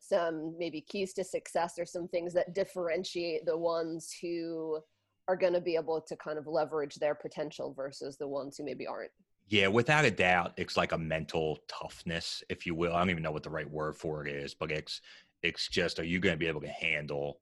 some 0.00 0.54
maybe 0.58 0.80
keys 0.80 1.12
to 1.14 1.24
success 1.24 1.78
or 1.78 1.86
some 1.86 2.08
things 2.08 2.32
that 2.34 2.54
differentiate 2.54 3.44
the 3.44 3.56
ones 3.56 4.14
who 4.20 4.80
are 5.28 5.36
going 5.36 5.52
to 5.52 5.60
be 5.60 5.76
able 5.76 6.00
to 6.00 6.16
kind 6.16 6.38
of 6.38 6.46
leverage 6.46 6.96
their 6.96 7.14
potential 7.14 7.72
versus 7.72 8.16
the 8.16 8.26
ones 8.26 8.56
who 8.56 8.64
maybe 8.64 8.86
aren't? 8.86 9.12
Yeah, 9.50 9.66
without 9.66 10.04
a 10.04 10.12
doubt, 10.12 10.52
it's 10.56 10.76
like 10.76 10.92
a 10.92 10.98
mental 10.98 11.58
toughness, 11.66 12.42
if 12.48 12.64
you 12.66 12.74
will. 12.76 12.94
I 12.94 13.00
don't 13.00 13.10
even 13.10 13.24
know 13.24 13.32
what 13.32 13.42
the 13.42 13.50
right 13.50 13.68
word 13.68 13.96
for 13.96 14.24
it 14.24 14.32
is, 14.32 14.54
but 14.54 14.70
it's 14.70 15.00
it's 15.42 15.68
just 15.68 15.98
are 15.98 16.04
you 16.04 16.20
going 16.20 16.34
to 16.34 16.38
be 16.38 16.46
able 16.46 16.60
to 16.60 16.68
handle 16.68 17.40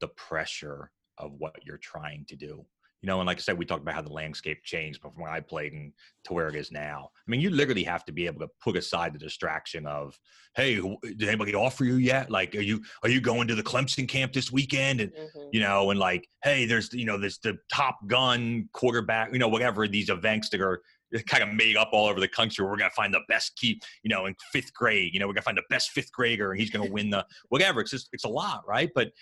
the 0.00 0.08
pressure 0.08 0.90
of 1.16 1.32
what 1.38 1.54
you're 1.64 1.78
trying 1.78 2.26
to 2.28 2.36
do? 2.36 2.66
You 3.02 3.08
know, 3.08 3.20
and 3.20 3.26
like 3.26 3.38
I 3.38 3.40
said, 3.40 3.56
we 3.56 3.64
talked 3.64 3.82
about 3.82 3.94
how 3.94 4.02
the 4.02 4.12
landscape 4.12 4.64
changed 4.64 5.00
from 5.00 5.12
when 5.16 5.30
I 5.30 5.40
played 5.40 5.72
and 5.72 5.92
to 6.24 6.34
where 6.34 6.48
it 6.48 6.56
is 6.56 6.72
now. 6.72 7.10
I 7.14 7.30
mean, 7.30 7.40
you 7.40 7.50
literally 7.50 7.84
have 7.84 8.04
to 8.06 8.12
be 8.12 8.26
able 8.26 8.40
to 8.40 8.48
put 8.60 8.76
aside 8.76 9.14
the 9.14 9.18
distraction 9.18 9.86
of, 9.86 10.18
hey, 10.56 10.76
did 11.02 11.22
anybody 11.22 11.54
offer 11.54 11.84
you 11.84 11.96
yet? 11.96 12.30
Like, 12.30 12.54
are 12.54 12.60
you 12.60 12.82
are 13.02 13.08
you 13.08 13.20
going 13.20 13.48
to 13.48 13.54
the 13.54 13.62
Clemson 13.62 14.08
camp 14.08 14.32
this 14.32 14.50
weekend? 14.50 15.00
And 15.00 15.12
mm-hmm. 15.12 15.48
you 15.52 15.60
know, 15.60 15.90
and 15.90 16.00
like, 16.00 16.28
hey, 16.42 16.66
there's 16.66 16.92
you 16.92 17.06
know, 17.06 17.16
there's 17.16 17.38
the 17.38 17.56
Top 17.72 17.98
Gun 18.06 18.68
quarterback, 18.72 19.32
you 19.32 19.38
know, 19.38 19.48
whatever 19.48 19.86
these 19.86 20.10
events 20.10 20.48
that 20.50 20.60
are 20.60 20.82
kind 21.26 21.42
of 21.42 21.50
made 21.50 21.76
up 21.76 21.90
all 21.92 22.06
over 22.06 22.20
the 22.20 22.28
country. 22.28 22.64
We're 22.64 22.76
going 22.76 22.90
to 22.90 22.94
find 22.94 23.12
the 23.12 23.20
best 23.28 23.56
key, 23.56 23.80
you 24.02 24.10
know, 24.10 24.26
in 24.26 24.34
fifth 24.52 24.72
grade. 24.74 25.14
You 25.14 25.20
know, 25.20 25.26
we're 25.26 25.34
going 25.34 25.42
to 25.42 25.46
find 25.46 25.58
the 25.58 25.64
best 25.70 25.90
fifth 25.90 26.12
grader, 26.12 26.52
and 26.52 26.60
he's 26.60 26.70
going 26.70 26.86
to 26.86 26.92
win 26.92 27.10
the 27.10 27.24
whatever. 27.48 27.80
It's 27.80 27.90
just 27.90 28.08
it's 28.12 28.24
a 28.24 28.28
lot, 28.28 28.62
right? 28.66 28.90
But 28.94 29.12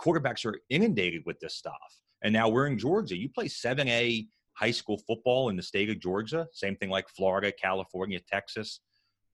quarterbacks 0.00 0.44
are 0.44 0.58
inundated 0.70 1.22
with 1.26 1.40
this 1.40 1.54
stuff. 1.54 2.00
And 2.22 2.32
now 2.32 2.48
we're 2.48 2.66
in 2.66 2.78
Georgia. 2.78 3.16
You 3.16 3.28
play 3.28 3.48
seven 3.48 3.88
A 3.88 4.26
high 4.54 4.70
school 4.70 4.98
football 5.06 5.48
in 5.48 5.56
the 5.56 5.62
state 5.62 5.90
of 5.90 5.98
Georgia. 5.98 6.46
Same 6.52 6.76
thing 6.76 6.90
like 6.90 7.08
Florida, 7.08 7.50
California, 7.50 8.20
Texas. 8.20 8.80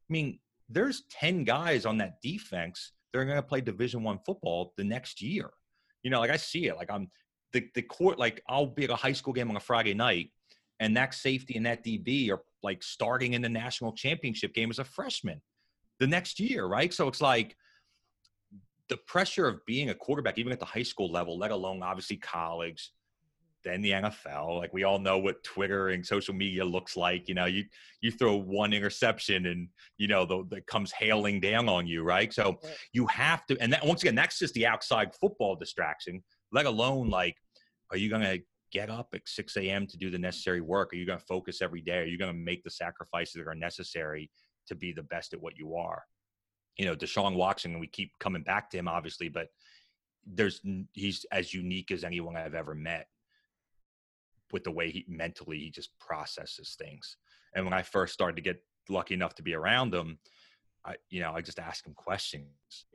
I 0.09 0.13
mean, 0.13 0.39
there's 0.69 1.05
ten 1.11 1.45
guys 1.45 1.85
on 1.85 1.99
that 1.99 2.21
defense. 2.23 2.93
They're 3.13 3.25
going 3.25 3.37
to 3.37 3.43
play 3.43 3.61
Division 3.61 4.03
One 4.03 4.19
football 4.25 4.73
the 4.77 4.85
next 4.85 5.21
year. 5.21 5.51
You 6.03 6.11
know, 6.11 6.21
like 6.21 6.31
I 6.31 6.37
see 6.37 6.67
it. 6.67 6.77
Like 6.77 6.91
I'm 6.91 7.11
the 7.53 7.67
the 7.75 7.83
court. 7.83 8.19
Like 8.19 8.43
I'll 8.49 8.67
be 8.67 8.85
at 8.85 8.91
a 8.91 8.97
high 8.97 9.13
school 9.13 9.33
game 9.33 9.51
on 9.51 9.57
a 9.57 9.61
Friday 9.61 9.95
night 9.95 10.31
and 10.81 10.97
that 10.97 11.15
safety 11.15 11.57
and 11.57 11.67
that 11.67 11.85
DB 11.85 12.31
are 12.31 12.41
like 12.63 12.83
starting 12.83 13.35
in 13.35 13.43
the 13.43 13.49
national 13.49 13.93
championship 13.93 14.55
game 14.55 14.71
as 14.71 14.79
a 14.79 14.85
freshman 14.85 15.41
the 15.99 16.07
next 16.07 16.39
year, 16.39 16.67
right? 16.67 16.93
So 16.93 17.09
it's 17.09 17.21
like 17.21 17.57
the 18.89 18.97
pressure 18.97 19.47
of 19.47 19.65
being 19.67 19.91
a 19.91 19.95
quarterback, 19.95 20.39
even 20.39 20.53
at 20.53 20.61
the 20.61 20.67
high 20.67 20.83
school 20.83 21.11
level, 21.11 21.39
let 21.39 21.51
alone 21.51 21.83
obviously 21.83 22.17
college, 22.17 22.93
then 23.65 23.83
the 23.83 23.91
NFL. 23.91 24.59
Like 24.59 24.73
we 24.73 24.85
all 24.85 24.99
know 24.99 25.19
what 25.19 25.43
Twitter 25.43 25.89
and 25.89 26.05
social 26.07 26.35
media 26.35 26.65
looks 26.65 26.97
like. 26.97 27.29
You 27.29 27.35
know, 27.35 27.47
you 27.47 27.65
you 28.01 28.11
throw 28.11 28.37
one 28.37 28.73
interception 28.73 29.47
and 29.47 29.69
you 29.99 30.07
know 30.07 30.25
the, 30.25 30.45
that 30.51 30.67
comes 30.67 30.93
hailing 30.93 31.41
down 31.41 31.69
on 31.69 31.87
you, 31.87 32.03
right? 32.03 32.33
So 32.33 32.61
you 32.93 33.07
have 33.09 33.45
to, 33.47 33.59
and 33.61 33.73
that 33.73 33.85
once 33.85 34.03
again, 34.03 34.15
that's 34.15 34.39
just 34.39 34.55
the 34.55 34.67
outside 34.67 35.15
football 35.21 35.57
distraction. 35.57 36.23
Let 36.53 36.67
alone 36.67 37.11
like, 37.11 37.37
are 37.91 37.97
you 37.97 38.09
going 38.09 38.23
to 38.23 38.41
get 38.71 38.91
up 38.91 39.09
at 39.15 39.27
6 39.27 39.57
a.m. 39.57 39.87
to 39.87 39.97
do 39.97 40.11
the 40.11 40.19
necessary 40.19 40.61
work? 40.61 40.93
Are 40.93 40.97
you 40.97 41.07
going 41.07 41.19
to 41.19 41.25
focus 41.25 41.63
every 41.63 41.81
day? 41.81 41.99
Are 41.99 42.07
you 42.07 42.19
going 42.19 42.33
to 42.33 42.39
make 42.39 42.63
the 42.63 42.71
sacrifices 42.71 43.35
that 43.35 43.49
are 43.49 43.55
necessary 43.55 44.31
to 44.67 44.75
be 44.75 44.93
the 44.93 45.03
best 45.03 45.33
at 45.33 45.41
what 45.41 45.57
you 45.57 45.77
are? 45.77 46.03
You 46.77 46.87
know, 46.87 46.95
Deshaun 46.95 47.35
Watson, 47.35 47.73
and 47.73 47.81
we 47.81 47.89
keep 47.89 48.13
coming 48.21 48.43
back 48.43 48.71
to 48.71 48.79
him, 48.79 48.89
obviously, 48.89 49.29
but 49.29 49.49
there's 50.27 50.61
he's 50.93 51.25
as 51.33 51.55
unique 51.55 51.91
as 51.91 52.05
anyone 52.05 52.37
I've 52.37 52.55
ever 52.55 52.75
met 52.75 53.07
with 54.53 54.65
the 54.65 54.71
way 54.71 54.91
he 54.91 55.05
mentally 55.09 55.59
he 55.59 55.71
just 55.71 55.99
processes 55.99 56.77
things. 56.79 57.17
And 57.55 57.65
when 57.65 57.75
I 57.75 57.83
first 57.83 58.15
started 58.15 58.37
to 58.37 58.43
get 58.43 58.63
lucky 58.89 59.15
enough 59.15 59.35
to 59.37 59.43
be 59.43 59.55
around 59.55 59.95
him, 59.95 60.19
I, 60.85 60.95
you 61.11 61.21
know, 61.21 61.33
I 61.33 61.41
just 61.41 61.59
ask 61.59 61.87
him 61.87 61.95
questions. 61.95 62.47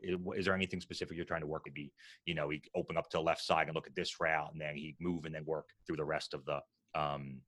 Is, 0.02 0.18
is, 0.36 0.46
there 0.46 0.56
anything 0.56 0.82
specific 0.82 1.16
you're 1.16 1.26
trying 1.26 1.42
to 1.42 1.48
work? 1.48 1.64
Maybe, 1.66 1.92
you 2.26 2.34
know, 2.34 2.50
he 2.50 2.62
open 2.76 2.98
up 2.98 3.10
to 3.10 3.18
the 3.18 3.24
left 3.24 3.42
side 3.42 3.68
and 3.68 3.76
look 3.76 3.88
at 3.88 3.96
this 3.96 4.20
route, 4.20 4.52
and 4.52 4.62
then 4.62 4.76
he 4.76 4.96
move 5.00 5.26
and 5.26 5.36
then 5.36 5.46
work 5.46 5.70
through 5.86 5.98
the 5.98 6.06
rest 6.06 6.34
of 6.34 6.46
the, 6.46 6.60
um, 6.96 7.42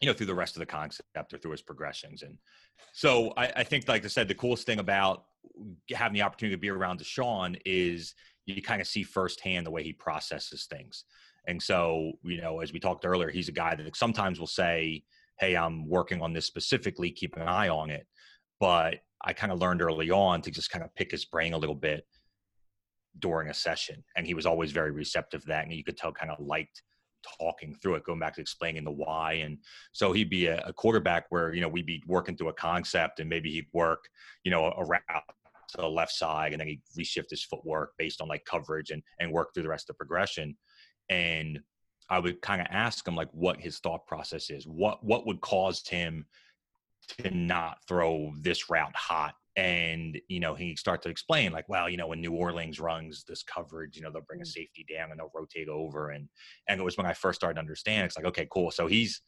you 0.00 0.08
know, 0.08 0.12
through 0.12 0.26
the 0.26 0.34
rest 0.34 0.56
of 0.56 0.60
the 0.60 0.66
concept 0.66 1.32
or 1.32 1.38
through 1.38 1.52
his 1.52 1.62
progressions. 1.62 2.22
And 2.22 2.36
so 2.92 3.32
I, 3.36 3.52
I 3.56 3.64
think, 3.64 3.88
like 3.88 4.04
I 4.04 4.08
said, 4.08 4.28
the 4.28 4.34
coolest 4.34 4.66
thing 4.66 4.80
about 4.80 5.24
having 5.94 6.14
the 6.14 6.22
opportunity 6.22 6.56
to 6.56 6.60
be 6.60 6.70
around 6.70 7.00
Deshaun 7.00 7.58
is 7.64 8.14
you 8.46 8.62
kind 8.62 8.80
of 8.80 8.86
see 8.86 9.02
firsthand 9.02 9.66
the 9.66 9.70
way 9.70 9.82
he 9.82 9.92
processes 9.92 10.66
things. 10.66 11.04
And 11.46 11.62
so, 11.62 12.12
you 12.22 12.40
know, 12.40 12.60
as 12.60 12.72
we 12.72 12.80
talked 12.80 13.04
earlier, 13.04 13.30
he's 13.30 13.48
a 13.48 13.52
guy 13.52 13.74
that 13.74 13.96
sometimes 13.96 14.40
will 14.40 14.46
say, 14.46 15.04
Hey, 15.38 15.54
I'm 15.54 15.88
working 15.88 16.22
on 16.22 16.32
this 16.32 16.46
specifically, 16.46 17.10
keep 17.10 17.36
an 17.36 17.42
eye 17.42 17.68
on 17.68 17.90
it. 17.90 18.06
But 18.58 19.00
I 19.26 19.32
kind 19.32 19.52
of 19.52 19.58
learned 19.58 19.82
early 19.82 20.10
on 20.10 20.40
to 20.42 20.50
just 20.50 20.70
kind 20.70 20.84
of 20.84 20.94
pick 20.94 21.10
his 21.10 21.24
brain 21.24 21.52
a 21.52 21.58
little 21.58 21.74
bit 21.74 22.06
during 23.18 23.50
a 23.50 23.54
session. 23.54 24.02
And 24.16 24.26
he 24.26 24.34
was 24.34 24.46
always 24.46 24.72
very 24.72 24.92
receptive 24.92 25.42
to 25.42 25.48
that. 25.48 25.64
And 25.64 25.74
you 25.74 25.84
could 25.84 25.96
tell 25.96 26.12
kind 26.12 26.30
of 26.30 26.38
liked 26.38 26.82
talking 27.38 27.74
through 27.74 27.96
it, 27.96 28.04
going 28.04 28.20
back 28.20 28.34
to 28.34 28.40
explaining 28.40 28.84
the 28.84 28.92
why. 28.92 29.34
And 29.34 29.58
so 29.92 30.12
he'd 30.12 30.30
be 30.30 30.46
a, 30.46 30.62
a 30.64 30.72
quarterback 30.72 31.26
where, 31.30 31.52
you 31.52 31.60
know, 31.60 31.68
we'd 31.68 31.86
be 31.86 32.02
working 32.06 32.36
through 32.36 32.50
a 32.50 32.54
concept 32.54 33.18
and 33.18 33.28
maybe 33.28 33.50
he'd 33.50 33.66
work, 33.72 34.04
you 34.44 34.50
know, 34.50 34.72
a 34.76 34.84
route 34.84 35.02
to 35.70 35.76
the 35.78 35.88
left 35.88 36.12
side 36.12 36.52
and 36.52 36.60
then 36.60 36.68
he'd 36.68 36.82
reshift 36.96 37.30
his 37.30 37.42
footwork 37.42 37.90
based 37.98 38.20
on 38.20 38.28
like 38.28 38.44
coverage 38.44 38.90
and, 38.90 39.02
and 39.18 39.32
work 39.32 39.52
through 39.52 39.64
the 39.64 39.68
rest 39.68 39.90
of 39.90 39.94
the 39.94 39.98
progression. 39.98 40.56
And 41.10 41.58
I 42.08 42.20
would 42.20 42.40
kind 42.40 42.60
of 42.60 42.68
ask 42.70 43.06
him 43.06 43.16
like 43.16 43.30
what 43.32 43.60
his 43.60 43.78
thought 43.80 44.06
process 44.06 44.50
is. 44.50 44.64
What 44.66 45.04
what 45.04 45.26
would 45.26 45.40
cause 45.40 45.82
him 45.86 46.24
to 47.08 47.30
not 47.30 47.78
throw 47.88 48.32
this 48.40 48.68
route 48.70 48.94
hot 48.94 49.34
and 49.56 50.20
you 50.28 50.38
know 50.38 50.54
he 50.54 50.76
started 50.76 51.02
to 51.02 51.08
explain 51.08 51.50
like 51.50 51.68
well 51.68 51.88
you 51.88 51.96
know 51.96 52.06
when 52.06 52.20
new 52.20 52.32
orleans 52.32 52.78
runs 52.78 53.24
this 53.24 53.42
coverage 53.42 53.96
you 53.96 54.02
know 54.02 54.10
they'll 54.12 54.22
bring 54.22 54.40
a 54.40 54.44
mm. 54.44 54.48
safety 54.48 54.84
down 54.92 55.10
and 55.10 55.18
they'll 55.18 55.30
rotate 55.34 55.68
over 55.68 56.10
and 56.10 56.28
and 56.68 56.80
it 56.80 56.84
was 56.84 56.96
when 56.96 57.06
i 57.06 57.12
first 57.12 57.40
started 57.40 57.54
to 57.54 57.60
understand 57.60 58.04
it's 58.04 58.16
like 58.16 58.26
okay 58.26 58.46
cool 58.50 58.70
so 58.70 58.86
he's 58.86 59.22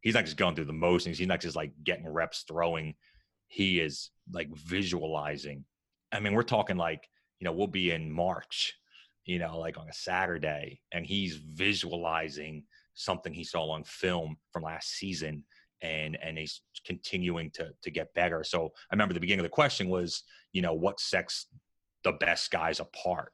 he's 0.00 0.14
not 0.14 0.24
just 0.24 0.36
going 0.36 0.54
through 0.54 0.64
the 0.64 0.72
motions 0.72 1.18
he's 1.18 1.28
not 1.28 1.40
just 1.40 1.56
like 1.56 1.72
getting 1.84 2.08
reps 2.08 2.44
throwing 2.48 2.94
he 3.48 3.78
is 3.80 4.10
like 4.32 4.48
visualizing 4.56 5.64
i 6.12 6.20
mean 6.20 6.32
we're 6.32 6.42
talking 6.42 6.76
like 6.76 7.06
you 7.38 7.44
know 7.44 7.52
we'll 7.52 7.66
be 7.66 7.90
in 7.90 8.10
march 8.10 8.74
you 9.26 9.38
know 9.38 9.58
like 9.58 9.76
on 9.76 9.88
a 9.88 9.94
saturday 9.94 10.80
and 10.92 11.04
he's 11.04 11.36
visualizing 11.36 12.64
something 12.94 13.34
he 13.34 13.44
saw 13.44 13.70
on 13.70 13.84
film 13.84 14.36
from 14.50 14.62
last 14.62 14.92
season 14.92 15.44
and 15.84 16.16
and 16.22 16.38
he's 16.38 16.62
continuing 16.86 17.50
to 17.50 17.70
to 17.82 17.90
get 17.90 18.12
better. 18.14 18.42
So 18.42 18.72
I 18.90 18.94
remember 18.94 19.14
the 19.14 19.20
beginning 19.20 19.40
of 19.40 19.50
the 19.50 19.50
question 19.50 19.88
was, 19.88 20.22
you 20.52 20.62
know, 20.62 20.72
what 20.72 20.98
sets 20.98 21.46
the 22.02 22.12
best 22.12 22.50
guys 22.50 22.80
apart? 22.80 23.32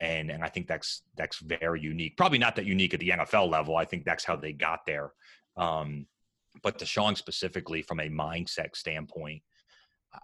And 0.00 0.30
and 0.30 0.42
I 0.42 0.48
think 0.48 0.66
that's 0.66 1.02
that's 1.16 1.38
very 1.38 1.80
unique. 1.80 2.16
Probably 2.16 2.38
not 2.38 2.56
that 2.56 2.66
unique 2.66 2.94
at 2.94 3.00
the 3.00 3.10
NFL 3.10 3.48
level. 3.48 3.76
I 3.76 3.84
think 3.84 4.04
that's 4.04 4.24
how 4.24 4.36
they 4.36 4.52
got 4.52 4.80
there. 4.86 5.12
Um, 5.56 6.06
but 6.62 6.78
Deshaun 6.78 7.16
specifically 7.16 7.80
from 7.82 8.00
a 8.00 8.08
mindset 8.08 8.74
standpoint, 8.74 9.42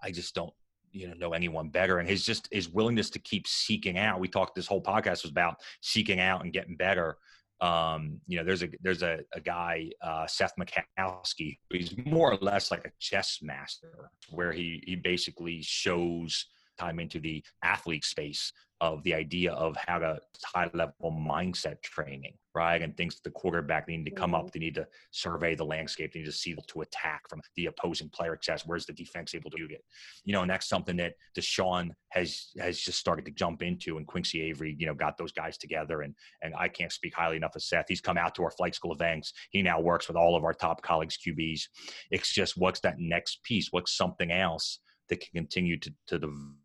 I 0.03 0.11
just 0.11 0.35
don't 0.35 0.53
you 0.91 1.07
know 1.07 1.13
know 1.13 1.33
anyone 1.33 1.69
better 1.69 1.99
and 1.99 2.09
his 2.09 2.25
just 2.25 2.49
his 2.51 2.67
willingness 2.67 3.09
to 3.09 3.19
keep 3.19 3.47
seeking 3.47 3.97
out 3.97 4.19
we 4.19 4.27
talked 4.27 4.55
this 4.55 4.67
whole 4.67 4.83
podcast 4.83 5.23
was 5.23 5.31
about 5.31 5.55
seeking 5.79 6.19
out 6.19 6.43
and 6.43 6.51
getting 6.51 6.75
better 6.75 7.15
um, 7.61 8.19
you 8.27 8.37
know 8.37 8.43
there's 8.43 8.63
a 8.63 8.69
there's 8.81 9.03
a, 9.03 9.19
a 9.33 9.39
guy 9.39 9.89
uh, 10.03 10.25
seth 10.27 10.53
mikowski 10.59 11.57
he's 11.69 11.95
more 12.05 12.33
or 12.33 12.37
less 12.41 12.71
like 12.71 12.85
a 12.85 12.91
chess 12.99 13.39
master 13.41 14.09
where 14.31 14.51
he 14.51 14.83
he 14.85 14.95
basically 14.95 15.61
shows 15.61 16.47
time 16.77 16.99
into 16.99 17.19
the 17.19 17.43
athlete 17.63 18.05
space 18.05 18.51
of 18.81 19.03
the 19.03 19.13
idea 19.13 19.53
of 19.53 19.77
how 19.77 19.99
to 19.99 20.19
high 20.43 20.67
level 20.73 21.11
mindset 21.11 21.79
training, 21.83 22.33
right? 22.55 22.81
And 22.81 22.97
things 22.97 23.21
the 23.23 23.29
quarterback 23.29 23.85
they 23.85 23.95
need 23.95 24.05
to 24.05 24.11
come 24.11 24.31
mm-hmm. 24.31 24.47
up, 24.47 24.51
they 24.51 24.59
need 24.59 24.73
to 24.73 24.87
survey 25.11 25.53
the 25.53 25.63
landscape, 25.63 26.11
they 26.11 26.21
need 26.21 26.25
to 26.25 26.31
see 26.31 26.55
to 26.67 26.81
attack 26.81 27.29
from 27.29 27.41
the 27.55 27.67
opposing 27.67 28.09
player 28.09 28.33
access. 28.33 28.65
Where's 28.65 28.87
the 28.87 28.93
defense 28.93 29.35
able 29.35 29.51
to 29.51 29.57
do 29.57 29.67
it? 29.69 29.85
You 30.25 30.33
know, 30.33 30.41
and 30.41 30.49
that's 30.49 30.67
something 30.67 30.97
that 30.97 31.13
Deshaun 31.37 31.91
has 32.09 32.47
has 32.57 32.79
just 32.79 32.97
started 32.97 33.25
to 33.25 33.31
jump 33.31 33.61
into 33.61 33.97
and 33.97 34.07
Quincy 34.07 34.41
Avery, 34.41 34.75
you 34.79 34.87
know, 34.87 34.95
got 34.95 35.15
those 35.15 35.31
guys 35.31 35.59
together 35.59 36.01
and 36.01 36.15
and 36.41 36.55
I 36.57 36.67
can't 36.67 36.91
speak 36.91 37.13
highly 37.13 37.37
enough 37.37 37.55
of 37.55 37.61
Seth. 37.61 37.85
He's 37.87 38.01
come 38.01 38.17
out 38.17 38.33
to 38.35 38.43
our 38.43 38.51
flight 38.51 38.73
school 38.73 38.93
events. 38.93 39.31
He 39.51 39.61
now 39.61 39.79
works 39.79 40.07
with 40.07 40.17
all 40.17 40.35
of 40.35 40.43
our 40.43 40.53
top 40.53 40.81
colleagues 40.81 41.19
QBs. 41.23 41.61
It's 42.09 42.33
just 42.33 42.57
what's 42.57 42.79
that 42.79 42.95
next 42.97 43.43
piece? 43.43 43.67
What's 43.69 43.95
something 43.95 44.31
else 44.31 44.79
that 45.09 45.19
can 45.19 45.33
continue 45.35 45.77
to 45.77 45.93
to 46.07 46.17
develop 46.17 46.55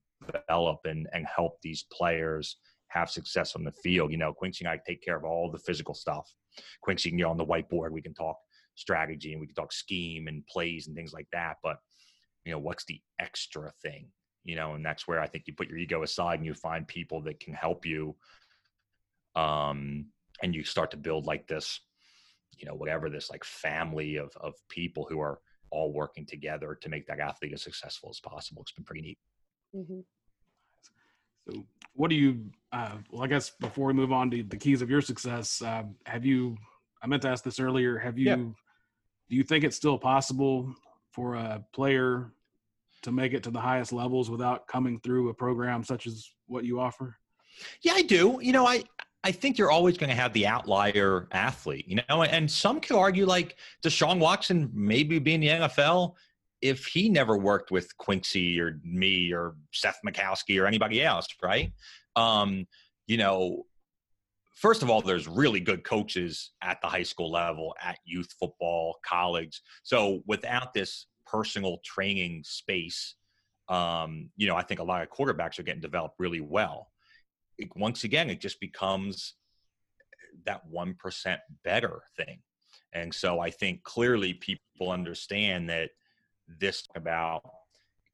and, 0.84 1.08
and 1.12 1.26
help 1.26 1.58
these 1.62 1.86
players 1.92 2.56
have 2.88 3.10
success 3.10 3.56
on 3.56 3.64
the 3.64 3.72
field. 3.72 4.10
You 4.10 4.18
know, 4.18 4.32
Quincy 4.32 4.64
and 4.64 4.72
I 4.72 4.78
take 4.86 5.02
care 5.02 5.16
of 5.16 5.24
all 5.24 5.50
the 5.50 5.58
physical 5.58 5.94
stuff. 5.94 6.32
Quincy 6.82 7.10
can 7.10 7.18
get 7.18 7.26
on 7.26 7.36
the 7.36 7.44
whiteboard. 7.44 7.90
We 7.90 8.02
can 8.02 8.14
talk 8.14 8.36
strategy 8.74 9.32
and 9.32 9.40
we 9.40 9.46
can 9.46 9.54
talk 9.54 9.72
scheme 9.72 10.28
and 10.28 10.46
plays 10.46 10.86
and 10.86 10.96
things 10.96 11.12
like 11.12 11.28
that. 11.32 11.56
But, 11.62 11.78
you 12.44 12.52
know, 12.52 12.58
what's 12.58 12.84
the 12.84 13.00
extra 13.20 13.72
thing? 13.82 14.08
You 14.44 14.56
know, 14.56 14.74
and 14.74 14.84
that's 14.84 15.08
where 15.08 15.20
I 15.20 15.26
think 15.26 15.44
you 15.46 15.54
put 15.54 15.68
your 15.68 15.78
ego 15.78 16.02
aside 16.02 16.38
and 16.38 16.46
you 16.46 16.54
find 16.54 16.86
people 16.86 17.20
that 17.22 17.40
can 17.40 17.54
help 17.54 17.84
you. 17.84 18.14
Um, 19.34 20.06
and 20.42 20.54
you 20.54 20.64
start 20.64 20.90
to 20.92 20.96
build 20.96 21.26
like 21.26 21.46
this, 21.46 21.80
you 22.58 22.66
know, 22.66 22.74
whatever 22.74 23.10
this 23.10 23.30
like 23.30 23.44
family 23.44 24.16
of 24.16 24.30
of 24.40 24.54
people 24.68 25.06
who 25.08 25.20
are 25.20 25.40
all 25.70 25.92
working 25.92 26.24
together 26.24 26.78
to 26.80 26.88
make 26.88 27.06
that 27.06 27.20
athlete 27.20 27.52
as 27.52 27.62
successful 27.62 28.08
as 28.10 28.20
possible. 28.20 28.62
It's 28.62 28.72
been 28.72 28.84
pretty 28.84 29.02
neat. 29.02 29.18
Mm-hmm. 29.74 30.00
So, 31.48 31.64
what 31.94 32.10
do 32.10 32.16
you? 32.16 32.44
Uh, 32.72 32.96
well, 33.10 33.22
I 33.22 33.26
guess 33.26 33.50
before 33.50 33.86
we 33.86 33.94
move 33.94 34.12
on 34.12 34.30
to 34.30 34.42
the 34.42 34.56
keys 34.56 34.82
of 34.82 34.90
your 34.90 35.00
success, 35.00 35.62
uh, 35.62 35.84
have 36.04 36.24
you? 36.24 36.56
I 37.02 37.06
meant 37.06 37.22
to 37.22 37.28
ask 37.28 37.44
this 37.44 37.60
earlier. 37.60 37.98
Have 37.98 38.18
you? 38.18 38.26
Yeah. 38.26 38.36
Do 38.36 39.36
you 39.36 39.42
think 39.42 39.64
it's 39.64 39.76
still 39.76 39.98
possible 39.98 40.74
for 41.10 41.34
a 41.34 41.64
player 41.72 42.32
to 43.02 43.12
make 43.12 43.32
it 43.32 43.42
to 43.44 43.50
the 43.50 43.60
highest 43.60 43.92
levels 43.92 44.30
without 44.30 44.66
coming 44.66 45.00
through 45.00 45.28
a 45.28 45.34
program 45.34 45.82
such 45.82 46.06
as 46.06 46.28
what 46.46 46.64
you 46.64 46.80
offer? 46.80 47.16
Yeah, 47.82 47.94
I 47.94 48.02
do. 48.02 48.38
You 48.42 48.52
know, 48.52 48.66
I 48.66 48.84
I 49.24 49.32
think 49.32 49.58
you're 49.58 49.72
always 49.72 49.96
going 49.98 50.10
to 50.10 50.14
have 50.14 50.32
the 50.34 50.46
outlier 50.46 51.26
athlete, 51.32 51.88
you 51.88 52.00
know, 52.08 52.22
and 52.22 52.48
some 52.48 52.80
could 52.80 52.96
argue 52.96 53.26
like 53.26 53.56
Deshaun 53.82 54.20
Watson 54.20 54.70
maybe 54.72 55.18
being 55.18 55.40
the 55.40 55.48
NFL 55.48 56.14
if 56.62 56.86
he 56.86 57.08
never 57.08 57.36
worked 57.36 57.70
with 57.70 57.96
Quincy 57.98 58.60
or 58.60 58.80
me 58.82 59.32
or 59.32 59.54
Seth 59.72 59.98
Mikowski 60.06 60.60
or 60.60 60.66
anybody 60.66 61.02
else, 61.02 61.26
right? 61.42 61.72
Um, 62.14 62.66
you 63.06 63.18
know, 63.18 63.64
first 64.54 64.82
of 64.82 64.90
all, 64.90 65.02
there's 65.02 65.28
really 65.28 65.60
good 65.60 65.84
coaches 65.84 66.52
at 66.62 66.80
the 66.80 66.88
high 66.88 67.02
school 67.02 67.30
level, 67.30 67.74
at 67.82 67.98
youth 68.04 68.34
football, 68.40 68.96
college. 69.04 69.60
So 69.82 70.22
without 70.26 70.72
this 70.72 71.06
personal 71.26 71.78
training 71.84 72.42
space, 72.44 73.16
um, 73.68 74.30
you 74.36 74.46
know, 74.46 74.56
I 74.56 74.62
think 74.62 74.80
a 74.80 74.84
lot 74.84 75.02
of 75.02 75.10
quarterbacks 75.10 75.58
are 75.58 75.64
getting 75.64 75.82
developed 75.82 76.16
really 76.18 76.40
well. 76.40 76.90
It, 77.58 77.68
once 77.76 78.04
again, 78.04 78.30
it 78.30 78.40
just 78.40 78.60
becomes 78.60 79.34
that 80.46 80.62
1% 80.72 81.38
better 81.64 82.02
thing. 82.16 82.38
And 82.92 83.12
so 83.12 83.40
I 83.40 83.50
think 83.50 83.82
clearly 83.82 84.34
people 84.34 84.90
understand 84.90 85.68
that– 85.68 85.90
this 86.60 86.86
about 86.94 87.42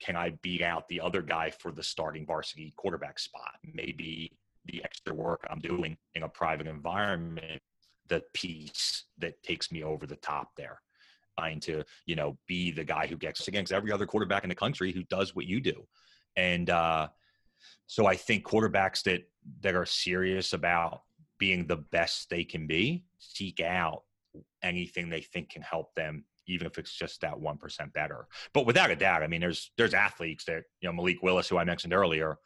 can 0.01 0.17
I 0.17 0.31
beat 0.43 0.63
out 0.63 0.89
the 0.89 1.01
other 1.01 1.23
guy 1.23 1.51
for 1.51 1.71
the 1.71 1.83
starting 1.83 2.27
varsity 2.27 2.73
quarterback 2.77 3.19
spot? 3.19 3.55
Maybe 3.73 4.33
the 4.67 4.83
extra 4.85 5.15
work 5.15 5.47
I'm 5.49 5.61
doing 5.61 5.97
in 6.15 6.25
a 6.25 6.29
private 6.29 6.67
environment, 6.67 7.63
the 8.09 8.23
piece 8.35 9.05
that 9.19 9.41
takes 9.43 9.71
me 9.71 9.85
over 9.85 10.07
the 10.07 10.17
top 10.17 10.51
there. 10.57 10.81
Trying 11.39 11.61
to, 11.61 11.85
you 12.05 12.17
know, 12.17 12.37
be 12.47 12.73
the 12.73 12.85
guy 12.85 13.07
who 13.07 13.17
gets 13.17 13.49
against 13.49 13.73
every 13.73 13.91
other 13.93 14.07
quarterback 14.07 14.43
in 14.43 14.49
the 14.49 14.55
country 14.55 14.93
who 14.93 15.05
does 15.05 15.35
what 15.35 15.47
you 15.47 15.61
do. 15.61 15.87
And 16.37 16.69
uh, 16.69 17.09
so 17.87 18.07
I 18.07 18.17
think 18.17 18.45
quarterbacks 18.45 19.03
that 19.05 19.23
that 19.61 19.75
are 19.75 19.87
serious 19.87 20.53
about 20.53 21.03
being 21.39 21.67
the 21.67 21.77
best 21.77 22.29
they 22.29 22.45
can 22.45 22.67
be 22.67 23.05
seek 23.19 23.61
out 23.61 24.03
anything 24.63 25.09
they 25.09 25.21
think 25.21 25.51
can 25.51 25.63
help 25.63 25.95
them 25.95 26.25
even 26.47 26.67
if 26.67 26.79
it's 26.79 26.93
just 26.93 27.21
that 27.21 27.39
one 27.39 27.59
percent 27.59 27.93
better. 27.93 28.27
But 28.55 28.67
without 28.67 28.91
a 28.91 28.97
doubt, 28.97 29.23
I 29.23 29.27
mean, 29.27 29.41
there's 29.41 29.71
there's 29.77 29.95
athletes 29.95 30.45
that 30.47 30.63
you 30.81 30.89
know 30.89 30.93
Malik 30.93 31.23
Willis, 31.23 31.49
who 31.49 31.59
I 31.59 31.65
mentioned 31.65 31.93
earlier, 31.93 32.37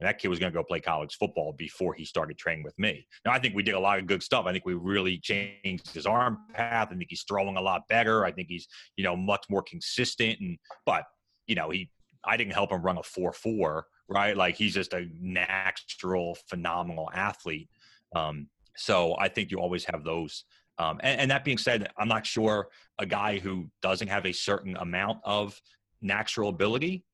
that 0.00 0.18
kid 0.18 0.28
was 0.28 0.38
going 0.38 0.52
to 0.52 0.56
go 0.56 0.64
play 0.64 0.80
college 0.80 1.16
football 1.16 1.52
before 1.56 1.94
he 1.94 2.04
started 2.04 2.36
training 2.36 2.64
with 2.64 2.78
me. 2.78 3.06
Now 3.24 3.32
I 3.32 3.38
think 3.38 3.54
we 3.54 3.62
did 3.62 3.74
a 3.74 3.80
lot 3.80 3.98
of 3.98 4.06
good 4.06 4.22
stuff. 4.22 4.46
I 4.46 4.52
think 4.52 4.64
we 4.64 4.74
really 4.74 5.18
changed 5.18 5.92
his 5.92 6.06
arm 6.06 6.38
path. 6.52 6.88
I 6.90 6.94
think 6.94 7.06
he's 7.08 7.24
throwing 7.26 7.56
a 7.56 7.60
lot 7.60 7.82
better. 7.88 8.24
I 8.24 8.32
think 8.32 8.48
he's 8.48 8.66
you 8.96 9.04
know 9.04 9.16
much 9.16 9.44
more 9.48 9.62
consistent. 9.62 10.40
And 10.40 10.58
but 10.86 11.04
you 11.46 11.54
know 11.54 11.70
he 11.70 11.90
I 12.24 12.36
didn't 12.36 12.54
help 12.54 12.72
him 12.72 12.82
run 12.82 12.98
a 12.98 13.02
four 13.02 13.32
four 13.32 13.86
right. 14.08 14.36
Like 14.36 14.56
he's 14.56 14.74
just 14.74 14.92
a 14.92 15.06
natural 15.20 16.36
phenomenal 16.48 17.10
athlete. 17.12 17.68
Um, 18.14 18.48
so 18.76 19.16
I 19.18 19.28
think 19.28 19.50
you 19.50 19.58
always 19.58 19.84
have 19.86 20.04
those 20.04 20.44
um, 20.78 21.00
and, 21.02 21.20
and, 21.20 21.30
that 21.30 21.44
being 21.44 21.58
said, 21.58 21.88
I'm 21.96 22.08
not 22.08 22.26
sure 22.26 22.68
a 22.98 23.06
guy 23.06 23.38
who 23.38 23.70
doesn't 23.80 24.08
have 24.08 24.26
a 24.26 24.32
certain 24.32 24.76
amount 24.76 25.20
of 25.24 25.60
natural 26.02 26.48
ability, 26.48 27.04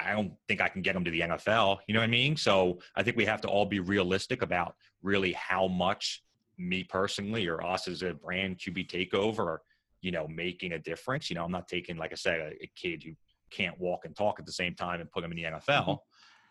I 0.00 0.12
don't 0.12 0.32
think 0.48 0.60
I 0.60 0.68
can 0.68 0.82
get 0.82 0.94
him 0.94 1.04
to 1.04 1.10
the 1.10 1.20
NFL. 1.20 1.78
You 1.86 1.94
know 1.94 2.00
what 2.00 2.06
I 2.06 2.08
mean? 2.08 2.36
So 2.36 2.78
I 2.94 3.02
think 3.02 3.16
we 3.16 3.24
have 3.24 3.40
to 3.42 3.48
all 3.48 3.66
be 3.66 3.80
realistic 3.80 4.42
about 4.42 4.74
really 5.02 5.32
how 5.32 5.66
much 5.66 6.22
me 6.56 6.84
personally 6.84 7.48
or 7.48 7.64
us 7.64 7.88
as 7.88 8.02
a 8.02 8.14
brand 8.14 8.58
QB 8.58 8.88
takeover 8.88 9.58
you 10.04 10.12
know, 10.12 10.28
making 10.28 10.72
a 10.72 10.78
difference. 10.78 11.30
You 11.30 11.36
know, 11.36 11.44
I'm 11.44 11.50
not 11.50 11.66
taking, 11.66 11.96
like 11.96 12.12
I 12.12 12.16
said, 12.16 12.38
a, 12.38 12.62
a 12.62 12.70
kid 12.76 13.02
who 13.02 13.12
can't 13.50 13.80
walk 13.80 14.04
and 14.04 14.14
talk 14.14 14.38
at 14.38 14.44
the 14.44 14.52
same 14.52 14.74
time 14.74 15.00
and 15.00 15.10
put 15.10 15.24
him 15.24 15.32
in 15.32 15.36
the 15.38 15.44
NFL. 15.44 15.98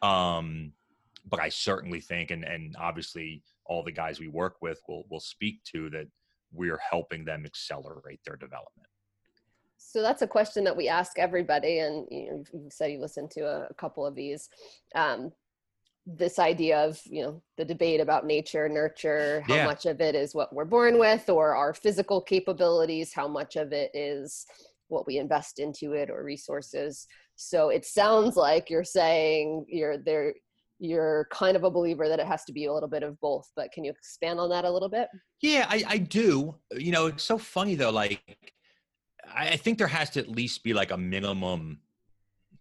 Mm-hmm. 0.04 0.08
Um, 0.08 0.74
but 1.30 1.40
I 1.40 1.50
certainly 1.50 2.02
think, 2.02 2.32
and, 2.32 2.44
and 2.44 2.76
obviously 2.78 3.44
all 3.66 3.84
the 3.84 3.92
guys 3.92 4.20
we 4.20 4.28
work 4.28 4.56
with 4.62 4.82
will, 4.90 5.04
will 5.10 5.22
speak 5.22 5.64
to 5.66 5.90
that– 5.92 6.08
we're 6.54 6.80
helping 6.90 7.26
them 7.26 7.46
accelerate 7.46 8.20
their 8.26 8.36
development. 8.36 8.88
So 9.78 10.02
that's 10.02 10.22
a 10.22 10.28
question 10.28 10.64
that 10.64 10.76
we 10.76 10.88
ask 10.88 11.20
everybody, 11.20 11.80
and 11.80 12.08
you, 12.10 12.32
know, 12.32 12.44
you 12.54 12.70
said 12.72 12.92
you 12.92 13.00
listened 13.00 13.32
to 13.32 13.42
a, 13.42 13.68
a 13.70 13.74
couple 13.76 14.06
of 14.06 14.16
these. 14.16 14.50
Um, 14.96 15.32
this 16.06 16.38
idea 16.38 16.84
of 16.84 17.00
you 17.06 17.24
know 17.24 17.42
the 17.58 17.64
debate 17.64 18.02
about 18.02 18.26
nature 18.26 18.68
nurture 18.68 19.42
how 19.48 19.56
yeah. 19.56 19.66
much 19.66 19.86
of 19.86 20.02
it 20.02 20.16
is 20.16 20.36
what 20.36 20.54
we're 20.54 20.66
born 20.66 21.00
with 21.00 21.30
or 21.30 21.56
our 21.56 21.74
physical 21.74 22.20
capabilities 22.20 23.14
how 23.14 23.26
much 23.26 23.56
of 23.56 23.72
it 23.72 23.90
is 23.94 24.46
what 24.90 25.08
we 25.08 25.18
invest 25.18 25.60
into 25.60 25.94
it 25.94 26.10
or 26.10 26.24
resources 26.24 27.08
so 27.38 27.70
it 27.70 27.86
sounds 27.86 28.36
like 28.36 28.70
you're 28.70 28.84
saying 28.84 29.66
you're 29.70 29.98
there 29.98 30.34
you're 30.84 31.28
kind 31.32 31.56
of 31.56 31.64
a 31.64 31.72
believer 31.72 32.10
that 32.10 32.20
it 32.20 32.26
has 32.26 32.44
to 32.44 32.52
be 32.52 32.66
a 32.66 32.74
little 32.74 32.90
bit 32.90 33.04
of 33.04 33.20
both 33.22 33.50
but 33.56 33.72
can 33.72 33.84
you 33.84 33.92
expand 33.92 34.40
on 34.40 34.50
that 34.50 34.66
a 34.66 34.72
little 34.72 34.90
bit? 34.90 35.08
Yeah 35.42 35.66
i, 35.70 35.84
I 35.88 35.98
do. 35.98 36.56
You 36.72 36.92
know 36.92 37.08
it's 37.08 37.24
so 37.24 37.38
funny 37.38 37.76
though 37.76 37.92
like 37.92 38.54
i 39.34 39.56
think 39.56 39.78
there 39.78 39.88
has 39.88 40.10
to 40.12 40.20
at 40.20 40.30
least 40.30 40.64
be 40.64 40.74
like 40.74 40.92
a 40.92 40.98
minimum 40.98 41.80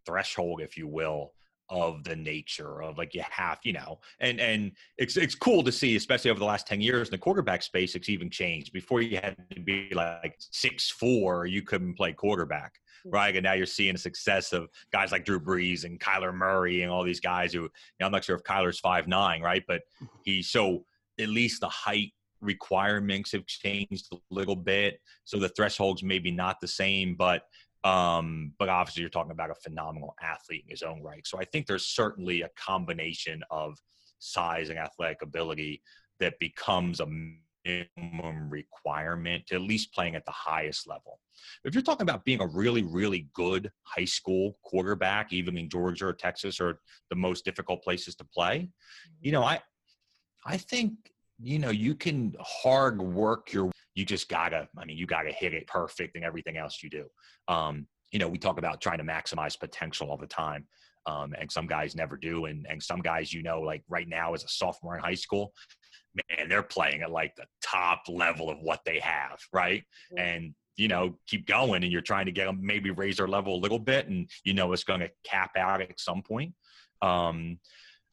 threshold 0.06 0.60
if 0.60 0.76
you 0.76 0.86
will 0.86 1.32
of 1.68 2.04
the 2.04 2.14
nature 2.14 2.82
of 2.82 2.98
like 2.98 3.14
you 3.14 3.22
have 3.28 3.58
you 3.64 3.72
know 3.72 3.98
and 4.20 4.38
and 4.40 4.72
it's 4.98 5.16
it's 5.16 5.34
cool 5.34 5.62
to 5.64 5.72
see 5.72 5.96
especially 5.96 6.30
over 6.30 6.38
the 6.38 6.44
last 6.44 6.66
10 6.66 6.80
years 6.80 7.08
in 7.08 7.12
the 7.12 7.18
quarterback 7.18 7.62
space 7.62 7.94
it's 7.94 8.08
even 8.08 8.28
changed. 8.28 8.72
Before 8.72 9.00
you 9.00 9.16
had 9.16 9.36
to 9.50 9.60
be 9.60 9.88
like 9.94 10.36
six 10.38 10.90
four 10.90 11.46
you 11.46 11.62
couldn't 11.62 11.94
play 11.94 12.12
quarterback 12.12 12.74
right? 13.04 13.34
And 13.34 13.44
now 13.44 13.52
you're 13.52 13.66
seeing 13.66 13.94
the 13.94 13.98
success 13.98 14.52
of 14.52 14.68
guys 14.92 15.12
like 15.12 15.24
Drew 15.24 15.40
Brees 15.40 15.84
and 15.84 16.00
Kyler 16.00 16.34
Murray 16.34 16.82
and 16.82 16.90
all 16.90 17.04
these 17.04 17.20
guys 17.20 17.52
who, 17.52 17.62
you 17.62 17.70
know, 18.00 18.06
I'm 18.06 18.12
not 18.12 18.24
sure 18.24 18.36
if 18.36 18.42
Kyler's 18.42 18.80
five 18.80 19.06
nine, 19.08 19.42
right? 19.42 19.64
But 19.66 19.82
he's 20.24 20.50
so 20.50 20.84
at 21.20 21.28
least 21.28 21.60
the 21.60 21.68
height 21.68 22.12
requirements 22.40 23.32
have 23.32 23.46
changed 23.46 24.08
a 24.12 24.16
little 24.30 24.56
bit. 24.56 25.00
So 25.24 25.38
the 25.38 25.48
thresholds 25.50 26.02
maybe 26.02 26.30
not 26.30 26.60
the 26.60 26.68
same, 26.68 27.14
but 27.14 27.42
um, 27.84 28.52
but 28.58 28.68
obviously 28.68 29.00
you're 29.00 29.10
talking 29.10 29.32
about 29.32 29.50
a 29.50 29.56
phenomenal 29.56 30.14
athlete 30.22 30.64
in 30.64 30.70
his 30.70 30.82
own 30.82 31.02
right. 31.02 31.26
So 31.26 31.40
I 31.40 31.44
think 31.44 31.66
there's 31.66 31.86
certainly 31.86 32.42
a 32.42 32.50
combination 32.56 33.42
of 33.50 33.76
size 34.20 34.68
and 34.68 34.78
athletic 34.78 35.22
ability 35.22 35.82
that 36.20 36.38
becomes 36.38 37.00
a 37.00 37.06
minimum 37.64 38.50
requirement 38.50 39.46
to 39.46 39.54
at 39.56 39.60
least 39.62 39.92
playing 39.92 40.14
at 40.16 40.24
the 40.24 40.32
highest 40.32 40.88
level. 40.88 41.18
If 41.64 41.74
you're 41.74 41.82
talking 41.82 42.02
about 42.08 42.24
being 42.24 42.40
a 42.40 42.46
really, 42.46 42.82
really 42.82 43.28
good 43.34 43.70
high 43.84 44.04
school 44.04 44.58
quarterback, 44.62 45.32
even 45.32 45.56
in 45.56 45.68
Georgia 45.68 46.06
or 46.06 46.12
Texas 46.12 46.60
or 46.60 46.80
the 47.10 47.16
most 47.16 47.44
difficult 47.44 47.82
places 47.82 48.14
to 48.16 48.24
play, 48.24 48.68
you 49.20 49.32
know, 49.32 49.42
I 49.42 49.60
I 50.44 50.56
think, 50.56 50.92
you 51.40 51.58
know, 51.58 51.70
you 51.70 51.94
can 51.94 52.34
hard 52.40 53.00
work 53.00 53.52
your 53.52 53.70
you 53.94 54.04
just 54.04 54.28
gotta, 54.28 54.68
I 54.76 54.84
mean, 54.84 54.96
you 54.96 55.06
gotta 55.06 55.32
hit 55.32 55.54
it 55.54 55.66
perfect 55.66 56.16
and 56.16 56.24
everything 56.24 56.56
else 56.56 56.82
you 56.82 56.90
do. 56.90 57.06
Um, 57.48 57.86
you 58.10 58.18
know, 58.18 58.28
we 58.28 58.38
talk 58.38 58.58
about 58.58 58.80
trying 58.80 58.98
to 58.98 59.04
maximize 59.04 59.58
potential 59.58 60.10
all 60.10 60.16
the 60.16 60.26
time. 60.26 60.66
Um, 61.06 61.34
and 61.38 61.50
some 61.50 61.66
guys 61.66 61.96
never 61.96 62.16
do. 62.16 62.46
And, 62.46 62.66
and 62.68 62.82
some 62.82 63.00
guys, 63.00 63.32
you 63.32 63.42
know, 63.42 63.60
like 63.60 63.82
right 63.88 64.08
now 64.08 64.34
as 64.34 64.44
a 64.44 64.48
sophomore 64.48 64.96
in 64.96 65.02
high 65.02 65.14
school, 65.14 65.52
man, 66.14 66.48
they're 66.48 66.62
playing 66.62 67.02
at 67.02 67.10
like 67.10 67.34
the 67.36 67.46
top 67.62 68.02
level 68.08 68.50
of 68.50 68.58
what 68.60 68.80
they 68.84 68.98
have, 69.00 69.38
right? 69.52 69.82
And 70.16 70.54
you 70.76 70.88
know, 70.88 71.18
keep 71.26 71.46
going, 71.46 71.82
and 71.82 71.92
you're 71.92 72.00
trying 72.00 72.26
to 72.26 72.32
get 72.32 72.46
them 72.46 72.58
maybe 72.62 72.90
raise 72.90 73.18
their 73.18 73.28
level 73.28 73.54
a 73.54 73.60
little 73.60 73.78
bit, 73.78 74.08
and 74.08 74.28
you 74.44 74.54
know 74.54 74.72
it's 74.72 74.84
going 74.84 75.00
to 75.00 75.10
cap 75.24 75.50
out 75.56 75.82
at 75.82 76.00
some 76.00 76.22
point. 76.22 76.54
Um, 77.02 77.58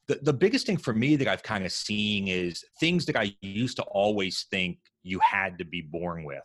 the 0.08 0.18
the 0.22 0.32
biggest 0.32 0.66
thing 0.66 0.76
for 0.76 0.92
me 0.92 1.16
that 1.16 1.28
I've 1.28 1.42
kind 1.42 1.64
of 1.64 1.72
seen 1.72 2.28
is 2.28 2.64
things 2.78 3.06
that 3.06 3.16
I 3.16 3.34
used 3.40 3.76
to 3.76 3.82
always 3.84 4.46
think 4.50 4.78
you 5.02 5.20
had 5.20 5.58
to 5.58 5.64
be 5.64 5.80
born 5.80 6.24
with. 6.24 6.42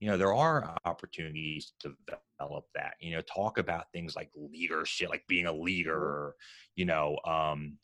You 0.00 0.10
know, 0.10 0.16
there 0.16 0.34
are 0.34 0.76
opportunities 0.84 1.72
to 1.80 1.94
develop 2.06 2.66
that. 2.74 2.94
You 3.00 3.16
know, 3.16 3.22
talk 3.22 3.58
about 3.58 3.90
things 3.92 4.14
like 4.14 4.30
leadership, 4.36 5.08
like 5.08 5.24
being 5.28 5.46
a 5.46 5.52
leader. 5.52 6.34
You 6.76 6.84
know, 6.84 7.18
um, 7.24 7.78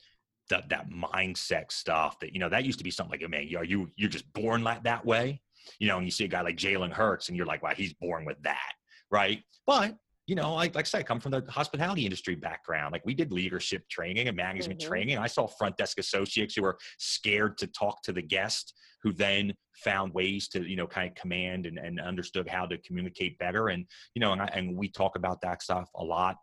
that 0.50 0.68
that 0.68 0.90
mindset 0.90 1.72
stuff 1.72 2.18
that 2.20 2.32
you 2.32 2.38
know 2.38 2.48
that 2.48 2.64
used 2.64 2.78
to 2.78 2.84
be 2.84 2.90
something 2.90 3.18
like 3.18 3.30
man 3.30 3.48
are 3.56 3.64
you 3.64 3.90
you're 3.96 4.10
just 4.10 4.30
born 4.32 4.62
like 4.62 4.82
that 4.82 5.04
way 5.04 5.40
you 5.78 5.88
know 5.88 5.96
and 5.96 6.04
you 6.04 6.10
see 6.10 6.24
a 6.24 6.28
guy 6.28 6.42
like 6.42 6.56
jalen 6.56 6.92
hurts 6.92 7.28
and 7.28 7.36
you're 7.36 7.46
like 7.46 7.62
wow 7.62 7.72
he's 7.74 7.94
born 7.94 8.24
with 8.24 8.40
that 8.42 8.72
right 9.10 9.42
but 9.66 9.94
you 10.26 10.34
know 10.34 10.54
like, 10.54 10.74
like 10.74 10.84
i 10.84 10.88
said 10.88 11.00
i 11.00 11.02
come 11.02 11.20
from 11.20 11.32
the 11.32 11.44
hospitality 11.48 12.04
industry 12.04 12.34
background 12.34 12.92
like 12.92 13.04
we 13.04 13.14
did 13.14 13.32
leadership 13.32 13.88
training 13.88 14.28
and 14.28 14.36
management 14.36 14.80
mm-hmm. 14.80 14.88
training 14.88 15.18
i 15.18 15.26
saw 15.26 15.46
front 15.46 15.76
desk 15.76 15.98
associates 15.98 16.54
who 16.54 16.62
were 16.62 16.78
scared 16.98 17.58
to 17.58 17.66
talk 17.68 18.02
to 18.02 18.12
the 18.12 18.22
guest 18.22 18.74
who 19.02 19.12
then 19.12 19.52
found 19.76 20.12
ways 20.14 20.48
to 20.48 20.68
you 20.68 20.76
know 20.76 20.86
kind 20.86 21.08
of 21.08 21.14
command 21.14 21.66
and, 21.66 21.78
and 21.78 22.00
understood 22.00 22.48
how 22.48 22.64
to 22.64 22.78
communicate 22.78 23.38
better 23.38 23.68
and 23.68 23.84
you 24.14 24.20
know 24.20 24.32
and, 24.32 24.42
I, 24.42 24.46
and 24.46 24.76
we 24.76 24.88
talk 24.88 25.16
about 25.16 25.40
that 25.42 25.62
stuff 25.62 25.90
a 25.96 26.04
lot 26.04 26.36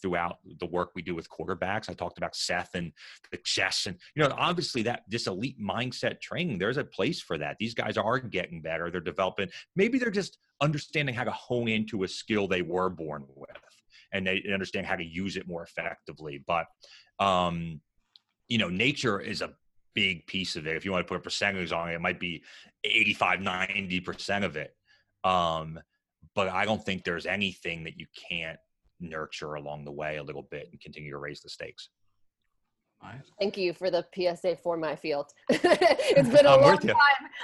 throughout 0.00 0.38
the 0.60 0.66
work 0.66 0.90
we 0.94 1.02
do 1.02 1.14
with 1.14 1.28
quarterbacks. 1.28 1.90
I 1.90 1.94
talked 1.94 2.18
about 2.18 2.36
Seth 2.36 2.70
and 2.74 2.92
the 3.30 3.38
chess, 3.38 3.86
and 3.86 3.96
you 4.14 4.22
know, 4.22 4.34
obviously 4.36 4.82
that 4.82 5.02
this 5.08 5.26
elite 5.26 5.60
mindset 5.60 6.20
training, 6.20 6.58
there's 6.58 6.76
a 6.76 6.84
place 6.84 7.20
for 7.20 7.38
that. 7.38 7.56
These 7.58 7.74
guys 7.74 7.96
are 7.96 8.18
getting 8.18 8.62
better. 8.62 8.90
They're 8.90 9.00
developing. 9.00 9.48
Maybe 9.76 9.98
they're 9.98 10.10
just 10.10 10.38
understanding 10.60 11.14
how 11.14 11.24
to 11.24 11.30
hone 11.30 11.68
into 11.68 12.02
a 12.02 12.08
skill 12.08 12.48
they 12.48 12.62
were 12.62 12.88
born 12.90 13.24
with, 13.34 13.50
and 14.12 14.26
they 14.26 14.42
understand 14.52 14.86
how 14.86 14.96
to 14.96 15.04
use 15.04 15.36
it 15.36 15.48
more 15.48 15.62
effectively. 15.62 16.42
But 16.46 16.66
um, 17.18 17.80
you 18.48 18.58
know, 18.58 18.68
nature 18.68 19.20
is 19.20 19.42
a 19.42 19.54
big 19.94 20.26
piece 20.26 20.56
of 20.56 20.66
it. 20.66 20.76
If 20.76 20.84
you 20.84 20.92
want 20.92 21.06
to 21.06 21.08
put 21.08 21.18
a 21.18 21.22
percentage 21.22 21.72
on 21.72 21.90
it, 21.90 21.94
it 21.94 22.00
might 22.00 22.20
be 22.20 22.42
85, 22.84 23.40
90% 23.40 24.44
of 24.44 24.56
it. 24.56 24.74
Um, 25.24 25.78
but 26.34 26.48
I 26.48 26.64
don't 26.64 26.84
think 26.84 27.04
there's 27.04 27.26
anything 27.26 27.84
that 27.84 27.98
you 27.98 28.06
can't 28.28 28.58
nurture 29.00 29.54
along 29.54 29.84
the 29.84 29.92
way 29.92 30.16
a 30.16 30.22
little 30.22 30.46
bit 30.50 30.68
and 30.70 30.80
continue 30.80 31.10
to 31.10 31.18
raise 31.18 31.40
the 31.40 31.48
stakes. 31.48 31.88
Thank 33.38 33.56
you 33.56 33.72
for 33.72 33.90
the 33.90 34.04
PSA 34.14 34.56
for 34.56 34.76
my 34.76 34.96
field. 34.96 35.26
it's 35.48 36.28
been 36.28 36.46
a 36.46 36.50
I'm 36.50 36.60
long 36.60 36.78
time, 36.78 36.96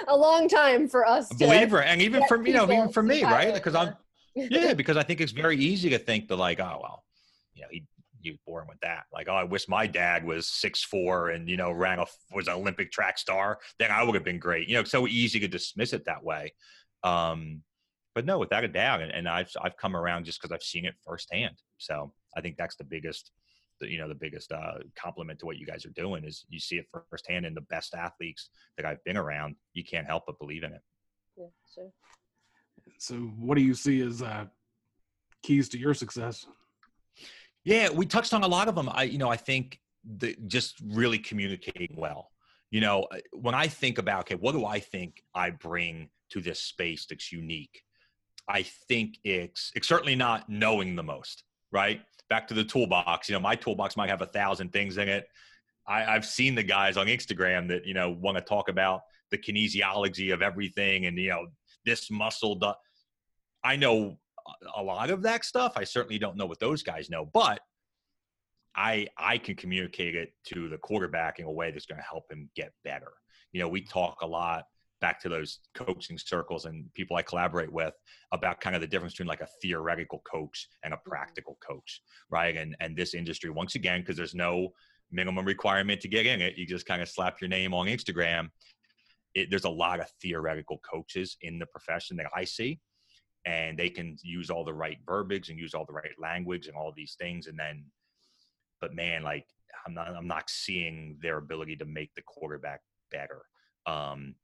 a 0.07 0.17
long 0.17 0.49
time 0.49 0.87
for 0.87 1.07
us. 1.07 1.31
A 1.31 1.35
believer, 1.35 1.81
and 1.81 2.01
even 2.01 2.25
for 2.27 2.45
you 2.45 2.53
know, 2.53 2.65
even 2.65 2.89
for 2.89 3.01
me, 3.01 3.23
right? 3.23 3.53
Because 3.53 3.75
I'm, 3.75 3.95
yeah, 4.35 4.73
because 4.73 4.97
I 4.97 5.03
think 5.03 5.21
it's 5.21 5.31
very 5.31 5.57
easy 5.57 5.89
to 5.91 5.97
think 5.97 6.27
that 6.27 6.35
like, 6.35 6.59
oh 6.59 6.79
well, 6.81 7.03
you 7.53 7.61
know, 7.61 7.67
he 7.71 7.85
you 8.25 8.37
born 8.45 8.65
with 8.67 8.79
that. 8.81 9.03
Like, 9.13 9.27
oh, 9.29 9.35
I 9.35 9.43
wish 9.43 9.69
my 9.69 9.87
dad 9.87 10.25
was 10.25 10.47
six 10.47 10.83
four 10.83 11.29
and 11.29 11.47
you 11.47 11.57
know 11.57 11.71
ran 11.71 11.99
a 11.99 12.05
was 12.33 12.47
an 12.47 12.55
Olympic 12.55 12.91
track 12.91 13.17
star. 13.17 13.59
Then 13.79 13.91
I 13.91 14.03
would 14.03 14.15
have 14.15 14.23
been 14.23 14.39
great. 14.39 14.67
You 14.67 14.75
know, 14.75 14.83
so 14.83 15.07
easy 15.07 15.39
to 15.39 15.47
dismiss 15.47 15.93
it 15.93 16.05
that 16.05 16.23
way. 16.23 16.53
Um, 17.03 17.61
but 18.13 18.25
no, 18.25 18.39
without 18.39 18.63
a 18.63 18.67
doubt, 18.67 19.01
and, 19.01 19.11
and 19.11 19.29
I've 19.29 19.51
I've 19.61 19.77
come 19.77 19.95
around 19.95 20.25
just 20.25 20.41
because 20.41 20.53
I've 20.53 20.63
seen 20.63 20.85
it 20.85 20.95
firsthand. 21.05 21.55
So 21.77 22.11
I 22.35 22.41
think 22.41 22.57
that's 22.57 22.75
the 22.75 22.83
biggest, 22.83 23.31
the, 23.79 23.89
you 23.89 23.97
know, 23.97 24.07
the 24.07 24.15
biggest 24.15 24.51
uh, 24.51 24.75
compliment 24.95 25.39
to 25.39 25.45
what 25.45 25.57
you 25.57 25.65
guys 25.65 25.85
are 25.85 25.91
doing 25.91 26.23
is 26.23 26.45
you 26.49 26.59
see 26.59 26.77
it 26.77 26.87
firsthand 27.09 27.45
in 27.45 27.53
the 27.53 27.61
best 27.61 27.93
athletes 27.93 28.49
that 28.77 28.85
I've 28.85 29.03
been 29.03 29.17
around. 29.17 29.55
You 29.73 29.83
can't 29.83 30.07
help 30.07 30.23
but 30.27 30.39
believe 30.39 30.63
in 30.63 30.73
it. 30.73 30.81
Yeah, 31.37 31.47
sure. 31.73 31.91
So, 32.97 33.15
what 33.15 33.55
do 33.55 33.63
you 33.63 33.73
see 33.73 34.01
as 34.01 34.21
uh, 34.21 34.45
keys 35.43 35.69
to 35.69 35.77
your 35.77 35.93
success? 35.93 36.45
Yeah, 37.63 37.89
we 37.89 38.05
touched 38.05 38.33
on 38.33 38.43
a 38.43 38.47
lot 38.47 38.67
of 38.67 38.75
them. 38.75 38.89
I, 38.91 39.03
you 39.03 39.17
know, 39.17 39.29
I 39.29 39.37
think 39.37 39.79
the 40.17 40.35
just 40.47 40.75
really 40.85 41.17
communicating 41.17 41.95
well. 41.97 42.29
You 42.71 42.81
know, 42.81 43.07
when 43.31 43.55
I 43.55 43.67
think 43.67 43.97
about 43.97 44.21
okay, 44.21 44.35
what 44.35 44.53
do 44.53 44.65
I 44.65 44.79
think 44.79 45.23
I 45.33 45.49
bring 45.49 46.09
to 46.31 46.41
this 46.41 46.61
space 46.61 47.05
that's 47.07 47.31
unique? 47.31 47.81
I 48.47 48.63
think 48.87 49.17
it's 49.23 49.71
it's 49.75 49.87
certainly 49.87 50.15
not 50.15 50.49
knowing 50.49 50.95
the 50.95 51.03
most, 51.03 51.43
right? 51.71 52.01
Back 52.29 52.47
to 52.47 52.53
the 52.53 52.63
toolbox. 52.63 53.29
You 53.29 53.33
know, 53.33 53.39
my 53.39 53.55
toolbox 53.55 53.95
might 53.97 54.09
have 54.09 54.21
a 54.21 54.27
thousand 54.27 54.73
things 54.73 54.97
in 54.97 55.07
it. 55.07 55.27
I, 55.87 56.05
I've 56.05 56.25
seen 56.25 56.55
the 56.55 56.63
guys 56.63 56.97
on 56.97 57.07
Instagram 57.07 57.67
that 57.69 57.85
you 57.85 57.93
know 57.93 58.11
want 58.11 58.37
to 58.37 58.43
talk 58.43 58.69
about 58.69 59.01
the 59.31 59.37
kinesiology 59.37 60.33
of 60.33 60.41
everything 60.41 61.05
and 61.05 61.17
you 61.17 61.29
know 61.29 61.47
this 61.85 62.09
muscle. 62.09 62.55
Do- 62.55 62.73
I 63.63 63.75
know 63.75 64.17
a 64.75 64.83
lot 64.83 65.09
of 65.09 65.21
that 65.23 65.45
stuff. 65.45 65.73
I 65.75 65.83
certainly 65.83 66.19
don't 66.19 66.37
know 66.37 66.45
what 66.45 66.59
those 66.59 66.83
guys 66.83 67.09
know, 67.09 67.25
but 67.25 67.61
I 68.75 69.07
I 69.17 69.37
can 69.37 69.55
communicate 69.55 70.15
it 70.15 70.33
to 70.47 70.69
the 70.69 70.77
quarterback 70.77 71.39
in 71.39 71.45
a 71.45 71.51
way 71.51 71.71
that's 71.71 71.85
going 71.85 71.99
to 71.99 72.07
help 72.07 72.31
him 72.31 72.49
get 72.55 72.73
better. 72.83 73.11
You 73.51 73.61
know, 73.61 73.69
we 73.69 73.81
talk 73.81 74.21
a 74.21 74.27
lot 74.27 74.65
back 75.01 75.19
to 75.21 75.29
those 75.29 75.59
coaching 75.75 76.17
circles 76.17 76.65
and 76.65 76.91
people 76.93 77.17
I 77.17 77.21
collaborate 77.21 77.71
with 77.71 77.93
about 78.31 78.61
kind 78.61 78.75
of 78.75 78.81
the 78.81 78.87
difference 78.87 79.13
between 79.13 79.27
like 79.27 79.41
a 79.41 79.47
theoretical 79.61 80.21
coach 80.29 80.67
and 80.83 80.93
a 80.93 80.97
mm-hmm. 80.97 81.09
practical 81.09 81.57
coach, 81.65 82.01
right? 82.29 82.55
And 82.55 82.75
and 82.79 82.95
this 82.95 83.13
industry 83.13 83.49
once 83.49 83.75
again 83.75 84.01
because 84.01 84.17
there's 84.17 84.35
no 84.35 84.71
minimum 85.11 85.45
requirement 85.45 86.01
to 86.01 86.07
get 86.07 86.25
in 86.25 86.41
it, 86.41 86.57
you 86.57 86.65
just 86.65 86.85
kind 86.85 87.01
of 87.01 87.09
slap 87.09 87.41
your 87.41 87.47
name 87.47 87.73
on 87.73 87.87
Instagram. 87.87 88.49
It, 89.33 89.49
there's 89.49 89.65
a 89.65 89.69
lot 89.69 89.99
of 89.99 90.09
theoretical 90.21 90.79
coaches 90.79 91.37
in 91.41 91.59
the 91.59 91.65
profession 91.65 92.17
that 92.17 92.27
I 92.35 92.45
see, 92.45 92.79
and 93.45 93.77
they 93.77 93.89
can 93.89 94.17
use 94.21 94.49
all 94.49 94.63
the 94.63 94.73
right 94.73 94.97
verbiage 95.05 95.49
and 95.49 95.59
use 95.59 95.73
all 95.73 95.85
the 95.85 95.93
right 95.93 96.15
language 96.19 96.67
and 96.67 96.75
all 96.75 96.93
these 96.95 97.15
things, 97.19 97.47
and 97.47 97.57
then, 97.59 97.85
but 98.81 98.93
man, 98.93 99.23
like 99.23 99.45
I'm 99.85 99.93
not 99.93 100.09
I'm 100.09 100.27
not 100.27 100.49
seeing 100.49 101.17
their 101.21 101.37
ability 101.37 101.75
to 101.77 101.85
make 101.85 102.13
the 102.15 102.23
quarterback 102.23 102.81
better. 103.11 103.41
Um, 103.85 104.35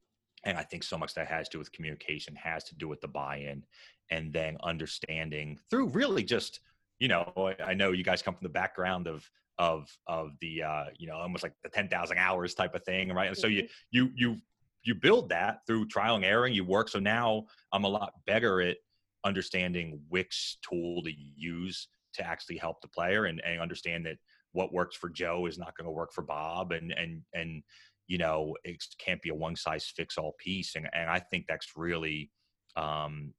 and 0.44 0.58
i 0.58 0.62
think 0.62 0.82
so 0.82 0.98
much 0.98 1.14
that 1.14 1.26
has 1.26 1.48
to 1.48 1.56
do 1.56 1.58
with 1.58 1.72
communication 1.72 2.34
has 2.34 2.64
to 2.64 2.74
do 2.74 2.88
with 2.88 3.00
the 3.00 3.08
buy-in 3.08 3.62
and 4.10 4.32
then 4.32 4.56
understanding 4.62 5.58
through 5.70 5.88
really 5.88 6.22
just 6.22 6.60
you 6.98 7.08
know 7.08 7.52
i 7.64 7.74
know 7.74 7.92
you 7.92 8.04
guys 8.04 8.22
come 8.22 8.34
from 8.34 8.44
the 8.44 8.48
background 8.48 9.06
of 9.06 9.28
of 9.58 9.88
of 10.06 10.32
the 10.40 10.62
uh 10.62 10.84
you 10.98 11.06
know 11.06 11.16
almost 11.16 11.42
like 11.42 11.54
the 11.62 11.68
10,000 11.68 12.18
hours 12.18 12.54
type 12.54 12.74
of 12.74 12.82
thing 12.84 13.12
right 13.12 13.28
and 13.28 13.36
so 13.36 13.46
you 13.46 13.62
mm-hmm. 13.62 13.68
you 13.90 14.10
you 14.14 14.36
you 14.84 14.94
build 14.94 15.28
that 15.28 15.58
through 15.66 15.86
trial 15.86 16.16
and 16.16 16.24
error 16.24 16.46
you 16.46 16.64
work 16.64 16.88
so 16.88 16.98
now 16.98 17.44
i'm 17.72 17.84
a 17.84 17.88
lot 17.88 18.12
better 18.26 18.60
at 18.60 18.76
understanding 19.24 20.00
which 20.08 20.58
tool 20.68 21.02
to 21.02 21.12
use 21.36 21.88
to 22.14 22.26
actually 22.26 22.58
help 22.58 22.80
the 22.80 22.88
player 22.88 23.26
and, 23.26 23.40
and 23.44 23.60
understand 23.60 24.04
that 24.04 24.16
what 24.52 24.72
works 24.72 24.96
for 24.96 25.08
joe 25.08 25.46
is 25.46 25.58
not 25.58 25.76
going 25.76 25.86
to 25.86 25.92
work 25.92 26.12
for 26.12 26.22
bob 26.22 26.72
and 26.72 26.92
and 26.92 27.22
and 27.34 27.62
you 28.06 28.18
know 28.18 28.56
it 28.64 28.82
can't 28.98 29.22
be 29.22 29.30
a 29.30 29.34
one 29.34 29.56
size 29.56 29.86
fits 29.86 30.18
all 30.18 30.34
piece 30.38 30.74
and, 30.74 30.88
and 30.92 31.10
i 31.10 31.18
think 31.18 31.46
that's 31.46 31.76
really 31.76 32.30
um 32.76 33.32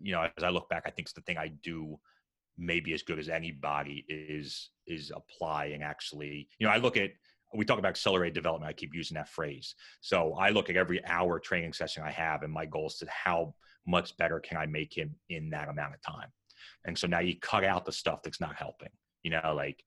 you 0.00 0.12
know 0.12 0.28
as 0.36 0.44
i 0.44 0.48
look 0.48 0.68
back 0.68 0.82
i 0.86 0.90
think 0.90 1.06
it's 1.06 1.12
the 1.12 1.20
thing 1.22 1.38
i 1.38 1.48
do 1.62 1.98
maybe 2.58 2.92
as 2.92 3.02
good 3.02 3.18
as 3.18 3.28
anybody 3.28 4.04
is 4.08 4.70
is 4.86 5.12
applying 5.14 5.82
actually 5.82 6.48
you 6.58 6.66
know 6.66 6.72
i 6.72 6.76
look 6.76 6.96
at 6.96 7.10
we 7.54 7.64
talk 7.64 7.78
about 7.78 7.90
accelerated 7.90 8.34
development 8.34 8.68
i 8.68 8.72
keep 8.72 8.94
using 8.94 9.14
that 9.14 9.28
phrase. 9.28 9.74
So 10.00 10.34
i 10.34 10.50
look 10.50 10.70
at 10.70 10.76
every 10.76 11.04
hour 11.04 11.38
training 11.38 11.72
session 11.72 12.02
i 12.02 12.10
have 12.10 12.42
and 12.42 12.52
my 12.52 12.66
goal 12.66 12.86
is 12.86 12.96
to 12.96 13.06
how 13.10 13.54
much 13.86 14.16
better 14.16 14.40
can 14.40 14.56
i 14.56 14.66
make 14.66 14.96
him 14.96 15.14
in 15.28 15.50
that 15.50 15.68
amount 15.68 15.94
of 15.94 16.00
time. 16.02 16.28
And 16.84 16.96
so 16.96 17.06
now 17.06 17.20
you 17.20 17.38
cut 17.38 17.64
out 17.64 17.84
the 17.84 17.92
stuff 17.92 18.22
that's 18.22 18.40
not 18.40 18.56
helping 18.56 18.90
you 19.22 19.30
know 19.30 19.54
like 19.54 19.82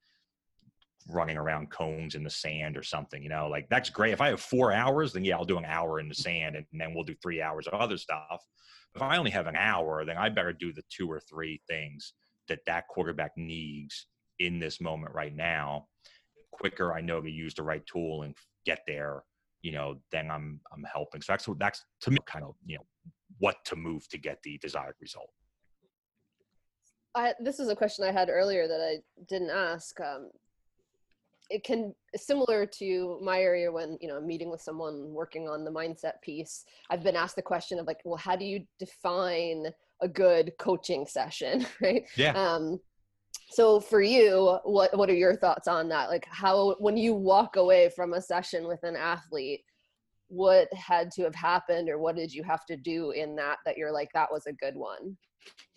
running 1.07 1.37
around 1.37 1.69
cones 1.69 2.15
in 2.15 2.23
the 2.23 2.29
sand 2.29 2.77
or 2.77 2.83
something, 2.83 3.21
you 3.21 3.29
know, 3.29 3.47
like 3.47 3.67
that's 3.69 3.89
great. 3.89 4.13
If 4.13 4.21
I 4.21 4.29
have 4.29 4.41
four 4.41 4.71
hours, 4.71 5.13
then 5.13 5.23
yeah, 5.23 5.37
I'll 5.37 5.45
do 5.45 5.57
an 5.57 5.65
hour 5.65 5.99
in 5.99 6.09
the 6.09 6.15
sand 6.15 6.55
and, 6.55 6.65
then 6.73 6.93
we'll 6.93 7.03
do 7.03 7.15
three 7.21 7.41
hours 7.41 7.67
of 7.67 7.73
other 7.73 7.97
stuff. 7.97 8.43
If 8.95 9.01
I 9.01 9.17
only 9.17 9.31
have 9.31 9.47
an 9.47 9.55
hour, 9.55 10.05
then 10.05 10.17
I 10.17 10.29
better 10.29 10.53
do 10.53 10.73
the 10.73 10.83
two 10.89 11.11
or 11.11 11.19
three 11.19 11.61
things 11.67 12.13
that 12.47 12.59
that 12.65 12.87
quarterback 12.87 13.31
needs 13.37 14.07
in 14.39 14.59
this 14.59 14.81
moment 14.81 15.13
right 15.13 15.35
now. 15.35 15.87
Quicker, 16.51 16.93
I 16.93 17.01
know 17.01 17.21
to 17.21 17.29
use 17.29 17.53
the 17.53 17.63
right 17.63 17.85
tool 17.85 18.23
and 18.23 18.35
get 18.65 18.79
there, 18.87 19.23
you 19.61 19.73
know, 19.73 19.97
then 20.11 20.31
I'm 20.31 20.61
I'm 20.73 20.85
helping. 20.91 21.21
So 21.21 21.33
that's 21.33 21.47
that's 21.59 21.83
to 22.01 22.11
me 22.11 22.17
kind 22.25 22.45
of 22.45 22.55
you 22.65 22.77
know 22.77 22.85
what 23.39 23.57
to 23.65 23.75
move 23.75 24.07
to 24.09 24.17
get 24.17 24.39
the 24.43 24.57
desired 24.59 24.95
result. 25.01 25.29
I, 27.15 27.33
this 27.39 27.59
is 27.59 27.69
a 27.69 27.75
question 27.75 28.05
I 28.05 28.11
had 28.11 28.29
earlier 28.29 28.67
that 28.67 28.81
I 28.81 28.97
didn't 29.27 29.49
ask. 29.49 29.99
Um, 30.01 30.29
it 31.49 31.63
can 31.63 31.93
similar 32.15 32.65
to 32.65 33.19
my 33.21 33.39
area 33.39 33.71
when 33.71 33.97
you 34.01 34.07
know 34.07 34.17
I'm 34.17 34.27
meeting 34.27 34.49
with 34.49 34.61
someone 34.61 35.11
working 35.13 35.47
on 35.47 35.63
the 35.63 35.71
mindset 35.71 36.21
piece. 36.21 36.65
I've 36.89 37.03
been 37.03 37.15
asked 37.15 37.35
the 37.35 37.41
question 37.41 37.79
of 37.79 37.87
like, 37.87 37.99
well, 38.05 38.17
how 38.17 38.35
do 38.35 38.45
you 38.45 38.65
define 38.79 39.67
a 40.01 40.07
good 40.07 40.53
coaching 40.59 41.05
session, 41.05 41.65
right? 41.81 42.03
Yeah. 42.15 42.31
Um, 42.31 42.79
so 43.49 43.79
for 43.79 44.01
you, 44.01 44.59
what 44.63 44.97
what 44.97 45.09
are 45.09 45.15
your 45.15 45.35
thoughts 45.35 45.67
on 45.67 45.89
that? 45.89 46.09
Like, 46.09 46.27
how 46.29 46.75
when 46.79 46.97
you 46.97 47.13
walk 47.13 47.55
away 47.55 47.89
from 47.95 48.13
a 48.13 48.21
session 48.21 48.67
with 48.67 48.83
an 48.83 48.95
athlete, 48.95 49.61
what 50.27 50.67
had 50.73 51.11
to 51.11 51.23
have 51.23 51.35
happened, 51.35 51.89
or 51.89 51.99
what 51.99 52.15
did 52.15 52.33
you 52.33 52.43
have 52.43 52.65
to 52.65 52.75
do 52.75 53.11
in 53.11 53.35
that 53.35 53.57
that 53.65 53.77
you're 53.77 53.91
like 53.91 54.09
that 54.13 54.31
was 54.31 54.45
a 54.47 54.53
good 54.53 54.75
one? 54.75 55.17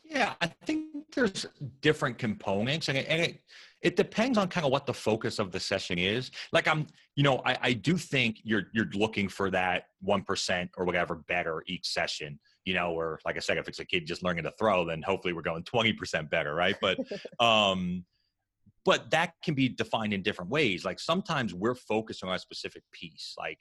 Yeah, 0.02 0.34
I 0.40 0.46
think 0.64 0.86
there's 1.14 1.46
different 1.82 2.16
components, 2.16 2.88
and 2.88 2.96
it, 2.96 3.06
and 3.08 3.20
it 3.20 3.42
it 3.82 3.96
depends 3.96 4.38
on 4.38 4.48
kind 4.48 4.66
of 4.66 4.72
what 4.72 4.86
the 4.86 4.94
focus 4.94 5.38
of 5.38 5.52
the 5.52 5.60
session 5.60 5.98
is. 5.98 6.30
Like 6.52 6.66
I'm, 6.66 6.86
you 7.14 7.22
know, 7.22 7.40
I, 7.44 7.59
I 7.62 7.72
do 7.72 7.96
think 7.96 8.40
you're 8.42 8.64
you're 8.72 8.88
looking 8.92 9.28
for 9.28 9.50
that 9.50 9.84
one 10.00 10.22
percent 10.22 10.70
or 10.76 10.84
whatever 10.84 11.16
better 11.28 11.62
each 11.66 11.86
session. 11.86 12.38
You 12.64 12.74
know, 12.74 12.92
or 12.92 13.20
like 13.24 13.36
I 13.36 13.40
said, 13.40 13.56
if 13.56 13.68
it's 13.68 13.78
a 13.78 13.84
kid 13.84 14.06
just 14.06 14.22
learning 14.22 14.44
to 14.44 14.52
throw, 14.59 14.84
then 14.84 15.02
hopefully 15.02 15.32
we're 15.32 15.42
going 15.42 15.62
twenty 15.64 15.92
percent 15.92 16.30
better, 16.30 16.55
right? 16.55 16.76
But 16.80 16.98
um, 17.44 18.05
but 18.84 19.10
that 19.10 19.34
can 19.44 19.55
be 19.55 19.68
defined 19.68 20.12
in 20.12 20.22
different 20.22 20.50
ways. 20.50 20.84
Like 20.84 20.98
sometimes 20.98 21.55
we're 21.55 21.74
focused 21.74 22.24
on 22.24 22.34
a 22.34 22.38
specific 22.38 22.82
piece, 22.92 23.34
like 23.38 23.59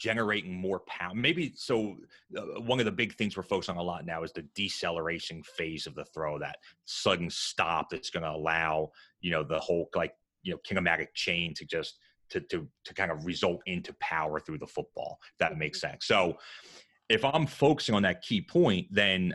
generating 0.00 0.54
more 0.54 0.80
power. 0.80 1.14
Maybe 1.14 1.52
so. 1.54 1.96
Uh, 2.36 2.60
one 2.60 2.78
of 2.78 2.86
the 2.86 2.92
big 2.92 3.14
things 3.14 3.36
we're 3.36 3.42
focusing 3.42 3.76
on 3.76 3.80
a 3.80 3.82
lot 3.82 4.06
now 4.06 4.22
is 4.22 4.32
the 4.32 4.46
deceleration 4.54 5.42
phase 5.56 5.86
of 5.86 5.94
the 5.94 6.04
throw, 6.06 6.38
that 6.38 6.56
sudden 6.86 7.28
stop 7.30 7.90
that's 7.90 8.10
going 8.10 8.22
to 8.22 8.30
allow 8.30 8.90
you 9.20 9.30
know 9.30 9.44
the 9.44 9.60
whole 9.60 9.88
like 9.94 10.14
you 10.42 10.52
know 10.52 10.58
kinematic 10.68 11.08
chain 11.14 11.54
to 11.54 11.64
just 11.64 11.98
to 12.30 12.40
to 12.40 12.66
to 12.84 12.94
kind 12.94 13.12
of 13.12 13.26
result 13.26 13.60
into 13.66 13.92
power 14.00 14.40
through 14.40 14.58
the 14.58 14.66
football. 14.66 15.18
If 15.32 15.38
that 15.38 15.58
makes 15.58 15.78
mm-hmm. 15.78 15.92
sense. 15.92 16.06
So 16.06 16.38
if 17.08 17.24
I'm 17.24 17.46
focusing 17.46 17.94
on 17.94 18.02
that 18.02 18.22
key 18.22 18.40
point, 18.40 18.86
then 18.90 19.34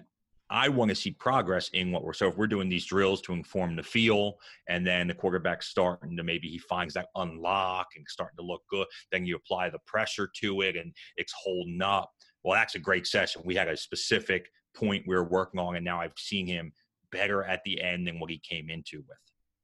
I 0.50 0.70
want 0.70 0.90
to 0.90 0.96
see 0.96 1.12
progress 1.12 1.70
in 1.74 1.92
what 1.92 2.04
we're 2.04 2.14
so 2.14 2.28
if 2.28 2.38
we're 2.38 2.48
doing 2.48 2.70
these 2.70 2.86
drills 2.86 3.22
to 3.24 3.34
inform 3.34 3.76
the 3.76 3.84
feel 3.84 4.36
and 4.70 4.86
then 4.86 5.08
the 5.08 5.14
quarterback's 5.14 5.68
starting 5.68 6.16
to 6.18 6.24
maybe 6.24 6.48
he 6.48 6.60
finds 6.60 6.94
that 6.94 7.08
unlock 7.16 7.88
and 7.96 8.06
starting 8.08 8.38
to 8.38 8.46
look 8.46 8.62
good, 8.70 8.86
then 9.12 9.26
you 9.26 9.36
apply 9.36 9.70
the 9.70 9.80
pressure 9.88 10.30
to 10.42 10.62
it 10.62 10.76
and 10.76 10.94
it's 11.18 11.34
holding 11.36 11.82
up. 11.82 12.12
Well, 12.44 12.54
that's 12.54 12.76
a 12.76 12.80
great 12.80 13.08
session. 13.08 13.42
We 13.44 13.56
had 13.56 13.68
a 13.68 13.76
specific 13.76 14.48
point 14.76 15.06
we 15.08 15.16
were 15.16 15.24
working 15.24 15.60
on, 15.60 15.76
and 15.76 15.86
now 15.86 16.00
I've 16.00 16.14
seen 16.18 16.46
him 16.46 16.72
better 17.12 17.44
at 17.44 17.62
the 17.66 17.82
end 17.82 18.08
than 18.08 18.20
what 18.20 18.30
he 18.30 18.40
came 18.48 18.70
into 18.70 18.98
with. 18.98 19.18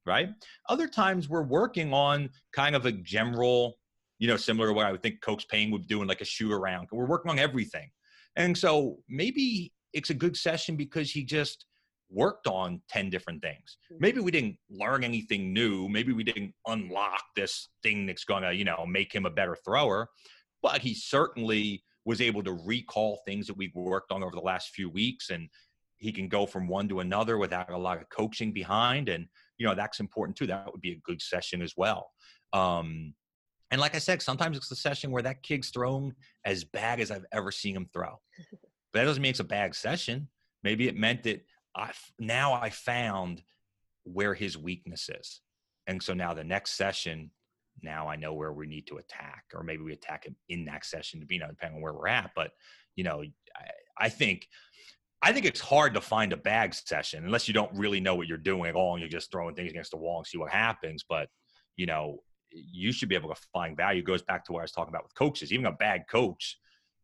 Right. 0.03 0.29
Other 0.67 0.87
times 0.87 1.29
we're 1.29 1.43
working 1.43 1.93
on 1.93 2.29
kind 2.53 2.75
of 2.75 2.87
a 2.87 2.91
general, 2.91 3.77
you 4.17 4.27
know, 4.27 4.35
similar 4.35 4.69
to 4.69 4.73
what 4.73 4.87
I 4.87 4.91
would 4.91 5.03
think 5.03 5.21
Coach 5.21 5.47
Payne 5.47 5.69
would 5.69 5.87
do 5.87 6.01
in 6.01 6.07
like 6.07 6.21
a 6.21 6.25
shoot 6.25 6.51
around. 6.51 6.87
We're 6.91 7.05
working 7.05 7.29
on 7.29 7.37
everything. 7.37 7.91
And 8.35 8.57
so 8.57 8.97
maybe 9.07 9.71
it's 9.93 10.09
a 10.09 10.13
good 10.13 10.37
session 10.37 10.75
because 10.75 11.11
he 11.11 11.23
just 11.23 11.65
worked 12.09 12.47
on 12.47 12.81
10 12.89 13.09
different 13.09 13.41
things. 13.41 13.77
Mm-hmm. 13.91 14.01
Maybe 14.01 14.19
we 14.19 14.31
didn't 14.31 14.57
learn 14.69 15.03
anything 15.03 15.53
new. 15.53 15.87
Maybe 15.87 16.13
we 16.13 16.23
didn't 16.23 16.53
unlock 16.67 17.23
this 17.35 17.69
thing 17.83 18.05
that's 18.05 18.25
going 18.25 18.43
to, 18.43 18.53
you 18.53 18.65
know, 18.65 18.85
make 18.85 19.13
him 19.13 19.25
a 19.25 19.29
better 19.29 19.57
thrower, 19.63 20.09
but 20.61 20.81
he 20.81 20.93
certainly 20.93 21.83
was 22.05 22.21
able 22.21 22.43
to 22.43 22.53
recall 22.65 23.21
things 23.25 23.47
that 23.47 23.57
we've 23.57 23.75
worked 23.75 24.11
on 24.11 24.23
over 24.23 24.35
the 24.35 24.41
last 24.41 24.69
few 24.69 24.89
weeks 24.89 25.29
and 25.29 25.47
he 25.97 26.11
can 26.11 26.27
go 26.27 26.47
from 26.47 26.67
one 26.67 26.89
to 26.89 26.99
another 26.99 27.37
without 27.37 27.69
a 27.69 27.77
lot 27.77 27.97
of 27.97 28.09
coaching 28.09 28.51
behind 28.51 29.07
and 29.07 29.27
you 29.57 29.67
know 29.67 29.75
that's 29.75 29.99
important 29.99 30.35
too 30.35 30.47
that 30.47 30.71
would 30.71 30.81
be 30.81 30.93
a 30.93 30.99
good 31.03 31.21
session 31.21 31.61
as 31.61 31.73
well 31.77 32.09
um 32.53 33.13
and 33.69 33.79
like 33.79 33.93
i 33.93 33.99
said 33.99 34.19
sometimes 34.19 34.57
it's 34.57 34.67
the 34.67 34.75
session 34.75 35.11
where 35.11 35.21
that 35.21 35.43
kid's 35.43 35.69
thrown 35.69 36.11
as 36.43 36.63
bad 36.63 36.99
as 36.99 37.11
i've 37.11 37.25
ever 37.31 37.51
seen 37.51 37.75
him 37.75 37.87
throw 37.93 38.15
But 38.91 38.99
that 38.99 39.05
doesn't 39.05 39.21
mean 39.21 39.31
it's 39.31 39.39
a 39.39 39.45
bad 39.45 39.75
session. 39.75 40.27
Maybe 40.63 40.87
it 40.87 40.95
meant 40.95 41.23
that 41.23 41.45
I 41.75 41.91
now 42.19 42.53
I 42.53 42.69
found 42.69 43.41
where 44.03 44.33
his 44.33 44.57
weakness 44.57 45.09
is. 45.09 45.41
And 45.87 46.01
so 46.01 46.13
now 46.13 46.33
the 46.33 46.43
next 46.43 46.73
session, 46.73 47.31
now 47.81 48.07
I 48.07 48.15
know 48.15 48.33
where 48.33 48.53
we 48.53 48.67
need 48.67 48.87
to 48.87 48.97
attack, 48.97 49.45
or 49.53 49.63
maybe 49.63 49.83
we 49.83 49.93
attack 49.93 50.25
him 50.25 50.35
in 50.49 50.65
that 50.65 50.85
session, 50.85 51.19
To 51.21 51.33
you 51.33 51.39
know, 51.39 51.47
depending 51.47 51.77
on 51.77 51.81
where 51.81 51.93
we're 51.93 52.07
at. 52.07 52.31
But 52.35 52.51
you 52.95 53.03
know, 53.03 53.23
I, 53.55 54.05
I 54.05 54.09
think 54.09 54.47
I 55.21 55.31
think 55.31 55.45
it's 55.45 55.59
hard 55.59 55.93
to 55.93 56.01
find 56.01 56.33
a 56.33 56.37
bag 56.37 56.73
session 56.73 57.23
unless 57.25 57.47
you 57.47 57.53
don't 57.53 57.73
really 57.73 57.99
know 57.99 58.15
what 58.15 58.27
you're 58.27 58.37
doing 58.37 58.69
at 58.69 58.75
all 58.75 58.93
and 58.93 59.01
you're 59.01 59.09
just 59.09 59.31
throwing 59.31 59.55
things 59.55 59.71
against 59.71 59.91
the 59.91 59.97
wall 59.97 60.17
and 60.17 60.27
see 60.27 60.37
what 60.37 60.51
happens. 60.51 61.03
But 61.07 61.29
you 61.77 61.85
know, 61.85 62.19
you 62.51 62.91
should 62.91 63.09
be 63.09 63.15
able 63.15 63.33
to 63.33 63.41
find 63.53 63.77
value. 63.77 64.01
It 64.01 64.05
goes 64.05 64.23
back 64.23 64.45
to 64.45 64.51
what 64.51 64.59
I 64.59 64.63
was 64.63 64.71
talking 64.71 64.93
about 64.93 65.03
with 65.03 65.15
coaches. 65.15 65.53
Even 65.53 65.67
a 65.67 65.71
bad 65.71 66.03
coach 66.09 66.57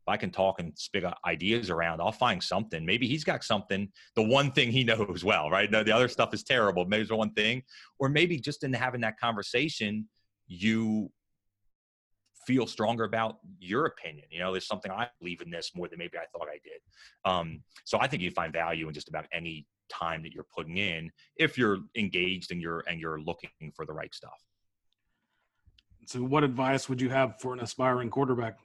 I 0.08 0.16
can 0.16 0.30
talk 0.30 0.60
and 0.60 0.72
spit 0.76 1.04
ideas 1.26 1.70
around, 1.70 2.00
I'll 2.00 2.12
find 2.12 2.42
something. 2.42 2.84
Maybe 2.84 3.06
he's 3.06 3.24
got 3.24 3.44
something, 3.44 3.88
the 4.16 4.22
one 4.22 4.52
thing 4.52 4.70
he 4.70 4.84
knows 4.92 5.24
well, 5.24 5.50
right? 5.50 5.70
The, 5.70 5.84
the 5.84 5.92
other 5.92 6.08
stuff 6.08 6.34
is 6.34 6.42
terrible. 6.42 6.84
Maybe 6.86 7.02
it's 7.02 7.10
one 7.10 7.32
thing. 7.32 7.62
Or 7.98 8.08
maybe 8.08 8.38
just 8.38 8.64
in 8.64 8.72
having 8.72 9.00
that 9.02 9.18
conversation, 9.18 10.08
you 10.46 11.10
feel 12.46 12.66
stronger 12.66 13.04
about 13.04 13.36
your 13.60 13.84
opinion. 13.84 14.26
You 14.30 14.38
know, 14.40 14.52
there's 14.52 14.66
something 14.66 14.90
I 14.90 15.08
believe 15.20 15.42
in 15.42 15.50
this 15.50 15.72
more 15.74 15.86
than 15.86 15.98
maybe 15.98 16.16
I 16.16 16.24
thought 16.32 16.48
I 16.48 16.58
did. 16.64 16.80
Um, 17.24 17.62
so 17.84 17.98
I 18.00 18.06
think 18.06 18.22
you 18.22 18.30
find 18.30 18.52
value 18.52 18.88
in 18.88 18.94
just 18.94 19.08
about 19.08 19.26
any 19.32 19.66
time 19.90 20.22
that 20.22 20.32
you're 20.32 20.46
putting 20.54 20.78
in 20.78 21.10
if 21.36 21.58
you're 21.58 21.78
engaged 21.94 22.50
and 22.50 22.60
you're 22.60 22.84
and 22.88 23.00
you're 23.00 23.20
looking 23.20 23.50
for 23.74 23.84
the 23.84 23.92
right 23.92 24.14
stuff. 24.14 24.38
So 26.06 26.20
what 26.20 26.42
advice 26.42 26.88
would 26.88 27.02
you 27.02 27.10
have 27.10 27.38
for 27.38 27.52
an 27.52 27.60
aspiring 27.60 28.08
quarterback? 28.08 28.56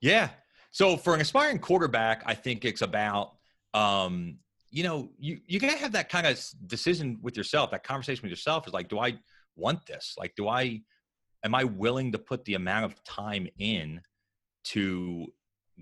Yeah, 0.00 0.28
so 0.72 0.96
for 0.96 1.14
an 1.14 1.20
aspiring 1.20 1.58
quarterback, 1.58 2.22
I 2.26 2.34
think 2.34 2.64
it's 2.64 2.82
about 2.82 3.34
um, 3.74 4.38
you 4.70 4.82
know, 4.82 5.10
you 5.18 5.38
you 5.46 5.60
gotta 5.60 5.76
have 5.76 5.92
that 5.92 6.08
kind 6.08 6.26
of 6.26 6.42
decision 6.66 7.18
with 7.22 7.36
yourself, 7.36 7.70
that 7.70 7.84
conversation 7.84 8.22
with 8.22 8.30
yourself 8.30 8.66
is 8.66 8.72
like, 8.72 8.88
do 8.88 8.98
I 8.98 9.18
want 9.54 9.86
this? 9.86 10.14
Like, 10.18 10.34
do 10.34 10.48
I 10.48 10.80
am 11.44 11.54
I 11.54 11.64
willing 11.64 12.12
to 12.12 12.18
put 12.18 12.44
the 12.46 12.54
amount 12.54 12.86
of 12.86 13.04
time 13.04 13.46
in 13.58 14.00
to 14.64 15.26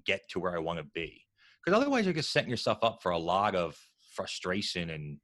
get 0.05 0.29
to 0.31 0.41
where 0.41 0.57
I 0.57 0.59
want 0.59 0.81
to 0.81 0.85
be? 0.85 1.25
Because 1.65 1.79
otherwise 1.79 2.05
you're 2.05 2.15
just 2.15 2.33
setting 2.33 2.51
yourself 2.51 2.79
up 2.83 3.01
for 3.01 3.13
a 3.13 3.19
lot 3.19 3.55
of 3.55 3.79
frustration 4.13 4.91
and 4.91 5.19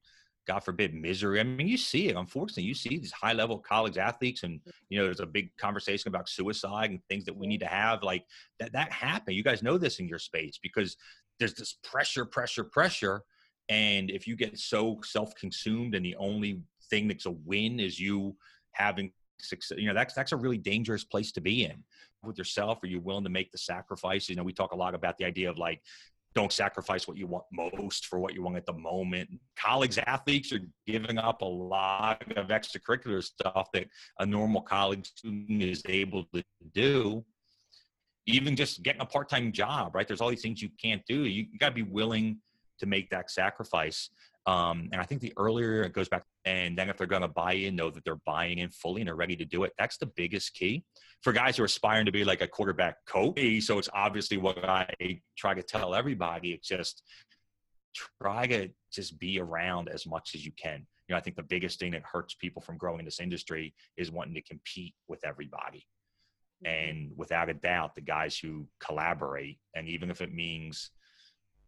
God 0.46 0.60
forbid, 0.60 0.94
misery. 0.94 1.40
I 1.40 1.42
mean, 1.42 1.66
you 1.66 1.76
see 1.76 2.08
it. 2.08 2.16
Unfortunately, 2.16 2.62
you 2.62 2.74
see 2.74 2.98
these 2.98 3.12
high 3.12 3.32
level 3.32 3.58
college 3.58 3.98
athletes, 3.98 4.44
and 4.44 4.60
mm. 4.60 4.72
you 4.88 4.98
know, 4.98 5.04
there's 5.04 5.20
a 5.20 5.26
big 5.26 5.54
conversation 5.56 6.08
about 6.08 6.28
suicide 6.28 6.90
and 6.90 7.00
things 7.08 7.24
that 7.24 7.36
we 7.36 7.46
need 7.46 7.60
to 7.60 7.66
have. 7.66 8.02
Like 8.02 8.24
that, 8.60 8.72
that 8.72 8.92
happen. 8.92 9.34
You 9.34 9.42
guys 9.42 9.62
know 9.62 9.78
this 9.78 9.98
in 9.98 10.08
your 10.08 10.18
space 10.18 10.58
because 10.62 10.96
there's 11.38 11.54
this 11.54 11.76
pressure, 11.82 12.24
pressure, 12.24 12.64
pressure. 12.64 13.22
And 13.68 14.10
if 14.10 14.26
you 14.26 14.36
get 14.36 14.58
so 14.58 15.00
self 15.04 15.34
consumed 15.34 15.94
and 15.94 16.04
the 16.04 16.16
only 16.16 16.62
thing 16.88 17.08
that's 17.08 17.26
a 17.26 17.32
win 17.32 17.80
is 17.80 17.98
you 17.98 18.36
having 18.72 19.10
success, 19.40 19.78
you 19.78 19.88
know, 19.88 19.94
that's 19.94 20.14
that's 20.14 20.32
a 20.32 20.36
really 20.36 20.58
dangerous 20.58 21.04
place 21.04 21.32
to 21.32 21.40
be 21.40 21.64
in 21.64 21.82
with 22.22 22.38
yourself. 22.38 22.82
Are 22.82 22.86
you 22.86 23.00
willing 23.00 23.24
to 23.24 23.30
make 23.30 23.50
the 23.50 23.58
sacrifices? 23.58 24.28
You 24.28 24.36
know, 24.36 24.44
we 24.44 24.52
talk 24.52 24.72
a 24.72 24.76
lot 24.76 24.94
about 24.94 25.18
the 25.18 25.24
idea 25.24 25.50
of 25.50 25.58
like 25.58 25.82
don't 26.36 26.52
sacrifice 26.52 27.08
what 27.08 27.16
you 27.16 27.26
want 27.26 27.44
most 27.50 28.06
for 28.06 28.18
what 28.18 28.34
you 28.34 28.42
want 28.42 28.56
at 28.56 28.66
the 28.66 28.72
moment. 28.74 29.28
College 29.58 29.98
athletes 30.06 30.52
are 30.52 30.60
giving 30.86 31.16
up 31.16 31.40
a 31.40 31.46
lot 31.46 32.22
of 32.36 32.48
extracurricular 32.48 33.24
stuff 33.24 33.68
that 33.72 33.86
a 34.18 34.26
normal 34.26 34.60
college 34.60 35.06
student 35.16 35.62
is 35.62 35.82
able 35.88 36.24
to 36.34 36.44
do. 36.74 37.24
Even 38.26 38.54
just 38.54 38.82
getting 38.82 39.00
a 39.00 39.06
part 39.06 39.30
time 39.30 39.50
job, 39.50 39.94
right? 39.94 40.06
There's 40.06 40.20
all 40.20 40.28
these 40.28 40.42
things 40.42 40.60
you 40.60 40.68
can't 40.80 41.02
do. 41.08 41.24
You, 41.24 41.46
got 41.58 41.70
to 41.70 41.74
be 41.74 41.82
willing 41.82 42.38
to 42.80 42.86
make 42.86 43.08
that 43.08 43.30
sacrifice. 43.30 44.10
Um, 44.46 44.88
and 44.92 45.00
I 45.00 45.04
think 45.04 45.20
the 45.20 45.32
earlier 45.36 45.82
it 45.82 45.92
goes 45.92 46.08
back, 46.08 46.24
and 46.44 46.78
then 46.78 46.88
if 46.88 46.96
they're 46.96 47.08
going 47.08 47.22
to 47.22 47.28
buy 47.28 47.54
in, 47.54 47.74
know 47.74 47.90
that 47.90 48.04
they're 48.04 48.20
buying 48.24 48.58
in 48.58 48.70
fully 48.70 49.00
and 49.00 49.10
are 49.10 49.16
ready 49.16 49.34
to 49.36 49.44
do 49.44 49.64
it. 49.64 49.72
That's 49.76 49.96
the 49.96 50.06
biggest 50.06 50.54
key 50.54 50.84
for 51.22 51.32
guys 51.32 51.56
who 51.56 51.64
are 51.64 51.66
aspiring 51.66 52.06
to 52.06 52.12
be 52.12 52.24
like 52.24 52.42
a 52.42 52.46
quarterback 52.46 52.96
coach. 53.06 53.62
So 53.62 53.78
it's 53.78 53.88
obviously 53.92 54.36
what 54.36 54.64
I 54.64 54.86
try 55.36 55.54
to 55.54 55.62
tell 55.62 55.94
everybody. 55.94 56.52
It's 56.52 56.68
just 56.68 57.02
try 58.22 58.46
to 58.46 58.68
just 58.92 59.18
be 59.18 59.40
around 59.40 59.88
as 59.88 60.06
much 60.06 60.32
as 60.34 60.44
you 60.44 60.52
can. 60.52 60.86
You 61.08 61.14
know, 61.14 61.18
I 61.18 61.20
think 61.20 61.36
the 61.36 61.42
biggest 61.42 61.80
thing 61.80 61.92
that 61.92 62.02
hurts 62.04 62.34
people 62.34 62.62
from 62.62 62.76
growing 62.76 63.00
in 63.00 63.04
this 63.04 63.20
industry 63.20 63.74
is 63.96 64.10
wanting 64.10 64.34
to 64.34 64.42
compete 64.42 64.94
with 65.08 65.24
everybody. 65.24 65.86
Mm-hmm. 66.64 66.90
And 66.90 67.12
without 67.16 67.48
a 67.48 67.54
doubt, 67.54 67.94
the 67.94 68.00
guys 68.00 68.38
who 68.38 68.66
collaborate, 68.80 69.58
and 69.74 69.88
even 69.88 70.10
if 70.10 70.20
it 70.20 70.32
means 70.32 70.90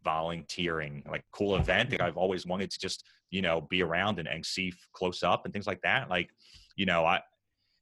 volunteering, 0.04 1.02
like 1.10 1.24
cool 1.32 1.56
event 1.56 1.90
that 1.90 2.00
I've 2.00 2.16
always 2.16 2.46
wanted 2.46 2.70
to 2.70 2.78
just, 2.78 3.04
you 3.30 3.42
know, 3.42 3.60
be 3.60 3.82
around 3.82 4.18
and, 4.18 4.28
and 4.28 4.44
see 4.44 4.72
close 4.92 5.22
up 5.22 5.44
and 5.44 5.52
things 5.52 5.66
like 5.66 5.80
that. 5.82 6.08
Like, 6.08 6.30
you 6.76 6.86
know, 6.86 7.04
I, 7.04 7.20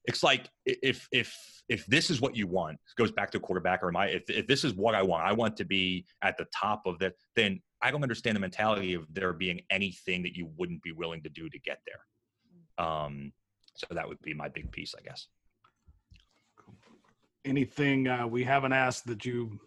it's 0.05 0.22
like 0.22 0.48
if 0.64 1.09
if 1.12 1.36
if 1.68 1.84
this 1.86 2.10
is 2.10 2.20
what 2.20 2.36
you 2.36 2.47
want, 2.47 2.78
goes 2.97 3.10
back 3.10 3.30
to 3.32 3.40
quarterback 3.40 3.82
or 3.82 3.90
my 3.90 4.06
if 4.06 4.30
if 4.30 4.47
this 4.47 4.64
is 4.64 4.74
what 4.74 4.94
I 4.94 5.02
want, 5.02 5.24
I 5.24 5.32
want 5.32 5.56
to 5.56 5.64
be 5.64 6.06
at 6.22 6.38
the 6.38 6.47
top 6.55 6.82
of 6.86 6.98
that. 7.01 7.14
Then 7.34 7.60
I 7.82 7.90
don't 7.90 8.02
understand 8.02 8.36
the 8.36 8.40
mentality 8.40 8.94
of 8.94 9.12
there 9.12 9.32
being 9.32 9.62
anything 9.70 10.22
that 10.22 10.36
you 10.36 10.48
wouldn't 10.56 10.82
be 10.82 10.93
willing 10.93 11.22
to 11.24 11.28
do 11.28 11.48
to 11.48 11.59
get 11.59 11.80
there. 11.86 12.86
Um, 12.86 13.32
so 13.74 13.86
that 13.90 14.09
would 14.09 14.20
be 14.22 14.32
my 14.32 14.48
big 14.48 14.70
piece, 14.70 14.94
I 14.97 15.02
guess. 15.02 15.26
Anything 17.44 18.09
uh, 18.09 18.26
we 18.26 18.44
haven't 18.44 18.72
asked 18.72 19.06
that 19.06 19.24
you 19.24 19.60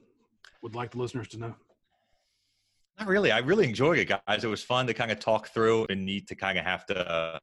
would 0.62 0.76
like 0.76 0.92
the 0.92 0.98
listeners 0.98 1.28
to 1.30 1.40
know? 1.40 1.56
Not 3.00 3.08
really. 3.08 3.32
I 3.32 3.40
really 3.40 3.66
enjoyed 3.66 3.98
it, 3.98 4.10
guys. 4.10 4.44
It 4.44 4.48
was 4.48 4.62
fun 4.62 4.86
to 4.88 4.94
kind 4.94 5.10
of 5.10 5.20
talk 5.20 5.48
through 5.50 5.88
and 5.90 6.06
neat 6.06 6.28
to 6.28 6.36
kind 6.36 6.58
of 6.58 6.66
have 6.66 6.86
to 6.88 7.10
uh, 7.10 7.40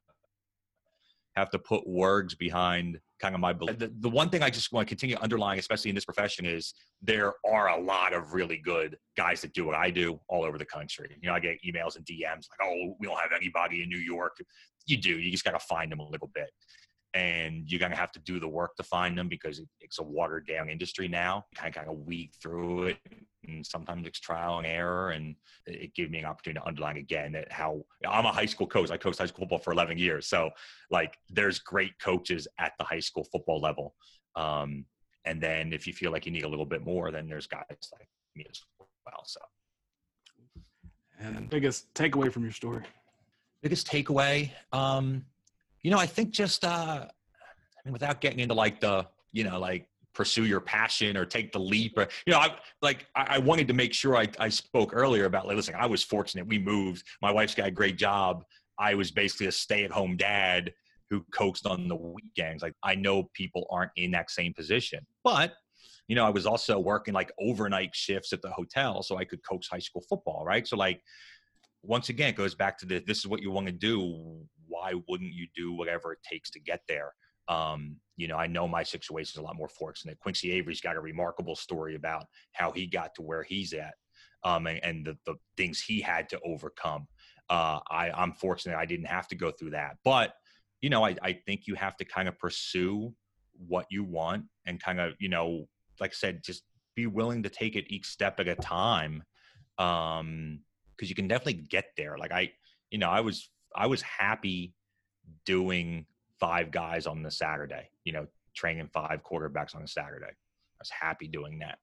have 1.35 1.49
to 1.49 1.59
put 1.59 1.87
words 1.87 2.35
behind 2.35 2.99
kind 3.19 3.33
of 3.33 3.41
my 3.41 3.53
belief. 3.53 3.79
The, 3.79 3.91
the 3.99 4.09
one 4.09 4.29
thing 4.29 4.43
I 4.43 4.51
just 4.51 4.71
want 4.71 4.87
to 4.87 4.89
continue 4.89 5.15
underlying, 5.17 5.57
especially 5.57 5.89
in 5.89 5.95
this 5.95 6.05
profession, 6.05 6.45
is 6.45 6.75
there 7.01 7.33
are 7.43 7.69
a 7.69 7.79
lot 7.79 8.13
of 8.13 8.33
really 8.33 8.57
good 8.57 8.97
guys 9.15 9.41
that 9.41 9.53
do 9.53 9.65
what 9.65 9.75
I 9.75 9.89
do 9.89 10.19
all 10.29 10.43
over 10.43 10.59
the 10.59 10.65
country. 10.65 11.17
You 11.21 11.29
know, 11.29 11.35
I 11.35 11.39
get 11.39 11.57
emails 11.67 11.95
and 11.95 12.05
DMs 12.05 12.45
like, 12.51 12.61
"Oh, 12.63 12.95
we 12.99 13.07
don't 13.07 13.19
have 13.19 13.31
anybody 13.35 13.81
in 13.81 13.89
New 13.89 13.97
York." 13.97 14.37
You 14.85 14.97
do. 14.97 15.17
You 15.17 15.31
just 15.31 15.43
got 15.43 15.51
to 15.51 15.59
find 15.59 15.91
them 15.91 15.99
a 15.99 16.07
little 16.07 16.29
bit 16.35 16.49
and 17.13 17.63
you're 17.69 17.79
going 17.79 17.91
to 17.91 17.97
have 17.97 18.11
to 18.11 18.19
do 18.19 18.39
the 18.39 18.47
work 18.47 18.75
to 18.75 18.83
find 18.83 19.17
them 19.17 19.27
because 19.27 19.61
it's 19.79 19.99
a 19.99 20.03
watered 20.03 20.47
down 20.47 20.69
industry 20.69 21.07
now. 21.07 21.45
Kind 21.55 21.69
of, 21.69 21.75
kind 21.75 21.89
of 21.89 22.05
weed 22.05 22.31
through 22.41 22.83
it, 22.83 22.97
and 23.47 23.65
sometimes 23.65 24.07
it's 24.07 24.19
trial 24.19 24.57
and 24.57 24.67
error. 24.67 25.11
And 25.11 25.35
it 25.65 25.95
gave 25.95 26.11
me 26.11 26.19
an 26.19 26.25
opportunity 26.25 26.59
to 26.59 26.67
underline 26.67 26.97
again 26.97 27.31
that 27.33 27.51
how 27.51 27.83
I'm 28.07 28.25
a 28.25 28.31
high 28.31 28.45
school 28.45 28.67
coach. 28.67 28.91
I 28.91 28.97
coached 28.97 29.19
high 29.19 29.25
school 29.25 29.41
football 29.41 29.59
for 29.59 29.73
11 29.73 29.97
years, 29.97 30.27
so 30.27 30.51
like 30.91 31.17
there's 31.29 31.59
great 31.59 31.97
coaches 31.99 32.47
at 32.59 32.73
the 32.77 32.83
high 32.83 32.99
school 32.99 33.23
football 33.23 33.59
level. 33.59 33.95
Um, 34.35 34.85
and 35.25 35.41
then 35.41 35.73
if 35.73 35.87
you 35.87 35.93
feel 35.93 36.11
like 36.11 36.25
you 36.25 36.31
need 36.31 36.43
a 36.43 36.49
little 36.49 36.65
bit 36.65 36.83
more, 36.83 37.11
then 37.11 37.27
there's 37.27 37.47
guys 37.47 37.63
like 37.69 38.07
me 38.35 38.45
as 38.49 38.61
well. 39.05 39.23
So. 39.25 39.41
And 41.19 41.49
biggest 41.49 41.93
takeaway 41.93 42.31
from 42.31 42.43
your 42.43 42.51
story? 42.51 42.83
Biggest 43.61 43.87
takeaway. 43.87 44.51
Um, 44.71 45.25
you 45.83 45.91
know, 45.91 45.97
I 45.97 46.05
think 46.05 46.31
just 46.31 46.65
uh, 46.65 47.05
I 47.07 47.79
mean, 47.85 47.93
without 47.93 48.21
getting 48.21 48.39
into 48.39 48.53
like 48.53 48.79
the 48.79 49.07
you 49.31 49.43
know 49.43 49.59
like 49.59 49.87
pursue 50.13 50.45
your 50.45 50.59
passion 50.59 51.15
or 51.15 51.25
take 51.25 51.51
the 51.51 51.59
leap 51.59 51.95
or 51.95 52.07
you 52.25 52.33
know 52.33 52.39
I 52.39 52.55
like 52.81 53.05
I, 53.15 53.37
wanted 53.37 53.67
to 53.67 53.75
make 53.75 53.93
sure 53.93 54.17
I, 54.17 54.27
I 54.39 54.49
spoke 54.49 54.89
earlier 54.91 55.25
about 55.25 55.45
like 55.45 55.55
listen 55.55 55.75
I 55.77 55.85
was 55.85 56.03
fortunate. 56.03 56.47
We 56.47 56.57
moved. 56.57 57.05
My 57.21 57.31
wife's 57.31 57.53
got 57.53 57.67
a 57.67 57.71
great 57.71 57.97
job. 57.97 58.43
I 58.79 58.95
was 58.95 59.11
basically 59.11 59.45
a 59.45 59.51
stay 59.51 59.83
at 59.83 59.91
home 59.91 60.17
dad 60.17 60.73
who 61.11 61.23
coached 61.31 61.65
on 61.67 61.87
the 61.87 61.95
weekends. 61.95 62.63
Like 62.63 62.73
I 62.83 62.95
know 62.95 63.29
people 63.33 63.67
aren't 63.69 63.91
in 63.95 64.11
that 64.11 64.31
same 64.31 64.53
position. 64.53 65.05
But 65.23 65.53
you 66.07 66.15
know 66.15 66.25
I 66.25 66.31
was 66.31 66.47
also 66.47 66.79
working 66.79 67.13
like 67.13 67.31
overnight 67.39 67.93
shifts 67.93 68.33
at 68.33 68.41
the 68.41 68.49
hotel 68.49 69.03
so 69.03 69.17
I 69.17 69.25
could 69.25 69.47
coach 69.47 69.67
high 69.69 69.79
school 69.79 70.03
football 70.09 70.43
right? 70.45 70.67
So 70.67 70.77
like 70.77 71.01
once 71.83 72.09
again 72.09 72.29
it 72.29 72.35
goes 72.35 72.55
back 72.55 72.77
to 72.79 72.85
the 72.87 73.03
this 73.05 73.19
is 73.19 73.27
what 73.27 73.41
you 73.41 73.51
want 73.51 73.67
to 73.67 73.71
do 73.71 74.41
why 74.67 74.93
wouldn't 75.07 75.33
you 75.33 75.47
do 75.55 75.73
whatever 75.73 76.11
it 76.13 76.19
takes 76.29 76.49
to 76.51 76.59
get 76.59 76.81
there? 76.87 77.13
Um, 77.47 77.97
you 78.17 78.27
know, 78.27 78.37
I 78.37 78.47
know 78.47 78.67
my 78.67 78.83
situation 78.83 79.31
is 79.33 79.37
a 79.37 79.41
lot 79.41 79.55
more 79.55 79.69
fortunate. 79.69 80.19
Quincy 80.19 80.51
Avery's 80.51 80.81
got 80.81 80.97
a 80.97 81.01
remarkable 81.01 81.55
story 81.55 81.95
about 81.95 82.25
how 82.53 82.71
he 82.71 82.87
got 82.87 83.15
to 83.15 83.21
where 83.21 83.43
he's 83.43 83.73
at 83.73 83.93
um, 84.43 84.67
and, 84.67 84.83
and 84.83 85.05
the, 85.05 85.17
the 85.25 85.35
things 85.55 85.81
he 85.81 86.01
had 86.01 86.29
to 86.29 86.39
overcome. 86.45 87.07
Uh, 87.49 87.79
I, 87.89 88.11
I'm 88.11 88.33
fortunate 88.33 88.77
I 88.77 88.85
didn't 88.85 89.05
have 89.05 89.27
to 89.29 89.35
go 89.35 89.51
through 89.51 89.71
that. 89.71 89.97
But, 90.03 90.33
you 90.81 90.89
know, 90.89 91.05
I, 91.05 91.15
I 91.21 91.33
think 91.45 91.67
you 91.67 91.75
have 91.75 91.95
to 91.97 92.05
kind 92.05 92.27
of 92.27 92.37
pursue 92.37 93.13
what 93.53 93.85
you 93.89 94.03
want 94.03 94.45
and 94.65 94.81
kind 94.81 94.99
of, 94.99 95.13
you 95.19 95.29
know, 95.29 95.67
like 95.99 96.11
I 96.11 96.13
said, 96.13 96.43
just 96.43 96.63
be 96.95 97.07
willing 97.07 97.43
to 97.43 97.49
take 97.49 97.75
it 97.75 97.85
each 97.87 98.05
step 98.05 98.39
at 98.39 98.47
a 98.47 98.55
time. 98.55 99.23
Um, 99.77 100.59
cause 100.99 101.09
you 101.09 101.15
can 101.15 101.27
definitely 101.27 101.61
get 101.69 101.85
there. 101.95 102.17
Like 102.17 102.31
I, 102.31 102.51
you 102.89 102.97
know, 102.97 103.09
I 103.09 103.21
was 103.21 103.49
I 103.77 103.85
was 103.85 104.01
happy 104.01 104.73
doing 105.45 106.05
five 106.39 106.71
guys 106.71 107.05
on 107.05 107.21
the 107.21 107.31
Saturday, 107.31 107.89
you 108.03 108.11
know, 108.11 108.27
training 108.55 108.89
five 108.91 109.21
quarterbacks 109.23 109.75
on 109.75 109.83
a 109.83 109.87
Saturday. 109.87 110.25
I 110.25 110.79
was 110.79 110.89
happy 110.89 111.27
doing 111.27 111.59
that. 111.59 111.77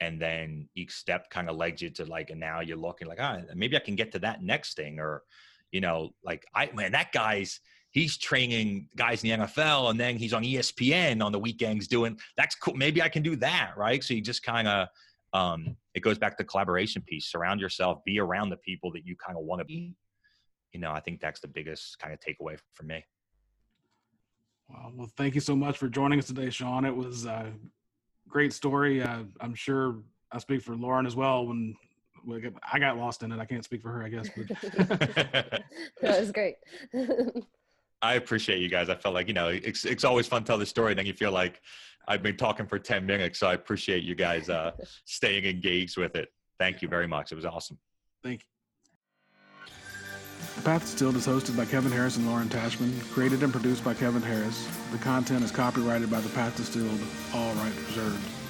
And 0.00 0.20
then 0.20 0.68
each 0.74 0.92
step 0.92 1.30
kind 1.30 1.48
of 1.48 1.56
led 1.56 1.80
you 1.80 1.88
to 1.90 2.04
like, 2.04 2.30
and 2.30 2.40
now 2.40 2.60
you're 2.60 2.76
looking 2.76 3.08
like, 3.08 3.18
ah, 3.20 3.38
maybe 3.54 3.76
I 3.76 3.80
can 3.80 3.96
get 3.96 4.12
to 4.12 4.18
that 4.20 4.42
next 4.42 4.74
thing. 4.74 4.98
Or, 4.98 5.22
you 5.70 5.80
know, 5.80 6.10
like 6.24 6.44
I, 6.54 6.70
man, 6.74 6.92
that 6.92 7.12
guy's, 7.12 7.60
he's 7.92 8.18
training 8.18 8.88
guys 8.96 9.22
in 9.22 9.30
the 9.30 9.46
NFL 9.46 9.90
and 9.90 10.00
then 10.00 10.16
he's 10.16 10.32
on 10.32 10.42
ESPN 10.42 11.24
on 11.24 11.30
the 11.30 11.38
weekends 11.38 11.86
doing, 11.86 12.18
that's 12.36 12.54
cool. 12.56 12.74
Maybe 12.74 13.00
I 13.00 13.08
can 13.08 13.22
do 13.22 13.36
that. 13.36 13.74
Right. 13.76 14.02
So 14.02 14.14
you 14.14 14.20
just 14.20 14.42
kind 14.42 14.66
of, 14.66 14.88
um, 15.34 15.76
it 15.94 16.00
goes 16.00 16.18
back 16.18 16.36
to 16.38 16.44
collaboration 16.44 17.02
piece. 17.06 17.26
Surround 17.30 17.60
yourself, 17.60 18.04
be 18.04 18.18
around 18.18 18.50
the 18.50 18.56
people 18.56 18.92
that 18.92 19.06
you 19.06 19.14
kind 19.16 19.38
of 19.38 19.44
want 19.44 19.60
to 19.60 19.64
be 19.64 19.94
you 20.72 20.80
know, 20.80 20.90
I 20.90 21.00
think 21.00 21.20
that's 21.20 21.40
the 21.40 21.48
biggest 21.48 21.98
kind 21.98 22.12
of 22.12 22.20
takeaway 22.20 22.58
for 22.72 22.84
me. 22.84 23.04
Well, 24.68 24.92
well, 24.94 25.10
thank 25.16 25.34
you 25.34 25.40
so 25.40 25.54
much 25.54 25.76
for 25.78 25.88
joining 25.88 26.18
us 26.18 26.26
today, 26.26 26.50
Sean. 26.50 26.84
It 26.84 26.94
was 26.94 27.26
a 27.26 27.52
great 28.28 28.52
story. 28.52 29.02
Uh, 29.02 29.24
I'm 29.40 29.54
sure 29.54 29.98
I 30.30 30.38
speak 30.38 30.62
for 30.62 30.74
Lauren 30.74 31.06
as 31.06 31.14
well. 31.14 31.46
When 31.46 31.74
I 32.72 32.78
got 32.78 32.96
lost 32.96 33.22
in 33.22 33.32
it, 33.32 33.38
I 33.38 33.44
can't 33.44 33.64
speak 33.64 33.82
for 33.82 33.90
her, 33.90 34.02
I 34.02 34.08
guess. 34.08 34.28
that 34.28 35.62
was 36.02 36.32
great. 36.32 36.54
I 38.02 38.14
appreciate 38.14 38.60
you 38.60 38.68
guys. 38.68 38.88
I 38.88 38.96
felt 38.96 39.14
like 39.14 39.28
you 39.28 39.34
know 39.34 39.48
it's 39.48 39.84
it's 39.84 40.02
always 40.02 40.26
fun 40.26 40.42
to 40.42 40.46
tell 40.46 40.58
the 40.58 40.66
story. 40.66 40.90
And 40.92 40.98
then 40.98 41.06
you 41.06 41.12
feel 41.12 41.30
like 41.30 41.60
I've 42.08 42.22
been 42.22 42.36
talking 42.36 42.66
for 42.66 42.78
ten 42.78 43.06
minutes, 43.06 43.38
so 43.38 43.46
I 43.46 43.54
appreciate 43.54 44.02
you 44.02 44.16
guys 44.16 44.50
uh, 44.50 44.72
staying 45.04 45.44
engaged 45.44 45.96
with 45.96 46.16
it. 46.16 46.28
Thank 46.58 46.82
you 46.82 46.88
very 46.88 47.06
much. 47.06 47.30
It 47.30 47.36
was 47.36 47.44
awesome. 47.44 47.78
Thank 48.24 48.40
you. 48.40 48.51
The 50.56 50.62
Path 50.62 50.82
Distilled 50.82 51.16
is 51.16 51.26
hosted 51.26 51.56
by 51.56 51.64
Kevin 51.64 51.90
Harris 51.90 52.16
and 52.16 52.26
Lauren 52.26 52.48
Tashman, 52.48 53.00
created 53.12 53.42
and 53.42 53.52
produced 53.52 53.82
by 53.84 53.94
Kevin 53.94 54.22
Harris. 54.22 54.68
The 54.92 54.98
content 54.98 55.44
is 55.44 55.50
copyrighted 55.50 56.10
by 56.10 56.20
The 56.20 56.28
Path 56.30 56.56
Distilled, 56.56 57.00
all 57.34 57.54
rights 57.54 57.78
reserved. 57.88 58.41